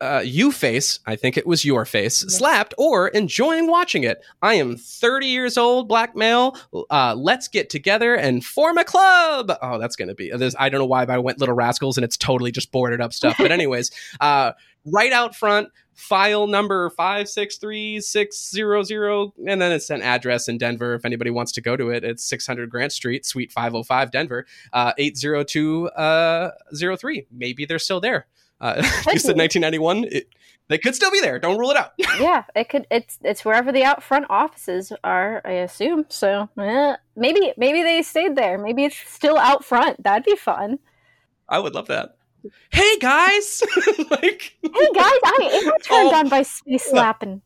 uh, 0.00 0.22
you 0.24 0.52
face, 0.52 1.00
I 1.06 1.16
think 1.16 1.36
it 1.36 1.44
was 1.46 1.64
your 1.64 1.84
face, 1.84 2.16
slapped, 2.16 2.72
or 2.78 3.08
enjoying 3.08 3.66
watching 3.66 4.04
it. 4.04 4.22
I 4.42 4.54
am 4.54 4.76
30 4.76 5.26
years 5.26 5.58
old, 5.58 5.88
black 5.88 6.14
male. 6.14 6.56
Uh, 6.90 7.16
let's 7.16 7.48
get 7.48 7.68
together 7.70 8.14
and 8.14 8.44
form 8.44 8.78
a 8.78 8.84
club. 8.84 9.50
Oh, 9.60 9.78
that's 9.78 9.96
going 9.96 10.06
to 10.08 10.14
be. 10.14 10.30
This, 10.30 10.54
I 10.58 10.68
don't 10.68 10.80
know 10.80 10.86
why, 10.86 11.04
but 11.04 11.14
I 11.14 11.18
went 11.18 11.40
Little 11.40 11.54
Rascals 11.54 11.98
and 11.98 12.04
it's 12.04 12.16
totally 12.16 12.52
just 12.52 12.70
boarded 12.70 13.00
up 13.00 13.12
stuff. 13.12 13.34
But, 13.38 13.50
anyways, 13.50 13.90
uh, 14.20 14.52
right 14.84 15.12
out 15.12 15.34
front, 15.34 15.70
file 15.94 16.46
number 16.46 16.90
563600 16.90 19.32
and 19.48 19.60
then 19.60 19.72
it's 19.72 19.90
an 19.90 20.00
address 20.00 20.46
in 20.46 20.56
denver 20.56 20.94
if 20.94 21.04
anybody 21.04 21.28
wants 21.28 21.50
to 21.50 21.60
go 21.60 21.76
to 21.76 21.90
it 21.90 22.04
it's 22.04 22.24
600 22.24 22.70
grant 22.70 22.92
street 22.92 23.26
suite 23.26 23.50
505 23.50 24.12
denver 24.12 24.46
uh, 24.72 24.92
80203 24.96 27.26
maybe 27.32 27.64
they're 27.64 27.80
still 27.80 27.98
there 27.98 28.28
uh, 28.60 28.74
you 29.12 29.18
said 29.18 29.36
1991 29.36 30.04
it, 30.10 30.28
they 30.68 30.78
could 30.78 30.94
still 30.94 31.10
be 31.10 31.20
there 31.20 31.38
don't 31.38 31.58
rule 31.58 31.70
it 31.70 31.76
out 31.76 31.92
yeah, 32.20 32.44
it 32.54 32.68
could. 32.68 32.86
It's 32.90 33.18
it's 33.22 33.44
wherever 33.44 33.72
the 33.72 33.84
out 33.84 34.02
front 34.02 34.26
offices 34.28 34.92
are, 35.02 35.40
I 35.44 35.52
assume. 35.52 36.04
So 36.08 36.48
eh, 36.58 36.96
maybe 37.16 37.52
maybe 37.56 37.82
they 37.82 38.02
stayed 38.02 38.36
there. 38.36 38.58
Maybe 38.58 38.84
it's 38.84 38.96
still 38.96 39.38
out 39.38 39.64
front. 39.64 40.02
That'd 40.02 40.24
be 40.24 40.36
fun. 40.36 40.78
i 41.48 41.58
would 41.58 41.74
love 41.74 41.86
that 41.88 42.16
hey 42.70 42.98
guys 42.98 43.62
like 44.10 44.56
Hey 44.62 44.88
guys, 44.94 45.20
I 45.24 45.62
am 45.64 45.72
turned 45.82 46.12
Oh. 46.12 46.14
on 46.14 46.28
by 46.28 46.42
space 46.42 46.84
slapping. 46.84 47.42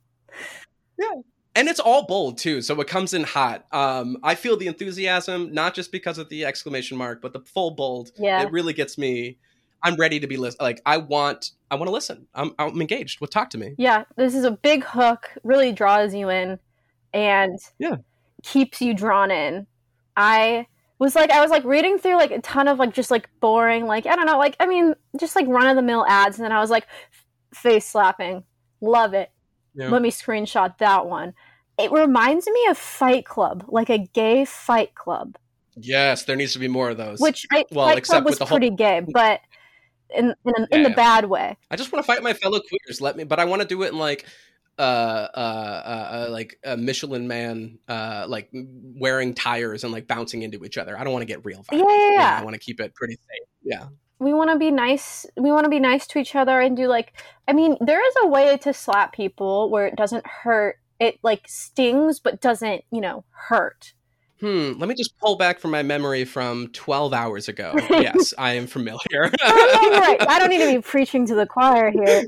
Yeah. 0.99 1.23
And 1.55 1.69
it's 1.69 1.81
all 1.81 2.07
bold 2.07 2.39
too 2.39 2.63
so 2.63 2.81
it 2.81 2.87
comes 2.89 3.13
in 3.15 3.25
hot 3.25 3.67
um 3.73 4.17
i 4.23 4.35
feel 4.35 4.57
the 4.57 4.67
enthusiasm 4.69 5.53
not 5.53 5.75
just 5.75 5.93
because 5.93 6.17
of 6.19 6.29
the 6.31 6.45
exclamation 6.47 6.97
mark 6.97 7.21
but 7.21 7.33
the 7.35 7.41
full 7.41 7.73
bold 7.73 8.11
Yeah, 8.17 8.43
it 8.43 8.51
really 8.53 8.73
gets 8.73 8.97
me 8.97 9.39
i'm 9.83 9.97
ready 9.97 10.21
to 10.21 10.27
be 10.27 10.37
listen 10.37 10.59
like 10.61 10.81
i 10.87 10.97
want 10.97 11.51
i 11.71 11.75
want 11.75 11.87
to 11.89 11.93
listen 11.93 12.27
i'm, 12.35 12.53
I'm 12.59 12.81
engaged 12.81 13.21
with 13.21 13.31
talk 13.31 13.51
to 13.51 13.59
me 13.59 13.75
yeah. 13.79 14.05
This 14.17 14.35
is 14.35 14.45
a 14.45 14.51
big 14.51 14.85
hook. 14.85 15.31
Really 15.43 15.73
draws 15.73 16.15
you 16.15 16.29
in, 16.29 16.59
and 17.13 17.59
Yeah. 17.79 17.97
keeps 18.43 18.81
you 18.81 18.95
drawn 18.95 19.31
in. 19.31 19.67
I 20.17 20.67
was 20.99 21.15
like, 21.17 21.31
I 21.31 21.41
was 21.41 21.51
like 21.51 21.65
reading 21.65 21.99
through 21.99 22.17
like 22.17 22.31
a 22.31 22.41
ton 22.41 22.69
of 22.69 22.79
like 22.79 22.93
just 22.95 23.11
like 23.11 23.29
boring, 23.41 23.87
like 23.87 24.07
I 24.07 24.15
don't 24.17 24.27
know, 24.27 24.39
like 24.39 24.57
I 24.61 24.67
mean, 24.67 24.95
just 25.19 25.35
like 25.35 25.47
run 25.49 25.67
of 25.69 25.77
the 25.77 25.83
mill 25.83 26.07
ads, 26.07 26.39
and 26.39 26.45
then 26.45 26.53
I 26.53 26.61
was 26.61 26.71
like, 26.71 26.87
face 27.55 27.87
slapping, 27.87 28.45
love 28.81 29.15
it. 29.15 29.31
Yeah. 29.75 29.89
Let 29.89 30.03
me 30.03 30.11
screenshot 30.11 30.79
that 30.79 31.07
one. 31.07 31.33
It 31.79 31.91
reminds 31.91 32.47
me 32.47 32.67
of 32.69 32.77
Fight 32.79 33.25
Club, 33.25 33.65
like 33.69 33.89
a 33.89 33.99
gay 33.99 34.45
fight 34.45 34.95
club, 34.95 35.37
yes 35.75 36.25
there 36.25 36.37
needs 36.37 36.53
to 36.53 36.59
be 36.59 36.69
more 36.69 36.91
of 36.91 36.99
those 36.99 37.19
which 37.19 37.47
I, 37.51 37.65
Well, 37.73 37.87
Fight 37.89 37.97
except 37.99 38.17
Club 38.17 38.25
was 38.27 38.33
with 38.33 38.39
the 38.41 38.45
whole- 38.45 38.59
pretty 38.59 38.77
gay, 38.77 39.01
but 39.01 39.41
in 40.17 40.35
in, 40.45 40.55
in 40.57 40.67
Yeah, 40.71 40.83
the 40.85 40.89
yeah. 40.91 40.95
bad 40.95 41.25
way. 41.27 41.57
i 41.71 41.77
just 41.77 41.93
want 41.93 42.05
to 42.05 42.07
fight 42.07 42.23
my 42.23 42.33
fellow 42.33 42.61
queers 42.61 43.01
let 43.01 43.17
me 43.17 43.25
but 43.25 43.39
i 43.41 43.45
want 43.45 43.63
to 43.63 43.69
do 43.69 43.83
it 43.83 43.93
in 43.93 43.99
like 43.99 44.27
uh 44.79 44.83
uh, 44.83 45.29
uh, 45.37 46.15
uh 46.27 46.31
like 46.31 46.59
a 46.65 46.77
michelin 46.77 47.29
man 47.29 47.79
uh 47.89 48.25
like 48.29 48.49
wearing 48.53 49.35
tires 49.35 49.85
and 49.85 49.93
like 49.93 50.07
bouncing 50.09 50.43
into 50.43 50.65
each 50.65 50.79
other 50.79 50.99
i 50.99 51.05
don't 51.05 51.13
want 51.13 51.23
to 51.23 51.27
get 51.27 51.45
real 51.45 51.65
Yeah, 51.71 51.79
violent. 51.79 51.91
yeah, 51.91 52.07
You 52.07 52.17
know, 52.17 52.23
yeah. 52.23 52.39
i 52.41 52.45
want 52.45 52.55
to 52.55 52.61
keep 52.61 52.81
it 52.81 52.95
pretty 52.95 53.15
safe 53.15 53.49
yeah 53.63 53.87
we 54.19 54.33
want 54.33 54.51
to 54.51 54.59
be 54.59 54.71
nice 54.71 55.27
we 55.37 55.53
want 55.53 55.65
to 55.65 55.71
be 55.71 55.79
nice 55.81 56.07
to 56.09 56.19
each 56.19 56.35
other 56.35 56.59
and 56.61 56.77
do 56.77 56.87
like 56.87 57.13
i 57.49 57.53
mean 57.53 57.77
there 57.81 58.05
is 58.07 58.15
a 58.23 58.29
way 58.29 58.57
to 58.59 58.73
slap 58.73 59.13
people 59.13 59.69
where 59.71 59.87
it 59.87 59.95
doesn't 59.97 60.27
hurt 60.27 60.79
it 60.99 61.19
like 61.23 61.43
stings 61.49 62.19
but 62.21 62.41
doesn't 62.41 62.83
you 62.91 63.01
know 63.01 63.25
hurt 63.31 63.93
Hmm. 64.43 64.73
Let 64.77 64.89
me 64.89 64.97
just 64.97 65.17
pull 65.21 65.37
back 65.37 65.61
from 65.61 65.71
my 65.71 65.85
memory 65.85 66.25
from 66.25 66.67
12 66.73 67.13
hours 67.13 67.47
ago. 67.49 67.75
yes, 67.91 68.35
I 68.37 68.55
am 68.55 68.67
familiar. 68.67 68.99
oh, 69.43 70.01
right. 70.01 70.17
i 70.29 70.39
don't 70.41 70.49
need 70.51 70.59
to 70.59 70.67
be 70.67 70.83
preaching 70.83 71.25
to 71.29 71.37
the 71.37 71.47
choir 71.47 71.91
here 71.93 72.25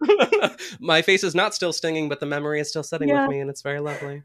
my 0.80 1.02
face 1.02 1.24
is 1.24 1.34
not 1.34 1.52
still 1.52 1.72
stinging, 1.72 2.08
but 2.08 2.20
the 2.20 2.26
memory 2.26 2.60
is 2.60 2.68
still 2.68 2.84
sitting 2.84 3.08
Yeah. 3.08 3.22
with 3.26 3.30
me, 3.34 3.40
and 3.40 3.50
it's 3.50 3.62
very 3.62 3.80
lovely. 3.80 4.22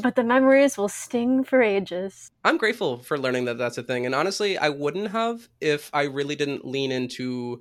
but 0.00 0.14
the 0.14 0.22
memories 0.22 0.78
will 0.78 0.88
sting 0.88 1.42
for 1.42 1.60
ages 1.60 2.30
I'm 2.44 2.56
grateful 2.56 2.98
for 2.98 3.18
learning 3.18 3.46
that 3.46 3.58
that's 3.58 3.78
a 3.78 3.82
thing. 3.82 4.06
And 4.06 4.14
honestly, 4.14 4.56
I 4.56 4.68
wouldn't 4.68 5.10
have 5.10 5.48
if 5.60 5.90
I 5.92 6.04
really 6.04 6.36
didn't 6.36 6.64
lean 6.64 6.92
into. 6.92 7.60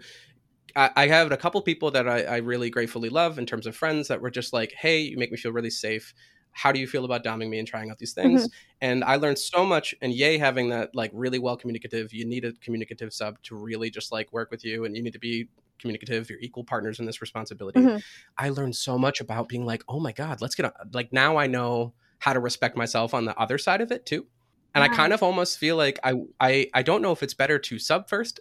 I, 0.75 0.91
I 0.95 1.07
have 1.07 1.31
a 1.31 1.37
couple 1.37 1.61
people 1.63 1.89
that 1.91 2.07
I, 2.07 2.21
I 2.23 2.37
really 2.37 2.69
gratefully 2.69 3.09
love 3.09 3.39
in 3.39 3.45
terms 3.47 3.65
of 3.65 3.75
friends 3.75 4.07
that 4.09 4.21
were 4.21 4.29
just 4.29 4.53
like, 4.53 4.71
hey, 4.77 4.99
you 5.01 5.17
make 5.17 5.31
me 5.31 5.37
feel 5.37 5.51
really 5.51 5.71
safe. 5.71 6.13
How 6.51 6.71
do 6.71 6.79
you 6.79 6.87
feel 6.87 7.05
about 7.05 7.23
doming 7.23 7.49
me 7.49 7.59
and 7.59 7.67
trying 7.67 7.89
out 7.89 7.97
these 7.97 8.13
things? 8.13 8.47
And 8.81 9.03
I 9.03 9.15
learned 9.17 9.39
so 9.39 9.65
much. 9.65 9.93
And 10.01 10.13
yay, 10.13 10.37
having 10.37 10.69
that 10.69 10.93
like 10.95 11.11
really 11.13 11.39
well 11.39 11.57
communicative, 11.57 12.13
you 12.13 12.25
need 12.25 12.45
a 12.45 12.53
communicative 12.53 13.13
sub 13.13 13.41
to 13.43 13.55
really 13.55 13.89
just 13.89 14.11
like 14.11 14.31
work 14.33 14.51
with 14.51 14.63
you 14.65 14.85
and 14.85 14.95
you 14.95 15.03
need 15.03 15.13
to 15.13 15.19
be 15.19 15.49
communicative. 15.79 16.29
You're 16.29 16.39
equal 16.39 16.63
partners 16.63 16.99
in 16.99 17.05
this 17.05 17.21
responsibility. 17.21 17.89
Mhm. 17.89 18.03
I 18.37 18.49
learned 18.49 18.75
so 18.75 18.97
much 18.97 19.19
about 19.21 19.47
being 19.49 19.65
like, 19.65 19.83
oh 19.87 19.99
my 19.99 20.11
God, 20.11 20.41
let's 20.41 20.55
get 20.55 20.65
a, 20.65 20.73
like 20.93 21.11
now 21.13 21.37
I 21.37 21.47
know 21.47 21.93
how 22.19 22.33
to 22.33 22.39
respect 22.39 22.75
myself 22.77 23.13
on 23.13 23.25
the 23.25 23.37
other 23.39 23.57
side 23.57 23.81
of 23.81 23.91
it 23.91 24.05
too. 24.05 24.27
And 24.73 24.83
I 24.83 24.87
kind 24.89 25.11
of 25.13 25.21
almost 25.23 25.57
feel 25.57 25.75
like 25.75 25.99
I, 26.03 26.13
I 26.39 26.67
I 26.73 26.81
don't 26.83 27.01
know 27.01 27.11
if 27.11 27.23
it's 27.23 27.33
better 27.33 27.59
to 27.59 27.79
sub 27.79 28.07
first, 28.09 28.39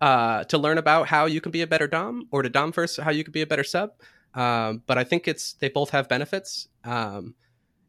uh, 0.00 0.44
to 0.44 0.58
learn 0.58 0.78
about 0.78 1.08
how 1.08 1.26
you 1.26 1.40
can 1.40 1.52
be 1.52 1.62
a 1.62 1.66
better 1.66 1.86
dom, 1.88 2.28
or 2.32 2.42
to 2.42 2.48
dom 2.50 2.72
first 2.72 2.98
how 3.00 3.10
you 3.10 3.24
can 3.24 3.32
be 3.32 3.42
a 3.42 3.46
better 3.46 3.64
sub. 3.64 3.92
Um, 4.34 4.82
but 4.86 4.98
I 4.98 5.04
think 5.04 5.26
it's 5.28 5.54
they 5.54 5.68
both 5.68 5.90
have 5.90 6.08
benefits. 6.08 6.68
Um, 6.84 7.34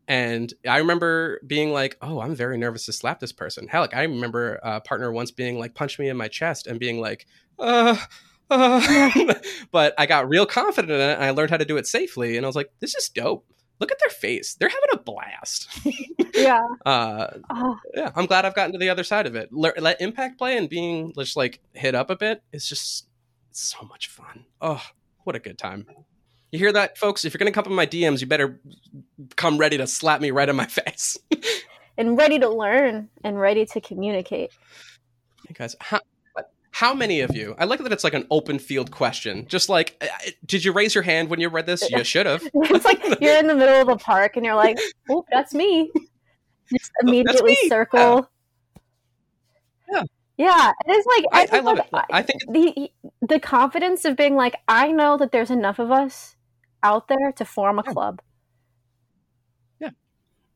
And 0.07 0.53
I 0.67 0.79
remember 0.79 1.39
being 1.47 1.71
like, 1.71 1.97
"Oh, 2.01 2.19
I'm 2.19 2.35
very 2.35 2.57
nervous 2.57 2.85
to 2.87 2.93
slap 2.93 3.19
this 3.19 3.31
person." 3.31 3.67
Hell, 3.67 3.81
like 3.81 3.93
I 3.95 4.01
remember 4.03 4.59
a 4.63 4.81
partner 4.81 5.11
once 5.11 5.31
being 5.31 5.57
like, 5.59 5.73
"Punch 5.75 5.99
me 5.99 6.09
in 6.09 6.17
my 6.17 6.27
chest," 6.27 6.67
and 6.67 6.79
being 6.79 6.99
like, 6.99 7.27
"Uh." 7.59 7.95
uh. 8.49 9.33
but 9.71 9.93
I 9.97 10.05
got 10.05 10.27
real 10.27 10.45
confident 10.45 10.91
in 10.91 10.99
it 10.99 11.13
and 11.15 11.23
I 11.23 11.29
learned 11.31 11.51
how 11.51 11.57
to 11.57 11.65
do 11.65 11.77
it 11.77 11.87
safely. 11.87 12.35
And 12.35 12.45
I 12.45 12.49
was 12.49 12.55
like, 12.55 12.71
this 12.79 12.95
is 12.95 13.07
dope. 13.09 13.45
Look 13.79 13.91
at 13.93 13.99
their 13.99 14.09
face. 14.09 14.55
They're 14.55 14.67
having 14.69 14.89
a 14.93 14.97
blast. 14.97 15.69
yeah. 16.35 16.67
Uh, 16.85 17.27
Oh, 17.49 17.77
yeah, 17.95 18.11
I'm 18.15 18.25
glad 18.25 18.43
I've 18.45 18.53
gotten 18.55 18.73
to 18.73 18.77
the 18.77 18.89
other 18.89 19.03
side 19.05 19.25
of 19.25 19.35
it. 19.35 19.49
Let, 19.53 19.81
let 19.81 20.01
impact 20.01 20.37
play 20.37 20.57
and 20.57 20.67
being 20.69 21.13
just 21.17 21.37
like 21.37 21.61
hit 21.73 21.95
up 21.95 22.09
a 22.09 22.15
bit 22.17 22.43
is 22.51 22.67
just 22.67 23.07
so 23.51 23.85
much 23.87 24.07
fun. 24.09 24.45
Oh, 24.59 24.83
what 25.23 25.35
a 25.35 25.39
good 25.39 25.57
time. 25.57 25.85
You 26.51 26.59
hear 26.59 26.73
that, 26.73 26.97
folks? 26.97 27.23
If 27.23 27.33
you're 27.33 27.39
gonna 27.39 27.51
come 27.51 27.65
in 27.65 27.73
my 27.73 27.87
DMs, 27.87 28.19
you 28.19 28.27
better 28.27 28.59
come 29.37 29.57
ready 29.57 29.77
to 29.77 29.87
slap 29.87 30.19
me 30.19 30.31
right 30.31 30.49
in 30.49 30.55
my 30.55 30.65
face. 30.67 31.17
and 31.97 32.17
ready 32.17 32.39
to 32.39 32.49
learn 32.49 33.09
and 33.23 33.39
ready 33.39 33.65
to 33.67 33.79
communicate. 33.79 34.51
Hey 35.47 35.53
guys, 35.53 35.77
how, 35.79 36.01
how 36.71 36.93
many 36.93 37.21
of 37.21 37.33
you? 37.33 37.55
I 37.57 37.63
like 37.65 37.79
that 37.79 37.93
it's 37.93 38.03
like 38.03 38.13
an 38.13 38.27
open 38.29 38.59
field 38.59 38.91
question. 38.91 39.47
Just 39.47 39.69
like, 39.69 40.03
did 40.45 40.65
you 40.65 40.73
raise 40.73 40.93
your 40.93 41.03
hand 41.03 41.29
when 41.29 41.39
you 41.39 41.47
read 41.47 41.67
this? 41.67 41.89
You 41.89 42.03
should 42.03 42.25
have. 42.25 42.43
it's 42.53 42.85
like 42.85 43.01
you're 43.21 43.37
in 43.37 43.47
the 43.47 43.55
middle 43.55 43.81
of 43.81 43.87
a 43.87 43.95
park 43.95 44.35
and 44.35 44.45
you're 44.45 44.55
like, 44.55 44.77
"Oh, 45.09 45.23
that's 45.31 45.53
me." 45.53 45.89
Just 46.69 46.91
immediately 47.01 47.51
me. 47.61 47.69
circle. 47.69 48.29
Yeah. 49.91 50.03
Yeah, 50.37 50.71
it 50.85 50.91
is 50.91 51.05
like 51.05 51.25
I, 51.31 51.55
I, 51.55 51.57
I 51.57 51.61
love 51.61 51.77
it. 51.77 51.87
I 51.93 52.21
think 52.23 52.41
the 52.49 52.89
the 53.21 53.39
confidence 53.39 54.03
of 54.03 54.17
being 54.17 54.35
like, 54.35 54.55
I 54.67 54.91
know 54.91 55.15
that 55.17 55.31
there's 55.31 55.51
enough 55.51 55.79
of 55.79 55.91
us 55.91 56.35
out 56.83 57.07
there 57.07 57.31
to 57.33 57.45
form 57.45 57.79
a 57.79 57.83
Yeah. 57.85 57.93
club. 57.93 58.21
Yeah. 59.79 59.89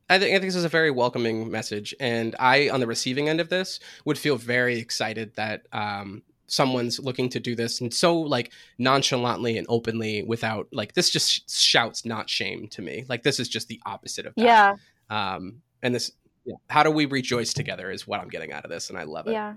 I 0.10 0.19
think, 0.19 0.31
I 0.35 0.39
think 0.39 0.43
this 0.49 0.56
is 0.56 0.65
a 0.65 0.69
very 0.69 0.91
welcoming 0.91 1.49
message, 1.52 1.95
and 1.99 2.35
I, 2.39 2.69
on 2.69 2.80
the 2.80 2.88
receiving 2.88 3.27
end 3.30 3.39
of 3.41 3.49
this, 3.49 3.80
would 4.06 4.18
feel 4.18 4.38
very 4.38 4.77
excited 4.77 5.34
that 5.35 5.65
um, 5.72 6.22
someone's 6.47 6.99
looking 6.99 7.27
to 7.30 7.39
do 7.39 7.56
this 7.56 7.81
and 7.81 7.91
so 7.91 8.19
like 8.19 8.52
nonchalantly 8.77 9.57
and 9.57 9.65
openly, 9.69 10.22
without 10.23 10.68
like 10.72 10.93
this 10.93 11.10
just 11.10 11.49
shouts 11.49 12.06
not 12.06 12.30
shame 12.30 12.68
to 12.68 12.81
me. 12.84 13.03
Like 13.10 13.23
this 13.23 13.39
is 13.39 13.49
just 13.49 13.68
the 13.68 13.81
opposite 13.85 14.26
of 14.27 14.35
that. 14.35 14.43
Yeah, 14.43 14.76
Um, 15.10 15.61
and 15.81 15.95
this, 15.95 16.11
yeah, 16.45 16.56
how 16.69 16.84
do 16.84 16.91
we 16.91 17.06
rejoice 17.07 17.53
together 17.53 17.89
is 17.89 18.06
what 18.07 18.19
I'm 18.19 18.30
getting 18.30 18.52
out 18.52 18.64
of 18.64 18.69
this, 18.72 18.89
and 18.89 18.99
I 18.99 19.03
love 19.03 19.27
it. 19.27 19.31
yeah. 19.31 19.56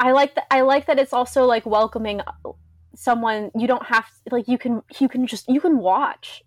I 0.00 0.12
like 0.12 0.34
that. 0.36 0.46
I 0.50 0.60
like 0.60 0.86
that 0.86 0.98
it's 1.00 1.12
also 1.12 1.44
like 1.44 1.66
welcoming 1.66 2.20
someone. 2.98 3.50
You 3.56 3.66
don't 3.66 3.84
have 3.86 4.04
like 4.30 4.48
you 4.48 4.58
can 4.58 4.82
you 4.98 5.08
can 5.08 5.26
just 5.26 5.48
you 5.48 5.60
can 5.60 5.78
watch. 5.78 6.42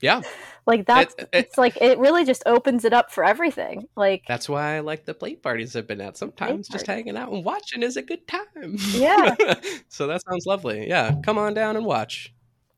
Yeah, 0.00 0.20
Like 0.66 0.86
that's 0.86 1.14
It- 1.14 1.20
it- 1.20 1.28
it's 1.32 1.58
like 1.58 1.76
it 1.80 1.98
really 1.98 2.24
just 2.24 2.42
opens 2.46 2.84
it 2.84 2.92
up 2.92 3.10
for 3.10 3.24
everything. 3.24 3.88
Like 3.96 4.22
that's 4.28 4.48
why 4.48 4.76
I 4.76 4.80
like 4.80 5.06
the 5.06 5.14
play 5.14 5.34
parties 5.34 5.74
I've 5.74 5.86
been 5.88 6.00
at. 6.00 6.16
Sometimes 6.16 6.68
just 6.68 6.86
hanging 6.86 7.16
out 7.16 7.32
and 7.32 7.44
watching 7.44 7.82
is 7.82 7.96
a 7.96 8.02
good 8.02 8.26
time. 8.28 8.76
Yeah. 8.92 9.34
so 9.88 10.06
that 10.06 10.22
sounds 10.28 10.46
lovely. 10.46 10.86
Yeah, 10.88 11.14
come 11.24 11.38
on 11.38 11.54
down 11.54 11.76
and 11.76 11.84
watch. 11.86 12.32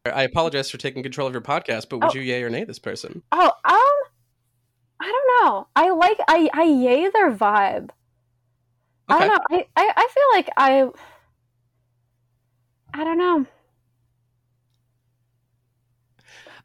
I 0.07 0.23
apologize 0.23 0.71
for 0.71 0.79
taking 0.79 1.03
control 1.03 1.27
of 1.27 1.35
your 1.35 1.43
podcast, 1.43 1.89
but 1.91 1.99
would 1.99 2.13
Oh. 2.13 2.15
you 2.15 2.23
yay 2.23 2.43
or 2.43 2.49
nay 2.49 2.65
this 2.65 2.79
person? 2.79 3.23
Oh, 3.33 3.53
um, 3.65 4.11
I 4.99 5.05
don't 5.13 5.45
know. 5.45 5.69
I 5.77 5.91
like 5.91 6.19
I 6.29 6.49
I 6.55 6.63
yay 6.65 7.11
their 7.11 7.33
vibe. 7.33 7.91
I 9.09 9.19
don't 9.19 9.29
know. 9.29 9.59
I, 9.59 9.67
I 9.77 9.93
I 9.97 10.09
feel 10.15 10.25
like 10.33 10.49
I 10.57 10.89
I 12.95 13.05
don't 13.05 13.19
know. 13.19 13.47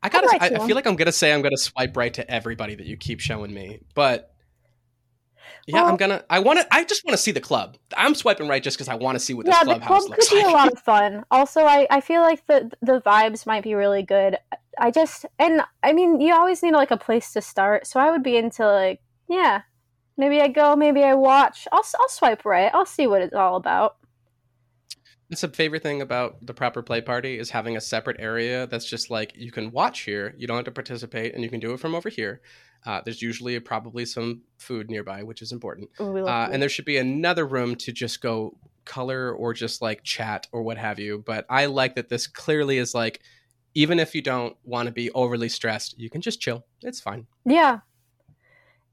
I 0.03 0.09
gotta. 0.09 0.27
right 0.27 0.41
I, 0.41 0.63
I 0.63 0.67
feel 0.67 0.75
like 0.75 0.85
I'm 0.85 0.95
gonna 0.95 1.11
say 1.11 1.33
I'm 1.33 1.41
gonna 1.41 1.57
swipe 1.57 1.97
right 1.97 2.13
to 2.13 2.29
everybody 2.29 2.75
that 2.75 2.85
you 2.85 2.97
keep 2.97 3.19
showing 3.19 3.53
me, 3.53 3.79
but 3.95 4.35
yeah, 5.67 5.81
Well- 5.81 5.91
I'm 5.91 5.97
gonna. 5.97 6.23
I 6.29 6.39
want 6.39 6.59
to. 6.59 6.67
I 6.71 6.83
just 6.83 7.03
want 7.05 7.13
to 7.13 7.21
see 7.21 7.31
the 7.31 7.41
club. 7.41 7.77
I'm 7.97 8.13
swiping 8.13 8.47
right 8.47 8.61
just 8.61 8.77
because 8.77 8.87
I 8.87 8.95
want 8.95 9.15
to 9.15 9.19
see 9.19 9.33
what 9.33 9.45
this 9.45 9.55
yeah, 9.55 9.63
the 9.63 9.79
club 9.79 9.81
clubhouse 9.81 10.03
could 10.03 10.09
looks 10.11 10.29
be 10.29 10.41
a 10.41 10.47
lot 10.49 10.71
of 10.71 10.79
fun. 10.85 11.23
Also, 11.31 11.61
I 11.61 11.87
I 11.89 12.01
feel 12.01 12.21
like 12.21 12.45
the 12.45 12.71
the 12.81 13.01
vibes 13.01 13.45
might 13.47 13.63
be 13.63 13.73
really 13.73 14.03
good. 14.03 14.37
I 14.77 14.91
just 14.91 15.25
and 15.39 15.61
I 15.81 15.93
mean, 15.93 16.21
you 16.21 16.35
always 16.35 16.61
need 16.61 16.73
like 16.73 16.91
a 16.91 16.97
place 16.97 17.33
to 17.33 17.41
start. 17.41 17.87
So 17.87 17.99
I 17.99 18.11
would 18.11 18.21
be 18.21 18.37
into 18.37 18.65
like 18.65 19.01
yeah, 19.27 19.61
maybe 20.17 20.39
I 20.39 20.49
go, 20.49 20.75
maybe 20.75 21.03
I 21.03 21.15
watch. 21.15 21.67
I'll 21.71 21.85
I'll 21.99 22.09
swipe 22.09 22.45
right. 22.45 22.69
I'll 22.73 22.85
see 22.85 23.07
what 23.07 23.21
it's 23.23 23.33
all 23.33 23.55
about. 23.55 23.95
That's 25.29 25.43
a 25.43 25.49
favorite 25.49 25.81
thing 25.81 26.01
about 26.01 26.45
the 26.45 26.53
proper 26.53 26.83
play 26.83 27.01
party 27.01 27.39
is 27.39 27.49
having 27.49 27.77
a 27.77 27.81
separate 27.81 28.17
area 28.19 28.67
that's 28.67 28.85
just 28.85 29.09
like 29.09 29.33
you 29.35 29.51
can 29.51 29.71
watch 29.71 30.01
here, 30.01 30.35
you 30.37 30.45
don't 30.45 30.57
have 30.57 30.65
to 30.65 30.71
participate, 30.71 31.33
and 31.33 31.43
you 31.43 31.49
can 31.49 31.59
do 31.59 31.73
it 31.73 31.79
from 31.79 31.95
over 31.95 32.09
here. 32.09 32.41
Uh, 32.85 33.01
there's 33.03 33.21
usually 33.21 33.59
probably 33.59 34.05
some 34.05 34.41
food 34.57 34.91
nearby, 34.91 35.23
which 35.23 35.41
is 35.41 35.51
important. 35.51 35.89
Ooh, 35.99 36.27
Uh, 36.27 36.49
and 36.51 36.61
there 36.61 36.69
should 36.69 36.85
be 36.85 36.97
another 36.97 37.45
room 37.47 37.75
to 37.77 37.91
just 37.91 38.21
go 38.21 38.55
color 38.85 39.33
or 39.33 39.53
just 39.53 39.81
like 39.81 40.03
chat 40.03 40.45
or 40.51 40.61
what 40.61 40.77
have 40.77 40.99
you. 40.99 41.23
But 41.25 41.47
I 41.49 41.65
like 41.65 41.95
that 41.95 42.09
this 42.09 42.27
clearly 42.27 42.77
is 42.77 42.93
like, 42.93 43.21
even 43.73 43.99
if 43.99 44.13
you 44.13 44.21
don't 44.21 44.55
want 44.63 44.85
to 44.85 44.91
be 44.91 45.09
overly 45.11 45.49
stressed, 45.49 45.99
you 45.99 46.09
can 46.11 46.21
just 46.21 46.39
chill. 46.39 46.65
It's 46.83 47.01
fine. 47.01 47.25
Yeah. 47.43 47.79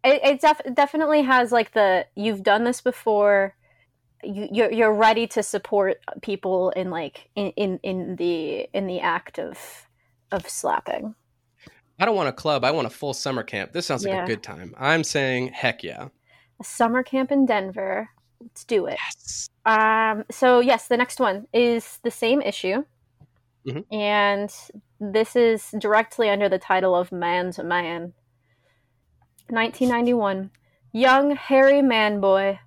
It, 0.02 0.20
it 0.24 0.40
def- 0.40 0.74
definitely 0.74 1.22
has 1.22 1.52
like 1.52 1.72
the 1.72 2.06
you've 2.16 2.42
done 2.42 2.64
this 2.64 2.80
before. 2.80 3.54
You, 4.24 4.48
you're 4.52 4.72
you're 4.72 4.92
ready 4.94 5.26
to 5.28 5.42
support 5.42 5.98
people 6.22 6.70
in 6.70 6.90
like 6.90 7.28
in, 7.34 7.48
in 7.56 7.78
in 7.82 8.16
the 8.16 8.68
in 8.72 8.86
the 8.86 9.00
act 9.00 9.38
of 9.38 9.58
of 10.30 10.48
slapping. 10.48 11.14
I 11.98 12.04
don't 12.04 12.16
want 12.16 12.28
a 12.28 12.32
club. 12.32 12.64
I 12.64 12.70
want 12.70 12.86
a 12.86 12.90
full 12.90 13.14
summer 13.14 13.42
camp. 13.42 13.72
This 13.72 13.86
sounds 13.86 14.04
like 14.04 14.12
Yeah. 14.14 14.24
a 14.24 14.26
good 14.26 14.42
time. 14.42 14.74
I'm 14.78 15.04
saying, 15.04 15.48
heck 15.48 15.82
yeah. 15.84 16.08
A 16.60 16.64
summer 16.64 17.02
camp 17.02 17.30
in 17.30 17.46
Denver. 17.46 18.08
Let's 18.40 18.64
do 18.64 18.86
it. 18.86 18.98
Yes. 18.98 19.48
Um. 19.66 20.24
So 20.30 20.60
yes, 20.60 20.88
the 20.88 20.96
next 20.96 21.20
one 21.20 21.46
is 21.52 21.98
the 22.02 22.10
same 22.10 22.40
issue, 22.40 22.84
Mhm. 23.66 23.84
and 23.92 24.50
this 25.00 25.36
is 25.36 25.70
directly 25.78 26.28
under 26.30 26.48
the 26.48 26.58
title 26.58 26.94
of 26.94 27.12
"Man 27.12 27.52
to 27.52 27.62
Man." 27.62 28.14
1991. 29.48 30.50
Young 30.92 31.34
hairy 31.36 31.82
man 31.82 32.20
boy 32.20 32.58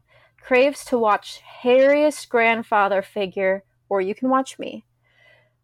craves 0.45 0.85
to 0.85 0.97
watch 0.97 1.41
hairiest 1.63 2.29
grandfather 2.29 3.01
figure, 3.01 3.63
or 3.89 3.99
you 3.99 4.13
can 4.13 4.29
watch 4.29 4.59
me. 4.59 4.85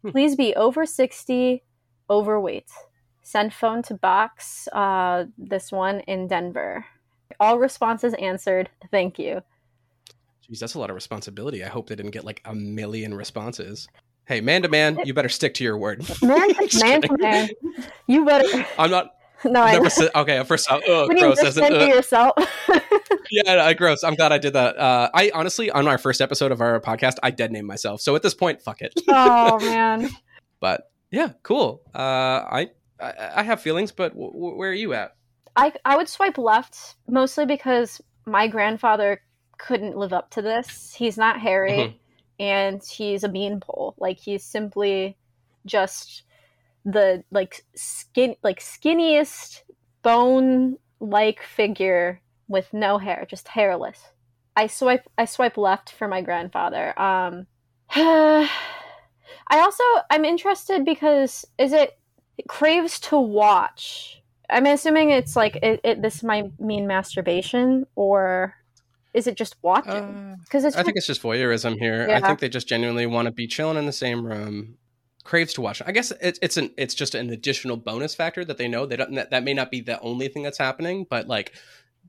Hmm. 0.02 0.10
Please 0.10 0.34
be 0.34 0.54
over 0.56 0.84
60, 0.84 1.62
overweight. 2.10 2.68
Send 3.22 3.54
phone 3.54 3.82
to 3.84 3.94
box. 3.94 4.66
Uh, 4.72 5.26
this 5.38 5.70
one 5.70 6.00
in 6.00 6.26
Denver. 6.26 6.84
All 7.38 7.58
responses 7.58 8.12
answered. 8.14 8.68
Thank 8.90 9.18
you. 9.18 9.42
Jeez, 10.44 10.58
that's 10.58 10.74
a 10.74 10.80
lot 10.80 10.90
of 10.90 10.94
responsibility. 10.94 11.62
I 11.62 11.68
hope 11.68 11.88
they 11.88 11.94
didn't 11.94 12.10
get 12.10 12.24
like 12.24 12.42
a 12.44 12.54
million 12.54 13.14
responses. 13.14 13.86
Hey, 14.24 14.40
man 14.40 14.62
to 14.62 14.68
man, 14.68 14.98
you 15.04 15.14
better 15.14 15.28
stick 15.28 15.54
to 15.54 15.64
your 15.64 15.78
word. 15.78 16.04
Man, 16.20 16.54
Just 16.68 16.84
man, 16.84 17.02
to 17.02 17.16
man. 17.18 17.48
You 18.08 18.24
better. 18.24 18.66
I'm 18.76 18.90
not. 18.90 19.14
No, 19.44 19.62
I 19.62 19.72
Never 19.72 19.90
said. 19.90 20.10
Okay, 20.14 20.42
first 20.44 20.70
off, 20.70 20.82
oh, 20.86 21.08
When 21.08 21.16
you 21.16 21.24
gross. 21.24 21.40
just 21.40 21.58
As 21.58 21.70
in, 21.70 21.74
uh, 21.74 21.84
yourself. 21.86 22.34
yeah, 23.30 23.64
I 23.64 23.74
gross. 23.74 24.04
I'm 24.04 24.14
glad 24.14 24.32
I 24.32 24.38
did 24.38 24.52
that. 24.52 24.76
Uh, 24.78 25.10
I 25.14 25.30
honestly, 25.34 25.70
on 25.70 25.88
our 25.88 25.98
first 25.98 26.20
episode 26.20 26.52
of 26.52 26.60
our 26.60 26.80
podcast, 26.80 27.14
I 27.22 27.30
dead 27.30 27.50
named 27.52 27.66
myself. 27.66 28.00
So 28.00 28.14
at 28.16 28.22
this 28.22 28.34
point, 28.34 28.62
fuck 28.62 28.82
it. 28.82 28.92
oh 29.08 29.58
man. 29.60 30.10
But 30.60 30.92
yeah, 31.10 31.30
cool. 31.42 31.82
Uh, 31.92 31.98
I, 31.98 32.70
I 33.00 33.12
I 33.38 33.42
have 33.42 33.60
feelings, 33.60 33.90
but 33.90 34.10
w- 34.12 34.30
w- 34.32 34.56
where 34.56 34.70
are 34.70 34.74
you 34.74 34.94
at? 34.94 35.16
I 35.56 35.72
I 35.84 35.96
would 35.96 36.08
swipe 36.08 36.38
left 36.38 36.94
mostly 37.08 37.46
because 37.46 38.00
my 38.26 38.46
grandfather 38.46 39.20
couldn't 39.58 39.96
live 39.96 40.12
up 40.12 40.30
to 40.30 40.42
this. 40.42 40.94
He's 40.94 41.18
not 41.18 41.40
hairy 41.40 41.70
Mhm. 41.78 41.94
and 42.38 42.82
he's 42.84 43.24
a 43.24 43.28
beanpole. 43.28 43.94
Like 43.98 44.18
he's 44.20 44.44
simply 44.44 45.16
just 45.66 46.22
the 46.84 47.24
like 47.30 47.64
skin 47.74 48.36
like 48.42 48.60
skinniest 48.60 49.60
bone 50.02 50.78
like 51.00 51.42
figure 51.42 52.20
with 52.48 52.72
no 52.72 52.98
hair, 52.98 53.26
just 53.28 53.48
hairless. 53.48 54.00
I 54.56 54.66
swipe 54.66 55.08
I 55.16 55.24
swipe 55.24 55.56
left 55.56 55.92
for 55.92 56.08
my 56.08 56.20
grandfather. 56.20 56.98
Um 57.00 57.46
I 57.94 58.48
also 59.50 59.84
I'm 60.10 60.24
interested 60.24 60.84
because 60.84 61.44
is 61.58 61.72
it 61.72 61.98
craves 62.48 62.98
to 63.00 63.18
watch? 63.18 64.22
I'm 64.50 64.66
assuming 64.66 65.10
it's 65.10 65.36
like 65.36 65.56
it, 65.56 65.80
it 65.82 66.02
this 66.02 66.22
might 66.22 66.58
mean 66.60 66.86
masturbation 66.86 67.86
or 67.94 68.54
is 69.14 69.26
it 69.26 69.36
just 69.36 69.56
watching? 69.62 69.92
Uh, 69.92 70.36
Because 70.44 70.64
it's 70.64 70.76
I 70.76 70.82
think 70.82 70.96
it's 70.96 71.06
just 71.06 71.22
voyeurism 71.22 71.78
here. 71.78 72.08
I 72.10 72.20
think 72.20 72.40
they 72.40 72.48
just 72.48 72.68
genuinely 72.68 73.06
want 73.06 73.26
to 73.26 73.32
be 73.32 73.46
chilling 73.46 73.76
in 73.76 73.86
the 73.86 73.92
same 73.92 74.26
room. 74.26 74.78
Craves 75.24 75.54
to 75.54 75.60
watch. 75.60 75.80
I 75.86 75.92
guess 75.92 76.12
it's 76.20 76.38
it's 76.42 76.56
an 76.56 76.72
it's 76.76 76.94
just 76.94 77.14
an 77.14 77.30
additional 77.30 77.76
bonus 77.76 78.14
factor 78.14 78.44
that 78.44 78.58
they 78.58 78.68
know 78.68 78.86
they 78.86 78.96
don't 78.96 79.14
that, 79.14 79.30
that 79.30 79.44
may 79.44 79.54
not 79.54 79.70
be 79.70 79.80
the 79.80 80.00
only 80.00 80.28
thing 80.28 80.42
that's 80.42 80.58
happening, 80.58 81.06
but 81.08 81.28
like 81.28 81.52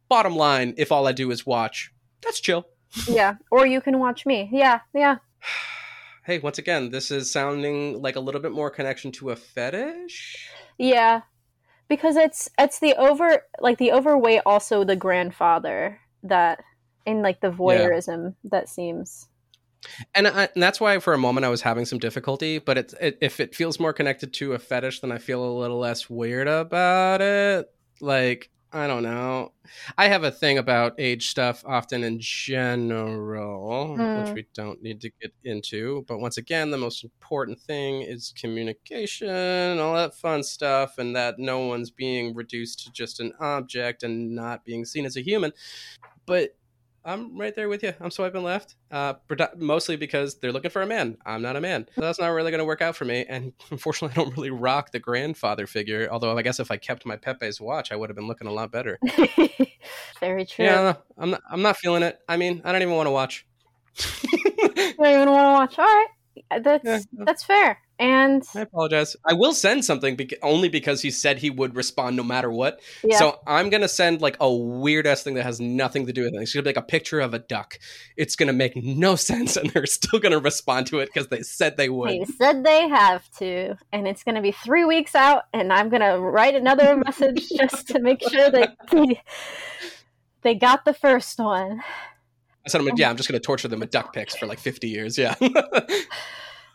bottom 0.09 0.35
line, 0.35 0.73
if 0.77 0.91
all 0.91 1.07
I 1.07 1.11
do 1.11 1.29
is 1.31 1.45
watch, 1.45 1.93
that's 2.21 2.39
chill. 2.39 2.67
yeah. 3.07 3.35
Or 3.51 3.65
you 3.65 3.81
can 3.81 3.99
watch 3.99 4.25
me. 4.25 4.49
Yeah, 4.51 4.79
yeah. 4.93 5.17
Hey, 6.25 6.39
once 6.39 6.57
again, 6.57 6.89
this 6.89 7.11
is 7.11 7.29
sounding 7.29 8.01
like 8.01 8.15
a 8.15 8.21
little 8.21 8.39
bit 8.39 8.53
more 8.53 8.69
connection 8.69 9.11
to 9.11 9.31
a 9.31 9.35
fetish. 9.35 10.47
Yeah. 10.77 11.23
because 11.89 12.15
it's 12.15 12.49
it's 12.57 12.79
the 12.79 12.95
over 12.95 13.43
like 13.59 13.77
the 13.77 13.91
overweight 13.91 14.41
also 14.45 14.83
the 14.83 14.95
grandfather 14.95 15.99
that 16.23 16.63
in 17.05 17.21
like 17.21 17.41
the 17.41 17.51
voyeurism 17.51 18.35
yeah. 18.43 18.49
that 18.51 18.69
seems 18.69 19.27
and, 20.13 20.27
I, 20.27 20.49
and, 20.53 20.63
that's 20.63 20.79
why 20.79 20.97
for 20.99 21.13
a 21.13 21.17
moment 21.17 21.45
I 21.45 21.49
was 21.49 21.61
having 21.61 21.85
some 21.85 21.99
difficulty. 21.99 22.59
But 22.59 22.77
it, 22.77 22.93
it, 23.01 23.17
if 23.21 23.39
it 23.39 23.55
feels 23.55 23.79
more 23.79 23.93
connected 23.93 24.33
to 24.33 24.53
a 24.53 24.59
fetish, 24.59 25.01
then 25.01 25.11
I 25.11 25.17
feel 25.17 25.43
a 25.43 25.57
little 25.59 25.79
less 25.79 26.09
weird 26.09 26.47
about 26.47 27.21
it. 27.21 27.69
Like 28.01 28.49
I 28.75 28.87
don't 28.87 29.03
know. 29.03 29.51
I 29.99 30.07
have 30.07 30.23
a 30.23 30.31
thing 30.31 30.57
about 30.57 30.95
age 30.97 31.29
stuff 31.29 31.63
often 31.63 32.03
in 32.03 32.17
general, 32.19 33.95
mm. 33.95 34.25
which 34.25 34.33
we 34.33 34.47
don't 34.55 34.81
need 34.81 34.99
to 35.01 35.11
get 35.21 35.31
into. 35.43 36.03
But 36.07 36.19
once 36.19 36.37
again, 36.37 36.71
the 36.71 36.79
most 36.79 37.03
important 37.03 37.59
thing 37.59 38.01
is 38.01 38.33
communication, 38.35 39.77
all 39.77 39.93
that 39.93 40.15
fun 40.15 40.41
stuff, 40.41 40.97
and 40.97 41.15
that 41.15 41.37
no 41.37 41.67
one's 41.67 41.91
being 41.91 42.33
reduced 42.33 42.83
to 42.85 42.91
just 42.91 43.19
an 43.19 43.33
object 43.39 44.01
and 44.01 44.33
not 44.33 44.65
being 44.65 44.85
seen 44.85 45.05
as 45.05 45.17
a 45.17 45.21
human. 45.21 45.53
But 46.25 46.55
I'm 47.05 47.37
right 47.37 47.53
there 47.53 47.67
with 47.67 47.83
you. 47.83 47.93
I'm 47.99 48.11
swiping 48.11 48.43
left, 48.43 48.75
uh, 48.89 49.15
mostly 49.57 49.97
because 49.97 50.35
they're 50.35 50.53
looking 50.53 50.71
for 50.71 50.81
a 50.81 50.85
man. 50.85 51.17
I'm 51.25 51.41
not 51.41 51.57
a 51.57 51.61
man. 51.61 51.87
So 51.95 52.01
that's 52.01 52.19
not 52.19 52.29
really 52.29 52.49
going 52.49 52.59
to 52.59 52.65
work 52.65 52.81
out 52.81 52.95
for 52.95 53.03
me. 53.03 53.25
And 53.27 53.51
unfortunately, 53.71 54.13
I 54.13 54.23
don't 54.23 54.35
really 54.37 54.51
rock 54.51 54.91
the 54.91 54.99
grandfather 54.99 55.67
figure. 55.67 56.07
Although 56.09 56.37
I 56.37 56.41
guess 56.41 56.59
if 56.59 56.71
I 56.71 56.77
kept 56.77 57.05
my 57.05 57.17
Pepe's 57.17 57.59
watch, 57.59 57.91
I 57.91 57.95
would 57.95 58.09
have 58.09 58.15
been 58.15 58.27
looking 58.27 58.47
a 58.47 58.53
lot 58.53 58.71
better. 58.71 58.99
Very 60.19 60.45
true. 60.45 60.65
Yeah, 60.65 60.95
I'm 61.17 61.31
not, 61.31 61.41
I'm 61.49 61.61
not 61.61 61.77
feeling 61.77 62.03
it. 62.03 62.19
I 62.29 62.37
mean, 62.37 62.61
I 62.63 62.71
don't 62.71 62.81
even 62.81 62.95
want 62.95 63.07
to 63.07 63.11
watch. 63.11 63.45
you 64.23 64.49
don't 64.75 65.05
even 65.05 65.29
want 65.29 65.69
to 65.69 65.77
watch. 65.77 65.79
All 65.79 65.85
right, 65.85 66.63
that's 66.63 66.85
yeah. 66.85 66.99
that's 67.25 67.43
fair. 67.43 67.79
And 67.99 68.43
I 68.55 68.61
apologize. 68.61 69.15
I 69.23 69.33
will 69.33 69.53
send 69.53 69.85
something 69.85 70.17
beca- 70.17 70.39
only 70.41 70.67
because 70.67 71.01
he 71.01 71.11
said 71.11 71.37
he 71.37 71.49
would 71.49 71.75
respond 71.75 72.15
no 72.15 72.23
matter 72.23 72.49
what. 72.49 72.79
Yeah. 73.03 73.17
So 73.17 73.39
I'm 73.45 73.69
gonna 73.69 73.87
send 73.87 74.21
like 74.21 74.35
a 74.39 74.51
weird 74.53 75.05
ass 75.05 75.23
thing 75.23 75.35
that 75.35 75.43
has 75.43 75.59
nothing 75.59 76.07
to 76.07 76.13
do 76.13 76.23
with 76.23 76.33
it. 76.33 76.41
It's 76.41 76.53
gonna 76.53 76.63
be 76.63 76.69
like 76.69 76.77
a 76.77 76.81
picture 76.81 77.19
of 77.19 77.33
a 77.33 77.39
duck. 77.39 77.77
It's 78.17 78.35
gonna 78.35 78.53
make 78.53 78.75
no 78.75 79.15
sense, 79.15 79.55
and 79.55 79.69
they're 79.69 79.85
still 79.85 80.19
gonna 80.19 80.39
respond 80.39 80.87
to 80.87 80.99
it 80.99 81.09
because 81.13 81.27
they 81.27 81.43
said 81.43 81.77
they 81.77 81.89
would. 81.89 82.09
They 82.09 82.25
said 82.25 82.63
they 82.63 82.89
have 82.89 83.29
to, 83.37 83.75
and 83.91 84.07
it's 84.07 84.23
gonna 84.23 84.41
be 84.41 84.51
three 84.51 84.85
weeks 84.85 85.13
out, 85.13 85.43
and 85.53 85.71
I'm 85.71 85.89
gonna 85.89 86.19
write 86.19 86.55
another 86.55 86.97
message 87.05 87.47
just 87.49 87.87
to 87.89 87.99
make 87.99 88.27
sure 88.27 88.49
that 88.49 88.75
they, 88.91 89.21
they 90.41 90.55
got 90.55 90.83
the 90.83 90.93
first 90.93 91.37
one. 91.37 91.83
I 92.65 92.69
said, 92.69 92.81
I'm, 92.81 92.89
yeah, 92.95 93.09
I'm 93.09 93.17
just 93.17 93.29
gonna 93.29 93.39
torture 93.39 93.67
them 93.67 93.81
with 93.81 93.91
duck 93.91 94.13
pics 94.13 94.35
for 94.35 94.47
like 94.47 94.59
50 94.59 94.87
years. 94.87 95.17
Yeah. 95.17 95.35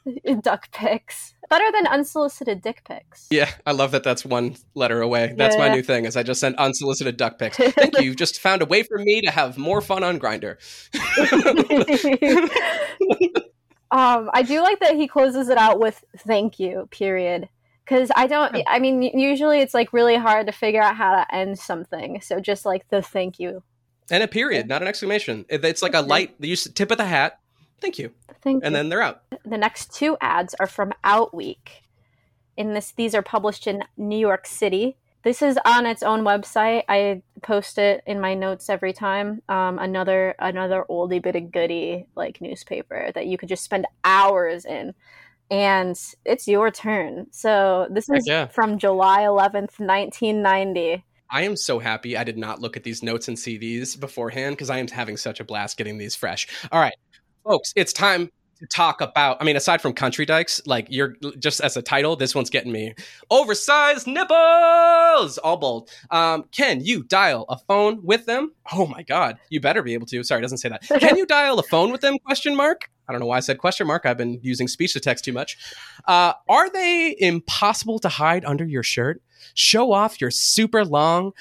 duck 0.43 0.71
pics. 0.73 1.35
Better 1.49 1.65
than 1.73 1.87
unsolicited 1.87 2.61
dick 2.61 2.83
pics. 2.85 3.27
Yeah, 3.31 3.51
I 3.65 3.73
love 3.73 3.93
that 3.93 4.03
that's 4.03 4.25
one 4.25 4.57
letter 4.75 5.01
away. 5.01 5.35
That's 5.37 5.57
yeah. 5.57 5.69
my 5.69 5.75
new 5.75 5.83
thing 5.83 6.05
is 6.05 6.17
I 6.17 6.23
just 6.23 6.41
send 6.41 6.57
unsolicited 6.57 7.17
duck 7.17 7.39
pics. 7.39 7.57
Thank 7.57 7.99
you. 7.99 8.05
You've 8.05 8.17
just 8.17 8.41
found 8.41 8.63
a 8.63 8.67
way 8.67 8.83
for 8.83 8.99
me 8.99 9.23
to 9.23 9.31
have 9.31 9.57
more 9.57 9.81
fun 9.81 10.05
on 10.05 10.19
Grindr. 10.19 10.57
um, 13.91 14.31
I 14.35 14.43
do 14.43 14.61
like 14.61 14.81
that 14.81 14.97
he 14.97 15.09
closes 15.09 15.49
it 15.49 15.59
out 15.59 15.81
with 15.81 16.05
thank 16.19 16.59
you, 16.59 16.89
period. 16.91 17.49
Because 17.85 18.11
I 18.15 18.27
don't, 18.27 18.55
I 18.67 18.81
mean, 18.81 19.03
usually 19.03 19.61
it's 19.61 19.73
like 19.73 19.95
really 19.95 20.17
hard 20.17 20.47
to 20.47 20.53
figure 20.53 20.83
out 20.83 20.95
how 20.95 21.15
to 21.15 21.35
end 21.35 21.59
something. 21.59 22.21
So 22.21 22.39
just 22.39 22.67
like 22.67 22.87
the 22.91 23.01
thank 23.01 23.39
you. 23.39 23.63
And 24.11 24.23
a 24.23 24.29
period, 24.29 24.69
not 24.69 24.83
an 24.83 24.89
exclamation. 24.89 25.47
It's 25.49 25.83
like 25.83 25.95
a 25.95 26.03
light, 26.03 26.35
you 26.39 26.55
tip 26.57 26.91
of 26.91 26.99
the 26.99 27.07
hat, 27.07 27.39
Thank 27.81 27.99
you. 27.99 28.13
Thank 28.43 28.65
and 28.65 28.73
you. 28.73 28.77
then 28.77 28.89
they're 28.89 29.03
out. 29.03 29.23
The 29.45 29.59
next 29.59 29.95
two 29.95 30.17
ads 30.21 30.55
are 30.61 30.67
from 30.67 30.93
OutWeek. 31.05 31.69
In 32.57 32.75
this, 32.75 32.93
these 32.93 33.15
are 33.15 33.23
published 33.23 33.67
in 33.67 33.85
New 33.97 34.19
York 34.19 34.47
City. 34.47 34.97
This 35.23 35.43
is 35.43 35.59
on 35.65 35.87
its 35.87 36.03
own 36.03 36.23
website. 36.23 36.85
I 36.89 37.23
post 37.43 37.79
it 37.79 38.03
in 38.07 38.21
my 38.21 38.35
notes 38.35 38.69
every 38.71 38.93
time. 38.93 39.43
Um, 39.49 39.79
another 39.79 40.35
another 40.39 40.85
oldie 40.89 41.23
bit 41.23 41.37
of 41.37 41.53
goodie 41.53 42.07
like 42.15 42.41
newspaper 42.41 43.11
that 43.15 43.27
you 43.27 43.37
could 43.37 43.49
just 43.49 43.65
spend 43.65 43.87
hours 44.05 44.65
in, 44.65 44.95
and 45.51 45.97
it's 46.25 46.49
your 46.49 46.71
turn. 46.71 47.27
So 47.31 47.89
this 47.91 48.09
is 48.09 48.27
yeah. 48.27 48.47
from 48.47 48.79
July 48.79 49.23
eleventh, 49.23 49.79
nineteen 49.79 50.41
ninety. 50.41 51.05
I 51.31 51.43
am 51.43 51.57
so 51.57 51.79
happy 51.79 52.17
I 52.17 52.25
did 52.25 52.39
not 52.39 52.61
look 52.61 52.77
at 52.77 52.85
these 52.85 53.03
notes 53.03 53.29
and 53.29 53.39
see 53.39 53.59
these 53.59 53.97
beforehand 53.97 54.57
because 54.57 54.71
I 54.71 54.79
am 54.79 54.89
having 54.89 55.19
such 55.19 55.41
a 55.41 55.45
blast 55.45 55.77
getting 55.77 55.99
these 55.99 56.15
fresh. 56.15 56.47
All 56.73 56.81
right 56.81 56.95
folks, 57.49 57.73
it's 57.77 57.95
time 57.95 58.31
to 58.59 58.67
talk 58.67 59.01
about. 59.01 59.41
I 59.41 59.45
mean, 59.45 59.57
aside 59.57 59.81
from 59.81 59.95
Country 59.95 60.27
Dykes, 60.27 60.61
like 60.67 60.87
you're 60.91 61.17
just 61.39 61.61
as 61.61 61.77
a 61.79 61.83
title, 61.83 62.15
this 62.15 62.35
one's 62.35 62.51
getting 62.51 62.73
me. 62.73 62.95
Oversized 63.31 64.07
nipples, 64.07 65.39
all 65.39 65.57
bold. 65.57 65.91
Um, 66.11 66.45
can 66.53 66.85
you 66.85 67.05
dial 67.05 67.47
a 67.49 67.57
phone 67.57 68.05
with 68.05 68.27
them? 68.27 68.53
Oh 68.73 68.87
my 68.87 69.03
God, 69.03 69.39
you 69.49 69.61
better 69.61 69.83
be 69.83 69.95
able 69.95 70.07
to. 70.07 70.23
Sorry, 70.25 70.41
it 70.41 70.43
doesn't 70.43 70.59
say 70.59 70.69
that. 70.69 70.83
Can 71.01 71.17
you 71.17 71.25
dial 71.25 71.59
a 71.59 71.63
phone 71.63 71.91
with 71.91 72.03
them? 72.03 72.19
Question 72.19 72.55
mark. 72.55 72.91
I 73.09 73.13
don't 73.13 73.21
know 73.21 73.27
why 73.27 73.39
I 73.39 73.41
said 73.41 73.57
question 73.57 73.87
mark. 73.87 74.05
I've 74.05 74.19
been 74.19 74.39
using 74.43 74.69
speech 74.69 74.93
to 74.93 75.01
text 75.01 75.25
too 75.25 75.33
much. 75.33 75.57
Uh, 76.07 76.35
are 76.49 76.69
they 76.69 77.17
impossible 77.19 77.99
to 78.01 78.11
hide 78.11 78.45
under 78.45 78.67
your 78.67 78.83
shirt? 78.83 79.23
Show 79.55 79.93
off 79.93 80.21
your 80.21 80.31
super 80.31 80.85
long 80.85 81.33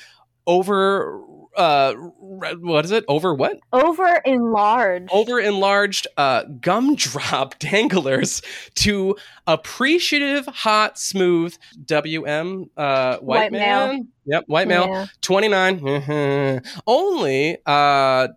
over 0.45 1.21
uh 1.57 1.93
what 1.93 2.85
is 2.85 2.91
it? 2.91 3.03
Over 3.07 3.33
what? 3.33 3.59
Over 3.73 4.21
enlarged 4.25 5.09
over 5.11 5.39
enlarged 5.39 6.07
uh 6.17 6.43
gumdrop 6.61 7.57
danglers 7.59 8.41
to 8.75 9.15
appreciative 9.45 10.45
hot 10.45 10.97
smooth 10.99 11.55
wm 11.85 12.69
uh 12.77 13.17
white, 13.17 13.21
white 13.21 13.51
man. 13.51 13.89
male. 13.89 14.05
yep 14.25 14.43
white 14.47 14.67
male. 14.67 14.87
Yeah. 14.87 15.05
29 15.21 16.61
only 16.87 17.57
uh 17.65 18.27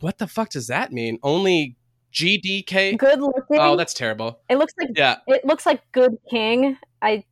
what 0.00 0.18
the 0.18 0.26
fuck 0.26 0.50
does 0.50 0.68
that 0.68 0.92
mean? 0.92 1.18
Only 1.22 1.76
gdk 2.12 2.96
good 2.98 3.20
looking. 3.20 3.58
Oh 3.58 3.76
that's 3.76 3.92
terrible. 3.92 4.40
It 4.48 4.56
looks 4.56 4.72
like 4.78 4.90
yeah. 4.96 5.16
it 5.26 5.44
looks 5.44 5.66
like 5.66 5.80
good 5.92 6.16
king. 6.30 6.78
I 7.02 7.24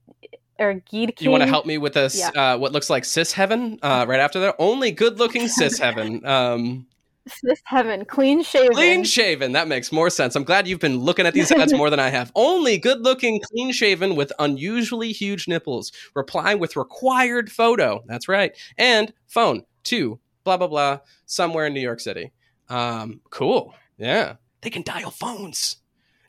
or 0.58 0.74
Geed 0.74 1.20
You 1.20 1.30
want 1.30 1.42
to 1.42 1.48
help 1.48 1.66
me 1.66 1.78
with 1.78 1.94
this? 1.94 2.18
Yeah. 2.18 2.28
Uh, 2.30 2.58
what 2.58 2.72
looks 2.72 2.90
like 2.90 3.04
cis 3.04 3.32
heaven? 3.32 3.78
Uh, 3.82 4.04
right 4.08 4.20
after 4.20 4.40
that, 4.40 4.56
only 4.58 4.90
good 4.90 5.18
looking 5.18 5.48
cis 5.48 5.78
heaven. 5.78 6.20
Um, 6.34 6.86
cis 7.26 7.60
heaven, 7.64 8.04
clean 8.04 8.42
shaven. 8.42 8.74
Clean 8.74 9.04
shaven. 9.04 9.52
That 9.52 9.68
makes 9.68 9.92
more 9.92 10.10
sense. 10.10 10.36
I'm 10.36 10.44
glad 10.44 10.66
you've 10.66 10.80
been 10.80 10.98
looking 10.98 11.26
at 11.26 11.34
these 11.34 11.50
ads 11.52 11.72
more 11.76 11.90
than 11.90 12.00
I 12.00 12.10
have. 12.10 12.30
Only 12.34 12.78
good 12.78 13.00
looking, 13.00 13.40
clean 13.40 13.72
shaven 13.72 14.16
with 14.16 14.32
unusually 14.38 15.12
huge 15.12 15.48
nipples. 15.48 15.92
Reply 16.14 16.54
with 16.54 16.76
required 16.76 17.50
photo. 17.50 18.02
That's 18.06 18.28
right. 18.28 18.56
And 18.76 19.12
phone 19.26 19.64
to 19.84 20.18
blah 20.44 20.56
blah 20.56 20.68
blah 20.68 21.00
somewhere 21.26 21.66
in 21.66 21.74
New 21.74 21.80
York 21.80 22.00
City. 22.00 22.32
Um, 22.68 23.20
cool. 23.30 23.74
Yeah, 23.98 24.36
they 24.62 24.70
can 24.70 24.82
dial 24.82 25.10
phones. 25.10 25.76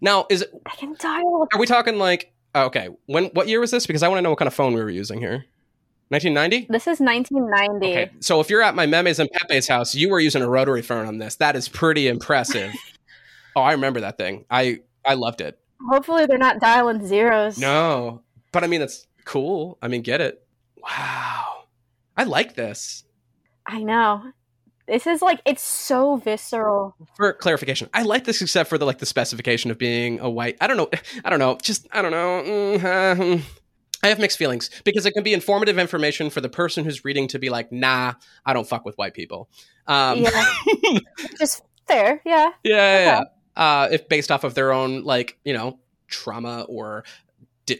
Now, 0.01 0.25
is 0.29 0.43
it? 0.43 0.51
I 0.65 0.75
can 0.75 0.95
dial. 0.99 1.47
Are 1.53 1.59
we 1.59 1.65
talking 1.65 1.97
like 1.97 2.33
Oh, 2.55 2.65
okay. 2.67 2.87
When 3.05 3.25
what 3.25 3.49
year 3.49 3.59
was 3.59 3.69
this? 3.69 3.85
Because 3.85 4.01
I 4.01 4.07
want 4.07 4.17
to 4.17 4.21
know 4.21 4.29
what 4.29 4.39
kind 4.39 4.47
of 4.47 4.53
phone 4.53 4.73
we 4.73 4.81
were 4.81 4.89
using 4.89 5.19
here. 5.19 5.45
1990? 6.09 6.67
This 6.71 6.87
is 6.87 6.99
1990. 7.01 7.85
Okay. 7.85 8.11
So 8.21 8.39
if 8.39 8.49
you're 8.49 8.61
at 8.61 8.75
my 8.75 8.85
Memes 8.85 9.19
and 9.19 9.29
Pepe's 9.29 9.67
house, 9.67 9.93
you 9.93 10.09
were 10.09 10.19
using 10.19 10.41
a 10.41 10.49
rotary 10.49 10.81
phone 10.81 11.05
on 11.05 11.17
this. 11.17 11.35
That 11.35 11.55
is 11.55 11.67
pretty 11.67 12.07
impressive. 12.07 12.71
oh, 13.55 13.61
I 13.61 13.73
remember 13.73 13.99
that 14.01 14.17
thing. 14.17 14.45
I 14.49 14.79
I 15.05 15.15
loved 15.15 15.41
it. 15.41 15.59
Hopefully 15.89 16.25
they're 16.27 16.37
not 16.37 16.61
dialing 16.61 17.05
zeros. 17.05 17.57
No. 17.59 18.21
But 18.53 18.63
I 18.63 18.67
mean 18.67 18.79
that's 18.79 19.05
cool. 19.25 19.77
I 19.81 19.89
mean, 19.89 20.01
get 20.01 20.21
it. 20.21 20.41
Wow. 20.77 21.65
I 22.15 22.23
like 22.23 22.55
this. 22.55 23.03
I 23.67 23.83
know. 23.83 24.31
This 24.87 25.07
is 25.07 25.21
like 25.21 25.41
it's 25.45 25.63
so 25.63 26.17
visceral. 26.17 26.95
For 27.15 27.33
clarification, 27.33 27.89
I 27.93 28.03
like 28.03 28.25
this 28.25 28.41
except 28.41 28.69
for 28.69 28.77
the 28.77 28.85
like 28.85 28.99
the 28.99 29.05
specification 29.05 29.71
of 29.71 29.77
being 29.77 30.19
a 30.19 30.29
white. 30.29 30.57
I 30.61 30.67
don't 30.67 30.77
know. 30.77 30.89
I 31.23 31.29
don't 31.29 31.39
know. 31.39 31.57
Just 31.61 31.87
I 31.91 32.01
don't 32.01 32.11
know. 32.11 32.43
Mm-hmm. 32.45 33.41
I 34.03 34.07
have 34.09 34.19
mixed 34.19 34.37
feelings 34.37 34.69
because 34.83 35.07
it 35.07 35.13
can 35.13 35.23
be 35.23 35.33
informative 35.33 35.79
information 35.79 36.29
for 36.29 36.39
the 36.39 36.49
person 36.49 36.83
who's 36.83 37.03
reading 37.03 37.27
to 37.29 37.39
be 37.39 37.49
like, 37.49 37.71
nah, 37.71 38.13
I 38.45 38.53
don't 38.53 38.67
fuck 38.67 38.85
with 38.85 38.95
white 38.99 39.15
people. 39.15 39.49
Um, 39.87 40.19
yeah, 40.19 40.49
just 41.39 41.63
fair. 41.87 42.21
Yeah. 42.23 42.51
Yeah. 42.63 42.73
Okay. 42.73 43.05
yeah. 43.05 43.21
Uh, 43.55 43.87
if 43.91 44.07
based 44.07 44.31
off 44.31 44.43
of 44.43 44.53
their 44.53 44.71
own 44.71 45.03
like 45.03 45.39
you 45.43 45.53
know 45.53 45.79
trauma 46.07 46.65
or 46.69 47.03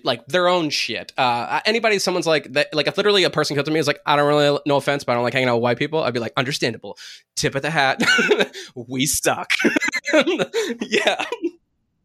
like 0.03 0.25
their 0.27 0.47
own 0.47 0.69
shit. 0.69 1.13
Uh, 1.17 1.61
anybody, 1.65 1.99
someone's 1.99 2.27
like, 2.27 2.51
that, 2.53 2.73
like 2.73 2.87
if 2.87 2.97
literally 2.97 3.23
a 3.23 3.29
person 3.29 3.55
comes 3.55 3.65
to 3.65 3.71
me 3.71 3.79
is 3.79 3.87
like, 3.87 3.99
I 4.05 4.15
don't 4.15 4.27
really, 4.27 4.59
no 4.65 4.77
offense, 4.77 5.03
but 5.03 5.13
I 5.13 5.15
don't 5.15 5.23
like 5.23 5.33
hanging 5.33 5.49
out 5.49 5.55
with 5.55 5.63
white 5.63 5.77
people. 5.77 6.03
I'd 6.03 6.13
be 6.13 6.19
like, 6.19 6.33
understandable. 6.37 6.97
Tip 7.35 7.55
of 7.55 7.61
the 7.61 7.69
hat. 7.69 8.01
we 8.75 9.05
suck. 9.05 9.51
yeah. 10.13 10.25
Yeah, 10.81 11.25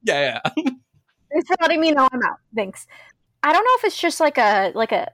yeah. 0.03 0.41
Thanks 0.55 1.49
for 1.49 1.57
letting 1.61 1.81
me 1.81 1.93
know 1.93 2.09
I'm 2.11 2.23
out. 2.23 2.39
Thanks. 2.55 2.87
I 3.43 3.53
don't 3.53 3.65
know 3.65 3.71
if 3.79 3.85
it's 3.85 4.01
just 4.01 4.21
like 4.21 4.39
a, 4.39 4.73
like 4.75 4.93
a, 4.93 5.11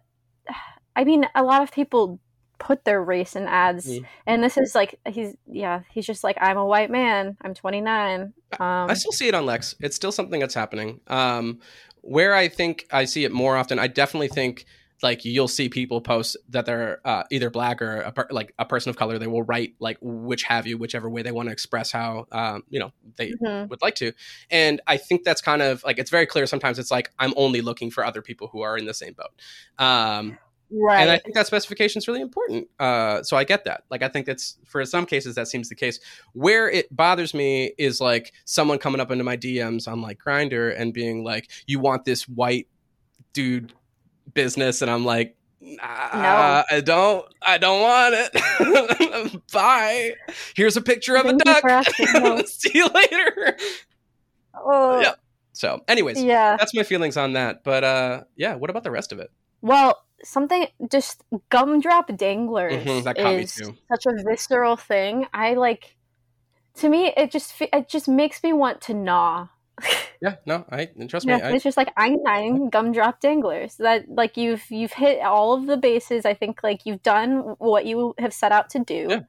I 0.94 1.04
mean, 1.04 1.26
a 1.34 1.42
lot 1.42 1.62
of 1.62 1.72
people 1.72 2.20
put 2.58 2.84
their 2.84 3.02
race 3.02 3.36
in 3.36 3.44
ads 3.44 3.86
mm. 3.86 4.04
and 4.26 4.42
this 4.42 4.56
is 4.56 4.74
like 4.74 4.98
he's 5.06 5.34
yeah 5.46 5.82
he's 5.90 6.06
just 6.06 6.24
like 6.24 6.36
i'm 6.40 6.56
a 6.56 6.64
white 6.64 6.90
man 6.90 7.36
i'm 7.42 7.54
29 7.54 8.20
um, 8.22 8.32
i 8.60 8.94
still 8.94 9.12
see 9.12 9.28
it 9.28 9.34
on 9.34 9.44
Lex 9.44 9.74
it's 9.80 9.94
still 9.94 10.12
something 10.12 10.40
that's 10.40 10.54
happening 10.54 11.00
um, 11.08 11.60
where 12.06 12.34
I 12.34 12.48
think 12.48 12.86
I 12.90 13.04
see 13.04 13.24
it 13.24 13.32
more 13.32 13.56
often, 13.56 13.78
I 13.78 13.86
definitely 13.88 14.28
think 14.28 14.64
like 15.02 15.26
you'll 15.26 15.48
see 15.48 15.68
people 15.68 16.00
post 16.00 16.38
that 16.48 16.64
they're 16.64 17.00
uh, 17.04 17.24
either 17.30 17.50
black 17.50 17.82
or 17.82 17.98
a 18.00 18.12
per- 18.12 18.28
like 18.30 18.54
a 18.58 18.64
person 18.64 18.88
of 18.88 18.96
color. 18.96 19.18
They 19.18 19.26
will 19.26 19.42
write 19.42 19.74
like 19.78 19.98
which 20.00 20.44
have 20.44 20.66
you, 20.66 20.78
whichever 20.78 21.10
way 21.10 21.20
they 21.22 21.32
want 21.32 21.48
to 21.48 21.52
express 21.52 21.92
how 21.92 22.26
um, 22.32 22.62
you 22.70 22.80
know 22.80 22.92
they 23.16 23.32
Mhm. 23.32 23.68
would 23.68 23.82
like 23.82 23.94
to. 23.96 24.12
And 24.50 24.80
I 24.86 24.96
think 24.96 25.24
that's 25.24 25.42
kind 25.42 25.60
of 25.60 25.84
like 25.84 25.98
it's 25.98 26.10
very 26.10 26.24
clear. 26.26 26.46
Sometimes 26.46 26.78
it's 26.78 26.90
like 26.90 27.10
I'm 27.18 27.34
only 27.36 27.60
looking 27.60 27.90
for 27.90 28.04
other 28.04 28.22
people 28.22 28.48
who 28.48 28.62
are 28.62 28.78
in 28.78 28.86
the 28.86 28.94
same 28.94 29.14
boat. 29.14 29.84
Um, 29.84 30.38
Right. 30.70 31.00
and 31.00 31.10
I 31.10 31.18
think 31.18 31.34
that 31.36 31.46
specification 31.46 31.98
is 32.00 32.08
really 32.08 32.20
important. 32.20 32.68
Uh, 32.78 33.22
so 33.22 33.36
I 33.36 33.44
get 33.44 33.64
that. 33.64 33.84
Like, 33.90 34.02
I 34.02 34.08
think 34.08 34.26
that's 34.26 34.58
for 34.64 34.84
some 34.84 35.06
cases 35.06 35.36
that 35.36 35.48
seems 35.48 35.68
the 35.68 35.74
case. 35.74 36.00
Where 36.32 36.68
it 36.68 36.94
bothers 36.94 37.34
me 37.34 37.72
is 37.78 38.00
like 38.00 38.32
someone 38.44 38.78
coming 38.78 39.00
up 39.00 39.10
into 39.10 39.24
my 39.24 39.36
DMs 39.36 39.86
on 39.86 40.02
like 40.02 40.18
Grindr 40.18 40.74
and 40.78 40.92
being 40.92 41.22
like, 41.24 41.48
"You 41.66 41.78
want 41.78 42.04
this 42.04 42.28
white 42.28 42.66
dude 43.32 43.72
business?" 44.34 44.82
And 44.82 44.90
I'm 44.90 45.04
like, 45.04 45.36
nah, 45.60 46.64
I 46.70 46.80
don't. 46.84 47.26
I 47.42 47.58
don't 47.58 47.80
want 47.82 48.14
it. 48.18 49.42
Bye. 49.52 50.14
Here's 50.54 50.76
a 50.76 50.82
picture 50.82 51.16
of 51.16 51.22
Thank 51.24 51.42
a 51.42 51.44
duck. 51.44 51.64
asking. 51.64 52.06
No. 52.14 52.42
See 52.46 52.72
you 52.74 52.88
later. 52.88 53.56
Oh, 54.54 55.00
Yeah. 55.00 55.14
So, 55.52 55.82
anyways, 55.88 56.22
yeah. 56.22 56.56
that's 56.58 56.74
my 56.74 56.82
feelings 56.82 57.16
on 57.16 57.32
that. 57.32 57.64
But 57.64 57.82
uh, 57.82 58.24
yeah, 58.36 58.56
what 58.56 58.68
about 58.68 58.84
the 58.84 58.90
rest 58.90 59.10
of 59.12 59.18
it? 59.20 59.30
Well, 59.62 59.96
something 60.22 60.66
just 60.90 61.22
gumdrop 61.50 62.16
danglers 62.16 62.84
Mhm, 62.84 63.04
that 63.04 63.18
is 63.18 63.52
such 63.52 64.06
a 64.06 64.22
visceral 64.28 64.76
thing. 64.76 65.26
I 65.32 65.54
like. 65.54 65.96
To 66.76 66.88
me, 66.88 67.12
it 67.16 67.30
just 67.30 67.54
it 67.60 67.88
just 67.88 68.08
makes 68.08 68.42
me 68.42 68.52
want 68.52 68.80
to 68.82 68.94
gnaw. 68.94 69.48
Yeah, 70.22 70.36
no, 70.46 70.64
I 70.70 70.86
trust 71.08 71.26
me. 71.26 71.34
I, 71.34 71.52
it's 71.52 71.62
just 71.62 71.76
like 71.76 71.92
I'm 71.96 72.70
gumdrop 72.70 73.20
danglers. 73.20 73.76
That 73.76 74.08
like 74.08 74.38
you've 74.38 74.64
you've 74.70 74.94
hit 74.94 75.20
all 75.20 75.52
of 75.52 75.66
the 75.66 75.76
bases. 75.76 76.24
I 76.24 76.32
think 76.32 76.62
like 76.62 76.86
you've 76.86 77.02
done 77.02 77.56
what 77.58 77.84
you 77.84 78.14
have 78.18 78.32
set 78.32 78.50
out 78.50 78.70
to 78.70 78.78
do. 78.78 79.06
Yeah. 79.10 79.20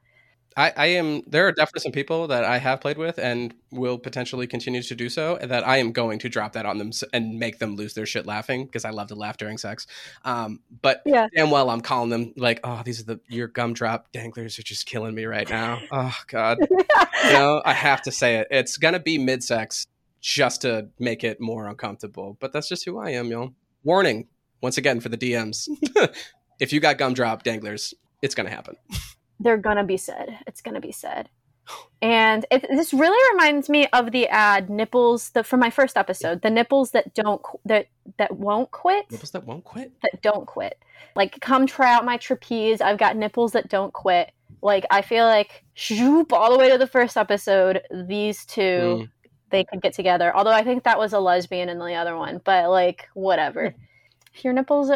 I, 0.58 0.74
I 0.76 0.86
am. 0.88 1.22
There 1.28 1.48
are 1.48 1.52
definitely 1.52 1.82
some 1.82 1.92
people 1.92 2.28
that 2.28 2.44
I 2.44 2.58
have 2.58 2.82
played 2.82 2.98
with 2.98 3.20
and 3.20 3.54
will 3.72 4.00
potentially 4.00 4.48
continue 4.48 4.82
to 4.82 4.96
do 4.96 5.08
so. 5.08 5.38
That 5.38 5.68
I 5.68 5.78
am 5.78 5.92
going 5.92 6.18
to 6.20 6.30
drop 6.30 6.54
that 6.54 6.66
on 6.66 6.80
them 6.80 6.90
and 7.14 7.38
make 7.38 7.60
them 7.60 7.76
lose 7.76 7.94
their 7.94 8.08
shit 8.08 8.26
laughing 8.26 8.66
because 8.66 8.84
I 8.84 8.90
love 8.90 9.10
to 9.10 9.16
laugh 9.16 9.38
during 9.38 9.60
sex. 9.60 9.86
Um, 10.26 10.62
but 10.82 11.04
Yeah. 11.06 11.28
damn 11.36 11.52
well 11.52 11.70
I'm 11.70 11.82
calling 11.82 12.10
them 12.10 12.34
like, 12.38 12.60
oh, 12.64 12.82
these 12.84 13.00
are 13.00 13.04
the 13.06 13.20
your 13.28 13.48
gumdrop 13.48 14.12
danglers 14.12 14.58
are 14.58 14.64
just 14.64 14.88
killing 14.88 15.14
me 15.14 15.26
right 15.26 15.48
now. 15.48 15.80
Oh 15.92 16.16
God, 16.28 16.58
you 16.60 16.78
know 17.32 17.62
I 17.64 17.74
have 17.74 18.02
to 18.04 18.12
say 18.12 18.38
it. 18.38 18.48
It's 18.50 18.78
gonna 18.78 19.00
be 19.00 19.20
mid 19.20 19.44
sex 19.44 19.86
just 20.22 20.64
to 20.64 20.90
make 20.98 21.24
it 21.24 21.40
more 21.40 21.68
uncomfortable. 21.68 22.36
But 22.40 22.52
that's 22.52 22.68
just 22.68 22.84
who 22.84 22.98
I 22.98 23.12
am, 23.12 23.28
y'all. 23.28 23.54
Warning 23.84 24.28
once 24.62 24.80
again 24.80 25.02
for 25.02 25.10
the 25.10 25.18
DMs. 25.18 25.68
if 26.60 26.74
you 26.74 26.80
got 26.80 26.98
gumdrop 26.98 27.44
danglers, 27.44 27.94
it's 28.24 28.34
gonna 28.34 28.50
happen. 28.50 28.76
They're 29.40 29.58
gonna 29.58 29.84
be 29.84 29.98
said. 29.98 30.40
It's 30.48 30.62
gonna 30.62 30.82
be 30.82 30.92
said. 30.92 31.30
And 32.02 32.46
it, 32.50 32.66
this 32.70 32.94
really 32.94 33.34
reminds 33.34 33.68
me 33.70 33.88
of 33.92 34.12
the 34.12 34.28
ad 34.30 34.70
nipples 34.70 35.32
the 35.32 35.44
from 35.44 35.60
my 35.60 35.70
first 35.70 35.98
episode. 35.98 36.42
The 36.42 36.50
nipples 36.50 36.92
that 36.92 37.14
don't 37.14 37.42
that 37.66 37.88
that 38.18 38.38
won't 38.38 38.72
quit. 38.72 39.12
Nipples 39.12 39.32
that 39.32 39.46
won't 39.46 39.64
quit. 39.66 39.92
that 40.02 40.22
don't 40.22 40.46
quit. 40.46 40.80
Like, 41.16 41.40
come 41.42 41.68
try 41.68 41.94
out 41.94 42.06
my 42.06 42.18
trapeze. 42.18 42.80
I've 42.80 42.98
got 43.00 43.18
nipples 43.18 43.52
that 43.54 43.70
don't 43.70 43.92
quit. 43.92 44.32
Like, 44.62 44.86
I 44.92 45.02
feel 45.02 45.26
like, 45.26 45.64
shoop, 45.74 46.32
all 46.32 46.52
the 46.52 46.58
way 46.58 46.70
to 46.72 46.78
the 46.78 46.88
first 46.88 47.18
episode, 47.18 47.82
these 47.92 48.46
two, 48.46 48.62
Mm. 49.06 49.10
they 49.50 49.64
could 49.64 49.82
get 49.82 49.94
together. 49.94 50.36
Although 50.36 50.52
I 50.52 50.64
think 50.64 50.84
that 50.84 50.98
was 51.00 51.14
a 51.14 51.20
lesbian 51.20 51.70
in 51.70 51.80
the 51.80 51.94
other 51.94 52.16
one, 52.18 52.40
but 52.44 52.70
like, 52.70 53.08
whatever. 53.14 53.74
If 54.34 54.44
your 54.44 54.54
nipples 54.54 54.92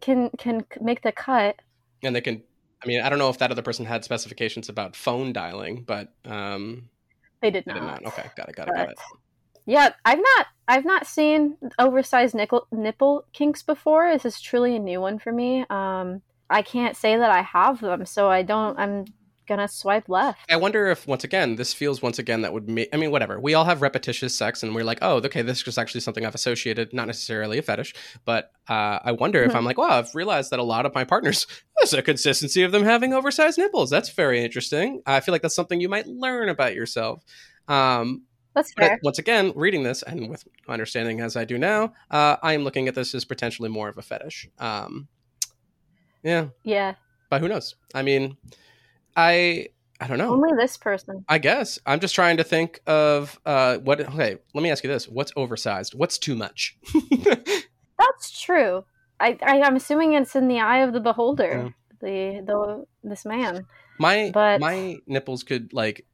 can 0.00 0.30
can 0.38 0.64
make 0.80 1.02
the 1.02 1.12
cut, 1.12 1.56
and 2.02 2.14
they 2.14 2.20
can 2.20 2.42
i 2.84 2.86
mean 2.86 3.00
i 3.00 3.08
don't 3.08 3.18
know 3.18 3.30
if 3.30 3.38
that 3.38 3.50
other 3.50 3.62
person 3.62 3.86
had 3.86 4.04
specifications 4.04 4.68
about 4.68 4.94
phone 4.94 5.32
dialing 5.32 5.82
but 5.82 6.12
um 6.24 6.88
they 7.40 7.50
did 7.50 7.64
they 7.66 7.72
did 7.72 7.82
not. 7.82 8.02
not 8.02 8.12
okay 8.12 8.30
got 8.36 8.48
it 8.48 8.54
got 8.54 8.68
it 8.68 8.74
got 8.74 8.88
it 8.90 8.98
Yeah, 9.66 9.90
I've 10.04 10.18
not 10.18 10.46
I've 10.68 10.84
not 10.84 11.06
seen 11.06 11.56
oversized 11.78 12.34
nickel, 12.34 12.66
nipple 12.70 13.24
kinks 13.32 13.62
before. 13.62 14.12
This 14.12 14.24
is 14.24 14.40
truly 14.40 14.76
a 14.76 14.78
new 14.78 15.00
one 15.00 15.18
for 15.18 15.32
me. 15.32 15.64
Um, 15.70 16.22
I 16.50 16.62
can't 16.62 16.96
say 16.96 17.16
that 17.16 17.30
I 17.30 17.42
have 17.42 17.80
them, 17.80 18.06
so 18.06 18.28
I 18.30 18.42
don't. 18.42 18.78
I'm 18.78 19.04
gonna 19.46 19.68
swipe 19.68 20.08
left. 20.08 20.38
i 20.50 20.56
wonder 20.56 20.86
if 20.88 21.06
once 21.06 21.24
again 21.24 21.56
this 21.56 21.72
feels 21.74 22.00
once 22.02 22.18
again 22.18 22.42
that 22.42 22.52
would 22.52 22.68
make 22.68 22.88
i 22.92 22.96
mean 22.96 23.10
whatever 23.10 23.38
we 23.38 23.54
all 23.54 23.64
have 23.64 23.82
repetitious 23.82 24.36
sex 24.36 24.62
and 24.62 24.74
we're 24.74 24.84
like 24.84 24.98
oh 25.02 25.16
okay 25.16 25.42
this 25.42 25.66
is 25.66 25.78
actually 25.78 26.00
something 26.00 26.24
i've 26.24 26.34
associated 26.34 26.92
not 26.92 27.06
necessarily 27.06 27.58
a 27.58 27.62
fetish 27.62 27.94
but 28.24 28.50
uh, 28.68 28.98
i 29.04 29.12
wonder 29.12 29.42
if 29.42 29.52
Mhm. 29.52 29.56
i'm 29.56 29.64
like 29.64 29.78
wow 29.78 29.90
i've 29.98 30.14
realized 30.14 30.50
that 30.50 30.58
a 30.58 30.62
lot 30.64 30.86
of 30.86 30.94
my 30.94 31.04
partners 31.04 31.46
there's 31.78 31.92
a 31.94 32.02
consistency 32.02 32.62
of 32.62 32.72
them 32.72 32.84
having 32.84 33.12
oversized 33.12 33.58
nipples 33.58 33.90
that's 33.90 34.10
very 34.10 34.42
interesting 34.44 35.02
i 35.06 35.20
feel 35.20 35.32
like 35.32 35.42
that's 35.42 35.54
something 35.54 35.80
you 35.80 35.88
might 35.88 36.06
learn 36.06 36.48
about 36.48 36.74
yourself 36.74 37.22
um, 37.68 38.24
That's 38.54 38.72
fair. 38.74 39.00
once 39.02 39.18
again, 39.18 39.52
reading 39.56 39.82
this 39.84 40.02
and 40.02 40.28
with 40.28 40.44
understanding 40.68 41.20
as 41.20 41.34
I 41.34 41.44
do 41.44 41.56
now, 41.58 41.92
uh, 42.10 42.36
I 42.42 42.52
am 42.52 42.62
looking 42.62 42.86
at 42.88 42.94
this 42.94 43.14
as 43.14 43.24
potentially 43.24 43.68
more 43.70 43.88
of 43.88 43.96
a 43.98 44.02
fetish. 44.02 44.48
Um, 44.58 45.08
yeah, 46.22 46.48
Yeah, 46.62 46.94
but 47.30 47.40
who 47.40 47.48
knows? 47.48 47.74
I 47.94 48.02
mean, 48.02 48.36
I 49.16 49.68
I 50.00 50.06
don't 50.06 50.18
know. 50.18 50.32
only 50.32 50.50
this 50.58 50.76
person. 50.76 51.24
I 51.28 51.38
guess 51.38 51.78
I'm 51.86 52.00
just 52.00 52.14
trying 52.14 52.36
to 52.38 52.44
think 52.44 52.80
of 52.86 53.38
uh, 53.46 53.78
what. 53.78 54.00
Okay, 54.00 54.36
let 54.54 54.62
me 54.62 54.70
ask 54.70 54.82
you 54.84 54.90
this: 54.90 55.08
What's 55.08 55.32
oversized? 55.36 55.94
What's 55.94 56.18
too 56.18 56.34
much? 56.34 56.76
That's 57.98 58.40
true. 58.40 58.84
I, 59.20 59.38
I 59.42 59.60
I'm 59.62 59.76
assuming 59.76 60.14
it's 60.14 60.34
in 60.34 60.48
the 60.48 60.60
eye 60.60 60.78
of 60.78 60.92
the 60.92 61.00
beholder. 61.00 61.72
The 62.00 62.42
the 62.46 62.84
this 63.02 63.24
man. 63.24 63.66
my 63.98 64.30
But- 64.34 64.60
my 64.60 64.96
nipples 65.06 65.42
could 65.42 65.72
like. 65.72 66.06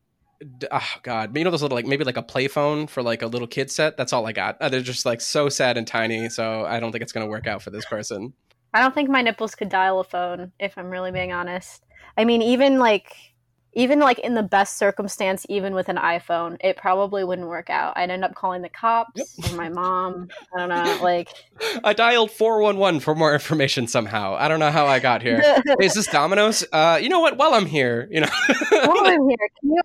Oh 0.71 0.89
God! 1.03 1.37
You 1.37 1.45
know 1.45 1.51
those 1.51 1.61
little 1.61 1.77
like 1.77 1.85
maybe 1.87 2.03
like 2.05 2.17
a 2.17 2.23
play 2.23 2.49
phone 2.49 2.87
for 2.87 3.03
like 3.03 3.21
a 3.21 3.27
little 3.27 3.47
kid 3.47 3.71
set. 3.71 3.99
That's 3.99 4.15
all 4.15 4.27
I 4.27 4.33
got. 4.33 4.57
Uh, 4.61 4.71
they're 4.71 4.81
just 4.81 5.05
like 5.05 5.21
so 5.21 5.51
sad 5.51 5.77
and 5.77 5.87
tiny. 5.87 6.31
So 6.31 6.65
I 6.65 6.81
don't 6.81 6.93
think 6.93 7.03
it's 7.03 7.13
gonna 7.13 7.27
work 7.27 7.47
out 7.47 7.61
for 7.61 7.69
this 7.69 7.85
person. 7.85 8.33
I 8.73 8.81
don't 8.81 8.95
think 8.95 9.11
my 9.11 9.21
nipples 9.21 9.55
could 9.55 9.69
dial 9.69 10.01
a 10.01 10.05
phone. 10.05 10.53
If 10.59 10.79
I'm 10.79 10.89
really 10.89 11.11
being 11.13 11.33
honest. 11.33 11.85
I 12.17 12.25
mean, 12.25 12.43
even 12.43 12.79
like 12.79 13.15
even 13.73 14.01
like 14.01 14.19
in 14.19 14.35
the 14.35 14.43
best 14.43 14.79
circumstance, 14.79 15.47
even 15.49 15.75
with 15.75 15.89
an 15.89 15.97
iPhone, 15.97 16.57
it 16.61 16.77
probably 16.77 17.23
wouldn't 17.23 17.47
work 17.47 17.71
out. 17.71 17.93
I'd 17.97 18.11
end 18.11 18.25
up 18.25 18.35
calling 18.35 18.63
the 18.63 18.69
cops 18.69 19.39
or 19.49 19.57
my 19.57 19.69
mom. 19.69 20.29
I 20.55 20.59
don't 20.59 20.69
know. 20.69 20.99
Like, 21.11 21.29
I 21.85 21.93
dialed 21.93 22.31
411 22.31 23.01
for 23.01 23.15
more 23.15 23.33
information 23.33 23.87
somehow. 23.87 24.35
I 24.35 24.49
don't 24.49 24.59
know 24.61 24.71
how 24.71 24.87
I 24.87 24.99
got 24.99 25.23
here. 25.23 25.41
Is 25.81 25.95
this 25.95 26.07
Domino's? 26.07 26.65
Uh, 26.73 26.99
you 27.01 27.09
know 27.09 27.21
what? 27.21 27.37
While 27.37 27.55
I'm 27.55 27.65
here, 27.67 28.09
you 28.11 28.21
know. 28.21 28.29
while 28.71 29.07
I'm 29.07 29.29
here, 29.29 29.49
can 29.61 29.71
you 29.71 29.83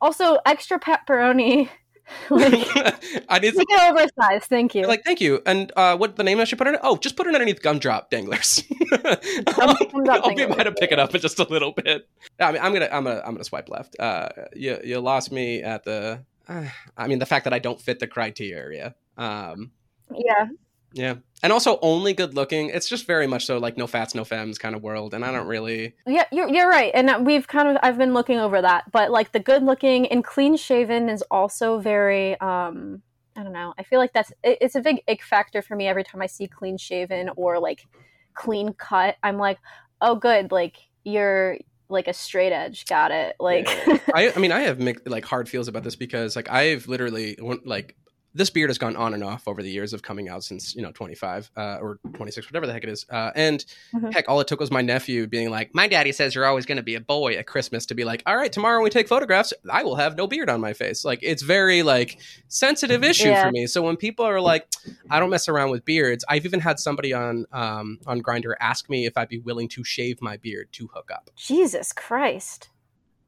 also 0.00 0.38
extra 0.44 0.78
pepperoni? 0.78 1.68
like, 2.30 2.52
I 3.28 3.38
need 3.38 3.54
make 3.54 3.68
it 3.70 3.90
oversized. 3.90 4.44
Thank 4.44 4.74
you. 4.74 4.86
like 4.86 5.02
thank 5.04 5.20
you. 5.20 5.40
And 5.46 5.72
uh, 5.76 5.96
what 5.96 6.16
the 6.16 6.24
name 6.24 6.40
I 6.40 6.44
should 6.44 6.58
put 6.58 6.66
in 6.68 6.74
it? 6.74 6.80
Oh, 6.82 6.96
just 6.96 7.16
put 7.16 7.26
it 7.26 7.34
underneath 7.34 7.62
gumdrop 7.62 8.10
danglers. 8.10 8.62
Gumdrop 8.90 10.24
I'll 10.24 10.34
be 10.34 10.46
by 10.46 10.64
to 10.64 10.72
pick 10.72 10.92
it 10.92 10.98
up 10.98 11.14
in 11.14 11.20
just 11.20 11.38
a 11.38 11.44
little 11.44 11.72
bit. 11.72 12.08
I 12.38 12.52
mean, 12.52 12.62
I'm 12.62 12.72
gonna, 12.72 12.88
I'm 12.92 13.04
gonna, 13.04 13.22
I'm 13.24 13.34
gonna 13.34 13.44
swipe 13.44 13.68
left. 13.68 13.98
Uh, 13.98 14.28
you, 14.54 14.78
you 14.84 15.00
lost 15.00 15.32
me 15.32 15.62
at 15.62 15.84
the. 15.84 16.24
Uh, 16.48 16.64
I 16.96 17.08
mean, 17.08 17.18
the 17.18 17.26
fact 17.26 17.44
that 17.44 17.52
I 17.52 17.58
don't 17.58 17.80
fit 17.80 18.00
the 18.00 18.06
criteria. 18.06 18.94
Um, 19.16 19.72
yeah, 20.12 20.46
yeah, 20.92 21.14
and 21.42 21.52
also 21.52 21.78
only 21.82 22.12
good 22.12 22.34
looking. 22.34 22.70
It's 22.70 22.88
just 22.88 23.06
very 23.06 23.26
much 23.26 23.46
so 23.46 23.58
like 23.58 23.76
no 23.76 23.86
fats, 23.86 24.14
no 24.14 24.24
femmes 24.24 24.58
kind 24.58 24.74
of 24.74 24.82
world, 24.82 25.14
and 25.14 25.24
I 25.24 25.32
don't 25.32 25.46
really. 25.46 25.94
Yeah, 26.06 26.24
you're, 26.32 26.48
you're 26.48 26.68
right. 26.68 26.90
And 26.94 27.26
we've 27.26 27.46
kind 27.48 27.68
of, 27.68 27.78
I've 27.82 27.98
been 27.98 28.14
looking 28.14 28.38
over 28.38 28.60
that. 28.60 28.90
But 28.92 29.10
like 29.10 29.32
the 29.32 29.40
good 29.40 29.62
looking 29.62 30.06
and 30.08 30.24
clean 30.24 30.56
shaven 30.56 31.08
is 31.08 31.22
also 31.30 31.78
very, 31.78 32.38
um, 32.40 33.02
I 33.36 33.42
don't 33.42 33.52
know. 33.52 33.72
I 33.78 33.82
feel 33.84 33.98
like 33.98 34.12
that's, 34.12 34.32
it, 34.42 34.58
it's 34.60 34.74
a 34.74 34.80
big 34.80 35.02
ick 35.08 35.22
factor 35.22 35.62
for 35.62 35.76
me 35.76 35.86
every 35.88 36.04
time 36.04 36.20
I 36.20 36.26
see 36.26 36.46
clean 36.46 36.76
shaven 36.76 37.30
or 37.36 37.58
like 37.58 37.86
clean 38.34 38.72
cut. 38.74 39.16
I'm 39.22 39.38
like, 39.38 39.58
oh, 40.00 40.16
good. 40.16 40.52
Like 40.52 40.76
you're 41.04 41.58
like 41.88 42.06
a 42.06 42.12
straight 42.12 42.52
edge. 42.52 42.86
Got 42.86 43.10
it. 43.12 43.36
Like, 43.40 43.68
I, 44.14 44.32
I 44.34 44.38
mean, 44.38 44.52
I 44.52 44.60
have 44.60 44.78
mixed, 44.78 45.08
like 45.08 45.24
hard 45.24 45.48
feels 45.48 45.68
about 45.68 45.84
this 45.84 45.96
because 45.96 46.36
like 46.36 46.50
I've 46.50 46.86
literally 46.86 47.36
like 47.64 47.96
this 48.32 48.48
beard 48.50 48.70
has 48.70 48.78
gone 48.78 48.94
on 48.96 49.12
and 49.14 49.24
off 49.24 49.48
over 49.48 49.62
the 49.62 49.70
years 49.70 49.92
of 49.92 50.02
coming 50.02 50.28
out 50.28 50.44
since 50.44 50.74
you 50.74 50.82
know 50.82 50.92
25 50.92 51.50
uh, 51.56 51.78
or 51.80 51.98
26 52.14 52.46
whatever 52.48 52.66
the 52.66 52.72
heck 52.72 52.84
it 52.84 52.88
is 52.90 53.04
uh, 53.10 53.30
and 53.34 53.64
Mhm. 53.94 54.12
heck 54.12 54.28
all 54.28 54.40
it 54.40 54.46
took 54.46 54.60
was 54.60 54.70
my 54.70 54.82
nephew 54.82 55.26
being 55.26 55.50
like 55.50 55.70
my 55.74 55.88
daddy 55.88 56.12
says 56.12 56.34
you're 56.34 56.44
always 56.46 56.64
going 56.66 56.76
to 56.76 56.82
be 56.82 56.94
a 56.94 57.00
boy 57.00 57.34
at 57.34 57.46
christmas 57.46 57.86
to 57.86 57.94
be 57.94 58.04
like 58.04 58.22
all 58.26 58.36
right 58.36 58.52
tomorrow 58.52 58.78
when 58.78 58.84
we 58.84 58.90
take 58.90 59.08
photographs 59.08 59.52
i 59.70 59.82
will 59.82 59.96
have 59.96 60.16
no 60.16 60.26
beard 60.28 60.48
on 60.48 60.60
my 60.60 60.72
face 60.72 61.04
like 61.04 61.18
it's 61.22 61.42
very 61.42 61.82
like 61.82 62.18
sensitive 62.48 63.02
issue 63.02 63.30
Yeah. 63.30 63.42
for 63.46 63.50
me 63.50 63.66
so 63.66 63.82
when 63.82 63.96
people 63.96 64.24
are 64.24 64.40
like 64.40 64.66
i 65.10 65.18
don't 65.18 65.30
mess 65.30 65.48
around 65.48 65.70
with 65.70 65.84
beards 65.84 66.24
i've 66.28 66.44
even 66.44 66.60
had 66.60 66.78
somebody 66.78 67.12
on 67.12 67.46
um, 67.52 67.98
on 68.06 68.22
Grindr 68.22 68.54
ask 68.60 68.88
me 68.88 69.06
if 69.06 69.16
i'd 69.18 69.28
be 69.28 69.38
willing 69.38 69.68
to 69.70 69.82
shave 69.84 70.22
my 70.22 70.36
beard 70.36 70.68
to 70.72 70.88
hook 70.94 71.10
up 71.12 71.30
Jesus 71.36 71.92
Christ. 71.92 72.68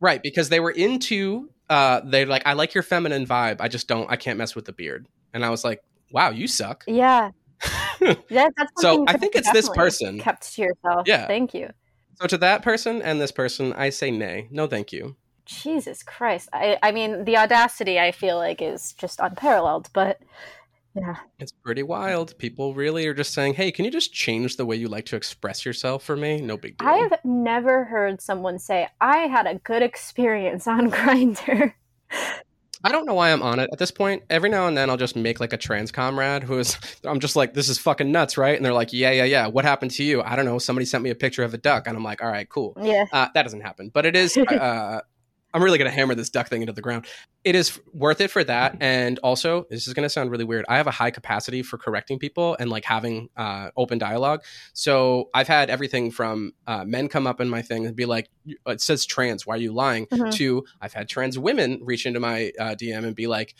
Right, 0.02 0.22
because 0.22 0.48
they 0.50 0.60
were 0.60 0.72
into 0.72 1.48
uh 1.70 2.00
they're 2.04 2.26
like, 2.26 2.42
I 2.44 2.52
like 2.54 2.74
your 2.74 2.82
feminine 2.82 3.24
vibe. 3.24 3.58
I 3.60 3.68
just 3.68 3.86
don't 3.88 4.10
I 4.10 4.16
can't 4.16 4.36
mess 4.36 4.54
with 4.54 4.64
the 4.66 4.72
beard. 4.72 5.06
And 5.32 5.44
I 5.44 5.50
was 5.50 5.64
like, 5.64 5.80
Wow, 6.10 6.30
you 6.30 6.46
suck. 6.48 6.84
Yeah. 6.86 7.30
Yeah, 8.28 8.48
that's 8.56 8.72
So, 8.80 9.04
I 9.06 9.16
think 9.16 9.36
it's 9.36 9.50
this 9.52 9.68
person. 9.68 10.18
kept 10.18 10.52
to 10.56 10.62
yourself. 10.62 11.06
Yeah. 11.06 11.26
Thank 11.28 11.54
you. 11.54 11.70
so 12.20 12.26
to 12.26 12.36
that 12.38 12.62
person 12.62 13.00
and 13.00 13.20
this 13.20 13.30
person, 13.32 13.72
I 13.74 13.90
say 13.90 14.10
nay. 14.10 14.48
No, 14.50 14.66
thank 14.66 14.92
you. 14.92 15.14
Jesus 15.46 16.02
Christ. 16.02 16.48
I 16.52 16.78
I 16.82 16.90
mean 16.92 17.24
the 17.24 17.36
audacity 17.36 17.98
I 18.00 18.10
feel 18.12 18.36
like 18.38 18.60
is 18.60 18.92
just 18.94 19.20
unparalleled, 19.20 19.88
but 19.92 20.20
yeah. 20.94 21.16
It's 21.38 21.52
pretty 21.52 21.82
wild. 21.82 22.36
People 22.38 22.74
really 22.74 23.06
are 23.06 23.14
just 23.14 23.32
saying, 23.32 23.54
"Hey, 23.54 23.72
can 23.72 23.84
you 23.84 23.90
just 23.90 24.12
change 24.12 24.56
the 24.56 24.66
way 24.66 24.76
you 24.76 24.88
like 24.88 25.06
to 25.06 25.16
express 25.16 25.64
yourself 25.64 26.04
for 26.04 26.16
me?" 26.16 26.40
No 26.40 26.56
big 26.56 26.76
deal. 26.78 26.88
I 26.88 26.96
have 26.98 27.18
never 27.24 27.84
heard 27.84 28.20
someone 28.20 28.58
say, 28.58 28.88
I 29.00 29.28
had 29.28 29.46
a 29.46 29.54
good 29.56 29.82
experience 29.82 30.66
on 30.66 30.90
Grindr. 30.90 31.72
I 32.84 32.90
don't 32.90 33.06
know 33.06 33.14
why 33.14 33.32
I'm 33.32 33.42
on 33.42 33.60
it 33.60 33.70
at 33.72 33.78
this 33.78 33.92
point. 33.92 34.24
Every 34.28 34.50
now 34.50 34.66
and 34.66 34.76
then, 34.76 34.90
I'll 34.90 34.96
just 34.96 35.14
make 35.14 35.38
like 35.38 35.52
a 35.52 35.56
trans 35.56 35.92
comrade 35.92 36.42
who 36.42 36.58
is. 36.58 36.76
I'm 37.04 37.20
just 37.20 37.36
like, 37.36 37.54
"This 37.54 37.68
is 37.68 37.78
fucking 37.78 38.10
nuts, 38.10 38.36
right?" 38.36 38.56
And 38.56 38.64
they're 38.64 38.72
like, 38.72 38.92
"Yeah, 38.92 39.12
yeah, 39.12 39.24
yeah. 39.24 39.46
What 39.46 39.64
happened 39.64 39.92
to 39.92 40.04
you?" 40.04 40.20
I 40.22 40.36
don't 40.36 40.44
know. 40.44 40.58
Somebody 40.58 40.84
sent 40.84 41.04
me 41.04 41.10
a 41.10 41.14
picture 41.14 41.44
of 41.44 41.54
a 41.54 41.58
duck, 41.58 41.86
and 41.86 41.96
I'm 41.96 42.04
like, 42.04 42.22
"All 42.22 42.28
right, 42.28 42.48
cool." 42.48 42.76
yeah. 42.80 43.06
Uh, 43.12 43.28
that 43.34 43.44
doesn't 43.44 43.60
happen, 43.60 43.90
but 43.92 44.04
it 44.04 44.16
is. 44.16 44.36
Uh, 44.36 45.00
I'm 45.54 45.62
really 45.62 45.78
gonna 45.78 45.90
hammer 45.90 46.14
this 46.14 46.30
duck 46.30 46.48
thing 46.48 46.62
into 46.62 46.72
the 46.72 46.80
ground. 46.82 47.06
It 47.44 47.54
is 47.54 47.78
worth 47.92 48.20
it 48.20 48.30
for 48.30 48.42
that, 48.44 48.76
and 48.80 49.18
also 49.18 49.66
this 49.70 49.86
is 49.86 49.94
gonna 49.94 50.08
sound 50.08 50.30
really 50.30 50.44
weird. 50.44 50.64
I 50.68 50.76
have 50.76 50.86
a 50.86 50.90
high 50.92 51.10
capacity 51.10 51.62
for 51.62 51.76
correcting 51.78 52.18
people 52.18 52.56
and 52.58 52.70
like 52.70 52.84
having 52.84 53.28
uh, 53.36 53.70
open 53.76 53.98
dialogue. 53.98 54.42
So 54.72 55.28
I've 55.34 55.48
had 55.48 55.68
everything 55.70 56.10
from 56.10 56.52
uh, 56.66 56.84
men 56.84 57.08
come 57.08 57.26
up 57.26 57.40
in 57.40 57.48
my 57.48 57.62
thing 57.62 57.86
and 57.86 57.94
be 57.94 58.06
like, 58.06 58.30
"It 58.66 58.80
says 58.80 59.04
trans. 59.04 59.46
Why 59.46 59.54
are 59.54 59.58
you 59.58 59.72
lying?" 59.72 60.06
Mhm. 60.06 60.32
To 60.34 60.64
I've 60.80 60.92
had 60.94 61.08
trans 61.08 61.38
women 61.38 61.80
reach 61.82 62.06
into 62.06 62.20
my 62.20 62.52
uh, 62.58 62.74
DM 62.74 63.04
and 63.04 63.14
be 63.14 63.26
like, 63.26 63.54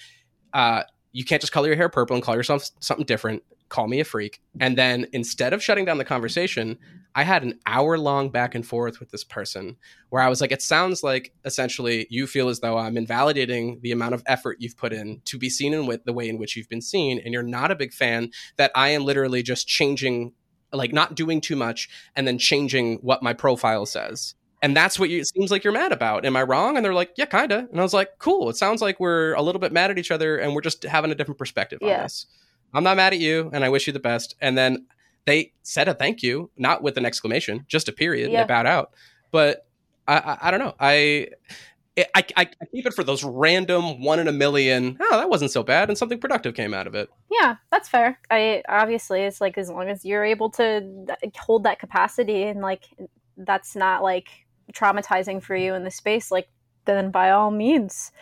uh, 0.55 0.85
"You 1.13 1.25
can't 1.25 1.41
just 1.43 1.53
color 1.53 1.67
your 1.69 1.77
hair 1.77 1.89
purple 1.89 2.15
and 2.17 2.23
call 2.25 2.37
yourself 2.37 2.71
something 2.81 3.07
different." 3.07 3.43
Call 3.73 3.89
me 3.89 4.01
a 4.01 4.05
freak. 4.05 4.43
And 4.61 4.77
then 4.77 5.07
instead 5.15 5.55
of 5.55 5.63
shutting 5.63 5.87
down 5.87 5.97
the 5.97 6.05
conversation, 6.05 6.79
I 7.15 7.23
had 7.23 7.43
an 7.43 7.59
hour 7.65 7.97
long 7.97 8.29
back 8.29 8.55
and 8.55 8.67
forth 8.67 9.01
with 9.01 9.11
this 9.11 9.25
person 9.25 9.79
where 10.11 10.21
I 10.21 10.29
was 10.29 10.43
like, 10.43 10.53
it 10.53 10.61
sounds 10.61 11.03
like 11.03 11.33
essentially 11.47 12.07
you 12.11 12.27
feel 12.27 12.51
as 12.51 12.61
though 12.61 12.77
I'm 12.77 12.99
invalidating 12.99 13.81
the 13.81 13.91
amount 13.93 14.13
of 14.13 14.23
effort 14.27 14.59
you've 14.61 14.77
put 14.77 14.93
in 14.93 15.23
to 15.25 15.39
be 15.39 15.49
seen 15.49 15.73
in 15.73 15.87
with 15.87 16.05
the 16.05 16.13
way 16.13 16.29
in 16.29 16.37
which 16.37 16.55
you've 16.55 16.69
been 16.69 16.83
seen. 16.83 17.19
And 17.25 17.33
you're 17.33 17.43
not 17.43 17.71
a 17.71 17.75
big 17.75 17.95
fan 17.95 18.31
that 18.59 18.73
I 18.75 18.91
am 18.91 19.07
literally 19.07 19.43
just 19.43 19.67
changing, 19.67 20.35
like 20.71 20.93
not 20.93 21.15
doing 21.15 21.41
too 21.41 21.57
much 21.57 21.89
and 22.15 22.27
then 22.29 22.37
changing 22.37 22.99
what 22.99 23.23
my 23.23 23.33
profile 23.33 23.87
says. 23.87 24.35
And 24.61 24.77
that's 24.77 24.99
what 24.99 25.09
you, 25.09 25.21
it 25.21 25.29
seems 25.29 25.51
like 25.51 25.65
you're 25.65 25.73
mad 25.73 25.93
about. 25.93 26.27
Am 26.27 26.37
I 26.37 26.43
wrong? 26.43 26.77
And 26.77 26.85
they're 26.85 26.93
like, 26.93 27.13
yeah, 27.17 27.25
kind 27.25 27.53
of. 27.53 27.71
And 27.71 27.81
I 27.81 27.83
was 27.83 27.95
like, 27.95 28.11
cool. 28.19 28.51
It 28.51 28.57
sounds 28.57 28.83
like 28.83 29.01
we're 29.01 29.33
a 29.33 29.41
little 29.43 29.61
bit 29.61 29.73
mad 29.73 29.91
at 29.91 29.99
each 29.99 30.11
other 30.11 30.37
and 30.37 30.55
we're 30.55 30.61
just 30.61 30.83
having 30.85 31.11
a 31.11 31.15
different 31.15 31.39
perspective 31.39 31.79
on 31.83 31.89
Yeah. 31.89 32.03
this. 32.03 32.27
I'm 32.75 32.85
not 32.85 32.97
mad 32.97 33.13
at 33.13 33.19
you 33.19 33.51
and 33.53 33.65
I 33.65 33.69
wish 33.69 33.87
you 33.87 33.93
the 33.93 34.01
best. 34.01 34.37
And 34.41 34.57
then 34.57 34.87
they 35.27 35.53
said 35.63 35.89
a 35.89 35.95
thank 35.95 36.23
you, 36.23 36.51
not 36.57 36.83
with 36.83 36.97
an 36.97 37.05
exclamation, 37.05 37.65
just 37.69 37.89
a 37.89 37.93
period. 37.93 38.31
and 38.31 38.35
They 38.39 38.45
bowed 38.45 38.67
out. 38.67 38.93
But 39.31 39.67
I, 40.09 40.19
I, 40.19 40.39
I 40.43 40.51
don't 40.51 40.61
know. 40.61 40.75
I, 40.81 41.29
I, 41.97 42.05
I, 42.15 42.25
I 42.37 42.65
keep 42.75 42.87
it 42.87 42.95
for 42.95 43.05
those 43.05 43.23
random 43.23 44.03
one 44.03 44.19
in 44.19 44.27
a 44.27 44.33
million. 44.33 44.97
Oh, 45.01 45.19
that 45.19 45.29
wasn't 45.29 45.51
so 45.51 45.63
bad, 45.63 45.91
and 45.91 45.99
something 45.99 46.19
productive 46.19 46.55
came 46.55 46.73
out 46.73 46.87
of 46.87 46.95
it. 46.95 47.11
Yeah, 47.31 47.57
that's 47.71 47.89
fair. 47.89 48.19
I 48.31 48.63
obviously 48.67 49.21
it's 49.21 49.41
like 49.43 49.59
as 49.59 49.69
long 49.69 49.89
as 49.89 50.05
you're 50.05 50.25
able 50.25 50.49
to 50.53 51.07
hold 51.39 51.65
that 51.65 51.79
capacity 51.79 52.45
and 52.45 52.63
like 52.63 52.85
that's 53.37 53.77
not 53.77 54.03
like 54.03 54.29
traumatizing 54.73 55.43
for 55.43 55.55
you 55.55 55.75
in 55.75 55.85
the 55.85 55.91
space, 55.91 56.31
like 56.31 56.49
then 56.85 57.11
by 57.11 57.31
all 57.31 57.51
means. 57.51 58.13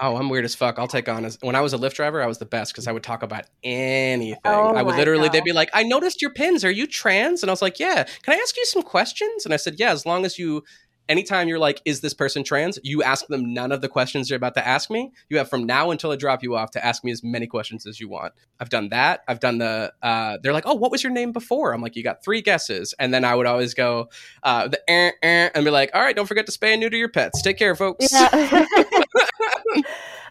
Oh, 0.00 0.16
I'm 0.16 0.28
weird 0.28 0.44
as 0.44 0.54
fuck. 0.54 0.78
I'll 0.78 0.88
take 0.88 1.08
on 1.08 1.24
as 1.24 1.38
when 1.40 1.54
I 1.56 1.60
was 1.60 1.72
a 1.72 1.78
Lyft 1.78 1.94
driver, 1.94 2.22
I 2.22 2.26
was 2.26 2.38
the 2.38 2.46
best 2.46 2.72
because 2.72 2.86
I 2.86 2.92
would 2.92 3.02
talk 3.02 3.22
about 3.22 3.44
anything. 3.64 4.40
Oh 4.44 4.74
I 4.74 4.82
would 4.82 4.96
literally, 4.96 5.28
they'd 5.28 5.44
be 5.44 5.52
like, 5.52 5.70
"I 5.74 5.82
noticed 5.82 6.22
your 6.22 6.32
pins. 6.32 6.64
Are 6.64 6.70
you 6.70 6.86
trans?" 6.86 7.42
And 7.42 7.50
I 7.50 7.52
was 7.52 7.62
like, 7.62 7.80
"Yeah." 7.80 8.04
Can 8.22 8.34
I 8.34 8.38
ask 8.38 8.56
you 8.56 8.64
some 8.66 8.82
questions? 8.82 9.44
And 9.44 9.52
I 9.52 9.56
said, 9.56 9.76
"Yeah." 9.78 9.90
As 9.92 10.06
long 10.06 10.24
as 10.24 10.38
you, 10.38 10.62
anytime 11.08 11.48
you're 11.48 11.58
like, 11.58 11.80
"Is 11.84 12.00
this 12.00 12.14
person 12.14 12.44
trans?" 12.44 12.78
You 12.82 13.02
ask 13.02 13.26
them 13.26 13.52
none 13.52 13.72
of 13.72 13.80
the 13.80 13.88
questions 13.88 14.30
you're 14.30 14.36
about 14.36 14.54
to 14.54 14.66
ask 14.66 14.90
me. 14.90 15.12
You 15.28 15.38
have 15.38 15.48
from 15.48 15.64
now 15.64 15.90
until 15.90 16.10
I 16.10 16.16
drop 16.16 16.42
you 16.42 16.56
off 16.56 16.70
to 16.72 16.84
ask 16.84 17.04
me 17.04 17.10
as 17.10 17.22
many 17.22 17.46
questions 17.46 17.86
as 17.86 18.00
you 18.00 18.08
want. 18.08 18.32
I've 18.60 18.70
done 18.70 18.88
that. 18.90 19.20
I've 19.28 19.40
done 19.40 19.58
the. 19.58 19.92
Uh, 20.02 20.38
they're 20.42 20.52
like, 20.52 20.66
"Oh, 20.66 20.74
what 20.74 20.90
was 20.90 21.02
your 21.02 21.12
name 21.12 21.32
before?" 21.32 21.72
I'm 21.72 21.80
like, 21.80 21.96
"You 21.96 22.02
got 22.02 22.24
three 22.24 22.42
guesses," 22.42 22.94
and 22.98 23.12
then 23.12 23.24
I 23.24 23.34
would 23.34 23.46
always 23.46 23.74
go 23.74 24.08
uh, 24.42 24.68
the 24.68 24.80
eh, 24.90 25.12
eh, 25.22 25.50
and 25.54 25.64
be 25.64 25.70
like, 25.70 25.90
"All 25.94 26.02
right, 26.02 26.14
don't 26.14 26.26
forget 26.26 26.46
to 26.46 26.52
spay 26.52 26.72
and 26.72 26.80
neuter 26.80 26.96
your 26.96 27.08
pets. 27.08 27.42
Take 27.42 27.58
care, 27.58 27.74
folks." 27.74 28.08
Yeah. 28.12 28.66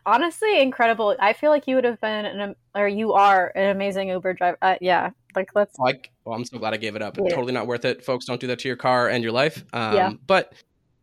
Honestly, 0.05 0.61
incredible. 0.61 1.17
I 1.19 1.33
feel 1.33 1.49
like 1.49 1.67
you 1.67 1.75
would 1.75 1.83
have 1.83 1.99
been 1.99 2.25
an 2.25 2.55
or 2.73 2.87
you 2.87 3.11
are 3.11 3.51
an 3.55 3.71
amazing 3.71 4.07
Uber 4.07 4.35
driver. 4.35 4.57
Uh, 4.61 4.75
yeah, 4.79 5.09
like 5.35 5.51
let's 5.53 5.77
Like, 5.77 6.11
well, 6.23 6.35
I'm 6.35 6.45
so 6.45 6.57
glad 6.57 6.73
I 6.73 6.77
gave 6.77 6.95
it 6.95 7.01
up. 7.01 7.17
Yeah. 7.17 7.29
Totally 7.29 7.51
not 7.51 7.67
worth 7.67 7.83
it, 7.83 8.05
folks. 8.05 8.25
Don't 8.25 8.39
do 8.39 8.47
that 8.47 8.59
to 8.59 8.67
your 8.69 8.77
car 8.77 9.09
and 9.09 9.21
your 9.21 9.33
life. 9.33 9.65
Um, 9.73 9.95
Yeah. 9.95 10.11
But 10.25 10.53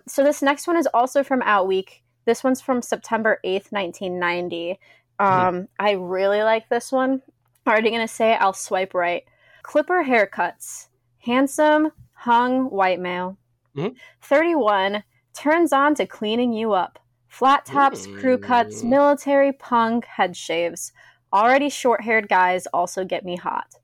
so 0.07 0.23
this 0.25 0.43
next 0.43 0.67
one 0.67 0.77
is 0.77 0.89
also 0.95 1.23
from 1.23 1.41
OutWeek. 1.43 2.01
This 2.25 2.43
one's 2.45 2.61
from 2.61 2.83
September 2.83 3.39
8th, 3.45 3.71
1990. 3.73 4.79
Um, 5.19 5.69
I 5.79 5.93
really 5.93 6.43
like 6.43 6.69
this 6.69 6.91
one. 6.91 7.23
Already 7.67 7.91
gonna 7.91 8.09
say 8.09 8.33
it, 8.33 8.41
I'll 8.41 8.53
swipe 8.53 8.95
right. 8.95 9.23
Clipper 9.63 10.05
haircuts. 10.05 10.89
Handsome, 11.21 11.93
hung 12.13 12.71
white 12.71 13.01
male. 13.01 13.39
Mhm. 13.77 13.97
31. 14.23 15.05
Turns 15.35 15.73
on 15.73 15.95
to 15.97 16.07
cleaning 16.07 16.53
you 16.53 16.73
up. 16.73 16.99
Flat 17.29 17.65
tops, 17.65 18.07
crew 18.07 18.39
cuts, 18.39 18.83
Mm. 18.83 18.89
military 18.91 19.53
punk 19.53 20.05
head 20.05 20.37
shaves. 20.37 20.93
Already 21.33 21.69
short 21.69 22.03
haired 22.03 22.29
guys 22.29 22.67
also 22.69 23.05
get 23.05 23.25
me 23.25 23.37
hot. 23.37 23.75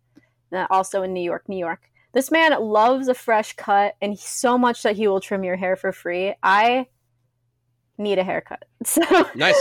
Uh, 0.53 0.67
also 0.71 1.03
in 1.03 1.13
New 1.13 1.23
York, 1.23 1.49
New 1.49 1.57
York. 1.59 1.90
This 2.13 2.31
man 2.31 2.53
loves 2.61 3.09
a 3.09 3.15
fresh 3.15 3.53
cut 3.55 3.95
and 4.03 4.13
he- 4.13 4.19
so 4.19 4.59
much 4.59 4.83
that 4.83 4.97
he 4.97 5.07
will 5.07 5.21
trim 5.21 5.45
your 5.45 5.57
hair 5.57 5.77
for 5.77 5.93
free. 5.93 6.35
I 6.43 6.87
need 7.99 8.19
a 8.19 8.25
haircut. 8.25 8.65
So 8.85 9.03
Nice. 9.35 9.61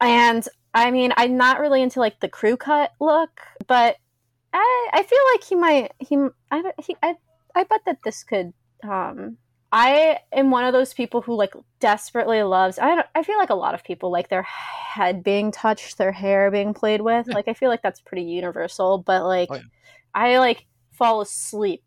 And 0.00 0.46
I 0.74 0.90
mean, 0.90 1.12
I'm 1.16 1.36
not 1.36 1.60
really 1.60 1.82
into 1.82 1.98
like 2.00 2.20
the 2.20 2.28
crew 2.28 2.56
cut 2.56 2.92
look, 3.00 3.40
but 3.66 3.96
I 4.52 4.88
I 4.92 5.02
feel 5.02 5.18
like 5.32 5.44
he 5.44 5.54
might 5.56 5.92
he 5.98 6.16
I 6.50 6.62
he 6.84 6.96
I 7.02 7.14
I 7.54 7.64
bet 7.64 7.80
that 7.86 7.98
this 8.04 8.22
could 8.22 8.52
um 8.84 9.38
I 9.72 10.18
am 10.32 10.50
one 10.50 10.64
of 10.64 10.72
those 10.72 10.94
people 10.94 11.20
who 11.20 11.34
like 11.34 11.52
desperately 11.80 12.42
loves 12.42 12.78
I 12.78 12.94
don't, 12.94 13.06
I 13.14 13.22
feel 13.22 13.38
like 13.38 13.50
a 13.50 13.54
lot 13.54 13.74
of 13.74 13.84
people 13.84 14.10
like 14.10 14.28
their 14.28 14.42
head 14.42 15.22
being 15.24 15.50
touched, 15.50 15.98
their 15.98 16.12
hair 16.12 16.50
being 16.50 16.72
played 16.74 17.00
with. 17.00 17.26
Yeah. 17.28 17.34
Like 17.34 17.48
I 17.48 17.54
feel 17.54 17.68
like 17.70 17.82
that's 17.82 18.00
pretty 18.00 18.22
universal, 18.24 18.98
but 18.98 19.24
like 19.24 19.48
Oh, 19.50 19.56
yeah. 19.56 19.62
I 20.14 20.38
like 20.38 20.66
fall 20.98 21.20
asleep 21.20 21.84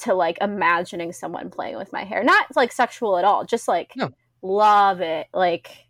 to 0.00 0.14
like 0.14 0.38
imagining 0.40 1.12
someone 1.12 1.50
playing 1.50 1.76
with 1.76 1.92
my 1.92 2.04
hair. 2.04 2.22
Not 2.22 2.46
like 2.56 2.72
sexual 2.72 3.18
at 3.18 3.24
all, 3.24 3.44
just 3.44 3.66
like 3.68 3.92
No. 3.96 4.10
love 4.42 5.00
it. 5.00 5.26
Like 5.34 5.86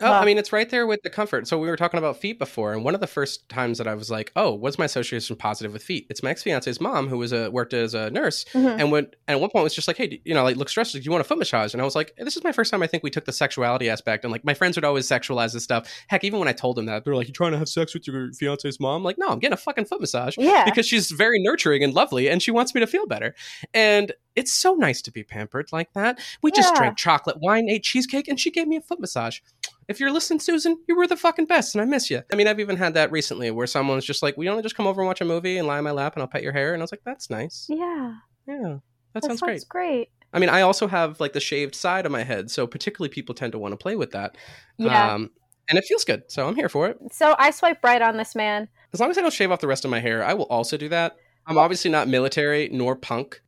Oh, 0.00 0.12
I 0.12 0.24
mean, 0.24 0.38
it's 0.38 0.52
right 0.52 0.68
there 0.68 0.86
with 0.86 1.02
the 1.02 1.10
comfort. 1.10 1.46
So 1.46 1.58
we 1.58 1.68
were 1.68 1.76
talking 1.76 1.98
about 1.98 2.16
feet 2.18 2.38
before, 2.38 2.72
and 2.72 2.84
one 2.84 2.94
of 2.94 3.00
the 3.00 3.06
first 3.06 3.48
times 3.48 3.78
that 3.78 3.86
I 3.86 3.94
was 3.94 4.10
like, 4.10 4.32
"Oh, 4.34 4.52
what's 4.54 4.78
my 4.78 4.86
association 4.86 5.36
positive 5.36 5.72
with 5.72 5.82
feet?" 5.82 6.06
It's 6.10 6.22
my 6.22 6.30
ex 6.30 6.42
fiance's 6.42 6.80
mom, 6.80 7.08
who 7.08 7.18
was 7.18 7.32
a 7.32 7.50
worked 7.50 7.74
as 7.74 7.94
a 7.94 8.10
nurse, 8.10 8.44
mhm. 8.52 8.80
and 8.80 8.90
when 8.90 9.04
and 9.28 9.36
at 9.36 9.40
one 9.40 9.50
point 9.50 9.64
was 9.64 9.74
just 9.74 9.86
like, 9.88 9.96
"Hey, 9.96 10.20
you 10.24 10.34
know, 10.34 10.42
like 10.42 10.56
look 10.56 10.68
stressed. 10.68 10.92
Do 10.92 11.00
you 11.00 11.10
want 11.10 11.20
a 11.20 11.24
foot 11.24 11.38
massage?" 11.38 11.74
And 11.74 11.80
I 11.80 11.84
was 11.84 11.94
like, 11.94 12.14
"This 12.16 12.36
is 12.36 12.44
my 12.44 12.52
first 12.52 12.70
time. 12.70 12.82
I 12.82 12.86
think 12.86 13.02
we 13.02 13.10
took 13.10 13.24
the 13.24 13.32
sexuality 13.32 13.88
aspect, 13.90 14.24
and 14.24 14.32
like 14.32 14.44
my 14.44 14.54
friends 14.54 14.76
would 14.76 14.84
always 14.84 15.06
sexualize 15.06 15.52
this 15.52 15.64
stuff. 15.64 15.88
Heck, 16.08 16.24
even 16.24 16.38
when 16.38 16.48
I 16.48 16.52
told 16.52 16.76
them 16.76 16.86
that, 16.86 17.04
they're 17.04 17.14
like, 17.14 17.28
"You 17.28 17.34
trying 17.34 17.52
to 17.52 17.58
have 17.58 17.68
sex 17.68 17.94
with 17.94 18.06
your 18.06 18.32
fiance's 18.32 18.80
mom?" 18.80 18.94
I'm 18.94 19.02
like, 19.02 19.18
no, 19.18 19.28
I'm 19.28 19.38
getting 19.38 19.54
a 19.54 19.58
fucking 19.58 19.86
foot 19.86 20.00
massage 20.00 20.36
yeah. 20.38 20.64
because 20.64 20.86
she's 20.86 21.10
very 21.10 21.42
nurturing 21.42 21.82
and 21.82 21.92
lovely, 21.92 22.28
and 22.28 22.42
she 22.42 22.50
wants 22.50 22.74
me 22.74 22.80
to 22.80 22.86
feel 22.86 23.06
better. 23.06 23.34
And 23.72 24.12
it's 24.36 24.52
so 24.52 24.74
nice 24.74 25.02
to 25.02 25.12
be 25.12 25.22
pampered 25.22 25.68
like 25.72 25.92
that. 25.94 26.20
We 26.42 26.50
just 26.50 26.72
Yeah. 26.74 26.78
drank 26.78 26.96
chocolate 26.96 27.36
wine, 27.40 27.68
ate 27.68 27.82
cheesecake, 27.82 28.28
and 28.28 28.38
she 28.38 28.50
gave 28.50 28.66
me 28.66 28.76
a 28.76 28.80
foot 28.80 29.00
massage. 29.00 29.40
If 29.88 30.00
you're 30.00 30.10
listening, 30.12 30.40
Susan, 30.40 30.78
you 30.88 30.96
were 30.96 31.06
the 31.06 31.16
fucking 31.16 31.46
best, 31.46 31.74
and 31.74 31.82
I 31.82 31.84
miss 31.84 32.10
you. 32.10 32.22
I 32.32 32.36
mean, 32.36 32.48
I've 32.48 32.60
even 32.60 32.76
had 32.76 32.94
that 32.94 33.10
recently 33.12 33.50
where 33.50 33.66
someone's 33.66 34.04
just 34.04 34.22
like, 34.22 34.36
"We 34.36 34.48
only 34.48 34.62
just 34.62 34.76
come 34.76 34.86
over 34.86 35.00
and 35.00 35.06
watch 35.06 35.20
a 35.20 35.24
movie 35.24 35.58
and 35.58 35.66
lie 35.68 35.78
on 35.78 35.84
my 35.84 35.90
lap, 35.90 36.14
and 36.14 36.22
I'll 36.22 36.28
pet 36.28 36.42
your 36.42 36.52
hair," 36.52 36.72
and 36.72 36.82
I 36.82 36.84
was 36.84 36.92
like, 36.92 37.02
"That's 37.04 37.30
nice. 37.30 37.66
Yeah, 37.68 38.14
Yeah, 38.46 38.78
that, 39.12 39.24
sounds 39.24 39.40
great." 39.40 39.68
great. 39.68 40.08
I 40.32 40.38
mean, 40.38 40.48
I 40.48 40.62
also 40.62 40.86
have 40.88 41.20
like 41.20 41.32
the 41.32 41.40
shaved 41.40 41.74
side 41.74 42.06
of 42.06 42.12
my 42.12 42.22
head, 42.24 42.50
so 42.50 42.66
particularly 42.66 43.08
people 43.08 43.34
tend 43.34 43.52
to 43.52 43.58
want 43.58 43.72
to 43.72 43.76
play 43.76 43.94
with 43.94 44.10
that. 44.12 44.36
Yeah. 44.78 45.12
Um, 45.14 45.30
and 45.68 45.78
it 45.78 45.84
feels 45.84 46.04
good, 46.04 46.24
so 46.30 46.46
I'm 46.48 46.56
here 46.56 46.68
for 46.68 46.88
it. 46.88 46.98
so 47.12 47.34
I 47.38 47.50
swipe 47.50 47.82
right 47.82 48.02
on 48.02 48.16
this 48.16 48.34
man. 48.34 48.68
As 48.92 49.00
long 49.00 49.10
as 49.10 49.18
I 49.18 49.22
don't 49.22 49.32
shave 49.32 49.50
off 49.50 49.60
the 49.60 49.66
rest 49.66 49.84
of 49.84 49.90
my 49.90 50.00
hair, 50.00 50.24
I 50.24 50.34
will 50.34 50.46
also 50.46 50.76
do 50.76 50.88
that. 50.90 51.16
I'm 51.46 51.58
obviously 51.58 51.90
not 51.90 52.08
military 52.08 52.68
nor 52.72 52.96
punk. 52.96 53.40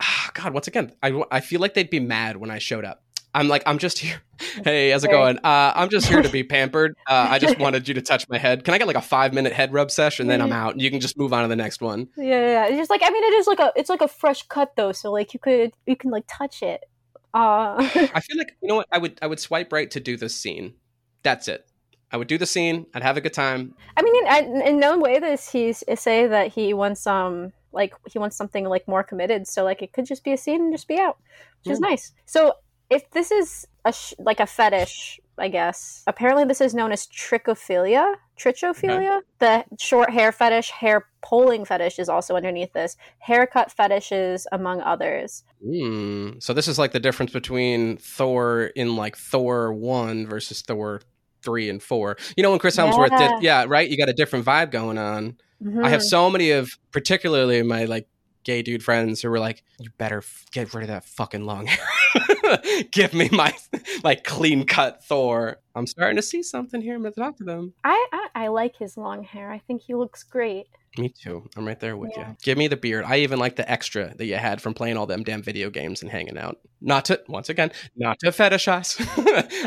Ah, 0.00 0.30
God, 0.34 0.54
once 0.54 0.66
again, 0.66 0.92
I, 1.02 1.22
I 1.30 1.40
feel 1.40 1.60
like 1.60 1.74
they'd 1.74 1.90
be 1.90 2.00
mad 2.00 2.36
when 2.36 2.50
I 2.50 2.58
showed 2.58 2.84
up. 2.84 3.02
I'm 3.38 3.46
like, 3.46 3.62
I'm 3.66 3.78
just 3.78 3.98
here. 3.98 4.20
Hey, 4.64 4.90
how's 4.90 5.04
it 5.04 5.10
going? 5.10 5.38
Uh, 5.38 5.72
I'm 5.74 5.88
just 5.88 6.06
here 6.06 6.22
to 6.22 6.28
be 6.28 6.42
pampered. 6.44 6.94
Uh, 7.08 7.26
I 7.30 7.38
just 7.38 7.58
wanted 7.60 7.86
you 7.88 7.94
to 7.94 8.02
touch 8.02 8.28
my 8.28 8.38
head. 8.38 8.64
Can 8.64 8.74
I 8.74 8.78
get 8.78 8.86
like 8.86 8.96
a 8.96 9.02
five 9.02 9.32
minute 9.32 9.52
head 9.52 9.72
rub 9.72 9.90
session? 9.90 10.26
Then 10.26 10.40
I'm 10.40 10.52
out, 10.52 10.72
and 10.72 10.82
you 10.82 10.90
can 10.90 11.00
just 11.00 11.16
move 11.16 11.32
on 11.32 11.42
to 11.42 11.48
the 11.48 11.56
next 11.56 11.80
one. 11.80 12.08
Yeah, 12.16 12.24
yeah, 12.24 12.46
yeah. 12.46 12.66
It's 12.66 12.76
just 12.76 12.90
like 12.90 13.02
I 13.04 13.10
mean, 13.10 13.22
it 13.24 13.34
is 13.34 13.46
like 13.46 13.60
a 13.60 13.72
it's 13.76 13.88
like 13.88 14.00
a 14.00 14.08
fresh 14.08 14.42
cut 14.44 14.72
though, 14.76 14.92
so 14.92 15.12
like 15.12 15.34
you 15.34 15.40
could 15.40 15.72
you 15.86 15.96
can 15.96 16.10
like 16.10 16.24
touch 16.28 16.62
it. 16.62 16.84
Uh, 17.34 17.76
I 17.78 18.20
feel 18.20 18.38
like 18.38 18.56
you 18.60 18.68
know 18.68 18.76
what? 18.76 18.86
I 18.90 18.98
would 18.98 19.18
I 19.22 19.26
would 19.26 19.40
swipe 19.40 19.72
right 19.72 19.90
to 19.92 20.00
do 20.00 20.16
this 20.16 20.34
scene. 20.34 20.74
That's 21.22 21.46
it. 21.48 21.68
I 22.10 22.16
would 22.16 22.28
do 22.28 22.38
the 22.38 22.46
scene. 22.46 22.86
I'd 22.94 23.02
have 23.02 23.16
a 23.16 23.20
good 23.20 23.34
time. 23.34 23.74
I 23.96 24.02
mean, 24.02 24.26
I, 24.26 24.40
in 24.68 24.78
no 24.78 24.98
way 24.98 25.20
does 25.20 25.48
he 25.48 25.72
say 25.72 26.26
that 26.26 26.48
he 26.52 26.74
wants 26.74 27.06
um 27.06 27.52
like 27.72 27.92
he 28.10 28.18
wants 28.18 28.36
something 28.36 28.64
like 28.64 28.86
more 28.88 29.02
committed. 29.02 29.46
So 29.46 29.64
like 29.64 29.82
it 29.82 29.92
could 29.92 30.06
just 30.06 30.24
be 30.24 30.32
a 30.32 30.36
scene 30.36 30.62
and 30.62 30.72
just 30.72 30.88
be 30.88 30.98
out, 30.98 31.18
which 31.64 31.72
is 31.72 31.80
nice. 31.80 32.12
So 32.26 32.54
if 32.90 33.10
this 33.10 33.30
is 33.30 33.66
a 33.84 33.92
sh- 33.92 34.14
like 34.18 34.40
a 34.40 34.46
fetish, 34.46 35.20
I 35.36 35.48
guess 35.48 36.02
apparently 36.06 36.44
this 36.44 36.60
is 36.60 36.74
known 36.74 36.92
as 36.92 37.06
trichophilia. 37.06 38.14
Trichophilia, 38.38 39.20
the 39.40 39.64
short 39.80 40.10
hair 40.10 40.30
fetish, 40.32 40.70
hair 40.70 41.06
pulling 41.22 41.64
fetish 41.64 41.98
is 41.98 42.08
also 42.08 42.36
underneath 42.36 42.72
this. 42.72 42.96
Haircut 43.18 43.70
fetishes, 43.72 44.46
among 44.52 44.80
others. 44.80 45.42
Mm. 45.66 46.42
So 46.42 46.52
this 46.52 46.68
is 46.68 46.78
like 46.78 46.92
the 46.92 47.00
difference 47.00 47.32
between 47.32 47.96
Thor 47.96 48.70
in 48.76 48.94
like 48.96 49.16
Thor 49.16 49.72
one 49.72 50.26
versus 50.26 50.62
Thor 50.62 51.00
three 51.42 51.68
and 51.68 51.82
four. 51.82 52.16
You 52.36 52.42
know 52.42 52.50
when 52.50 52.58
Chris 52.58 52.76
Hemsworth 52.76 53.10
Yeah. 53.10 53.28
did, 53.28 53.42
yeah, 53.42 53.64
right. 53.68 53.88
You 53.88 53.96
got 53.96 54.08
a 54.08 54.12
different 54.14 54.44
vibe 54.44 54.70
going 54.70 54.98
on. 54.98 55.36
I 55.82 55.90
have 55.90 56.00
Mhm. 56.00 56.04
so 56.04 56.30
many 56.30 56.52
of, 56.52 56.70
particularly 56.92 57.62
my 57.64 57.84
like 57.84 58.08
gay 58.44 58.62
dude 58.62 58.82
friends 58.84 59.20
who 59.22 59.30
were 59.30 59.40
like, 59.40 59.62
"You 59.80 59.90
better 59.98 60.18
f- 60.18 60.46
get 60.52 60.72
rid 60.74 60.82
of 60.82 60.88
that 60.88 61.04
fucking 61.04 61.44
long 61.44 61.66
hair. 61.66 61.86
Give 62.90 63.12
me 63.14 63.28
my 63.32 63.54
like 64.04 64.24
clean 64.24 64.64
cut 64.66 65.04
Thor." 65.04 65.58
I'm 65.74 65.86
starting 65.86 66.16
to 66.16 66.22
see 66.22 66.42
something 66.42 66.80
here. 66.80 66.96
I'm 66.96 67.02
gonna 67.02 67.14
talk 67.14 67.36
to 67.38 67.44
them. 67.44 67.72
I, 67.84 68.06
I 68.12 68.28
I 68.44 68.48
like 68.48 68.76
his 68.76 68.96
long 68.96 69.22
hair. 69.22 69.50
I 69.50 69.58
think 69.60 69.82
he 69.82 69.94
looks 69.94 70.22
great. 70.24 70.66
Me 70.98 71.08
too. 71.22 71.44
I'm 71.56 71.66
right 71.66 71.78
there 71.78 71.96
with 71.96 72.10
Yeah. 72.16 72.30
you. 72.30 72.36
Give 72.42 72.58
me 72.58 72.66
the 72.66 72.76
beard. 72.76 73.04
I 73.06 73.18
even 73.18 73.38
like 73.38 73.56
the 73.56 73.70
extra 73.70 74.14
that 74.16 74.24
you 74.26 74.36
had 74.36 74.60
from 74.60 74.74
playing 74.74 74.96
all 74.96 75.06
them 75.06 75.22
damn 75.22 75.42
video 75.42 75.70
games 75.70 76.02
and 76.02 76.10
hanging 76.10 76.36
out. 76.38 76.58
Not 76.80 77.04
to 77.06 77.20
once 77.28 77.48
again, 77.48 77.70
not 77.94 78.18
to 78.20 78.28
fetishize. 78.28 78.98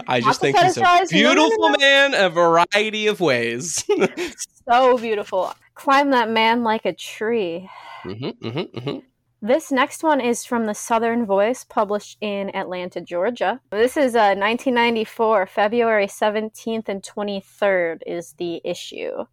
I 0.07 0.19
Not 0.19 0.25
just 0.25 0.41
think 0.41 0.57
he's 0.57 0.75
a 0.77 0.81
fetishize. 0.81 1.13
No, 1.13 1.33
no, 1.33 1.33
no, 1.33 1.45
beautiful 1.45 1.69
man, 1.79 2.13
a 2.13 2.29
variety 2.29 3.07
of 3.07 3.19
ways. 3.21 3.85
So 4.69 4.97
beautiful. 4.97 5.53
Climb 5.73 6.11
that 6.11 6.29
man 6.29 6.63
like 6.63 6.85
a 6.85 6.93
tree. 6.93 7.69
hmm 8.03 8.29
hmm 8.41 8.59
hmm 8.79 8.99
This 9.43 9.71
next 9.71 10.03
one 10.03 10.21
is 10.21 10.45
from 10.45 10.67
the 10.67 10.75
Southern 10.75 11.25
Voice, 11.25 11.63
published 11.63 12.15
in 12.21 12.55
Atlanta, 12.55 13.01
Georgia. 13.01 13.59
This 13.71 13.97
is 13.97 14.13
uh, 14.13 14.37
1994, 14.37 15.47
February 15.47 16.05
17th 16.05 16.87
and 16.87 17.01
23rd 17.01 18.01
is 18.05 18.33
the 18.33 18.61
issue. 18.63 19.25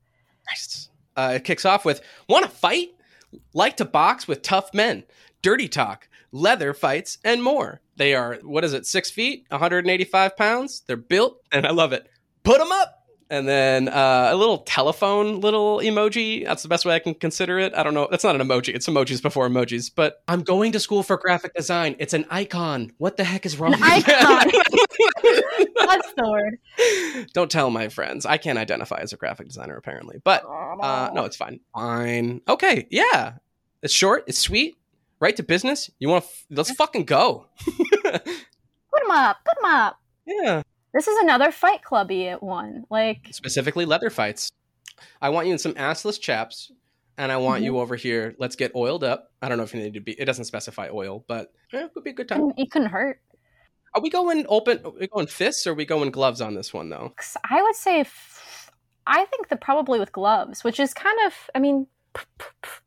Nice. 0.49 0.89
Uh, 1.15 1.33
it 1.35 1.45
kicks 1.45 1.67
off 1.67 1.85
with 1.85 2.01
Want 2.27 2.47
to 2.47 2.51
fight? 2.51 2.89
Like 3.53 3.77
to 3.77 3.85
box 3.85 4.27
with 4.27 4.41
tough 4.41 4.73
men, 4.73 5.05
dirty 5.43 5.69
talk, 5.69 6.09
leather 6.33 6.73
fights, 6.73 7.19
and 7.23 7.43
more. 7.43 7.83
They 7.97 8.15
are, 8.15 8.39
what 8.43 8.65
is 8.65 8.73
it, 8.73 8.87
six 8.87 9.11
feet, 9.11 9.45
185 9.51 10.39
pounds? 10.39 10.85
They're 10.87 10.97
built, 10.97 11.43
and 11.53 11.67
I 11.67 11.71
love 11.73 11.93
it. 11.93 12.09
Put 12.45 12.61
them 12.61 12.73
up! 12.73 12.98
And 13.31 13.47
then 13.47 13.89
uh, 13.89 14.31
a 14.33 14.37
little 14.37 14.59
telephone 14.59 15.41
little 15.41 15.81
emoji. 15.81 16.45
That's 16.47 16.63
the 16.63 16.69
best 16.69 16.87
way 16.87 16.95
I 16.95 16.99
can 16.99 17.13
consider 17.15 17.59
it. 17.59 17.75
I 17.75 17.83
don't 17.83 17.93
know. 17.93 18.09
That's 18.11 18.25
not 18.25 18.35
an 18.35 18.41
emoji. 18.41 18.75
It's 18.75 18.87
emojis 18.89 19.21
before 19.21 19.47
emojis. 19.49 19.91
But 19.95 20.23
I'm 20.29 20.43
going 20.43 20.73
to 20.73 20.81
school 20.81 21.03
for 21.03 21.19
graphic 21.19 21.53
design. 21.55 21.95
It's 21.99 22.15
an 22.15 22.25
icon. 22.31 22.93
What 22.97 23.19
the 23.19 23.25
heck 23.25 23.45
is 23.45 23.59
wrong? 23.59 23.75
An 23.75 23.81
with 23.81 24.09
icon. 24.09 24.51
That's 25.77 26.13
the 26.17 26.29
word. 26.29 27.29
Don't 27.35 27.51
tell 27.51 27.69
my 27.69 27.89
friends. 27.89 28.25
I 28.25 28.39
can't 28.39 28.59
identify 28.59 29.01
as 29.01 29.13
a 29.13 29.17
graphic 29.19 29.49
designer 29.49 29.77
apparently. 29.77 30.21
But 30.25 30.45
uh, 30.47 31.11
no, 31.13 31.25
it's 31.27 31.37
fine. 31.37 31.61
Fine. 31.75 32.41
Okay. 32.49 32.87
Yeah. 32.91 33.35
It's 33.83 33.93
short. 33.93 34.25
It's 34.27 34.39
sweet. 34.39 34.77
Right 35.21 35.37
to 35.37 35.43
business. 35.43 35.91
You 35.99 36.09
want 36.09 36.25
to? 36.25 36.31
F- 36.31 36.47
let's 36.51 36.71
fucking 36.71 37.05
go. 37.05 37.47
Put 37.67 38.05
them 38.15 39.11
up. 39.11 39.39
Put 39.45 39.55
them 39.61 39.65
up. 39.71 40.01
yeah. 40.27 40.63
This 40.95 41.07
is 41.09 41.19
another 41.19 41.51
Fight 41.53 41.83
Clubby 41.83 42.29
at 42.29 42.43
one. 42.43 42.85
Like, 42.91 43.29
Specifically, 43.31 43.85
leather 43.85 44.11
fights. 44.11 44.51
I 45.21 45.29
want 45.29 45.47
you 45.47 45.53
in 45.53 45.59
some 45.59 45.75
assless 45.75 46.21
chaps, 46.21 46.73
and 47.17 47.31
I 47.31 47.37
want 47.37 47.63
you 47.63 47.79
over 47.79 47.95
here. 47.95 48.35
Let's 48.39 48.57
get 48.57 48.75
oiled 48.75 49.05
up. 49.05 49.31
I 49.43 49.49
don't 49.49 49.59
know 49.59 49.65
if 49.65 49.75
you 49.75 49.81
need 49.81 49.95
to 49.95 50.01
be. 50.01 50.13
It 50.13 50.25
doesn't 50.25 50.47
specify 50.47 50.89
oil, 50.93 51.25
but 51.29 51.53
eh, 51.73 51.85
it 51.85 51.95
could 51.95 52.05
be 52.05 52.11
a 52.11 52.15
good 52.15 52.29
time. 52.29 52.53
it 52.57 52.71
couldn't 52.71 52.89
hurt. 52.89 53.21
Are 53.95 54.01
we 54.03 54.11
going 54.11 54.45
open? 54.49 54.81
Are 54.85 54.91
we 54.91 55.07
going 55.07 55.27
fists, 55.27 55.67
or 55.67 55.73
are 55.73 55.75
we 55.75 55.85
going 55.85 56.11
gloves 56.11 56.41
on 56.41 56.55
this 56.55 56.73
one 56.73 56.89
though? 56.91 57.13
I 57.51 57.63
would 57.63 57.77
say, 57.77 58.01
f- 58.01 58.71
I 59.07 59.25
think 59.27 59.49
that 59.49 59.61
probably 59.61 59.99
with 59.99 60.13
gloves, 60.13 60.65
which 60.65 60.81
is 60.81 60.95
kind 60.95 61.19
of, 61.27 61.35
I 61.55 61.59
mean, 61.59 61.87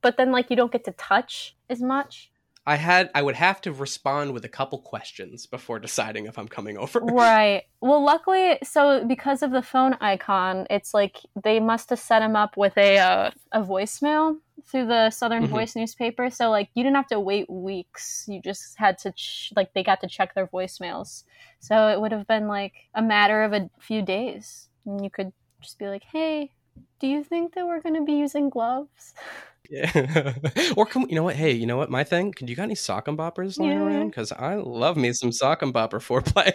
but 0.02 0.18
then 0.18 0.32
like 0.32 0.50
you 0.50 0.56
don't 0.56 0.72
get 0.72 0.84
to 0.86 0.92
touch 0.94 1.56
as 1.70 1.82
much. 1.82 2.31
I 2.66 2.76
had. 2.76 3.10
I 3.16 3.22
would 3.24 3.36
have 3.36 3.60
to 3.62 3.72
respond 3.74 4.34
with 4.34 4.46
a 4.46 4.50
couple 4.50 4.78
questions 4.80 5.48
before 5.48 5.80
deciding 5.80 6.26
if 6.28 6.38
I'm 6.38 6.48
coming 6.48 6.78
over. 6.78 7.00
Right. 7.04 7.64
Well, 7.82 8.04
luckily, 8.04 8.60
so 8.64 9.04
because 9.06 9.42
of 9.42 9.52
the 9.52 9.64
phone 9.64 9.98
icon, 10.00 10.68
it's 10.70 10.94
like 10.94 11.18
they 11.44 11.60
must 11.60 11.90
have 11.90 12.00
set 12.00 12.22
him 12.22 12.36
up 12.36 12.58
with 12.58 12.78
a 12.78 13.00
uh, 13.00 13.32
a 13.52 13.64
voicemail 13.64 14.38
through 14.68 14.86
the 14.86 15.10
Southern 15.10 15.48
Mhm. 15.48 15.50
Voice 15.50 15.76
newspaper. 15.76 16.30
So 16.30 16.52
like 16.52 16.70
you 16.76 16.84
didn't 16.84 16.98
have 16.98 17.08
to 17.08 17.20
wait 17.20 17.50
weeks. 17.50 18.26
You 18.28 18.40
just 18.42 18.78
had 18.78 19.00
to 19.00 19.12
ch- 19.14 19.52
like 19.56 19.74
they 19.74 19.82
got 19.84 20.00
to 20.02 20.08
check 20.08 20.36
their 20.36 20.46
voicemails. 20.48 21.24
So 21.60 21.88
it 21.88 22.00
would 22.00 22.12
have 22.12 22.28
been 22.28 22.48
like 22.48 22.74
a 22.94 23.02
matter 23.02 23.42
of 23.44 23.54
a 23.54 23.70
few 23.80 24.04
days, 24.04 24.70
and 24.86 25.04
you 25.04 25.10
could 25.10 25.34
just 25.62 25.80
be 25.80 25.88
like, 25.88 26.04
"Hey, 26.04 26.52
do 27.00 27.08
you 27.08 27.24
think 27.24 27.56
that 27.56 27.66
we're 27.66 27.82
going 27.82 27.96
to 27.96 28.04
be 28.06 28.14
using 28.14 28.50
gloves?" 28.52 29.16
Yeah. 29.70 30.34
or 30.76 30.86
can 30.86 31.08
you 31.10 31.16
know 31.16 31.24
what? 31.24 31.36
Hey, 31.36 31.52
you 31.52 31.66
know 31.66 31.78
what? 31.78 31.90
My 31.90 32.04
thing. 32.04 32.32
Can 32.34 32.48
you 32.48 32.56
got 32.56 32.64
any 32.64 32.76
sock 32.76 33.08
and 33.08 33.18
boppers 33.18 33.58
lying 33.60 33.72
Yeah. 33.72 33.84
around? 33.86 34.10
Because 34.10 34.32
I 34.32 34.56
love 34.56 34.98
me 34.98 35.14
some 35.14 35.32
sock 35.32 35.62
and 35.62 35.74
bopper 35.74 36.00
foreplay. 36.02 36.52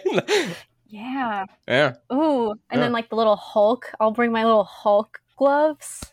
Yeah. 0.87 1.45
yeah. 1.67 1.93
Ooh, 2.13 2.51
and 2.51 2.59
Yeah. 2.73 2.79
then 2.79 2.91
like 2.91 3.09
the 3.09 3.15
little 3.15 3.35
Hulk. 3.35 3.91
I'll 3.99 4.11
bring 4.11 4.31
my 4.31 4.43
little 4.45 4.63
Hulk 4.65 5.19
gloves. 5.37 6.03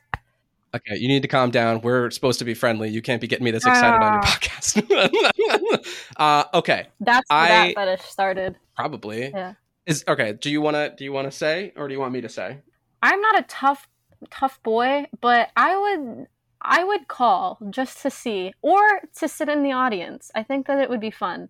Okay, 0.74 0.96
you 0.96 1.06
need 1.06 1.22
to 1.22 1.28
calm 1.28 1.50
down. 1.52 1.82
We're 1.82 2.10
supposed 2.10 2.40
to 2.40 2.44
be 2.44 2.52
friendly. 2.54 2.88
You 2.90 3.00
can't 3.00 3.20
be 3.20 3.28
getting 3.28 3.44
me 3.44 3.52
this 3.52 3.64
excited 3.64 4.02
on 4.04 4.14
your 4.14 4.22
Ah. 4.24 4.38
podcast. 4.40 5.94
uh, 6.16 6.44
okay, 6.54 6.86
That's 7.00 7.30
where 7.30 7.38
I- 7.38 7.48
that 7.48 7.74
fetish 7.76 8.02
started. 8.02 8.56
probably. 8.74 9.28
Yeah. 9.30 9.52
Is 9.86 10.02
okay. 10.08 10.32
Do 10.32 10.50
you 10.50 10.60
want 10.62 10.74
to? 10.76 10.94
Do 10.96 11.04
you 11.04 11.12
want 11.12 11.26
to 11.26 11.30
say, 11.30 11.72
or 11.76 11.86
do 11.86 11.94
you 11.94 12.00
want 12.00 12.12
me 12.12 12.22
to 12.22 12.28
say? 12.28 12.58
I'm 13.02 13.20
not 13.20 13.38
a 13.38 13.42
tough 13.42 13.86
tough 14.30 14.60
boy, 14.62 15.04
but 15.20 15.50
I 15.56 15.76
would 15.76 16.26
I 16.64 16.82
would 16.84 17.08
call 17.08 17.58
just 17.70 18.00
to 18.02 18.10
see 18.10 18.52
or 18.62 18.80
to 19.18 19.28
sit 19.28 19.48
in 19.48 19.62
the 19.62 19.72
audience. 19.72 20.30
I 20.34 20.42
think 20.42 20.66
that 20.66 20.78
it 20.78 20.88
would 20.88 21.00
be 21.00 21.10
fun. 21.10 21.48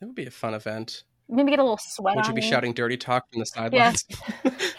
It 0.00 0.06
would 0.06 0.14
be 0.14 0.26
a 0.26 0.30
fun 0.30 0.54
event. 0.54 1.04
Maybe 1.28 1.50
get 1.50 1.58
a 1.58 1.62
little 1.62 1.78
sweat 1.80 2.16
Would 2.16 2.26
you 2.26 2.34
be 2.34 2.40
me. 2.40 2.48
shouting 2.48 2.72
dirty 2.72 2.96
talk 2.96 3.24
from 3.30 3.40
the 3.40 3.46
sidelines? 3.46 4.04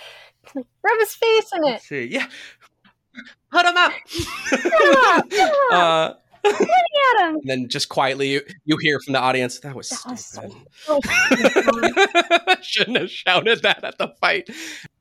Like, 0.56 0.66
Rub 0.82 1.00
his 1.00 1.14
face 1.14 1.50
in 1.56 1.66
it. 1.66 2.10
Yeah. 2.10 2.26
Put 3.52 3.66
him 3.66 3.76
up. 3.76 3.92
up, 3.92 5.30
put 5.30 5.40
'em 5.40 5.52
uh, 5.72 6.14
Look 6.44 6.56
at 6.62 7.30
him. 7.30 7.36
and 7.36 7.44
then 7.46 7.70
just 7.70 7.90
quietly, 7.90 8.34
you, 8.34 8.42
you 8.66 8.78
hear 8.82 9.00
from 9.00 9.14
the 9.14 9.20
audience, 9.20 9.60
"That 9.60 9.76
was 9.76 9.90
That 9.90 10.12
was 10.12 10.26
so- 10.26 10.50
stupid." 10.72 12.58
Shouldn't 12.62 12.98
have 12.98 13.10
shouted 13.12 13.62
that 13.64 13.84
at 13.84 13.98
the 13.98 14.10
fight. 14.20 14.50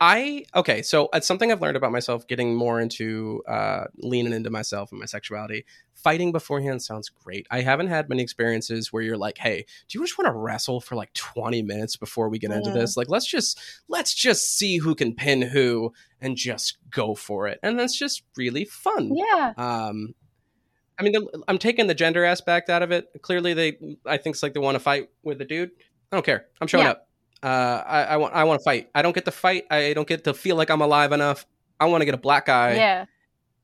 I 0.01 0.45
okay, 0.55 0.83
so 0.83 1.09
it's 1.13 1.27
something 1.27 1.51
I've 1.51 1.61
learned 1.63 1.77
about 1.77 1.93
myself, 1.93 2.27
getting 2.27 2.55
more 2.55 2.81
into 2.81 3.43
uh, 3.49 3.85
leaning 3.99 4.33
into 4.33 4.51
myself 4.51 4.91
and 4.93 5.01
my 5.01 5.07
sexuality. 5.07 5.65
Fighting 5.95 6.31
beforehand 6.31 6.83
sounds 6.83 7.09
great. 7.09 7.47
I 7.51 7.63
haven't 7.63 7.89
had 7.89 8.09
many 8.09 8.23
experiences 8.23 8.93
where 8.93 9.03
you're 9.03 9.17
like, 9.17 9.39
"Hey, 9.39 9.65
do 9.89 9.99
you 9.99 10.05
just 10.05 10.19
want 10.19 10.29
to 10.29 10.33
wrestle 10.39 10.81
for 10.81 10.95
like 10.95 11.13
20 11.15 11.63
minutes 11.63 11.97
before 11.97 12.29
we 12.29 12.39
get 12.39 12.51
into 12.53 12.71
this? 12.71 12.97
Like, 12.97 13.09
let's 13.09 13.27
just 13.27 13.59
let's 13.89 14.15
just 14.15 14.57
see 14.57 14.77
who 14.79 14.95
can 14.95 15.15
pin 15.15 15.43
who 15.43 15.93
and 16.21 16.37
just 16.37 16.77
go 16.91 17.15
for 17.15 17.49
it." 17.49 17.59
And 17.63 17.79
that's 17.79 17.99
just 17.99 18.23
really 18.37 18.65
fun. 18.65 19.13
yeah. 19.17 19.53
Um, 19.57 20.15
I 20.99 21.03
mean, 21.03 21.13
the- 21.13 21.43
I'm 21.49 21.59
taking 21.59 21.87
the 21.87 21.95
gender 21.95 22.25
aspect 22.25 22.71
out 22.71 22.83
of 22.83 22.91
it. 22.91 23.09
Clearly, 23.23 23.55
they, 23.55 23.79
I 24.07 24.17
think 24.17 24.35
it's 24.37 24.43
like 24.43 24.55
they 24.55 24.61
want 24.61 24.75
to 24.77 24.81
fight 24.81 25.11
with 25.23 25.39
the 25.39 25.45
dude. 25.45 25.71
I 26.13 26.17
don't 26.17 26.25
care. 26.25 26.47
I'm 26.61 26.67
showing 26.69 26.85
Yeah. 26.85 26.91
up. 26.93 27.09
Uh, 27.43 27.83
I, 27.87 28.03
I 28.05 28.17
want, 28.17 28.35
I 28.35 28.45
want 28.45 28.61
to 28.61 28.65
fight. 28.65 28.89
I 28.95 29.03
don't 29.03 29.15
get 29.15 29.25
to 29.27 29.31
fight. 29.31 29.65
I 29.71 29.93
don't 29.93 30.09
get 30.09 30.25
to 30.25 30.35
feel 30.35 30.57
like 30.57 30.71
I'm 30.71 30.81
alive 30.81 31.13
enough. 31.13 31.47
I 31.79 31.85
want 31.87 32.01
to 32.01 32.07
get 32.07 32.15
a 32.15 32.19
black 32.19 32.49
eye 32.49 32.75
yeah. 32.77 33.05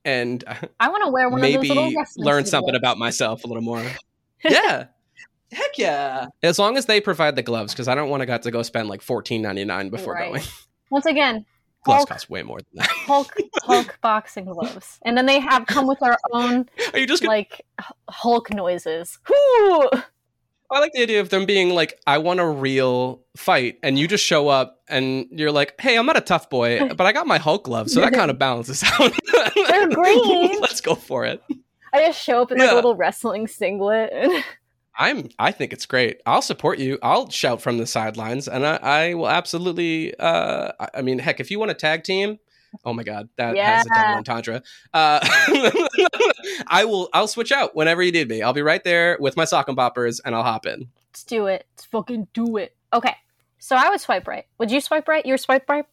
and 0.05 0.45
I 0.79 0.89
want 0.91 1.05
to 1.05 1.11
wear 1.11 1.31
one 1.31 1.43
of 1.43 1.51
those 1.53 1.69
maybe 1.69 1.97
learn 2.19 2.45
something 2.45 2.75
about 2.75 2.99
myself 2.99 3.45
a 3.45 3.47
little 3.47 3.63
more. 3.63 3.83
yeah. 4.45 4.87
Heck 5.51 5.77
yeah! 5.77 6.27
As 6.43 6.59
long 6.59 6.79
as 6.79 6.87
they 6.87 6.99
provide 7.01 7.37
the 7.37 7.43
gloves, 7.43 7.75
because 7.75 7.87
I 7.87 7.95
don't 7.95 8.09
want 8.09 8.23
to 8.23 8.27
got 8.27 8.43
to 8.43 8.51
go 8.51 8.63
spend 8.63 8.89
like 8.89 9.03
fourteen 9.03 9.43
ninety 9.43 9.65
nine 9.67 9.91
before 9.91 10.15
Right. 10.15 10.29
going. 10.31 10.43
Once 10.91 11.05
again, 11.05 11.45
Gloves 11.85 11.99
Hulk, 12.01 12.09
cost 12.09 12.31
way 12.31 12.43
more 12.43 12.59
than 12.59 12.67
that. 12.75 12.89
Hulk, 12.91 13.35
Hulk 13.63 13.99
boxing 14.03 14.45
gloves, 14.45 14.99
and 15.05 15.17
then 15.17 15.27
they 15.27 15.41
have 15.41 15.67
come 15.67 15.87
with 15.87 15.99
their 16.01 16.17
own 16.33 16.69
Are 16.93 16.99
you 16.99 17.07
just 17.07 17.23
gonna 17.23 17.33
like 17.35 17.65
Hulk 18.09 18.53
noises. 18.55 19.19
Whoo! 19.29 19.89
I 20.71 20.79
like 20.81 20.93
the 20.95 21.03
idea 21.03 21.21
of 21.21 21.29
them 21.29 21.45
being 21.45 21.71
like, 21.75 22.01
I 22.07 22.17
want 22.19 22.41
a 22.41 22.47
real 22.47 23.21
fight, 23.37 23.79
and 23.83 23.99
you 23.99 24.09
just 24.09 24.25
show 24.25 24.49
up 24.49 24.81
and 24.89 25.27
you're 25.31 25.53
like, 25.53 25.75
hey, 25.79 25.99
I'm 25.99 26.07
not 26.07 26.17
a 26.17 26.23
tough 26.23 26.49
boy, 26.49 26.89
but 26.97 27.03
I 27.03 27.13
got 27.13 27.27
my 27.27 27.37
Hulk 27.39 27.65
gloves, 27.65 27.93
so 27.93 28.01
that 28.01 28.15
kind 28.15 28.31
of 28.31 28.39
balances 28.39 28.83
out. 28.99 29.13
They're 29.55 29.89
green. 29.91 30.61
Let's 30.61 30.81
go 30.81 30.95
for 30.95 31.27
it. 31.27 31.43
I 31.93 32.07
just 32.07 32.23
show 32.23 32.41
up 32.41 32.53
in 32.53 32.59
like 32.59 32.69
Yeah. 32.69 32.75
a 32.75 32.77
little 32.77 32.97
wrestling 32.97 33.47
singlet. 33.49 34.13
I'm. 34.97 35.29
I 35.39 35.53
think 35.53 35.73
it's 35.73 35.87
great. 35.87 36.21
I'll 36.27 36.43
support 36.43 36.79
you. 36.79 36.99
I'll 37.03 37.31
shout 37.31 37.63
from 37.63 37.79
the 37.79 37.87
sidelines, 37.87 38.47
and 38.49 38.67
I, 38.67 38.77
I 38.77 39.15
will 39.15 39.29
absolutely. 39.29 40.15
Uh, 40.19 40.73
I 40.95 41.03
mean, 41.03 41.19
heck, 41.19 41.41
if 41.41 41.51
you 41.51 41.59
want 41.59 41.71
a 41.71 41.75
tag 41.75 42.05
team, 42.05 42.39
oh 42.85 42.93
my 42.93 43.03
god, 43.03 43.29
that 43.37 43.57
Yeah. 43.57 43.77
has 43.79 43.87
a 43.87 43.89
double 43.89 44.17
entendre. 44.19 44.63
Uh, 44.93 45.21
I 46.67 46.85
will. 46.85 47.09
I'll 47.13 47.29
switch 47.29 47.53
out 47.53 47.75
whenever 47.75 48.03
you 48.03 48.13
need 48.13 48.29
me. 48.29 48.43
I'll 48.43 48.53
be 48.53 48.63
right 48.63 48.83
there 48.85 49.17
with 49.21 49.37
my 49.37 49.45
sock 49.45 49.69
and 49.69 49.77
boppers, 49.77 50.21
and 50.25 50.35
I'll 50.35 50.43
hop 50.43 50.67
in. 50.67 50.89
Let's 51.11 51.25
do 51.25 51.47
it. 51.47 51.67
Let's 51.73 51.85
fucking 51.87 52.29
do 52.35 52.57
it. 52.57 52.75
Okay. 52.93 53.15
So 53.59 53.77
I 53.77 53.89
would 53.91 54.01
swipe 54.01 54.27
right. 54.27 54.45
Would 54.59 54.71
you 54.71 54.81
swipe 54.81 55.07
right? 55.09 55.25
You 55.25 55.37
swipe 55.39 55.69
right? 55.69 55.85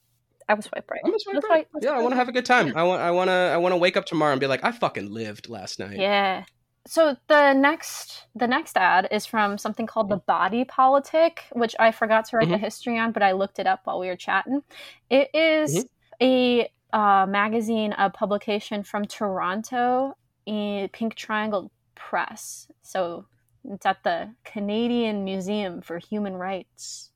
I 0.47 0.55
would 0.55 0.63
swipe 0.63 0.89
right. 0.89 1.01
I'm 1.05 1.11
gonna 1.11 1.19
swipe 1.19 1.43
right. 1.49 1.67
swipe- 1.71 1.83
Yeah, 1.83 1.91
I 1.91 1.99
want 2.01 2.11
to 2.13 2.15
have 2.15 2.27
a 2.29 2.31
good 2.31 2.45
time. 2.45 2.73
I 2.75 2.83
want. 2.83 3.01
I 3.01 3.11
want 3.11 3.29
to. 3.29 3.33
I 3.33 3.57
want 3.57 3.73
to 3.73 3.77
wake 3.77 3.95
up 3.95 4.05
tomorrow 4.05 4.31
and 4.31 4.39
be 4.41 4.47
like, 4.47 4.63
I 4.63 4.71
fucking 4.71 5.11
lived 5.13 5.47
last 5.49 5.79
night. 5.79 5.97
Yeah. 5.97 6.43
So 6.87 7.17
the 7.27 7.53
next 7.53 8.25
the 8.35 8.47
next 8.47 8.77
ad 8.77 9.07
is 9.11 9.25
from 9.25 9.57
something 9.57 9.85
called 9.85 10.09
the 10.09 10.17
Body 10.17 10.63
Politic, 10.65 11.43
which 11.53 11.75
I 11.79 11.91
forgot 11.91 12.25
to 12.25 12.37
write 12.37 12.49
the 12.49 12.57
history 12.57 12.97
on, 12.97 13.11
but 13.11 13.21
I 13.21 13.33
looked 13.33 13.59
it 13.59 13.67
up 13.67 13.81
while 13.83 13.99
we 13.99 14.07
were 14.07 14.15
chatting. 14.15 14.63
It 15.09 15.29
is 15.33 15.85
a 16.21 16.71
uh, 16.91 17.25
magazine, 17.29 17.93
a 17.97 18.09
publication 18.09 18.83
from 18.83 19.05
Toronto, 19.05 20.15
in 20.45 20.89
Pink 20.89 21.15
Triangle 21.15 21.71
Press. 21.93 22.67
So 22.81 23.25
it's 23.63 23.85
at 23.85 24.03
the 24.03 24.33
Canadian 24.43 25.23
Museum 25.23 25.81
for 25.81 25.99
Human 25.99 26.33
Rights. 26.33 27.11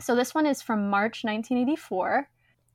So 0.00 0.14
this 0.14 0.34
one 0.34 0.46
is 0.46 0.60
from 0.60 0.90
March 0.90 1.24
1984. 1.24 2.28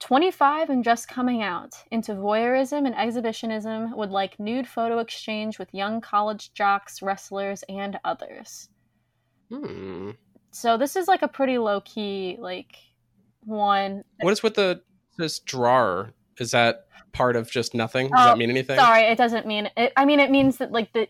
25 0.04 0.70
and 0.70 0.84
just 0.84 1.08
coming 1.08 1.42
out 1.42 1.76
into 1.90 2.12
voyeurism 2.12 2.86
and 2.86 2.94
exhibitionism 2.94 3.96
would 3.96 4.10
like 4.10 4.38
nude 4.38 4.68
photo 4.68 5.00
exchange 5.00 5.58
with 5.58 5.74
young 5.74 6.02
college 6.02 6.54
jocks, 6.54 7.02
wrestlers, 7.02 7.64
and 7.70 7.98
others. 8.04 8.68
Hmm. 9.50 10.12
So 10.52 10.78
this 10.78 10.98
is 10.98 11.08
like 11.08 11.22
a 11.22 11.28
pretty 11.30 11.58
low 11.58 11.80
key 11.82 12.38
like 12.38 12.76
one. 13.46 14.04
What 14.20 14.32
is 14.32 14.44
with 14.44 14.56
the 14.56 14.82
this 15.18 15.40
drawer? 15.40 16.14
Is 16.38 16.52
that 16.52 16.86
part 17.14 17.38
of 17.38 17.50
just 17.50 17.74
nothing? 17.74 18.10
Does 18.10 18.20
Oh, 18.20 18.26
that 18.26 18.38
mean 18.38 18.50
anything? 18.50 18.78
Sorry, 18.78 19.04
it 19.04 19.18
doesn't 19.18 19.48
mean 19.48 19.70
it. 19.78 19.94
I 19.96 20.04
mean, 20.04 20.20
it 20.20 20.30
means 20.30 20.58
that 20.58 20.74
like 20.74 20.92
the 20.92 21.08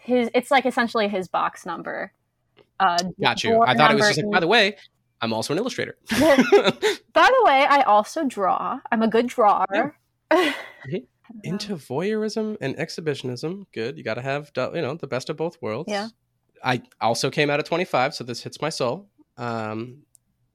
his. 0.00 0.28
It's 0.34 0.50
like 0.50 0.66
essentially 0.66 1.08
his 1.08 1.28
box 1.28 1.64
number. 1.64 2.12
Uh, 2.78 2.98
Got 3.18 3.42
you. 3.42 3.62
I 3.62 3.74
thought 3.74 3.90
it 3.90 3.94
was 3.94 4.08
just 4.08 4.18
like. 4.18 4.30
By 4.32 4.40
the 4.40 4.46
way, 4.46 4.76
I'm 5.20 5.32
also 5.32 5.52
an 5.52 5.58
illustrator. 5.58 5.96
By 6.10 6.36
the 6.36 7.42
way, 7.44 7.66
I 7.68 7.82
also 7.86 8.24
draw. 8.24 8.80
I'm 8.92 9.02
a 9.02 9.08
good 9.08 9.28
drawer. 9.28 9.96
Into 11.42 11.74
voyeurism 11.74 12.56
and 12.60 12.78
exhibitionism. 12.78 13.66
Good. 13.72 13.98
You 13.98 14.04
got 14.04 14.14
to 14.14 14.22
have 14.22 14.50
you 14.56 14.82
know 14.82 14.94
the 14.94 15.06
best 15.06 15.28
of 15.30 15.36
both 15.36 15.60
worlds. 15.60 15.90
Yeah. 15.90 16.08
I 16.62 16.82
also 17.00 17.30
came 17.30 17.50
out 17.50 17.60
at 17.60 17.66
25, 17.66 18.14
so 18.14 18.24
this 18.24 18.42
hits 18.42 18.60
my 18.60 18.70
soul. 18.70 19.08
Um, 19.36 20.02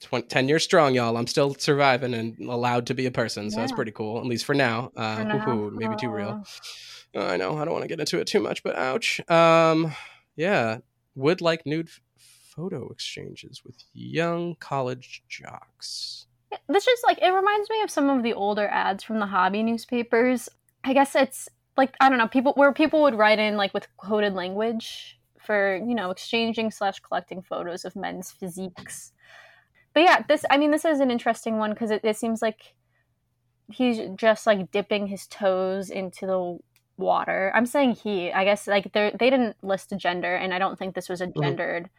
20, 0.01 0.27
10 0.27 0.49
years 0.49 0.63
strong, 0.63 0.95
y'all. 0.95 1.15
I'm 1.15 1.27
still 1.27 1.53
surviving 1.55 2.13
and 2.13 2.39
allowed 2.49 2.87
to 2.87 2.93
be 2.93 3.05
a 3.05 3.11
person, 3.11 3.51
so 3.51 3.59
that's 3.59 3.71
pretty 3.71 3.91
cool. 3.91 4.17
At 4.19 4.25
least 4.25 4.45
for 4.45 4.55
now. 4.55 4.91
Uh, 4.95 5.17
For 5.17 5.23
now. 5.25 5.45
woohoo, 5.45 5.71
maybe 5.73 5.95
too 5.95 6.09
real. 6.09 6.43
Oh. 7.15 7.27
I 7.27 7.37
know. 7.37 7.57
I 7.57 7.65
don't 7.65 7.73
want 7.73 7.83
to 7.83 7.87
get 7.89 7.99
into 7.99 8.19
it 8.19 8.27
too 8.27 8.39
much, 8.39 8.63
but 8.63 8.75
ouch. 8.77 9.19
Um, 9.29 9.93
yeah, 10.35 10.77
would 11.15 11.41
like 11.41 11.65
nude 11.65 11.89
photo 12.61 12.89
exchanges 12.89 13.63
with 13.65 13.75
young 13.93 14.55
college 14.59 15.23
jocks. 15.27 16.27
This 16.67 16.85
just 16.85 17.03
like 17.07 17.19
it 17.21 17.31
reminds 17.31 17.69
me 17.69 17.81
of 17.81 17.89
some 17.89 18.09
of 18.09 18.23
the 18.23 18.33
older 18.33 18.67
ads 18.67 19.03
from 19.03 19.19
the 19.19 19.25
hobby 19.25 19.63
newspapers. 19.63 20.47
I 20.83 20.93
guess 20.93 21.15
it's 21.15 21.49
like 21.77 21.95
I 21.99 22.09
don't 22.09 22.17
know 22.17 22.27
people 22.27 22.53
where 22.55 22.73
people 22.73 23.01
would 23.03 23.15
write 23.15 23.39
in 23.39 23.57
like 23.57 23.73
with 23.73 23.87
coded 23.97 24.33
language 24.33 25.17
for 25.39 25.77
you 25.77 25.95
know 25.95 26.11
exchanging 26.11 26.69
slash 26.71 26.99
collecting 26.99 27.41
photos 27.41 27.85
of 27.85 27.95
men's 27.95 28.31
physiques. 28.31 29.11
But 29.93 30.03
yeah, 30.03 30.23
this 30.27 30.45
I 30.51 30.57
mean 30.57 30.71
this 30.71 30.85
is 30.85 30.99
an 30.99 31.09
interesting 31.09 31.57
one 31.57 31.71
because 31.71 31.89
it, 31.89 32.01
it 32.03 32.17
seems 32.17 32.41
like 32.41 32.75
he's 33.71 33.99
just 34.15 34.45
like 34.45 34.71
dipping 34.71 35.07
his 35.07 35.25
toes 35.27 35.89
into 35.89 36.25
the 36.27 36.59
water. 36.97 37.51
I'm 37.55 37.65
saying 37.65 37.95
he. 37.95 38.31
I 38.31 38.43
guess 38.43 38.67
like 38.67 38.91
they 38.93 39.15
they 39.17 39.29
didn't 39.29 39.55
list 39.63 39.91
a 39.93 39.95
gender, 39.95 40.35
and 40.35 40.53
I 40.53 40.59
don't 40.59 40.77
think 40.77 40.93
this 40.95 41.09
was 41.09 41.21
a 41.21 41.27
Mhm. 41.27 41.41
gendered 41.41 41.89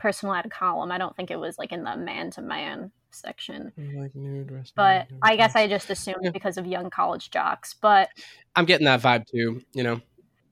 personal 0.00 0.34
ad 0.34 0.50
column. 0.50 0.90
I 0.90 0.98
don't 0.98 1.14
think 1.14 1.30
it 1.30 1.36
was 1.38 1.58
like 1.58 1.72
in 1.72 1.84
the 1.84 1.96
man 1.96 2.30
to 2.32 2.42
man 2.42 2.90
section 3.10 3.72
Like 3.76 4.14
nude 4.14 4.70
but 4.76 5.10
nude 5.10 5.18
I 5.20 5.36
guess 5.36 5.56
I 5.56 5.66
just 5.66 5.90
assumed 5.90 6.20
Yeah. 6.22 6.30
because 6.30 6.56
of 6.56 6.66
young 6.66 6.90
college 6.90 7.30
jocks. 7.30 7.74
But 7.74 8.08
I'm 8.56 8.64
getting 8.64 8.86
that 8.86 9.02
vibe 9.02 9.26
too, 9.26 9.60
you 9.74 9.82
know. 9.82 10.00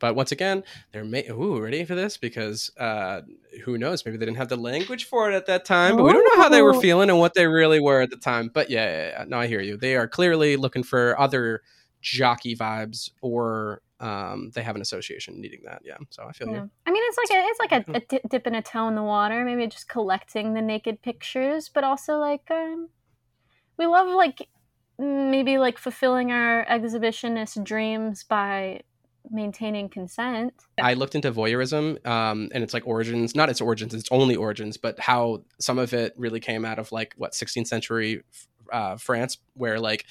But 0.01 0.15
once 0.15 0.31
again, 0.31 0.63
they're 0.93 1.05
ma- 1.05 1.29
ooh 1.31 1.61
ready 1.61 1.85
for 1.85 1.95
this 1.95 2.17
because 2.19 2.71
uh, 2.79 3.23
who 3.65 3.79
knows? 3.79 4.05
Maybe 4.05 4.17
they 4.19 4.27
didn't 4.27 4.37
have 4.37 4.49
the 4.49 4.57
language 4.57 5.07
for 5.07 5.31
it 5.31 5.35
at 5.35 5.47
that 5.47 5.65
time. 5.65 5.97
But 5.97 6.05
we 6.05 6.13
don't 6.13 6.37
know 6.37 6.43
how 6.43 6.49
they 6.49 6.63
were 6.63 6.75
feeling 6.81 7.11
and 7.11 7.19
what 7.19 7.35
they 7.35 7.47
really 7.47 7.81
were 7.81 8.01
at 8.03 8.11
the 8.11 8.17
time. 8.17 8.51
But 8.53 8.71
yeah, 8.71 8.85
yeah, 8.85 9.09
yeah. 9.09 9.25
no, 9.27 9.41
I 9.41 9.47
hear 9.49 9.61
you. 9.61 9.77
They 9.77 9.97
are 9.97 10.07
clearly 10.07 10.57
looking 10.57 10.85
for 10.85 11.19
other 11.19 11.63
jockey 12.01 12.55
vibes, 12.55 13.11
or 13.23 13.83
um, 14.01 14.51
they 14.55 14.63
have 14.63 14.77
an 14.77 14.83
association 14.83 15.41
needing 15.41 15.61
that. 15.65 15.83
Yeah, 15.85 15.97
so 16.11 16.25
I 16.29 16.33
feel 16.33 16.49
yeah. 16.49 16.55
you. 16.55 16.71
I 16.87 16.91
mean, 16.91 17.03
it's 17.07 17.19
like 17.19 17.39
a, 17.39 17.47
it's 17.47 17.61
like 17.61 17.73
a, 17.73 17.97
a 17.97 18.01
di- 18.01 18.29
dipping 18.29 18.55
a 18.55 18.63
toe 18.63 18.89
in 18.89 18.95
the 18.95 19.03
water. 19.03 19.45
Maybe 19.45 19.67
just 19.67 19.89
collecting 19.89 20.55
the 20.55 20.63
naked 20.63 21.03
pictures, 21.03 21.69
but 21.69 21.85
also 21.85 22.19
like 22.19 22.49
um, 22.51 22.89
we 23.77 23.87
love 23.87 24.09
like 24.09 24.49
maybe 24.99 25.59
like 25.59 25.79
fulfilling 25.79 26.33
our 26.33 26.65
exhibitionist 26.67 27.63
dreams 27.65 28.25
by 28.25 28.83
maintaining 29.31 29.89
consent. 29.89 30.55
I 30.81 30.95
looked 30.95 31.15
into 31.15 31.33
voyeurism, 31.33 32.05
um, 32.07 32.49
and 32.53 32.63
it's 32.65 32.75
like 32.75 32.87
origins, 32.87 33.35
not 33.35 33.49
its 33.49 33.61
origins, 33.61 33.95
its 33.95 34.09
only 34.11 34.37
origins, 34.37 34.77
but 34.77 34.99
how 34.99 35.45
some 35.61 35.79
of 35.79 35.93
it 35.93 36.15
really 36.17 36.41
came 36.41 36.65
out 36.65 36.79
of 36.79 36.93
like 36.93 37.15
what 37.17 37.33
16th 37.33 37.67
century 37.67 38.23
uh, 38.73 38.97
France, 38.97 39.39
where 39.55 39.81
like 39.81 40.05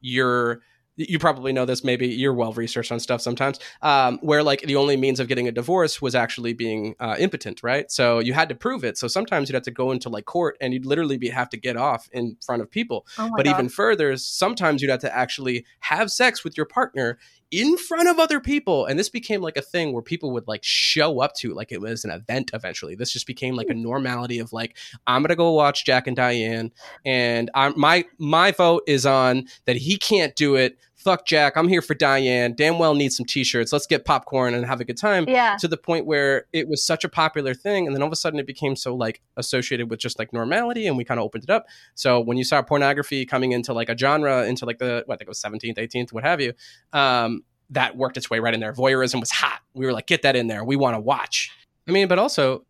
you're 0.00 0.62
you 0.96 1.18
probably 1.18 1.52
know 1.52 1.64
this 1.64 1.82
maybe 1.82 2.06
you're 2.06 2.34
well 2.34 2.52
researched 2.52 2.92
on 2.92 3.00
stuff 3.00 3.20
sometimes 3.20 3.58
um, 3.82 4.18
where 4.22 4.42
like 4.42 4.62
the 4.62 4.76
only 4.76 4.96
means 4.96 5.18
of 5.18 5.28
getting 5.28 5.48
a 5.48 5.52
divorce 5.52 6.00
was 6.00 6.14
actually 6.14 6.52
being 6.52 6.94
uh, 7.00 7.16
impotent 7.18 7.62
right? 7.62 7.90
So 7.90 8.18
you 8.18 8.32
had 8.32 8.48
to 8.48 8.54
prove 8.54 8.84
it. 8.84 8.98
So 8.98 9.08
sometimes 9.08 9.48
you'd 9.48 9.54
have 9.54 9.64
to 9.64 9.70
go 9.70 9.90
into 9.90 10.08
like 10.08 10.24
court 10.24 10.56
and 10.60 10.72
you'd 10.72 10.86
literally 10.86 11.18
be 11.18 11.28
have 11.28 11.48
to 11.50 11.56
get 11.56 11.76
off 11.76 12.08
in 12.12 12.36
front 12.44 12.62
of 12.62 12.70
people. 12.70 13.06
Oh 13.18 13.30
but 13.36 13.46
God. 13.46 13.50
even 13.50 13.68
further 13.68 14.16
sometimes 14.16 14.82
you'd 14.82 14.90
have 14.90 15.00
to 15.00 15.14
actually 15.14 15.64
have 15.80 16.10
sex 16.10 16.44
with 16.44 16.56
your 16.56 16.66
partner 16.66 17.18
in 17.54 17.78
front 17.78 18.08
of 18.08 18.18
other 18.18 18.40
people 18.40 18.84
and 18.86 18.98
this 18.98 19.08
became 19.08 19.40
like 19.40 19.56
a 19.56 19.62
thing 19.62 19.92
where 19.92 20.02
people 20.02 20.32
would 20.32 20.48
like 20.48 20.64
show 20.64 21.20
up 21.20 21.34
to 21.34 21.54
like 21.54 21.70
it 21.70 21.80
was 21.80 22.04
an 22.04 22.10
event 22.10 22.50
eventually. 22.52 22.94
This 22.96 23.12
just 23.12 23.26
became 23.26 23.54
like 23.54 23.68
a 23.70 23.74
hmm. 23.74 23.82
normality 23.82 24.38
of 24.38 24.52
like 24.52 24.76
i'm 25.06 25.22
gonna 25.22 25.36
go 25.36 25.52
watch 25.52 25.84
jack 25.84 26.06
and 26.06 26.16
diane 26.16 26.72
and 27.04 27.50
i'm 27.54 27.78
my 27.78 28.04
my 28.18 28.50
vote 28.50 28.82
is 28.86 29.06
on 29.06 29.46
that 29.66 29.76
he 29.76 29.96
can't 29.96 30.34
do 30.36 30.56
it 30.56 30.78
fuck 31.04 31.26
jack 31.26 31.56
i'm 31.56 31.68
here 31.68 31.82
for 31.82 31.94
diane. 31.94 32.54
Damn 32.54 32.78
well 32.78 32.94
need 32.94 33.12
some 33.12 33.26
t-shirts. 33.26 33.72
Let's 33.72 33.86
get 33.86 34.04
popcorn 34.04 34.54
and 34.54 34.64
have 34.66 34.80
a 34.80 34.84
good 34.84 34.96
time. 34.96 35.26
Yeah, 35.28 35.56
to 35.60 35.68
the 35.68 35.76
point 35.76 36.06
where 36.06 36.46
it 36.52 36.68
was 36.68 36.84
such 36.84 37.04
a 37.04 37.08
popular 37.08 37.54
thing 37.54 37.86
and 37.86 37.94
then 37.94 38.02
all 38.02 38.08
of 38.08 38.12
a 38.12 38.16
sudden 38.16 38.40
it 38.40 38.46
became 38.46 38.74
so 38.74 38.94
like 38.94 39.20
associated 39.36 39.90
with 39.90 40.00
just 40.00 40.18
like 40.18 40.32
normality 40.32 40.86
and 40.86 40.96
we 40.96 41.04
kind 41.04 41.20
of 41.20 41.24
opened 41.24 41.44
it 41.44 41.50
up. 41.50 41.66
So 41.94 42.20
when 42.20 42.36
you 42.36 42.44
saw 42.44 42.62
pornography 42.62 43.26
coming 43.26 43.52
into 43.52 43.72
like 43.72 43.88
a 43.88 43.96
genre 43.96 44.44
into 44.46 44.64
like 44.64 44.78
the 44.78 45.02
what 45.06 45.14
I 45.14 45.18
think 45.18 45.28
it 45.28 45.30
was 45.30 45.42
17th 45.42 45.78
18th 45.78 46.12
what 46.12 46.24
have 46.24 46.40
you 46.40 46.54
um 46.92 47.42
that 47.70 47.96
worked 47.96 48.16
its 48.16 48.28
way 48.30 48.40
right 48.40 48.54
in 48.54 48.60
there. 48.60 48.72
Voyeurism 48.72 49.20
was 49.20 49.30
hot. 49.30 49.60
We 49.74 49.86
were 49.86 49.92
like 49.92 50.06
get 50.06 50.22
that 50.22 50.36
in 50.36 50.46
there. 50.46 50.64
We 50.64 50.76
want 50.76 50.94
to 50.96 51.00
watch. 51.00 51.50
I 51.86 51.92
mean 51.92 52.08
but 52.08 52.18
also 52.18 52.64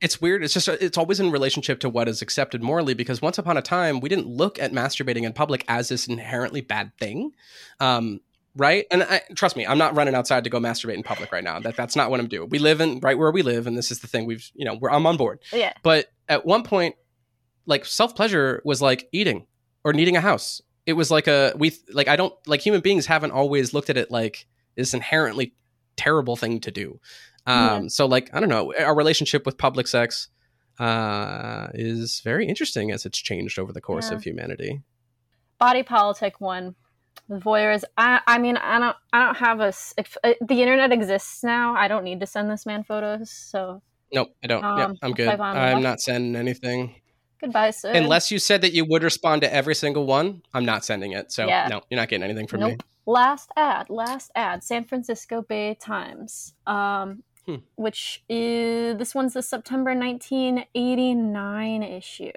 it's 0.00 0.20
weird 0.20 0.44
it's 0.44 0.52
just 0.54 0.68
it's 0.68 0.98
always 0.98 1.20
in 1.20 1.30
relationship 1.30 1.80
to 1.80 1.88
what 1.88 2.08
is 2.08 2.20
accepted 2.22 2.62
morally 2.62 2.94
because 2.94 3.22
once 3.22 3.38
upon 3.38 3.56
a 3.56 3.62
time 3.62 4.00
we 4.00 4.08
didn't 4.08 4.26
look 4.26 4.58
at 4.58 4.72
masturbating 4.72 5.22
in 5.22 5.32
public 5.32 5.64
as 5.68 5.88
this 5.88 6.06
inherently 6.06 6.60
bad 6.60 6.92
thing 6.98 7.32
um 7.80 8.20
right? 8.56 8.86
And 8.90 9.02
I, 9.02 9.20
trust 9.34 9.56
me, 9.56 9.66
I'm 9.66 9.78
not 9.78 9.94
running 9.94 10.14
outside 10.14 10.44
to 10.44 10.50
go 10.50 10.58
masturbate 10.58 10.94
in 10.94 11.02
public 11.02 11.30
right 11.30 11.44
now. 11.44 11.60
That 11.60 11.76
that's 11.76 11.94
not 11.94 12.10
what 12.10 12.20
I'm 12.20 12.26
doing. 12.26 12.48
We 12.48 12.58
live 12.58 12.80
in 12.80 13.00
right 13.00 13.16
where 13.16 13.30
we 13.30 13.42
live, 13.42 13.66
and 13.66 13.76
this 13.76 13.90
is 13.90 14.00
the 14.00 14.06
thing. 14.06 14.26
We've 14.26 14.50
you 14.54 14.64
know 14.64 14.74
we're, 14.74 14.90
I'm 14.90 15.06
on 15.06 15.16
board. 15.16 15.40
yeah. 15.52 15.72
But 15.82 16.06
at 16.28 16.44
one 16.44 16.62
point, 16.62 16.96
like 17.66 17.84
self 17.84 18.16
pleasure 18.16 18.62
was 18.64 18.82
like 18.82 19.08
eating 19.12 19.46
or 19.84 19.92
needing 19.92 20.16
a 20.16 20.20
house. 20.20 20.62
It 20.86 20.94
was 20.94 21.10
like 21.10 21.28
a 21.28 21.52
we 21.56 21.72
like 21.92 22.08
I 22.08 22.16
don't 22.16 22.34
like 22.46 22.60
human 22.60 22.80
beings 22.80 23.06
haven't 23.06 23.32
always 23.32 23.74
looked 23.74 23.90
at 23.90 23.96
it 23.96 24.10
like 24.10 24.46
this 24.74 24.94
inherently 24.94 25.54
terrible 25.96 26.36
thing 26.36 26.60
to 26.60 26.70
do. 26.70 27.00
Um, 27.46 27.82
Yeah. 27.82 27.88
So 27.88 28.06
like 28.06 28.30
I 28.34 28.40
don't 28.40 28.48
know, 28.48 28.72
our 28.78 28.94
relationship 28.96 29.46
with 29.46 29.56
public 29.58 29.86
sex 29.86 30.28
uh, 30.78 31.68
is 31.74 32.20
very 32.24 32.46
interesting 32.46 32.90
as 32.90 33.06
it's 33.06 33.18
changed 33.18 33.58
over 33.58 33.72
the 33.72 33.80
course 33.80 34.10
Yeah. 34.10 34.16
of 34.16 34.22
humanity. 34.24 34.82
body 35.58 35.82
politic 35.82 36.38
one 36.38 36.74
the 37.30 37.38
voyeurs 37.38 37.82
i 37.96 38.20
i 38.26 38.36
mean 38.36 38.58
i 38.58 38.78
don't 38.78 38.96
i 39.14 39.24
don't 39.24 39.38
have 39.38 39.58
a. 39.60 39.72
if 39.96 40.18
uh, 40.22 40.34
the 40.46 40.60
internet 40.60 40.92
exists 40.92 41.42
now 41.42 41.74
i 41.74 41.88
don't 41.88 42.04
need 42.04 42.20
to 42.20 42.26
send 42.26 42.50
this 42.50 42.66
man 42.66 42.84
photos 42.84 43.30
so 43.30 43.80
Nope, 44.12 44.28
I 44.44 44.46
don't. 44.46 44.62
Um, 44.64 44.78
yep, 44.78 44.90
I'm 45.02 45.12
good. 45.14 45.40
I'm 45.40 45.82
not 45.82 46.00
sending 46.00 46.36
anything. 46.36 46.94
goodbye 47.40 47.70
sir 47.72 47.90
Unless 47.92 48.30
you 48.30 48.38
said 48.38 48.60
that 48.60 48.72
you 48.72 48.84
would 48.84 49.02
respond 49.02 49.42
to 49.42 49.52
every 49.52 49.74
single 49.74 50.06
one, 50.06 50.42
I'm 50.54 50.64
not 50.64 50.84
sending 50.84 51.10
it. 51.12 51.32
So 51.32 51.48
Yeah. 51.48 51.66
no, 51.68 51.80
you're 51.90 51.98
not 51.98 52.08
getting 52.10 52.22
anything 52.22 52.46
from 52.46 52.60
me. 52.60 52.76
Last 53.06 53.50
ad 53.56 53.88
last 53.90 54.30
ad 54.36 54.62
san 54.62 54.84
francisco 54.84 55.40
bay 55.42 55.74
times 55.74 56.54
um 56.66 57.22
Hmm. 57.46 57.56
which 57.76 58.24
is 58.28 58.98
this 58.98 59.14
one's 59.14 59.34
the 59.34 59.42
September 59.42 59.94
1989 59.94 61.82
issue. 61.84 62.32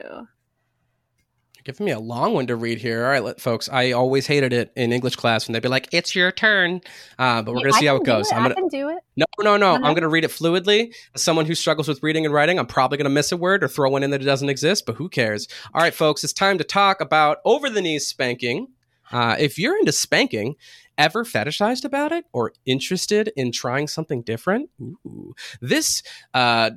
You're 1.59 1.63
giving 1.63 1.85
me 1.87 1.91
a 1.91 1.99
long 1.99 2.35
one 2.35 2.45
to 2.47 2.55
read 2.55 2.77
here. 2.77 3.03
All 3.03 3.09
right, 3.09 3.23
let, 3.23 3.41
folks. 3.41 3.67
I 3.69 3.91
always 3.91 4.27
hated 4.27 4.53
it 4.53 4.71
in 4.75 4.93
English 4.93 5.15
class 5.15 5.47
when 5.47 5.53
they'd 5.53 5.63
be 5.63 5.67
like, 5.67 5.89
"It's 5.91 6.13
your 6.15 6.31
turn," 6.31 6.81
uh, 7.17 7.41
but 7.41 7.53
we're 7.53 7.61
gonna 7.61 7.75
I 7.75 7.79
see 7.79 7.85
how 7.87 7.95
it 7.95 8.05
goes. 8.05 8.31
I'm 8.31 8.43
gonna 8.43 8.53
can 8.55 8.67
do 8.67 8.89
it. 8.89 8.99
no, 9.17 9.25
no, 9.39 9.57
no. 9.57 9.57
No, 9.57 9.77
no. 9.77 9.87
I'm 9.87 9.93
gonna 9.95 10.07
read 10.07 10.23
it 10.23 10.31
fluidly. 10.31 10.93
As 11.15 11.23
someone 11.23 11.47
who 11.47 11.55
struggles 11.55 11.87
with 11.87 12.03
reading 12.03 12.23
and 12.25 12.33
writing, 12.33 12.59
I'm 12.59 12.67
probably 12.67 12.97
gonna 12.99 13.09
miss 13.09 13.31
a 13.31 13.37
word 13.37 13.63
or 13.63 13.67
throw 13.67 13.89
one 13.89 14.03
in 14.03 14.11
that 14.11 14.23
doesn't 14.23 14.47
exist. 14.47 14.85
But 14.85 14.95
who 14.95 15.09
cares? 15.09 15.47
All 15.73 15.81
right, 15.81 15.93
folks. 15.93 16.23
It's 16.23 16.33
time 16.33 16.59
to 16.59 16.63
talk 16.63 17.01
about 17.01 17.39
over 17.43 17.69
the 17.69 17.81
knees 17.81 18.05
spanking. 18.05 18.67
Uh, 19.11 19.35
if 19.39 19.57
you're 19.57 19.77
into 19.77 19.91
spanking, 19.91 20.55
ever 20.99 21.23
fetishized 21.23 21.85
about 21.85 22.11
it 22.11 22.25
or 22.33 22.53
interested 22.67 23.31
in 23.35 23.51
trying 23.51 23.87
something 23.87 24.21
different, 24.21 24.69
Ooh. 24.79 25.33
this 25.61 26.03
uh, 26.35 26.69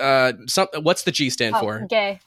uh, 0.00 0.32
some, 0.48 0.66
what's 0.82 1.04
the 1.04 1.12
G 1.12 1.30
stand 1.30 1.54
Oh, 1.54 1.60
for? 1.60 1.86
gay. 1.88 2.18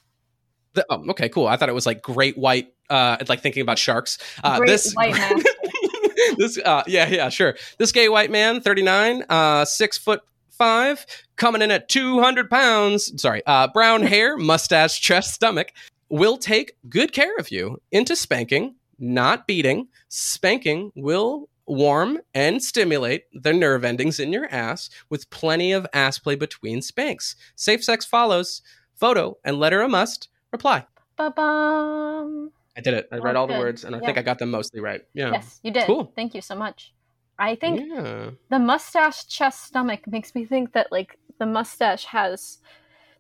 The, 0.74 0.86
oh, 0.90 1.04
okay, 1.10 1.28
cool. 1.28 1.48
I 1.48 1.58
thought 1.58 1.68
it 1.68 1.76
was 1.76 1.86
like 1.86 2.02
great 2.02 2.38
white. 2.38 2.74
Uh, 2.90 3.18
like 3.28 3.42
thinking 3.42 3.62
about 3.62 3.80
sharks. 3.80 4.18
Uh, 4.44 4.58
Great 4.58 4.68
this 4.68 4.94
white 4.94 5.14
master. 5.14 5.50
this, 6.38 6.58
uh, 6.58 6.84
yeah, 6.88 7.08
yeah, 7.08 7.30
sure. 7.30 7.56
This 7.78 7.92
gay 7.94 8.10
white 8.10 8.30
man, 8.32 8.60
thirty 8.62 8.82
nine, 8.82 9.24
uh, 9.30 9.64
six 9.66 9.98
foot 9.98 10.22
five, 10.50 11.06
coming 11.38 11.62
in 11.62 11.72
at 11.72 11.88
two 11.88 12.22
hundred 12.22 12.50
pounds. 12.50 13.22
Sorry, 13.22 13.42
uh, 13.46 13.70
brown 13.70 14.04
hair, 14.04 14.38
mustache, 14.38 15.00
chest, 15.00 15.34
stomach. 15.34 15.72
Will 16.10 16.36
take 16.38 16.74
good 16.90 17.14
care 17.14 17.36
of 17.38 17.50
you 17.50 17.82
into 17.94 18.18
spanking, 18.18 18.76
not 19.02 19.48
beating. 19.48 19.88
Spanking 20.08 20.92
will 20.96 21.50
warm 21.66 22.20
and 22.34 22.62
stimulate 22.62 23.24
the 23.34 23.54
nerve 23.54 23.84
endings 23.84 24.20
in 24.20 24.32
your 24.34 24.46
ass 24.54 24.90
with 25.10 25.30
plenty 25.30 25.72
of 25.72 25.88
ass 25.94 26.20
play 26.20 26.36
between 26.36 26.82
spanks. 26.82 27.36
Safe 27.56 27.84
sex 27.84 28.06
follows. 28.06 28.62
Photo 28.96 29.38
and 29.44 29.58
letter 29.60 29.82
a 29.82 29.90
must. 29.90 30.30
Reply. 30.52 30.86
Ba-bum. 31.18 32.52
I 32.78 32.82
did 32.82 32.94
it. 32.94 33.08
I 33.12 33.18
read 33.18 33.36
Oh, 33.36 33.42
all 33.42 33.48
the 33.48 33.58
words, 33.60 33.84
and 33.84 33.96
I 33.96 34.00
Yeah. 34.00 34.06
think 34.06 34.18
I 34.18 34.22
got 34.22 34.40
them 34.40 34.52
mostly 34.52 34.80
right. 34.80 35.02
Yeah. 35.14 35.32
Yes, 35.32 35.60
you 35.64 35.72
did. 35.72 35.86
Cool. 35.86 36.12
Thank 36.16 36.34
you 36.36 36.42
so 36.42 36.56
much. 36.56 36.94
I 37.38 37.56
think 37.56 37.82
Yeah. 37.90 38.32
the 38.50 38.60
mustache 38.60 39.26
chest 39.28 39.64
stomach 39.64 40.08
makes 40.08 40.36
me 40.36 40.46
think 40.46 40.74
that 40.74 40.92
like 40.92 41.18
the 41.40 41.46
mustache 41.46 42.06
has 42.06 42.60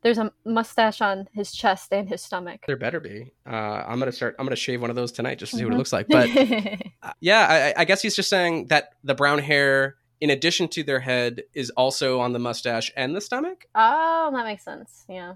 there's 0.04 0.18
a 0.18 0.32
mustache 0.46 1.02
on 1.02 1.28
his 1.34 1.52
chest 1.52 1.92
and 1.94 2.10
his 2.10 2.22
stomach. 2.22 2.62
There 2.68 2.76
better 2.78 3.00
be. 3.00 3.32
Uh, 3.46 3.50
I'm 3.88 4.00
gonna 4.00 4.12
start. 4.12 4.36
I'm 4.40 4.46
gonna 4.46 4.56
shave 4.56 4.82
one 4.82 4.90
of 4.90 4.96
those 4.96 5.12
tonight 5.12 5.38
just 5.40 5.52
to 5.52 5.58
see 5.58 5.64
what 5.66 5.72
Mhm. 5.72 5.76
it 5.76 5.78
looks 5.78 5.94
like. 5.94 6.08
But 6.08 6.30
uh, 7.04 7.14
yeah, 7.20 7.74
I, 7.78 7.82
I 7.82 7.86
guess 7.86 8.02
he's 8.02 8.16
just 8.16 8.30
saying 8.30 8.68
that 8.68 8.94
the 9.04 9.14
brown 9.16 9.40
hair, 9.40 9.96
in 10.20 10.30
addition 10.30 10.68
to 10.70 10.84
their 10.84 11.00
head, 11.00 11.44
is 11.54 11.70
also 11.72 12.20
on 12.20 12.34
the 12.34 12.40
mustache 12.40 12.92
and 12.96 13.16
the 13.16 13.22
stomach. 13.22 13.66
oh, 13.76 14.32
that 14.34 14.46
makes 14.46 14.64
sense. 14.64 15.06
Yeah. 15.08 15.36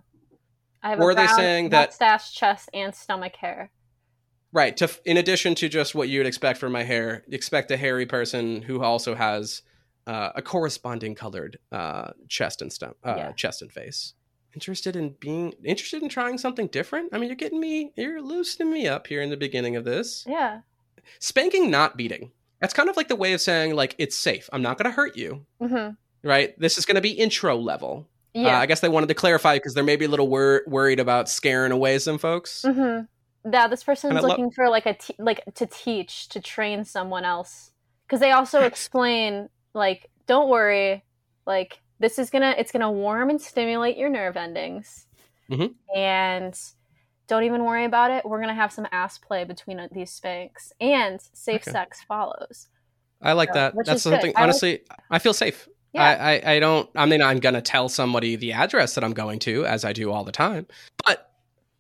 I 0.83 0.89
have 0.89 0.99
Or 0.99 1.11
a 1.11 1.15
they 1.15 1.25
saying 1.27 1.69
that- 1.69 1.89
mustache, 1.89 2.33
chest, 2.33 2.69
and 2.73 2.93
stomach 2.93 3.35
hair. 3.37 3.71
Right. 4.51 4.77
To 4.77 4.89
in 5.03 5.17
addition 5.17 5.53
to 5.55 5.67
just 5.67 5.95
what 5.95 6.07
you 6.09 6.19
would 6.19 6.27
expect 6.27 6.59
from 6.59 6.71
my 6.71 6.83
hair, 6.83 7.23
expect 7.31 7.71
a 7.71 7.77
hairy 7.77 8.05
person 8.05 8.61
who 8.61 8.81
also 8.83 9.13
has 9.15 9.63
uh, 10.07 10.29
a 10.35 10.41
corresponding 10.41 11.15
colored 11.15 11.57
uh, 11.71 12.11
chest 12.29 12.61
and 12.61 12.71
stomach, 12.71 12.97
uh, 13.03 13.15
Yeah. 13.17 13.31
chest 13.33 13.61
and 13.63 13.71
face. 13.71 14.13
Interested 14.55 14.95
in 14.95 15.09
being 15.19 15.53
interested 15.63 16.01
in 16.01 16.09
trying 16.09 16.37
something 16.39 16.67
different. 16.67 17.13
I 17.13 17.19
mean, 17.19 17.29
you're 17.29 17.35
getting 17.35 17.59
me, 17.59 17.91
you're 17.95 18.21
loosening 18.21 18.71
me 18.71 18.87
up 18.87 19.05
here 19.05 19.21
in 19.21 19.29
the 19.29 19.37
beginning 19.37 19.75
of 19.75 19.85
this. 19.85 20.25
Yeah. 20.27 20.61
spanking 21.19 21.69
not 21.69 21.95
beating. 21.97 22.31
That's 22.59 22.73
kind 22.73 22.89
of 22.89 22.97
like 22.97 23.09
the 23.09 23.15
way 23.15 23.33
of 23.33 23.41
saying 23.41 23.75
like 23.75 23.93
it's 23.99 24.17
safe. 24.17 24.49
I'm 24.51 24.61
not 24.63 24.77
going 24.77 24.89
to 24.89 24.95
hurt 24.95 25.15
you. 25.15 25.45
Hmm 25.61 25.89
right? 26.25 26.59
This 26.59 26.77
is 26.77 26.85
going 26.85 26.95
to 26.95 27.01
be 27.01 27.11
intro 27.11 27.55
level. 27.55 28.09
Yeah. 28.33 28.57
uh, 28.57 28.61
i 28.61 28.65
guess 28.65 28.81
they 28.81 28.89
wanted 28.89 29.07
to 29.07 29.13
clarify 29.13 29.55
because 29.55 29.75
they're 29.75 29.83
maybe 29.85 30.03
a 30.03 30.09
little 30.09 30.27
wor- 30.27 30.63
worried 30.67 30.99
about 30.99 31.29
scaring 31.29 31.71
away 31.71 31.99
some 31.99 32.17
folks. 32.17 32.65
Hmm 32.67 33.01
Yeah, 33.49 33.69
this 33.69 33.81
person's 33.81 34.17
I 34.17 34.19
lo- 34.19 34.27
looking 34.27 34.51
for 34.51 34.69
like 34.69 34.85
a 34.85 34.95
te- 34.95 35.15
like 35.17 35.41
to 35.53 35.65
teach 35.65 36.27
to 36.29 36.41
train 36.41 36.83
someone 36.83 37.23
else. 37.23 37.71
Because 38.05 38.19
they 38.19 38.31
also 38.31 38.63
explain 38.63 39.47
like 39.73 40.09
don't 40.27 40.49
worry 40.49 41.05
like 41.45 41.79
this 41.99 42.19
is 42.19 42.29
gonna 42.29 42.55
it's 42.57 42.71
gonna 42.71 42.91
warm 42.91 43.29
and 43.29 43.41
stimulate 43.41 43.97
your 43.97 44.09
nerve 44.09 44.37
endings. 44.37 45.07
Mhm. 45.49 45.75
and 45.95 46.59
don't 47.27 47.43
even 47.43 47.63
worry 47.63 47.85
about 47.85 48.09
it. 48.11 48.25
We're 48.25 48.39
gonna 48.39 48.53
have 48.55 48.71
some 48.71 48.87
ass 48.91 49.17
play 49.19 49.43
between 49.43 49.79
uh, 49.79 49.87
these 49.91 50.11
spanks 50.11 50.73
and 50.81 51.21
safe 51.33 51.61
Okay. 51.61 51.71
sex 51.71 52.01
follows. 52.07 52.67
I 53.21 53.33
like 53.33 53.49
Yeah, 53.49 53.53
that. 53.71 53.73
that's 53.85 53.89
is 53.89 54.03
good. 54.03 54.09
something 54.11 54.31
I 54.35 54.39
like- 54.39 54.43
honestly 54.43 54.81
i 55.09 55.19
feel 55.19 55.33
safe. 55.33 55.67
Yeah. 55.93 56.03
I, 56.03 56.33
I, 56.33 56.51
I 56.55 56.59
don't 56.59 56.89
i 56.95 57.05
mean 57.05 57.21
i'm 57.21 57.39
to 57.53 57.61
tell 57.61 57.87
somebody 57.89 58.35
the 58.35 58.51
address 58.53 58.95
that 58.95 59.03
i'm 59.03 59.13
going 59.13 59.39
to 59.39 59.65
as 59.65 59.85
i 59.85 59.93
do 59.93 60.11
all 60.11 60.23
the 60.25 60.31
time. 60.31 60.67
But 61.05 61.31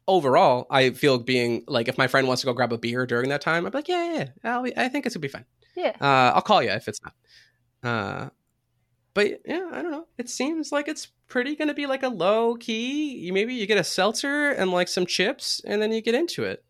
overall 0.07 0.67
i 0.69 0.91
feel 0.91 1.17
being 1.17 1.63
like 1.67 1.87
if 1.87 1.97
my 1.97 2.07
friend 2.07 2.27
wants 2.27 2.41
to 2.41 2.45
go 2.45 2.53
grab 2.53 2.71
a 2.71 2.77
beer 2.77 3.05
during 3.07 3.29
that 3.29 3.41
time 3.41 3.65
i'm 3.65 3.71
like 3.73 3.87
yeah 3.87 4.13
yeah, 4.13 4.27
yeah. 4.43 4.55
I'll 4.55 4.63
be, 4.63 4.77
i 4.77 4.87
think 4.87 5.05
it's 5.05 5.13
to 5.13 5.19
be 5.19 5.27
fine. 5.27 5.45
Yeah. 5.75 5.95
Uh, 5.99 6.31
I'll 6.35 6.41
call 6.41 6.61
you 6.63 6.69
if 6.69 6.87
it's 6.87 6.99
not. 7.03 7.13
Uh, 7.83 8.29
but 9.15 9.41
yeah, 9.45 9.69
I 9.73 9.81
don't 9.81 9.91
know. 9.91 10.07
It 10.19 10.29
seems 10.29 10.71
like 10.71 10.87
it's 10.87 11.07
pretty 11.27 11.55
going 11.55 11.69
to 11.69 11.73
be 11.73 11.87
like 11.87 12.03
a 12.03 12.09
low 12.09 12.55
key. 12.55 13.17
You 13.17 13.33
maybe 13.33 13.55
you 13.55 13.65
get 13.67 13.79
a 13.79 13.83
seltzer 13.83 14.51
and 14.51 14.71
like 14.71 14.89
some 14.89 15.07
chips, 15.07 15.61
and 15.65 15.81
then 15.81 15.91
you 15.91 16.01
get 16.01 16.15
into 16.15 16.43
it. 16.45 16.63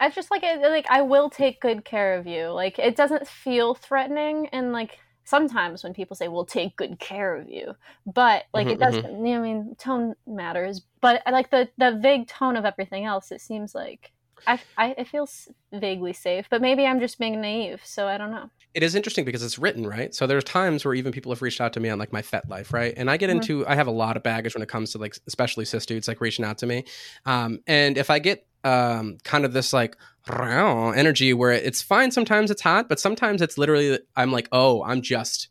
I 0.00 0.10
just 0.10 0.30
like 0.30 0.42
it. 0.44 0.60
Like 0.60 0.86
I 0.88 1.02
will 1.02 1.28
take 1.30 1.60
good 1.60 1.84
care 1.84 2.14
of 2.18 2.26
you. 2.26 2.48
Like 2.48 2.78
it 2.78 2.96
doesn't 2.96 3.26
feel 3.26 3.74
threatening, 3.74 4.48
and 4.48 4.72
like 4.72 4.98
sometimes 5.24 5.82
when 5.82 5.92
people 5.94 6.16
say 6.16 6.28
we'll 6.28 6.46
take 6.46 6.76
good 6.76 6.98
care 7.00 7.34
of 7.36 7.48
you, 7.48 7.74
but 8.06 8.44
like 8.54 8.70
it 8.70 8.78
Mhm, 8.78 8.80
doesn't. 8.80 9.24
You 9.26 9.34
know, 9.34 9.38
I 9.40 9.42
mean, 9.42 9.74
tone 9.76 10.14
matters, 10.26 10.82
but 11.00 11.22
I 11.26 11.30
like 11.32 11.50
the 11.50 11.68
the 11.78 11.98
vague 12.00 12.28
tone 12.28 12.56
of 12.56 12.64
everything 12.64 13.04
else. 13.06 13.32
It 13.32 13.40
seems 13.40 13.74
like 13.74 14.12
I 14.46 14.60
I 14.76 14.94
it 14.98 15.08
feels 15.08 15.48
vaguely 15.72 16.12
safe, 16.12 16.46
but 16.50 16.60
maybe 16.62 16.86
I'm 16.86 17.00
just 17.00 17.18
being 17.18 17.40
naive. 17.40 17.80
So 17.84 18.06
I 18.06 18.18
don't 18.18 18.30
know. 18.30 18.50
It 18.74 18.82
is 18.82 18.94
interesting 18.94 19.24
because 19.24 19.42
it's 19.42 19.58
written 19.58 19.86
right. 19.86 20.14
So 20.14 20.26
there's 20.26 20.44
times 20.44 20.84
where 20.84 20.94
even 20.94 21.10
people 21.10 21.32
have 21.32 21.42
reached 21.42 21.60
out 21.60 21.72
to 21.72 21.80
me 21.80 21.88
on 21.88 21.98
like 21.98 22.12
my 22.12 22.22
FetLife, 22.22 22.72
right? 22.72 22.94
And 22.96 23.10
I 23.10 23.16
get 23.16 23.30
Mhm. 23.30 23.34
into 23.34 23.66
I 23.66 23.74
have 23.74 23.86
a 23.86 23.92
lot 23.92 24.16
of 24.16 24.22
baggage 24.22 24.54
when 24.54 24.62
it 24.62 24.68
comes 24.68 24.92
to 24.92 24.98
like 24.98 25.16
especially 25.26 25.64
cis 25.64 25.86
dudes 25.86 26.06
like 26.06 26.20
reaching 26.20 26.44
out 26.44 26.58
to 26.58 26.66
me. 26.66 26.84
Um, 27.26 27.60
and 27.66 27.96
if 27.98 28.10
I 28.10 28.18
get 28.18 28.46
um 28.64 29.18
kind 29.24 29.44
of 29.44 29.52
this 29.52 29.72
like 29.72 29.96
energy 30.28 31.32
where 31.32 31.52
it's 31.52 31.80
fine 31.80 32.10
sometimes 32.10 32.50
it's 32.50 32.60
hot 32.60 32.88
but 32.88 32.98
sometimes 32.98 33.40
it's 33.40 33.56
literally 33.56 33.98
i'm 34.16 34.32
like 34.32 34.48
oh 34.50 34.82
i'm 34.82 35.00
just 35.00 35.48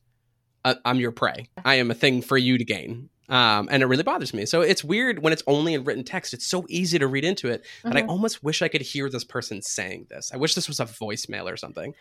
uh, 0.65 0.75
i'm 0.83 0.99
your 0.99 1.11
prey 1.11 1.49
i 1.63 1.75
am 1.75 1.89
a 1.89 1.93
thing 1.93 2.21
for 2.21 2.37
you 2.37 2.57
to 2.57 2.65
gain 2.65 3.09
um, 3.29 3.67
and 3.71 3.83
it 3.83 3.85
really 3.87 4.03
bothers 4.03 4.33
me 4.33 4.45
so 4.45 4.61
it's 4.61 4.83
weird 4.83 5.19
when 5.21 5.33
it's 5.33 5.43
only 5.47 5.73
in 5.73 5.83
written 5.83 6.03
text 6.03 6.33
it's 6.33 6.47
so 6.47 6.65
easy 6.69 6.97
to 6.99 7.07
read 7.07 7.23
into 7.25 7.47
it 7.49 7.65
but 7.83 7.97
i 7.97 8.01
Mhm. 8.01 8.09
almost 8.09 8.43
wish 8.43 8.61
i 8.61 8.67
could 8.67 8.81
hear 8.81 9.09
this 9.09 9.23
person 9.23 9.61
saying 9.61 10.07
this 10.09 10.31
i 10.33 10.37
wish 10.37 10.55
this 10.55 10.67
was 10.67 10.79
a 10.79 10.85
voicemail 10.85 11.51
or 11.51 11.57
something 11.57 11.93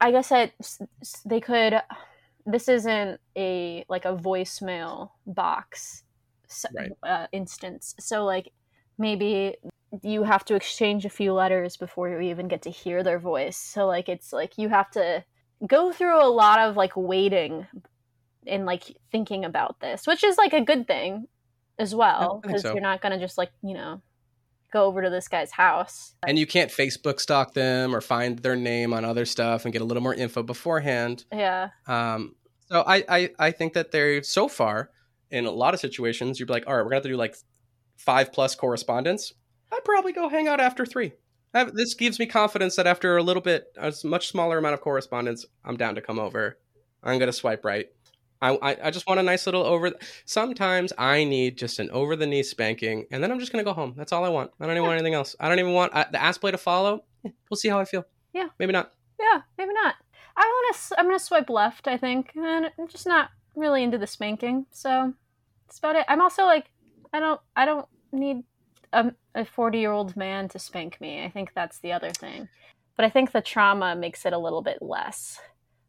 I 0.00 0.10
guess 0.10 0.30
that 0.30 0.50
they 1.24 1.40
could. 1.40 1.80
This 2.44 2.66
isn't 2.68 3.20
a 3.38 3.84
like 3.88 4.04
a 4.04 4.16
voicemail 4.16 5.10
box 5.28 6.02
Right. 6.74 6.90
uh, 7.04 7.28
instance. 7.30 7.94
So 8.00 8.24
like 8.24 8.50
maybe 8.98 9.54
you 10.02 10.24
have 10.24 10.44
to 10.46 10.56
exchange 10.56 11.04
a 11.04 11.08
few 11.08 11.32
letters 11.34 11.76
before 11.76 12.08
you 12.08 12.18
even 12.18 12.48
get 12.48 12.62
to 12.62 12.70
hear 12.70 13.04
their 13.04 13.20
voice. 13.20 13.56
So 13.56 13.86
like 13.86 14.08
it's 14.08 14.32
like 14.32 14.58
you 14.58 14.70
have 14.70 14.90
to 14.92 15.24
go 15.68 15.92
through 15.92 16.20
a 16.20 16.26
lot 16.26 16.58
of 16.58 16.76
like 16.76 16.96
waiting 16.96 17.68
and 18.46 18.66
like 18.66 18.96
thinking 19.10 19.44
about 19.44 19.80
this, 19.80 20.06
which 20.06 20.24
is 20.24 20.36
like 20.36 20.52
a 20.52 20.60
good 20.60 20.86
thing 20.86 21.28
as 21.78 21.94
well 21.94 22.40
because 22.42 22.62
so. 22.62 22.72
you're 22.72 22.82
not 22.82 23.00
gonna 23.00 23.18
just 23.18 23.38
like 23.38 23.50
you 23.62 23.74
know 23.74 24.00
go 24.72 24.84
over 24.84 25.02
to 25.02 25.10
this 25.10 25.28
guy's 25.28 25.50
house. 25.50 26.14
and 26.26 26.38
you 26.38 26.46
can't 26.46 26.70
facebook 26.70 27.20
stalk 27.20 27.52
them 27.52 27.94
or 27.94 28.00
find 28.00 28.38
their 28.38 28.56
name 28.56 28.92
on 28.92 29.04
other 29.04 29.26
stuff 29.26 29.64
and 29.64 29.72
get 29.72 29.82
a 29.82 29.84
little 29.84 30.02
more 30.02 30.14
info 30.14 30.42
beforehand 30.42 31.24
Yeah. 31.32 31.68
Um, 31.86 32.36
so 32.68 32.82
I, 32.86 33.04
I 33.08 33.30
I 33.38 33.50
think 33.50 33.74
that 33.74 33.90
they're 33.90 34.22
so 34.22 34.48
far 34.48 34.90
in 35.30 35.44
a 35.46 35.50
lot 35.50 35.74
of 35.74 35.80
situations 35.80 36.38
you'd 36.38 36.46
be 36.46 36.52
like, 36.52 36.64
all 36.66 36.74
right, 36.74 36.82
we're 36.82 36.90
gonna 36.90 36.96
have 36.96 37.02
to 37.04 37.08
do 37.10 37.16
like 37.16 37.36
five 37.96 38.32
plus 38.32 38.54
correspondence. 38.54 39.32
I'd 39.72 39.84
probably 39.84 40.12
go 40.12 40.28
hang 40.28 40.48
out 40.48 40.60
after 40.60 40.84
three. 40.86 41.12
Have, 41.54 41.74
this 41.74 41.94
gives 41.94 42.18
me 42.18 42.26
confidence 42.26 42.76
that 42.76 42.86
after 42.86 43.16
a 43.16 43.22
little 43.22 43.42
bit, 43.42 43.66
a 43.76 43.92
much 44.04 44.28
smaller 44.28 44.56
amount 44.56 44.74
of 44.74 44.80
correspondence, 44.80 45.44
I'm 45.64 45.76
down 45.76 45.94
to 45.96 46.00
come 46.00 46.18
over. 46.18 46.58
I'm 47.02 47.18
gonna 47.18 47.32
swipe 47.32 47.64
right. 47.64 47.88
I, 48.42 48.58
I, 48.60 48.76
I 48.84 48.90
just 48.90 49.06
want 49.06 49.20
a 49.20 49.22
nice 49.22 49.46
little 49.46 49.64
over. 49.64 49.92
Sometimes 50.24 50.92
I 50.98 51.22
need 51.22 51.56
just 51.56 51.78
an 51.78 51.88
over 51.90 52.16
the 52.16 52.26
knee 52.26 52.42
spanking, 52.42 53.06
and 53.12 53.22
then 53.22 53.30
I'm 53.30 53.38
just 53.38 53.52
gonna 53.52 53.64
go 53.64 53.72
home. 53.72 53.94
That's 53.96 54.12
all 54.12 54.24
I 54.24 54.28
want. 54.28 54.50
I 54.60 54.66
don't 54.66 54.72
even 54.76 54.82
want 54.82 54.96
anything 54.96 55.14
else. 55.14 55.36
I 55.38 55.48
don't 55.48 55.60
even 55.60 55.72
want 55.72 55.94
I, 55.94 56.06
the 56.10 56.20
ass 56.20 56.36
play 56.38 56.50
to 56.50 56.58
follow. 56.58 57.04
We'll 57.22 57.56
see 57.56 57.68
how 57.68 57.78
I 57.78 57.84
feel. 57.84 58.04
Yeah. 58.34 58.48
maybe 58.58 58.72
not. 58.72 58.92
Yeah, 59.20 59.42
maybe 59.56 59.72
not. 59.72 59.94
I 60.36 60.40
want 60.40 60.76
to. 60.76 60.98
I'm 60.98 61.06
gonna 61.06 61.18
swipe 61.18 61.50
left. 61.50 61.86
I 61.86 61.96
think, 61.96 62.32
and 62.34 62.70
I'm 62.78 62.88
just 62.88 63.06
not 63.06 63.30
really 63.54 63.84
into 63.84 63.98
the 63.98 64.06
spanking. 64.06 64.66
So 64.72 65.14
that's 65.66 65.78
about 65.78 65.96
it. 65.96 66.04
I'm 66.08 66.20
also 66.20 66.44
like, 66.44 66.70
I 67.12 67.20
don't. 67.20 67.40
I 67.54 67.64
don't 67.64 67.86
need 68.10 68.42
um, 68.92 69.12
a 69.34 69.42
a 69.42 69.44
40 69.44 69.78
year 69.78 69.92
old 69.92 70.16
man 70.16 70.48
to 70.48 70.58
spank 70.58 71.00
me. 71.00 71.24
I 71.24 71.30
think 71.30 71.52
that's 71.54 71.78
the 71.78 71.92
other 71.92 72.10
thing. 72.10 72.48
But 72.96 73.06
I 73.06 73.10
think 73.10 73.32
the 73.32 73.40
trauma 73.40 73.94
makes 73.94 74.26
it 74.26 74.32
a 74.32 74.38
little 74.38 74.62
bit 74.62 74.78
less, 74.80 75.38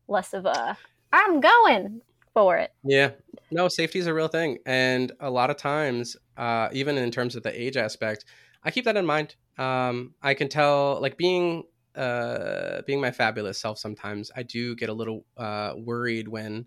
less 0.08 0.34
of 0.34 0.46
a. 0.46 0.78
I'm 1.12 1.40
going. 1.40 2.02
For 2.34 2.58
it. 2.58 2.72
Yeah. 2.84 3.12
No, 3.52 3.68
safety 3.68 4.00
is 4.00 4.08
a 4.08 4.14
real 4.14 4.28
thing. 4.28 4.58
And 4.66 5.12
a 5.20 5.30
lot 5.30 5.50
of 5.50 5.58
times, 5.58 6.18
uh, 6.38 6.70
even 6.72 6.98
in 6.98 7.12
terms 7.12 7.36
of 7.36 7.44
the 7.44 7.62
age 7.62 7.78
aspect, 7.78 8.26
I 8.64 8.72
keep 8.72 8.86
that 8.86 8.98
in 8.98 9.06
mind. 9.06 9.36
Um, 9.58 10.16
I 10.22 10.34
can 10.34 10.50
tell, 10.50 11.00
like 11.02 11.18
being 11.18 11.64
uh, 11.96 12.82
being 12.88 13.00
my 13.00 13.12
fabulous 13.12 13.60
self, 13.60 13.78
sometimes 13.78 14.32
I 14.36 14.42
do 14.42 14.76
get 14.76 14.90
a 14.90 14.94
little 14.94 15.26
uh, 15.38 15.74
worried 15.78 16.28
when 16.28 16.66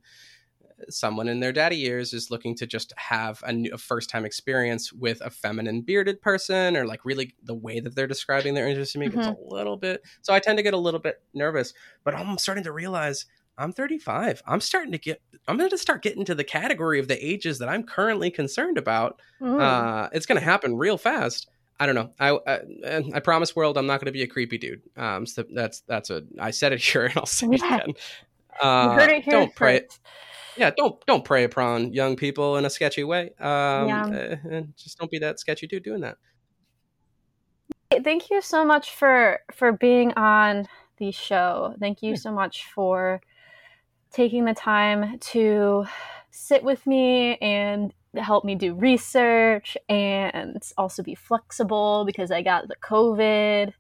someone 0.89 1.29
in 1.29 1.41
their 1.41 1.53
daddy 1.53 1.77
years 1.77 2.13
is 2.13 2.31
looking 2.31 2.55
to 2.55 2.67
just 2.67 2.93
have 2.97 3.43
a, 3.47 3.53
new, 3.53 3.71
a 3.73 3.79
first 3.79 4.11
time 4.11 4.25
experience 4.25 4.93
with 4.93 5.21
a 5.23 5.31
feminine 5.31 5.81
bearded 5.81 6.21
person 6.21 6.77
or 6.77 6.87
like 6.87 7.05
really 7.05 7.35
the 7.45 7.55
way 7.55 7.81
that 7.81 7.95
they're 7.95 8.07
describing 8.07 8.55
their 8.55 8.69
interest 8.69 8.95
in 8.95 9.01
me 9.01 9.09
mm-hmm. 9.09 9.21
gets 9.21 9.29
a 9.29 9.55
little 9.55 9.77
bit 9.77 10.03
so 10.21 10.35
i 10.35 10.39
tend 10.39 10.59
to 10.59 10.63
get 10.63 10.75
a 10.75 10.79
little 10.79 11.01
bit 11.01 11.23
nervous 11.33 11.73
but 12.05 12.15
i'm 12.15 12.37
starting 12.39 12.65
to 12.65 12.73
realize 12.73 13.27
i'm 13.59 13.73
35 13.73 14.43
i'm 14.47 14.61
starting 14.61 14.93
to 14.93 14.99
get 14.99 15.21
i'm 15.49 15.57
going 15.57 15.71
to 15.71 15.79
start 15.79 16.03
getting 16.03 16.25
to 16.25 16.35
the 16.35 16.45
category 16.45 16.99
of 16.99 17.09
the 17.09 17.27
ages 17.27 17.59
that 17.59 17.69
i'm 17.69 17.83
currently 17.83 18.31
concerned 18.31 18.79
about 18.79 19.21
mm. 19.41 19.61
uh, 19.61 20.09
it's 20.13 20.27
going 20.27 20.39
to 20.39 20.45
happen 20.45 20.77
real 20.77 20.99
fast 20.99 21.49
I 21.79 21.85
don't 21.85 21.95
know. 21.95 22.11
I, 22.19 22.31
I, 22.31 23.03
I 23.17 23.21
promise, 23.21 23.55
world, 23.55 23.77
I'm 23.77 23.87
not 23.87 24.01
going 24.01 24.07
to 24.07 24.11
be 24.11 24.23
a 24.23 24.27
creepy 24.27 24.57
dude. 24.57 24.81
Um, 24.97 25.27
so 25.27 25.45
that's 25.53 25.81
that's 25.81 26.09
a. 26.09 26.23
I 26.41 26.51
said 26.51 26.73
it 26.73 26.81
here, 26.83 27.05
and 27.05 27.15
I'll 27.19 27.27
say 27.27 27.49
it 27.49 27.63
again. 27.63 27.93
Uh, 28.63 28.95
heard 28.95 29.11
it 29.11 29.25
here 29.25 29.33
don't 29.33 29.49
first. 29.49 29.57
pray 29.57 29.87
yeah, 30.57 30.71
don't 30.77 31.05
don't 31.07 31.25
prey 31.25 31.45
upon 31.45 31.93
young 31.93 32.17
people 32.17 32.57
in 32.57 32.65
a 32.65 32.71
sketchy 32.71 33.05
way. 33.05 33.33
Um, 33.39 33.89
yeah. 33.89 34.07
Uh, 34.07 34.49
and 34.51 34.77
just 34.77 34.99
don't 34.99 35.11
be 35.11 35.19
that 35.19 35.39
sketchy 35.39 35.67
dude 35.67 35.83
doing 35.83 36.01
that. 36.01 36.17
Thank 38.03 38.31
you 38.31 38.41
so 38.43 38.65
much 38.65 38.95
for 38.95 39.41
for 39.53 39.73
being 39.73 40.13
on 40.15 40.67
the 40.99 41.13
show. 41.13 41.75
Thank 41.79 42.03
you 42.03 42.17
so 42.17 42.33
much 42.33 42.65
for 42.75 43.21
taking 44.17 44.47
the 44.47 44.55
time 44.55 45.19
to 45.19 45.85
sit 46.31 46.65
with 46.65 46.87
me 46.87 47.37
and 47.37 47.93
help 48.17 48.47
me 48.47 48.55
do 48.55 48.73
research 48.73 49.77
and 49.91 50.63
also 50.79 51.03
be 51.03 51.15
flexible 51.15 52.05
because 52.07 52.31
I 52.31 52.41
got 52.41 52.67
the 52.67 52.77
COVID. 52.77 53.75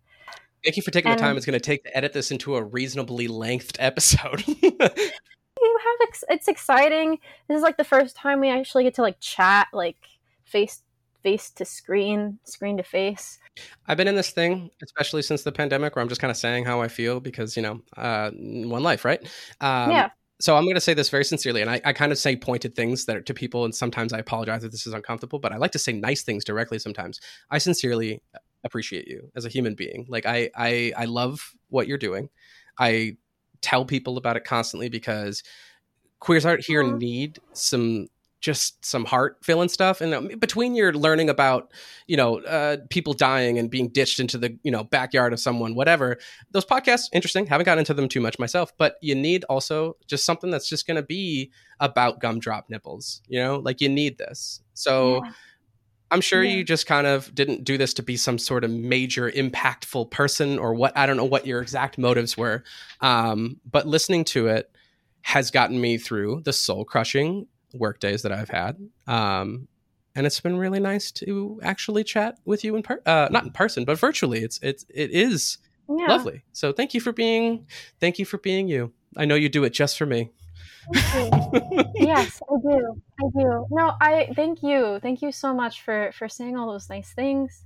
Thank 0.63 0.77
you 0.77 0.83
for 0.83 0.91
taking 0.91 1.11
and, 1.11 1.19
the 1.19 1.23
time 1.23 1.39
it's 1.39 1.47
going 1.47 1.59
to 1.59 1.61
take 1.61 1.85
to 1.85 1.97
edit 1.97 2.13
this 2.13 2.31
into 2.31 2.57
a 2.57 2.63
reasonably 2.63 3.29
lengthed 3.29 3.79
episode. 3.81 4.47
you 4.63 4.77
have 4.79 5.99
ex- 6.03 6.25
it's 6.29 6.49
exciting. 6.49 7.19
This 7.49 7.57
is 7.57 7.63
like 7.63 7.79
the 7.79 7.85
first 7.85 8.15
time 8.15 8.41
we 8.41 8.51
actually 8.51 8.85
get 8.85 8.95
to 8.97 9.03
like 9.03 9.19
chat 9.21 9.69
like 9.73 9.97
face 10.45 10.83
face 11.23 11.49
to 11.51 11.65
screen, 11.65 12.39
screen 12.45 12.77
to 12.77 12.83
face. 12.83 13.39
I've 13.89 13.97
been 13.97 14.07
in 14.07 14.17
this 14.17 14.31
thing, 14.33 14.71
especially 14.83 15.23
since 15.23 15.45
the 15.45 15.53
pandemic, 15.53 15.97
where 15.97 16.03
I'm 16.03 16.11
just 16.11 16.21
kind 16.21 16.31
of 16.31 16.37
saying 16.37 16.67
how 16.67 16.83
I 16.83 16.89
feel 16.89 17.21
because 17.21 17.57
you 17.57 17.63
know, 17.63 17.81
uh, 17.97 18.31
one 18.33 18.83
life, 18.83 19.03
right? 19.07 19.23
Um, 19.63 19.91
yeah. 19.91 20.11
So 20.39 20.55
I'm 20.57 20.65
going 20.65 20.75
to 20.75 20.81
say 20.81 20.93
this 20.93 21.09
very 21.09 21.25
sincerely, 21.25 21.63
and 21.63 21.71
I, 21.71 21.81
I 21.85 21.93
kind 21.93 22.13
of 22.13 22.19
say 22.19 22.37
pointed 22.37 22.75
things 22.75 23.07
that 23.07 23.17
are 23.17 23.23
to 23.23 23.35
people, 23.35 23.65
and 23.65 23.75
sometimes 23.75 24.13
I 24.13 24.19
apologize 24.19 24.65
if 24.65 24.71
this 24.71 24.87
is 24.87 24.93
uncomfortable, 24.93 25.39
but 25.39 25.53
I 25.53 25.57
like 25.57 25.73
to 25.73 25.79
say 25.79 25.93
nice 25.93 26.23
things 26.23 26.45
directly. 26.45 26.79
Sometimes 26.79 27.21
I 27.51 27.59
sincerely 27.59 28.21
appreciate 28.63 29.09
you 29.09 29.31
as 29.35 29.47
a 29.47 29.49
human 29.49 29.75
being. 29.75 30.07
Like 30.09 30.27
I, 30.27 30.51
I, 30.55 30.93
I 30.97 31.05
love 31.07 31.55
what 31.69 31.87
you're 31.87 31.97
doing. 31.97 32.29
I 32.79 33.17
tell 33.63 33.87
people 33.87 34.19
about 34.19 34.37
it 34.37 34.45
constantly 34.45 34.91
because 34.91 35.43
queers 36.21 36.45
art 36.45 36.61
here 36.61 36.85
mm-hmm. 36.85 36.99
need 36.99 37.39
some 37.53 38.09
just 38.47 38.85
some 38.85 39.05
heart 39.05 39.39
filling 39.43 39.69
stuff 39.69 40.01
and 40.01 40.15
um, 40.15 40.29
between 40.39 40.77
your 40.77 40.93
learning 40.93 41.29
about 41.29 41.73
you 42.07 42.17
know 42.17 42.39
uh, 42.43 42.77
people 42.91 43.13
dying 43.13 43.59
and 43.59 43.73
being 43.73 43.89
ditched 43.89 44.21
into 44.21 44.39
the 44.39 44.57
you 44.63 44.71
know 44.71 44.85
backyard 44.85 45.33
of 45.33 45.41
someone 45.41 45.75
whatever 45.75 46.17
those 46.53 46.65
podcasts 46.65 47.09
interesting 47.13 47.45
haven't 47.45 47.65
gotten 47.65 47.81
into 47.81 47.93
them 47.93 48.09
too 48.09 48.21
much 48.21 48.39
myself 48.39 48.73
but 48.79 48.99
you 49.03 49.17
need 49.17 49.43
also 49.49 49.97
just 50.07 50.25
something 50.25 50.49
that's 50.49 50.69
just 50.69 50.87
going 50.87 50.95
to 50.95 51.03
be 51.03 51.51
about 51.81 52.21
gumdrop 52.21 52.71
nipples 52.71 53.21
you 53.27 53.41
know 53.41 53.57
like 53.57 53.81
you 53.81 53.89
need 53.89 54.17
this 54.17 54.61
so 54.75 55.25
yeah. 55.25 55.33
I'm 56.13 56.21
sure 56.21 56.45
yeah. 56.45 56.59
you 56.59 56.63
just 56.63 56.87
kind 56.87 57.05
of 57.05 57.35
didn't 57.35 57.65
do 57.65 57.77
this 57.77 57.95
to 57.95 58.03
be 58.05 58.17
some 58.17 58.39
sort 58.39 58.63
of 58.63 58.71
major 58.71 59.29
impactful 59.29 60.13
person 60.13 60.57
or 60.57 60.73
what. 60.73 60.97
I 60.97 61.05
don't 61.05 61.17
know 61.17 61.25
what 61.25 61.49
your 61.49 61.61
exact 61.61 61.99
motives 61.99 62.37
were. 62.37 62.63
Um, 63.01 63.57
but 63.69 63.89
listening 63.89 64.25
to 64.27 64.47
it 64.47 64.71
has 65.23 65.51
gotten 65.51 65.81
me 65.81 65.99
through 65.99 66.43
the 66.45 66.53
soul 66.53 66.85
crushing 66.85 67.49
work 67.79 68.01
days 68.01 68.23
that 68.23 68.33
I've 68.33 68.49
had. 68.49 68.77
Um, 69.07 69.69
and 70.15 70.27
it's 70.27 70.41
been 70.41 70.57
really 70.57 70.81
nice 70.81 71.11
to 71.13 71.61
actually 71.63 72.05
chat 72.05 72.39
with 72.45 72.65
you 72.65 72.75
in 72.77 72.83
per- 72.83 73.03
uh, 73.05 73.29
not 73.31 73.45
in 73.45 73.51
person, 73.51 73.85
but 73.85 73.99
virtually. 73.99 74.43
It's, 74.43 74.59
it's, 74.63 74.87
it 74.89 75.11
is 75.11 75.59
yeah. 75.89 76.07
lovely. 76.07 76.43
So 76.53 76.73
thank 76.73 76.95
you 76.95 77.01
for 77.01 77.13
being, 77.13 77.67
thank 78.01 78.19
you 78.19 78.25
for 78.25 78.39
being 78.39 78.69
you. 78.69 78.93
I 79.17 79.25
know 79.25 79.35
you 79.35 79.49
do 79.49 79.65
it 79.65 79.71
just 79.71 79.99
for 79.99 80.07
me 80.07 80.31
yes, 80.93 82.41
I 82.49 82.57
do. 82.63 83.03
I 83.21 83.29
do. 83.35 83.67
No, 83.71 83.93
I 84.01 84.31
thank 84.35 84.63
you. 84.63 84.99
Thank 85.01 85.23
you 85.23 85.33
so 85.33 85.55
much 85.55 85.83
for 85.83 86.13
for 86.13 86.29
saying 86.29 86.57
all 86.57 86.71
those 86.71 86.89
nice 86.89 87.13
things. 87.13 87.65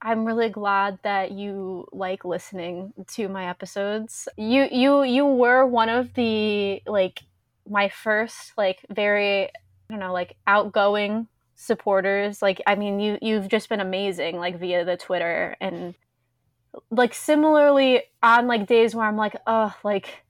I'm 0.00 0.24
really 0.24 0.48
glad 0.48 0.98
that 1.02 1.32
you 1.32 1.86
like 1.92 2.24
listening 2.24 2.92
to 3.14 3.28
my 3.28 3.48
episodes. 3.48 4.28
You 4.36 4.68
you 4.70 5.02
you 5.02 5.26
were 5.26 5.66
one 5.66 5.88
of 5.88 6.14
the 6.14 6.82
like 6.86 7.22
my 7.70 7.88
first 7.88 8.52
like 8.56 8.84
very 8.90 9.44
I 9.46 9.50
don't 9.90 10.00
know 10.00 10.12
like 10.12 10.36
outgoing 10.46 11.28
supporters. 11.54 12.42
Like 12.42 12.60
I 12.66 12.74
mean 12.74 13.00
you 13.00 13.18
you've 13.20 13.48
just 13.48 13.68
been 13.68 13.80
amazing 13.80 14.36
like 14.36 14.58
via 14.58 14.84
the 14.84 14.96
Twitter 14.96 15.56
and 15.60 15.94
like 16.90 17.14
similarly 17.14 18.02
on 18.22 18.46
like 18.46 18.66
days 18.66 18.94
where 18.94 19.06
I'm 19.06 19.16
like 19.16 19.36
oh 19.46 19.74
like 19.82 20.22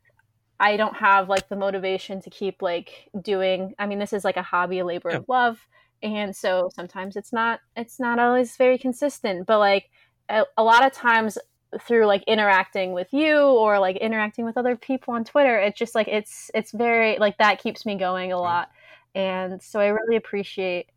I 0.60 0.76
don't 0.76 0.96
have 0.96 1.28
like 1.28 1.48
the 1.48 1.56
motivation 1.56 2.20
to 2.22 2.30
keep 2.30 2.62
like 2.62 3.08
doing. 3.20 3.74
I 3.78 3.86
mean, 3.86 3.98
this 3.98 4.12
is 4.12 4.24
like 4.24 4.36
a 4.36 4.42
hobby, 4.42 4.80
a 4.80 4.84
labor 4.84 5.10
yeah. 5.10 5.18
of 5.18 5.28
love, 5.28 5.60
and 6.02 6.34
so 6.34 6.70
sometimes 6.74 7.16
it's 7.16 7.32
not 7.32 7.60
it's 7.76 8.00
not 8.00 8.18
always 8.18 8.56
very 8.56 8.78
consistent. 8.78 9.46
But 9.46 9.58
like 9.58 9.90
a, 10.28 10.44
a, 10.56 10.64
lot 10.64 10.84
of 10.84 10.92
times 10.92 11.38
through 11.80 12.06
like 12.06 12.22
interacting 12.26 12.92
with 12.92 13.08
you 13.12 13.38
or 13.38 13.78
like 13.78 13.96
interacting 13.96 14.44
with 14.44 14.56
other 14.56 14.76
people 14.76 15.14
on 15.14 15.24
Twitter, 15.24 15.58
it's 15.58 15.78
just 15.78 15.94
like 15.94 16.08
it's 16.08 16.50
it's 16.54 16.72
very 16.72 17.18
like 17.18 17.38
that 17.38 17.60
keeps 17.60 17.84
me 17.84 17.96
going 17.96 18.32
a 18.32 18.38
lot, 18.38 18.70
and 19.14 19.62
so 19.62 19.80
I 19.80 19.88
really 19.88 20.16
appreciate 20.16 20.88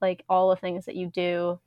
like 0.00 0.24
all 0.28 0.50
the 0.50 0.56
things 0.56 0.86
that 0.86 0.96
you 0.96 1.08
do. 1.08 1.58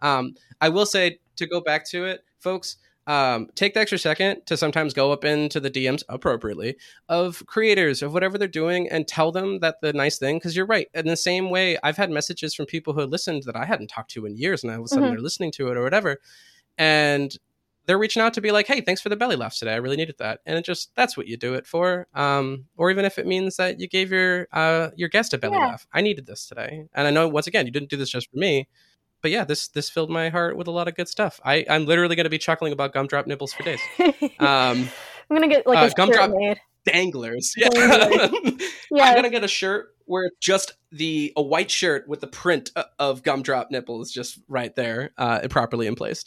Um, 0.00 0.34
I 0.60 0.68
will 0.68 0.86
say 0.86 1.18
to 1.36 1.46
go 1.46 1.60
back 1.60 1.88
to 1.90 2.04
it, 2.04 2.24
folks 2.38 2.76
um, 3.06 3.48
take 3.54 3.74
the 3.74 3.80
extra 3.80 3.98
second 3.98 4.46
to 4.46 4.56
sometimes 4.56 4.94
go 4.94 5.12
up 5.12 5.24
into 5.24 5.60
the 5.60 5.70
DMs 5.70 6.02
appropriately 6.08 6.76
of 7.08 7.44
creators 7.46 8.02
of 8.02 8.14
whatever 8.14 8.38
they're 8.38 8.48
doing 8.48 8.88
and 8.88 9.06
tell 9.06 9.30
them 9.30 9.60
that 9.60 9.80
the 9.82 9.92
nice 9.92 10.18
thing. 10.18 10.36
Because 10.36 10.56
you're 10.56 10.66
right. 10.66 10.88
In 10.94 11.06
the 11.06 11.16
same 11.16 11.50
way, 11.50 11.76
I've 11.82 11.98
had 11.98 12.10
messages 12.10 12.54
from 12.54 12.66
people 12.66 12.94
who 12.94 13.02
listened 13.02 13.42
that 13.44 13.56
I 13.56 13.66
hadn't 13.66 13.88
talked 13.88 14.10
to 14.12 14.24
in 14.26 14.36
years, 14.36 14.62
and 14.62 14.72
all 14.72 14.78
of 14.78 14.84
a 14.84 14.88
sudden 14.88 15.04
mm-hmm. 15.04 15.14
they're 15.14 15.22
listening 15.22 15.52
to 15.52 15.68
it 15.68 15.76
or 15.76 15.82
whatever, 15.82 16.18
and 16.78 17.36
they're 17.86 17.98
reaching 17.98 18.22
out 18.22 18.34
to 18.34 18.40
be 18.40 18.50
like, 18.50 18.66
"Hey, 18.66 18.80
thanks 18.80 19.00
for 19.00 19.08
the 19.08 19.16
belly 19.16 19.36
laughs 19.36 19.58
today. 19.58 19.72
I 19.72 19.76
really 19.76 19.96
needed 19.96 20.16
that." 20.18 20.40
And 20.46 20.58
it 20.58 20.64
just 20.64 20.94
that's 20.94 21.16
what 21.16 21.26
you 21.26 21.36
do 21.36 21.54
it 21.54 21.66
for. 21.66 22.06
Um, 22.14 22.66
or 22.76 22.90
even 22.90 23.04
if 23.04 23.18
it 23.18 23.26
means 23.26 23.56
that 23.56 23.80
you 23.80 23.88
gave 23.88 24.10
your 24.10 24.48
uh, 24.52 24.90
your 24.96 25.08
guest 25.08 25.34
a 25.34 25.38
belly 25.38 25.56
yeah. 25.58 25.66
laugh. 25.66 25.86
I 25.92 26.00
needed 26.00 26.26
this 26.26 26.46
today, 26.46 26.86
and 26.94 27.06
I 27.06 27.10
know 27.10 27.28
once 27.28 27.46
again 27.46 27.66
you 27.66 27.72
didn't 27.72 27.90
do 27.90 27.96
this 27.96 28.10
just 28.10 28.30
for 28.30 28.36
me 28.36 28.68
but 29.24 29.30
yeah, 29.30 29.42
this 29.42 29.68
this 29.68 29.88
filled 29.88 30.10
my 30.10 30.28
heart 30.28 30.54
with 30.54 30.66
a 30.66 30.70
lot 30.70 30.86
of 30.86 30.94
good 30.94 31.08
stuff. 31.08 31.40
I 31.42 31.64
I'm 31.70 31.86
literally 31.86 32.14
going 32.14 32.24
to 32.24 32.30
be 32.30 32.36
chuckling 32.36 32.74
about 32.74 32.92
gumdrop 32.92 33.26
nibbles 33.26 33.54
for 33.54 33.62
days. 33.62 33.80
Um, 34.38 34.86
I'm 35.30 35.36
gonna 35.36 35.48
get 35.48 35.66
like 35.66 35.78
uh, 35.78 35.86
a 35.86 35.90
gumdrop 35.96 36.30
made. 36.30 36.60
danglers. 36.84 37.54
Yeah, 37.56 37.68
yeah. 37.72 39.04
I'm 39.04 39.14
gonna 39.14 39.30
get 39.30 39.42
a 39.42 39.48
shirt 39.48 39.96
where 40.04 40.24
it's 40.24 40.36
just 40.40 40.74
the 40.92 41.32
a 41.36 41.42
white 41.42 41.70
shirt 41.70 42.06
with 42.06 42.20
the 42.20 42.26
print 42.26 42.70
of 42.98 43.22
gumdrop 43.22 43.70
nipples 43.70 44.12
just 44.12 44.38
right 44.46 44.76
there, 44.76 45.12
uh, 45.16 45.48
properly 45.48 45.86
in 45.86 45.94
place. 45.94 46.22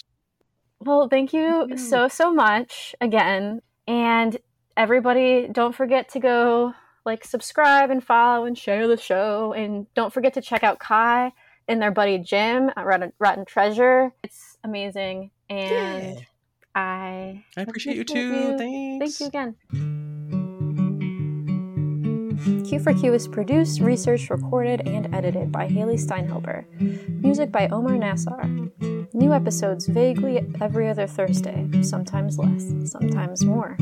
Well, 0.80 1.08
thank 1.10 1.34
you 1.34 1.78
so 1.78 2.08
so 2.08 2.34
much 2.34 2.96
again, 3.02 3.62
and 3.88 4.38
everybody, 4.76 5.48
don't 5.52 5.76
forget 5.76 6.10
to 6.10 6.20
go 6.20 6.74
like 7.06 7.24
subscribe 7.24 7.90
and 7.90 8.04
follow 8.04 8.46
and 8.46 8.58
share 8.58 8.88
the 8.88 8.98
show, 8.98 9.54
and 9.54 9.92
don't 9.96 10.14
forget 10.14 10.34
to 10.36 10.42
check 10.42 10.64
out 10.64 10.80
Kai 10.80 11.34
and 11.68 11.82
their 11.82 11.92
buddy 11.92 12.20
Jim 12.20 12.72
at 12.76 12.86
Rotten, 12.86 13.12
Rotten 13.20 13.46
Treasure. 13.46 14.14
It's 14.24 14.58
amazing, 14.64 15.32
and 15.50 16.18
yeah. 16.18 16.26
I 16.76 17.44
I 17.58 17.62
appreciate 17.62 17.98
you 17.98 18.04
too. 18.04 18.20
You. 18.20 18.58
Thanks. 18.58 19.18
Thank 19.18 19.20
you 19.20 19.28
again. 19.28 19.97
Q 22.44 22.80
for 22.80 22.94
Q 22.94 23.14
is 23.14 23.28
produced, 23.28 23.82
researched, 23.82 24.30
recorded, 24.30 24.88
and 24.88 25.14
edited 25.14 25.52
by 25.52 25.68
Haley 25.68 25.96
Steinhilber. 25.96 26.66
Music 27.22 27.52
by 27.52 27.68
Omar 27.70 27.94
Nassar. 27.94 28.72
New 29.14 29.34
episodes 29.34 29.88
vaguely 29.88 30.46
every 30.62 30.90
other 30.90 31.08
Thursday, 31.08 31.68
sometimes 31.82 32.38
less, 32.38 32.72
sometimes 32.92 33.44
more. 33.44 33.78